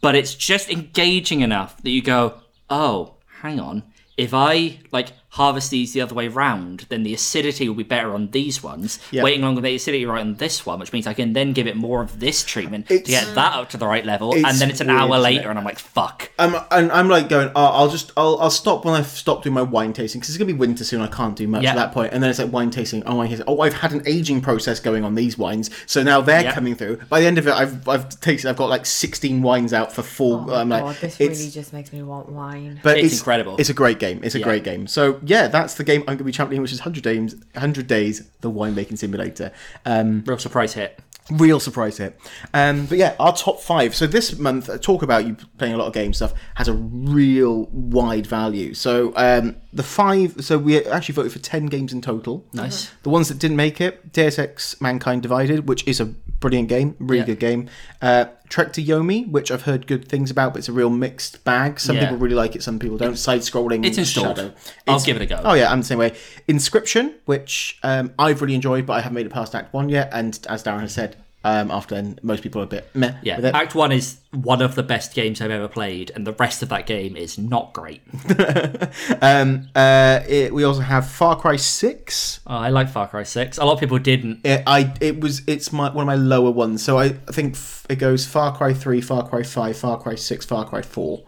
but 0.00 0.14
it's 0.14 0.34
just 0.34 0.70
engaging 0.70 1.40
enough 1.40 1.82
that 1.82 1.90
you 1.90 2.02
go, 2.02 2.40
oh, 2.70 3.16
hang 3.42 3.58
on. 3.60 3.82
If 4.16 4.32
I 4.32 4.78
like 4.92 5.08
harvest 5.36 5.70
these 5.70 5.92
the 5.92 6.00
other 6.00 6.14
way 6.14 6.28
round, 6.28 6.86
then 6.88 7.02
the 7.02 7.12
acidity 7.14 7.68
will 7.68 7.76
be 7.76 7.82
better 7.82 8.12
on 8.14 8.30
these 8.30 8.62
ones. 8.62 8.98
Yeah. 9.10 9.22
Waiting 9.22 9.42
longer 9.42 9.60
than 9.60 9.70
the 9.70 9.76
acidity 9.76 10.06
right 10.06 10.20
on 10.20 10.34
this 10.36 10.64
one, 10.66 10.78
which 10.80 10.92
means 10.92 11.06
I 11.06 11.14
can 11.14 11.32
then 11.32 11.52
give 11.52 11.66
it 11.66 11.76
more 11.76 12.02
of 12.02 12.20
this 12.20 12.42
treatment 12.44 12.90
It's- 12.90 13.04
to 13.06 13.10
get 13.26 13.34
that 13.34 13.52
up 13.54 13.68
to 13.70 13.76
the 13.76 13.86
right 13.86 14.04
level, 14.04 14.34
and 14.34 14.44
then 14.58 14.70
it's 14.70 14.80
an 14.80 14.88
weird, 14.88 14.98
hour 15.00 15.18
later, 15.18 15.50
and 15.50 15.58
I'm 15.58 15.64
like, 15.64 15.78
fuck. 15.78 16.30
I'm, 16.38 16.54
and 16.70 16.90
I'm 16.90 17.08
like 17.08 17.28
going. 17.28 17.50
Oh, 17.54 17.64
I'll 17.64 17.88
just. 17.90 18.12
I'll, 18.16 18.38
I'll 18.40 18.50
stop 18.50 18.84
when 18.84 18.94
I 18.94 19.02
stop 19.02 19.42
doing 19.42 19.54
my 19.54 19.62
wine 19.62 19.92
tasting 19.92 20.20
because 20.20 20.30
it's 20.30 20.38
gonna 20.38 20.52
be 20.52 20.58
winter 20.58 20.84
soon. 20.84 21.00
I 21.00 21.06
can't 21.06 21.36
do 21.36 21.46
much 21.48 21.62
Yeah. 21.62 21.70
at 21.70 21.76
that 21.76 21.92
point. 21.92 22.12
And 22.12 22.22
then 22.22 22.30
it's 22.30 22.38
like 22.38 22.52
wine 22.52 22.70
tasting. 22.70 23.02
Oh, 23.06 23.16
wine 23.16 23.28
tasting. 23.28 23.44
Oh, 23.48 23.60
I've 23.60 23.74
had 23.74 23.92
an 23.92 24.02
aging 24.06 24.40
process 24.40 24.80
going 24.80 25.04
on 25.04 25.14
these 25.14 25.36
wines, 25.38 25.70
so 25.86 26.02
now 26.02 26.20
they're 26.20 26.42
Yeah. 26.42 26.52
coming 26.54 26.74
through. 26.74 26.96
By 27.08 27.20
the 27.20 27.26
end 27.26 27.38
of 27.38 27.46
it, 27.46 27.52
I've 27.54 27.86
I've 27.88 28.08
tasted. 28.20 28.48
I've 28.48 28.56
got 28.56 28.68
like 28.68 28.86
16 28.86 29.42
wines 29.42 29.72
out 29.72 29.92
for 29.92 30.02
full. 30.02 30.50
Oh 30.50 30.54
I'm 30.54 30.68
like, 30.68 30.82
Oh 30.82 30.86
God, 30.86 30.96
this 31.00 31.18
really 31.20 31.50
just 31.50 31.72
makes 31.72 31.92
me 31.92 32.02
want 32.02 32.28
wine. 32.30 32.80
but 32.82 32.98
It's 32.98 33.18
incredible. 33.18 33.56
It's 33.58 33.70
a 33.70 33.74
great 33.74 33.98
game. 33.98 34.20
It's 34.22 34.34
a 34.34 34.40
great 34.40 34.64
game. 34.64 34.86
So 34.86 35.18
yeah, 35.26 35.48
that's 35.48 35.74
the 35.74 35.84
game 35.84 36.00
I'm 36.02 36.06
going 36.06 36.18
to 36.18 36.24
be 36.24 36.32
championing, 36.32 36.62
which 36.62 36.72
is 36.72 36.80
100 36.80 37.02
days. 37.02 37.34
100 37.54 37.86
days, 37.86 38.28
the 38.40 38.50
winemaking 38.50 38.98
simulator. 38.98 39.52
Um, 39.84 40.22
Real 40.26 40.38
surprise 40.38 40.74
hit. 40.74 40.98
real 41.32 41.58
surprise 41.58 41.98
hit. 41.98 42.16
Um, 42.54 42.86
but 42.86 42.98
yeah, 42.98 43.16
our 43.18 43.34
top 43.34 43.60
five. 43.60 43.94
So 43.96 44.06
this 44.06 44.38
month, 44.38 44.70
uh, 44.70 44.78
talk 44.78 45.02
about 45.02 45.26
you 45.26 45.36
playing 45.58 45.74
a 45.74 45.76
lot 45.76 45.88
of 45.88 45.92
game 45.92 46.12
stuff 46.12 46.32
has 46.54 46.68
a 46.68 46.72
real 46.72 47.66
wide 47.72 48.26
value. 48.26 48.74
So 48.74 49.12
um, 49.16 49.56
the 49.72 49.82
five. 49.82 50.36
So 50.44 50.56
we 50.56 50.84
actually 50.86 51.14
voted 51.14 51.32
for 51.32 51.40
10 51.40 51.66
games 51.66 51.92
in 51.92 52.00
total. 52.00 52.44
Nice. 52.52 52.90
The 53.02 53.10
ones 53.10 53.28
that 53.28 53.38
didn't 53.38 53.56
make 53.56 53.80
it: 53.80 54.12
Deus 54.12 54.38
Ex: 54.38 54.80
Mankind 54.80 55.22
Divided, 55.22 55.68
which 55.68 55.86
is 55.88 55.98
a 56.00 56.06
brilliant 56.06 56.68
game, 56.68 56.94
really 57.00 57.20
Yeah. 57.20 57.26
good 57.26 57.40
game. 57.40 57.68
Uh, 58.00 58.26
Trek 58.48 58.72
to 58.74 58.82
Yomi, 58.82 59.28
which 59.30 59.50
I've 59.50 59.62
heard 59.62 59.86
good 59.86 60.08
things 60.08 60.30
about, 60.30 60.52
but 60.52 60.58
it's 60.60 60.68
a 60.68 60.72
real 60.72 60.90
mixed 60.90 61.42
bag. 61.44 61.78
Some 61.80 61.96
Yeah. 61.96 62.02
people 62.02 62.16
really 62.18 62.34
like 62.34 62.54
it, 62.56 62.62
some 62.62 62.78
people 62.78 62.96
don't. 62.96 63.16
Side-scrolling. 63.16 63.84
It's 63.84 63.98
installed. 63.98 64.36
Shadow. 64.36 64.52
I'll 64.86 65.00
give 65.00 65.16
it 65.16 65.22
a 65.22 65.26
go. 65.26 65.40
Oh 65.44 65.54
yeah, 65.54 65.70
I'm 65.70 65.80
the 65.80 65.86
same 65.86 65.98
way. 65.98 66.14
Inscription, 66.48 67.14
which 67.24 67.78
um, 67.82 68.12
I've 68.18 68.40
really 68.42 68.54
enjoyed, 68.54 68.86
but 68.86 68.94
I 68.94 69.00
haven't 69.00 69.14
made 69.14 69.26
it 69.26 69.32
past 69.32 69.54
Act 69.54 69.72
One 69.74 69.88
yet. 69.88 70.10
And 70.12 70.38
as 70.48 70.62
Darren 70.62 70.80
has 70.80 70.92
said, 70.92 71.16
um, 71.46 71.70
after 71.70 71.94
then, 71.94 72.18
most 72.24 72.42
people 72.42 72.60
are 72.60 72.64
a 72.64 72.66
bit 72.66 72.90
meh 72.92 73.14
Yeah. 73.22 73.38
Act 73.54 73.76
One 73.76 73.92
is 73.92 74.18
one 74.32 74.60
of 74.60 74.74
the 74.74 74.82
best 74.82 75.14
games 75.14 75.40
I've 75.40 75.52
ever 75.52 75.68
played, 75.68 76.10
and 76.14 76.26
the 76.26 76.32
rest 76.32 76.60
of 76.62 76.68
that 76.70 76.86
game 76.86 77.16
is 77.16 77.38
not 77.38 77.72
great. 77.72 78.02
Um, 79.22 79.68
uh, 79.74 80.20
it, 80.28 80.52
we 80.52 80.64
also 80.64 80.80
have 80.80 81.08
Far 81.08 81.36
Cry 81.38 81.56
Six. 81.56 82.40
Oh, 82.46 82.56
I 82.56 82.68
like 82.70 82.88
Far 82.88 83.06
Cry 83.08 83.22
Six. 83.22 83.58
A 83.58 83.64
lot 83.64 83.74
of 83.74 83.80
people 83.80 83.98
didn't. 83.98 84.44
It, 84.44 84.62
I 84.66 84.92
it 85.00 85.20
was 85.20 85.42
it's 85.46 85.72
my 85.72 85.90
one 85.90 86.02
of 86.02 86.06
my 86.06 86.14
lower 86.16 86.50
ones. 86.50 86.82
So 86.82 86.98
I, 86.98 87.04
I 87.06 87.32
think 87.32 87.54
f- 87.54 87.86
it 87.88 87.96
goes 87.96 88.26
Far 88.26 88.56
Cry 88.56 88.72
Three, 88.74 89.00
Far 89.00 89.26
Cry 89.28 89.42
Five, 89.42 89.76
Far 89.76 89.98
Cry 90.00 90.14
Six, 90.16 90.44
Far 90.44 90.66
Cry 90.66 90.82
Four. 90.82 91.22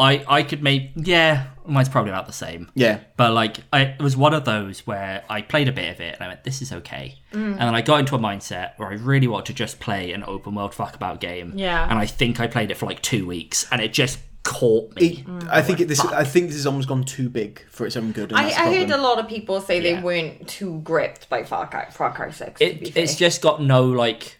I 0.00 0.24
I 0.26 0.42
could 0.42 0.62
make 0.62 0.92
yeah, 0.96 1.46
mine's 1.66 1.88
probably 1.88 2.10
about 2.10 2.26
the 2.26 2.32
same. 2.32 2.70
Yeah, 2.74 3.00
But 3.16 3.32
like, 3.32 3.58
I, 3.72 3.82
it 3.82 4.02
was 4.02 4.16
one 4.16 4.34
of 4.34 4.44
those 4.44 4.86
where 4.86 5.22
I 5.28 5.42
played 5.42 5.68
a 5.68 5.72
bit 5.72 5.90
of 5.94 6.00
it 6.00 6.14
and 6.14 6.24
I 6.24 6.28
went, 6.28 6.44
"This 6.44 6.62
is 6.62 6.72
okay," 6.72 7.18
mm. 7.32 7.36
and 7.52 7.60
then 7.60 7.74
I 7.74 7.82
got 7.82 8.00
into 8.00 8.14
a 8.14 8.18
mindset 8.18 8.72
where 8.78 8.88
I 8.88 8.94
really 8.94 9.26
wanted 9.28 9.46
to 9.46 9.54
just 9.54 9.78
play 9.80 10.12
an 10.12 10.24
open 10.26 10.54
world 10.54 10.74
fuck 10.74 10.94
about 10.96 11.20
game. 11.20 11.52
Yeah. 11.56 11.86
And 11.88 11.98
I 11.98 12.06
think 12.06 12.40
I 12.40 12.46
played 12.46 12.70
it 12.70 12.76
for 12.76 12.86
like 12.86 13.02
two 13.02 13.26
weeks, 13.26 13.66
and 13.70 13.80
it 13.80 13.92
just 13.92 14.18
caught 14.42 14.94
me. 14.96 15.24
it, 15.26 15.48
I 15.50 15.60
think 15.62 15.80
it, 15.80 15.88
this 15.88 16.00
I 16.00 16.24
think 16.24 16.46
this 16.46 16.56
has 16.56 16.66
almost 16.66 16.88
gone 16.88 17.04
too 17.04 17.28
big 17.28 17.62
for 17.68 17.86
its 17.86 17.96
own 17.96 18.12
good. 18.12 18.32
I, 18.32 18.46
I 18.48 18.74
heard 18.74 18.90
a 18.90 18.96
lot 18.96 19.18
of 19.18 19.28
people 19.28 19.60
say 19.60 19.76
Yeah. 19.80 19.96
they 19.96 20.02
weren't 20.02 20.48
too 20.48 20.80
gripped 20.80 21.28
by 21.28 21.44
Far 21.44 21.68
Cry, 21.68 21.90
Far 21.90 22.12
Cry 22.14 22.30
6. 22.30 22.58
to 22.58 22.64
be 22.64 22.64
it, 22.64 22.94
fair. 22.94 23.02
it's 23.02 23.16
just 23.16 23.42
got 23.42 23.62
no 23.62 23.84
like. 23.84 24.38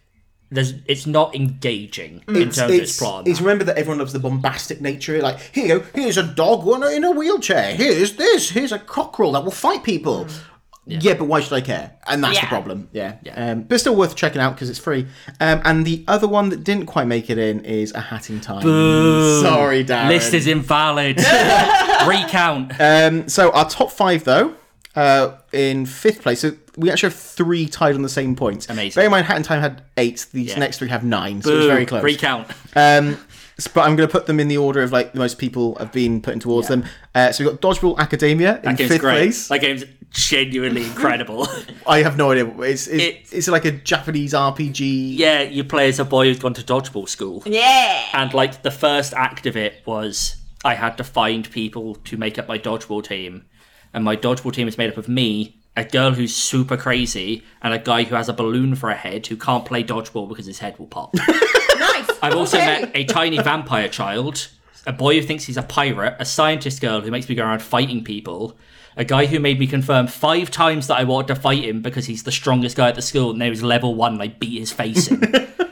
There's, 0.53 0.75
it's 0.87 1.07
not 1.07 1.35
engaging 1.37 2.25
in 2.27 2.35
terms 2.35 2.59
of 2.59 2.71
its 2.71 2.99
plot. 2.99 3.21
and 3.21 3.29
it's 3.29 3.41
remember 3.41 3.63
that 3.65 3.79
everyone 3.79 3.99
loves 3.99 4.13
the 4.13 4.19
bombastic 4.19 4.81
nature. 4.81 5.21
Like 5.23 5.39
here, 5.53 5.67
you 5.67 5.79
go, 5.81 5.87
here's 5.95 6.17
a 6.17 6.25
dog 6.25 6.67
on 6.67 6.83
in 6.93 7.05
a 7.05 7.13
wheelchair. 7.13 7.75
Here's 7.77 8.17
this. 8.17 8.51
Here's 8.51 8.73
a 8.73 8.79
cockerel 8.79 9.33
that 9.33 9.45
will 9.45 9.53
fight 9.53 9.85
people. 9.85 10.27
Yeah. 10.87 11.15
but 11.15 11.27
why 11.27 11.39
should 11.41 11.53
I 11.53 11.61
care? 11.61 11.93
And 12.09 12.25
that's 12.25 12.41
the 12.41 12.47
problem. 12.47 12.89
Yeah, 12.91 13.19
Yeah. 13.23 13.53
Um, 13.53 13.63
but 13.63 13.79
still 13.79 13.95
worth 13.95 14.17
checking 14.17 14.41
out 14.41 14.55
because 14.57 14.69
it's 14.71 14.79
free. 14.79 15.07
Um, 15.39 15.61
and 15.65 15.87
the 15.87 16.05
other 16.09 16.27
one 16.27 16.49
that 16.49 16.65
didn't 16.65 16.87
quite 16.87 17.07
make 17.07 17.31
it 17.31 17.39
in 17.39 17.65
is 17.65 17.93
a 17.93 18.01
Hat 18.01 18.29
in 18.29 18.41
Time. 18.41 18.63
Sorry, 18.63 19.85
Darren. 19.85 20.09
List 20.09 20.35
is 20.35 20.49
invalid. 20.49 21.19
Recount. 22.09 22.73
Um, 22.81 23.29
so 23.29 23.51
our 23.53 23.69
top 23.69 23.91
five 23.93 24.25
though, 24.25 24.55
uh, 24.97 25.37
in 25.53 25.87
fifth 25.87 26.23
place. 26.23 26.41
So 26.41 26.53
we 26.81 26.91
actually 26.91 27.11
have 27.11 27.19
three 27.19 27.67
tied 27.67 27.95
on 27.95 28.03
the 28.03 28.09
same 28.09 28.35
points. 28.37 28.69
Amazing. 28.69 28.99
Bear 28.99 29.05
in 29.07 29.11
mind, 29.11 29.27
Hat 29.27 29.37
in 29.37 29.43
Time 29.43 29.61
had 29.61 29.83
eight. 29.97 30.27
These 30.33 30.51
Yeah. 30.51 30.59
next 30.59 30.79
three 30.79 30.89
have 30.89 31.05
nine. 31.05 31.43
So 31.43 31.57
it's 31.57 31.67
very 31.67 31.87
close. 31.87 32.03
Recount. 32.03 32.49
Um, 32.75 33.19
s- 33.59 33.69
but 33.69 33.83
I'm 33.83 33.97
going 33.97 34.09
to 34.09 34.13
put 34.13 34.27
them 34.27 34.41
in 34.41 34.49
the 34.49 34.57
order 34.57 34.83
of 34.83 34.91
like 34.93 35.13
the 35.13 35.19
most 35.19 35.39
people 35.39 35.77
have 35.77 35.93
been 35.93 36.21
putting 36.21 36.41
towards 36.41 36.69
them. 36.69 36.85
Uh, 37.15 37.33
so 37.33 37.45
we've 37.45 37.53
got 37.53 37.61
Dodgeball 37.61 37.99
Academia 37.99 38.57
in 38.57 38.63
That 38.63 38.77
game's 38.79 38.91
fifth 38.91 39.01
great. 39.01 39.13
place. 39.15 39.49
That 39.49 39.61
game's 39.61 39.85
genuinely 40.11 40.85
incredible. 40.85 41.47
I 41.87 42.03
have 42.03 42.17
no 42.17 42.33
idea. 42.33 42.47
It's 42.61 42.87
it's, 42.87 43.03
It- 43.33 43.37
it's 43.37 43.49
like 43.49 43.65
a 43.65 43.71
Japanese 43.73 44.33
RPG. 44.35 45.17
yeah, 45.17 45.43
you 45.43 45.65
play 45.65 45.89
as 45.89 45.99
a 45.99 46.05
boy 46.05 46.27
who's 46.27 46.39
gone 46.39 46.55
to 46.55 46.63
dodgeball 46.63 47.09
school. 47.09 47.43
yeah. 47.47 48.05
And 48.13 48.33
like 48.35 48.63
the 48.63 48.71
first 48.71 49.13
act 49.15 49.47
of 49.47 49.57
it 49.57 49.83
was 49.87 50.37
I 50.65 50.75
had 50.75 50.97
to 50.99 51.05
find 51.05 51.51
people 51.51 51.95
to 52.05 52.17
make 52.17 52.39
up 52.39 52.49
my 52.49 52.59
dodgeball 52.59 53.03
team. 53.05 53.45
And 53.93 54.05
my 54.05 54.15
dodgeball 54.17 54.53
team 54.53 54.69
is 54.69 54.79
made 54.79 54.89
up 54.91 54.97
of 54.99 55.09
me, 55.09 55.60
a 55.77 55.85
girl 55.85 56.13
who's 56.13 56.35
super 56.35 56.77
crazy, 56.77 57.43
and 57.63 57.73
a 57.73 57.79
guy 57.79 58.03
who 58.05 58.15
has 58.15 58.29
a 58.29 58.33
balloon 58.33 58.75
for 58.75 58.91
a 58.91 58.95
head 58.95 59.27
who 59.29 59.37
can't 59.37 59.65
play 59.65 59.83
dodgeball 59.85 60.29
because 60.29 60.47
his 60.47 60.59
head 60.59 60.79
will 60.79 60.87
pop. 60.87 61.15
Nice. 61.81 62.11
I've 62.23 62.35
also 62.37 62.59
Okay. 62.59 62.67
met 62.83 62.91
a 62.95 63.05
tiny 63.05 63.39
vampire 63.39 63.89
child, 63.89 64.49
a 64.87 64.93
boy 64.93 65.19
who 65.19 65.27
thinks 65.27 65.45
he's 65.45 65.57
a 65.57 65.63
pirate, 65.63 66.15
a 66.19 66.27
scientist 66.27 66.83
girl 66.83 67.01
who 67.01 67.11
makes 67.11 67.27
me 67.27 67.35
go 67.35 67.43
around 67.45 67.63
fighting 67.63 68.05
people, 68.05 68.55
a 68.99 69.05
guy 69.05 69.25
who 69.25 69.41
made 69.41 69.59
me 69.59 69.67
confirm 69.67 70.07
five 70.07 70.51
times 70.51 70.89
that 70.89 70.99
I 70.99 71.05
wanted 71.05 71.29
to 71.29 71.41
fight 71.41 71.65
him 71.65 71.81
because 71.81 72.05
he's 72.05 72.25
the 72.25 72.33
strongest 72.33 72.77
guy 72.77 72.89
at 72.91 72.97
the 72.97 73.03
school, 73.03 73.31
and 73.31 73.43
he 73.43 73.49
was 73.49 73.63
level 73.63 73.95
one, 73.95 74.13
and 74.15 74.23
I 74.23 74.29
beat 74.29 74.59
his 74.59 74.71
face 74.73 75.09
in. 75.11 75.21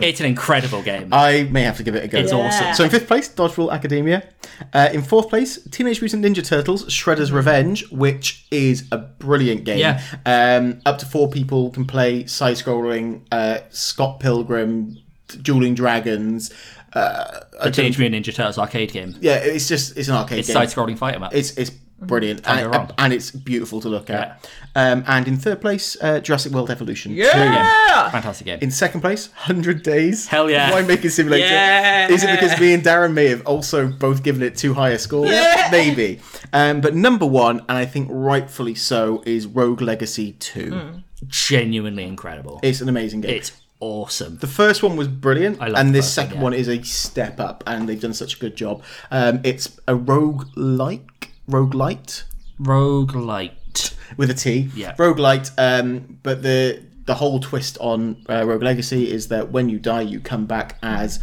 it's 0.00 0.20
an 0.20 0.26
incredible 0.26 0.82
game. 0.82 1.08
I 1.12 1.44
may 1.44 1.62
have 1.62 1.76
to 1.78 1.82
give 1.82 1.94
it 1.94 2.04
a 2.04 2.08
go. 2.08 2.18
It's 2.18 2.32
awesome. 2.32 2.74
So 2.74 2.84
in 2.84 2.90
fifth 2.90 3.06
place, 3.06 3.28
Dodgeball 3.28 3.70
Academia. 3.72 4.28
Uh, 4.74 4.88
in 4.92 5.02
fourth 5.02 5.28
place, 5.28 5.58
Teenage 5.70 6.00
Mutant 6.02 6.24
Ninja 6.24 6.44
Turtles: 6.46 6.84
Shredder's 6.86 7.32
Revenge, 7.32 7.90
which 7.90 8.46
is 8.50 8.86
a 8.92 8.98
brilliant 8.98 9.64
game. 9.64 9.78
Yeah. 9.78 10.02
Um, 10.26 10.80
up 10.86 10.98
to 10.98 11.06
four 11.06 11.28
people 11.30 11.70
can 11.70 11.86
play 11.86 12.26
side-scrolling. 12.26 13.22
Uh, 13.32 13.60
Scott 13.70 14.20
Pilgrim, 14.20 14.98
dueling 15.42 15.74
dragons. 15.74 16.52
Uh, 16.92 17.40
the 17.62 17.70
Teenage 17.70 17.98
Mutant 17.98 18.26
Ninja 18.26 18.34
Turtles 18.34 18.58
arcade 18.58 18.92
game. 18.92 19.14
yeah, 19.20 19.36
it's 19.36 19.68
just 19.68 19.96
it's 19.96 20.08
an 20.08 20.14
arcade 20.16 20.40
It's 20.40 20.48
game. 20.48 20.54
side-scrolling 20.54 20.98
fight 20.98 21.14
'em 21.14 21.22
up. 21.22 21.34
It's 21.34 21.52
it's 21.56 21.70
brilliant, 22.00 22.42
go 22.42 22.50
and, 22.50 22.74
wrong. 22.74 22.90
and 22.98 23.12
it's 23.12 23.30
beautiful 23.30 23.80
to 23.80 23.88
look 23.88 24.10
at. 24.10 24.48
Um, 24.74 25.04
and 25.06 25.26
in 25.28 25.36
third 25.36 25.60
place, 25.60 25.96
uh, 26.00 26.20
Jurassic 26.20 26.52
World 26.52 26.70
Evolution. 26.70 27.12
Yeah. 27.12 28.10
Fantastic 28.10 28.46
game. 28.46 28.58
In 28.60 28.70
second 28.70 29.00
place, 29.00 29.28
100 29.28 29.82
Days. 29.82 30.26
Hell 30.26 30.50
yeah. 30.50 30.70
Winemaking 30.70 31.10
Simulator. 31.10 31.46
Yeah. 31.46 32.08
Is 32.08 32.22
it 32.22 32.30
because 32.30 32.58
me 32.60 32.74
and 32.74 32.82
Darren 32.82 33.12
may 33.12 33.26
have 33.26 33.46
also 33.46 33.88
both 33.88 34.22
given 34.22 34.42
it 34.42 34.56
too 34.56 34.74
high 34.74 34.90
a 34.90 34.98
score? 34.98 35.26
Yeah. 35.26 35.68
Maybe. 35.70 36.20
Um, 36.52 36.80
but 36.80 36.94
number 36.94 37.26
one, 37.26 37.60
and 37.60 37.72
I 37.72 37.86
think 37.86 38.08
rightfully 38.10 38.74
so, 38.74 39.22
is 39.26 39.46
Rogue 39.46 39.80
Legacy 39.80 40.32
2. 40.32 40.70
Hmm. 40.70 40.98
Genuinely 41.26 42.04
incredible. 42.04 42.60
It's 42.62 42.80
an 42.80 42.88
amazing 42.88 43.22
game. 43.22 43.36
It's 43.36 43.52
awesome. 43.80 44.36
the 44.38 44.46
first 44.46 44.82
one 44.82 44.96
was 44.96 45.08
brilliant, 45.08 45.60
I 45.60 45.68
love 45.68 45.80
and 45.80 45.94
this 45.94 46.12
second 46.12 46.40
one, 46.40 46.52
yeah. 46.52 46.58
one 46.58 46.60
is 46.60 46.68
a 46.68 46.82
step 46.82 47.40
up, 47.40 47.64
and 47.66 47.88
they've 47.88 48.00
done 48.00 48.14
such 48.14 48.36
a 48.36 48.38
good 48.38 48.54
job. 48.54 48.82
Um, 49.10 49.40
it's 49.42 49.80
a 49.88 49.94
rogue-like, 49.94 51.19
rogue-lite, 51.50 52.24
Roguelite. 52.60 53.94
with 54.16 54.30
a 54.30 54.34
T. 54.34 54.68
Yeah. 54.74 54.94
Roguelite. 54.96 55.50
Um, 55.58 56.18
but 56.22 56.42
the 56.42 56.82
the 57.06 57.14
whole 57.14 57.40
twist 57.40 57.76
on 57.80 58.22
uh, 58.28 58.44
Rogue 58.46 58.62
Legacy 58.62 59.10
is 59.10 59.28
that 59.28 59.50
when 59.50 59.68
you 59.68 59.78
die, 59.78 60.02
you 60.02 60.20
come 60.20 60.46
back 60.46 60.76
as 60.82 61.18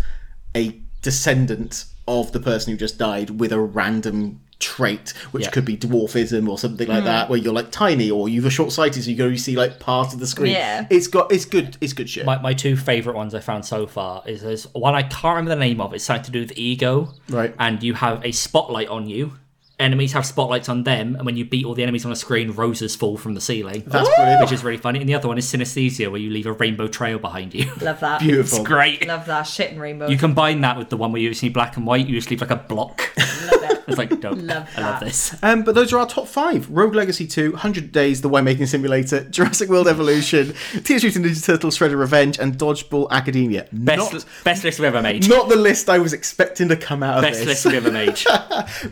a 0.55 0.79
descendant 1.01 1.85
of 2.07 2.31
the 2.31 2.39
person 2.39 2.71
who 2.71 2.77
just 2.77 2.97
died 2.97 3.39
with 3.39 3.51
a 3.53 3.59
random 3.59 4.41
trait, 4.59 5.13
which 5.31 5.43
Yeah. 5.43 5.49
could 5.51 5.65
be 5.65 5.77
dwarfism 5.77 6.49
or 6.49 6.57
something 6.57 6.87
like 6.87 7.03
that, 7.03 7.29
where 7.29 7.37
you're 7.37 7.53
like 7.53 7.69
tiny 7.71 8.09
or 8.09 8.27
you're 8.27 8.49
short 8.49 8.71
sighted, 8.71 9.03
so 9.03 9.09
you 9.11 9.15
go 9.15 9.27
you 9.27 9.37
see 9.37 9.55
like 9.55 9.79
part 9.79 10.13
of 10.13 10.19
the 10.19 10.25
screen. 10.27 10.51
Yeah. 10.53 10.87
It's 10.89 11.07
got 11.07 11.31
it's 11.31 11.45
good 11.45 11.77
it's 11.79 11.93
good 11.93 12.09
shit. 12.09 12.25
My, 12.25 12.41
my 12.41 12.53
two 12.53 12.75
favourite 12.75 13.15
ones 13.15 13.35
I 13.35 13.39
found 13.39 13.65
so 13.65 13.85
far 13.85 14.23
is 14.25 14.41
there's 14.41 14.63
one 14.73 14.95
I 14.95 15.03
can't 15.03 15.35
remember 15.37 15.49
the 15.51 15.55
name 15.59 15.79
of. 15.79 15.93
It's 15.93 16.03
something 16.05 16.25
to 16.25 16.31
do 16.31 16.39
with 16.41 16.53
ego. 16.57 17.13
Right. 17.29 17.53
And 17.59 17.83
you 17.83 17.93
have 17.93 18.25
a 18.25 18.31
spotlight 18.31 18.87
on 18.89 19.07
you. 19.07 19.33
Enemies 19.79 20.13
have 20.13 20.25
spotlights 20.25 20.69
on 20.69 20.83
them, 20.83 21.15
and 21.15 21.23
when 21.23 21.37
you 21.37 21.45
beat 21.45 21.63
all 21.63 21.75
the 21.75 21.83
enemies 21.83 22.03
on 22.03 22.11
a 22.11 22.15
screen, 22.15 22.49
roses 22.51 22.95
fall 22.95 23.15
from 23.15 23.35
the 23.35 23.41
ceiling. 23.41 23.83
That's 23.85 24.09
brilliant. 24.15 24.41
Which 24.41 24.51
is 24.51 24.63
really 24.63 24.77
funny. 24.77 24.99
And 24.99 25.07
the 25.07 25.13
other 25.13 25.27
one 25.27 25.37
is 25.37 25.45
synesthesia, 25.45 26.09
where 26.09 26.19
you 26.19 26.31
leave 26.31 26.47
a 26.47 26.51
rainbow 26.53 26.87
trail 26.87 27.19
behind 27.19 27.53
you. 27.53 27.71
Love 27.81 27.99
that. 27.99 28.19
Beautiful. 28.21 28.63
Great. 28.63 29.07
Love 29.07 29.27
that 29.27 29.43
shit 29.43 29.69
and 29.69 29.79
rainbow. 29.79 30.07
You 30.07 30.17
combine 30.17 30.61
that 30.61 30.77
with 30.79 30.89
the 30.89 30.97
one 30.97 31.11
where 31.11 31.21
you 31.21 31.31
see 31.35 31.49
black 31.49 31.77
and 31.77 31.85
white, 31.85 32.07
you 32.07 32.15
just 32.15 32.31
leave 32.31 32.41
like 32.41 32.49
a 32.49 32.55
block. 32.55 33.07
love 33.17 33.63
it. 33.71 33.83
It's 33.87 33.97
like 33.99 34.19
dope. 34.19 34.39
Love 34.41 34.67
I 34.75 34.81
love 34.81 34.99
this. 34.99 35.35
Um, 35.43 35.61
but 35.63 35.75
those 35.75 35.93
are 35.93 35.99
our 35.99 36.07
top 36.07 36.27
five: 36.27 36.69
Rogue 36.69 36.95
Legacy 36.95 37.27
2, 37.27 37.51
100 37.51 37.91
Days, 37.91 38.21
The 38.21 38.29
Winemaking 38.29 38.67
Simulator, 38.67 39.23
Jurassic 39.29 39.69
World 39.69 39.87
Evolution, 39.87 40.53
Teenage 40.83 41.03
Mutant 41.03 41.25
Ninja 41.25 41.45
Turtles: 41.45 41.77
Shredder 41.77 41.97
Revenge, 41.97 42.39
and 42.39 42.57
Dodgeball 42.57 43.09
Academia. 43.11 43.67
Best 43.71 44.13
not, 44.13 44.25
best 44.43 44.63
list 44.63 44.79
we've 44.79 44.87
ever 44.87 45.01
made. 45.03 45.29
not 45.29 45.47
the 45.49 45.55
list 45.55 45.87
I 45.89 45.99
was 45.99 46.11
expecting 46.13 46.67
to 46.69 46.75
come 46.75 47.03
out 47.03 47.17
of 47.17 47.21
Best 47.21 47.39
this. 47.39 47.47
list 47.47 47.65
we've 47.65 47.75
ever 47.75 47.91
made. 47.91 48.19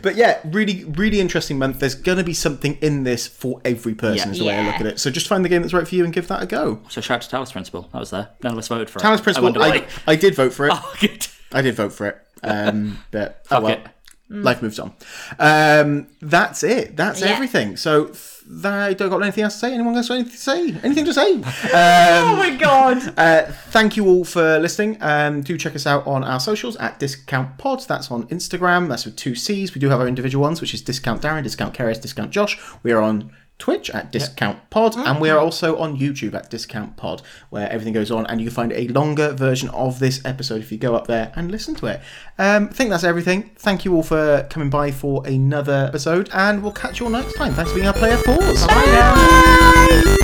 But 0.00 0.16
yeah, 0.16 0.40
really, 0.44 0.75
really 0.84 1.20
interesting 1.20 1.58
month. 1.58 1.80
There's 1.80 1.94
going 1.94 2.18
to 2.18 2.24
be 2.24 2.32
something 2.34 2.76
in 2.80 3.04
this 3.04 3.26
for 3.26 3.60
every 3.64 3.94
person, 3.94 4.28
Yeah. 4.28 4.32
is 4.32 4.38
the 4.38 4.44
way 4.46 4.56
I 4.58 4.66
look 4.66 4.76
at 4.80 4.86
it. 4.86 5.00
So 5.00 5.10
just 5.10 5.28
find 5.28 5.44
the 5.44 5.48
game 5.48 5.62
that's 5.62 5.74
right 5.74 5.86
for 5.86 5.94
you 5.94 6.04
and 6.04 6.12
give 6.12 6.28
that 6.28 6.42
a 6.42 6.46
go. 6.46 6.80
So 6.88 7.00
shout 7.00 7.16
out 7.16 7.22
to 7.30 7.36
Talos 7.36 7.52
Principle. 7.52 7.88
That 7.92 7.98
was 8.00 8.10
there. 8.10 8.30
None 8.42 8.52
of 8.52 8.58
us 8.58 8.68
voted 8.68 8.90
for 8.90 8.98
it. 8.98 9.02
Talents 9.02 9.22
Principle, 9.22 9.62
I, 9.62 9.68
I. 9.68 9.86
I, 10.06 10.16
did 10.16 10.34
vote 10.34 10.52
for 10.52 10.66
it. 10.68 10.72
Oh, 10.76 10.94
good. 11.00 11.26
I 11.52 11.62
did 11.62 11.74
vote 11.74 11.92
for 11.92 12.06
it. 12.06 12.18
Um, 12.42 12.98
but 13.10 13.44
oh 13.50 13.60
well, 13.60 13.72
it. 13.72 13.86
life 14.28 14.62
moves 14.62 14.78
on. 14.78 14.92
Um, 15.38 16.08
that's 16.20 16.62
it. 16.62 16.96
That's 16.96 17.20
Yeah. 17.20 17.28
everything. 17.28 17.76
So 17.76 18.12
th- 18.46 18.64
I 18.64 18.92
don't 18.94 19.10
got 19.10 19.22
anything 19.22 19.44
else 19.44 19.54
to 19.54 19.58
say. 19.60 19.74
Anyone 19.74 19.94
got 19.94 20.10
anything 20.10 20.32
to 20.32 20.38
say? 20.38 20.68
Anything 20.82 21.04
to 21.04 21.14
say? 21.14 21.42
oh 21.72 22.36
my 22.36 22.56
god. 22.56 23.14
Uh, 23.26 23.42
thank 23.70 23.96
you 23.96 24.06
all 24.06 24.24
for 24.24 24.58
listening. 24.58 24.98
Um, 25.00 25.40
do 25.40 25.56
check 25.56 25.74
us 25.74 25.86
out 25.86 26.06
on 26.06 26.22
our 26.22 26.38
socials 26.38 26.76
at 26.76 26.98
Discount 26.98 27.56
Pod. 27.58 27.82
That's 27.88 28.10
on 28.10 28.26
Instagram. 28.28 28.88
That's 28.88 29.04
with 29.04 29.16
two 29.16 29.34
C's. 29.34 29.74
We 29.74 29.80
do 29.80 29.88
have 29.88 30.00
our 30.00 30.06
individual 30.06 30.42
ones, 30.42 30.60
which 30.60 30.74
is 30.74 30.82
Discount 30.82 31.22
Darren, 31.22 31.42
Discount 31.42 31.74
Keres, 31.74 32.00
Discount 32.00 32.30
Josh. 32.30 32.60
We 32.82 32.92
are 32.92 33.00
on 33.00 33.32
Twitch 33.58 33.90
at 33.90 34.12
Discount 34.12 34.68
Pod, 34.70 34.96
and 34.96 35.20
we 35.20 35.30
are 35.30 35.38
also 35.38 35.78
on 35.78 35.98
YouTube 35.98 36.34
at 36.34 36.50
Discount 36.50 36.96
Pod, 36.96 37.22
where 37.50 37.70
everything 37.70 37.94
goes 37.94 38.10
on, 38.10 38.26
and 38.26 38.40
you 38.40 38.48
can 38.48 38.54
find 38.54 38.72
a 38.72 38.86
longer 38.88 39.32
version 39.32 39.68
of 39.70 39.98
this 39.98 40.22
episode 40.24 40.60
if 40.60 40.70
you 40.70 40.78
go 40.78 40.94
up 40.94 41.06
there 41.06 41.32
and 41.36 41.50
listen 41.50 41.74
to 41.76 41.86
it. 41.86 42.00
Um, 42.38 42.68
I 42.70 42.74
think 42.74 42.90
that's 42.90 43.04
everything. 43.04 43.50
Thank 43.56 43.84
you 43.84 43.94
all 43.94 44.02
for 44.02 44.46
coming 44.50 44.70
by 44.70 44.90
for 44.90 45.26
another 45.26 45.86
episode, 45.88 46.28
and 46.34 46.62
we'll 46.62 46.72
catch 46.72 47.00
you 47.00 47.06
all 47.06 47.12
next 47.12 47.34
time. 47.34 47.54
Thanks 47.54 47.70
for 47.70 47.76
being 47.76 47.86
our 47.86 47.94
player 47.94 48.18
fours. 48.18 48.66
Bye. 48.66 50.15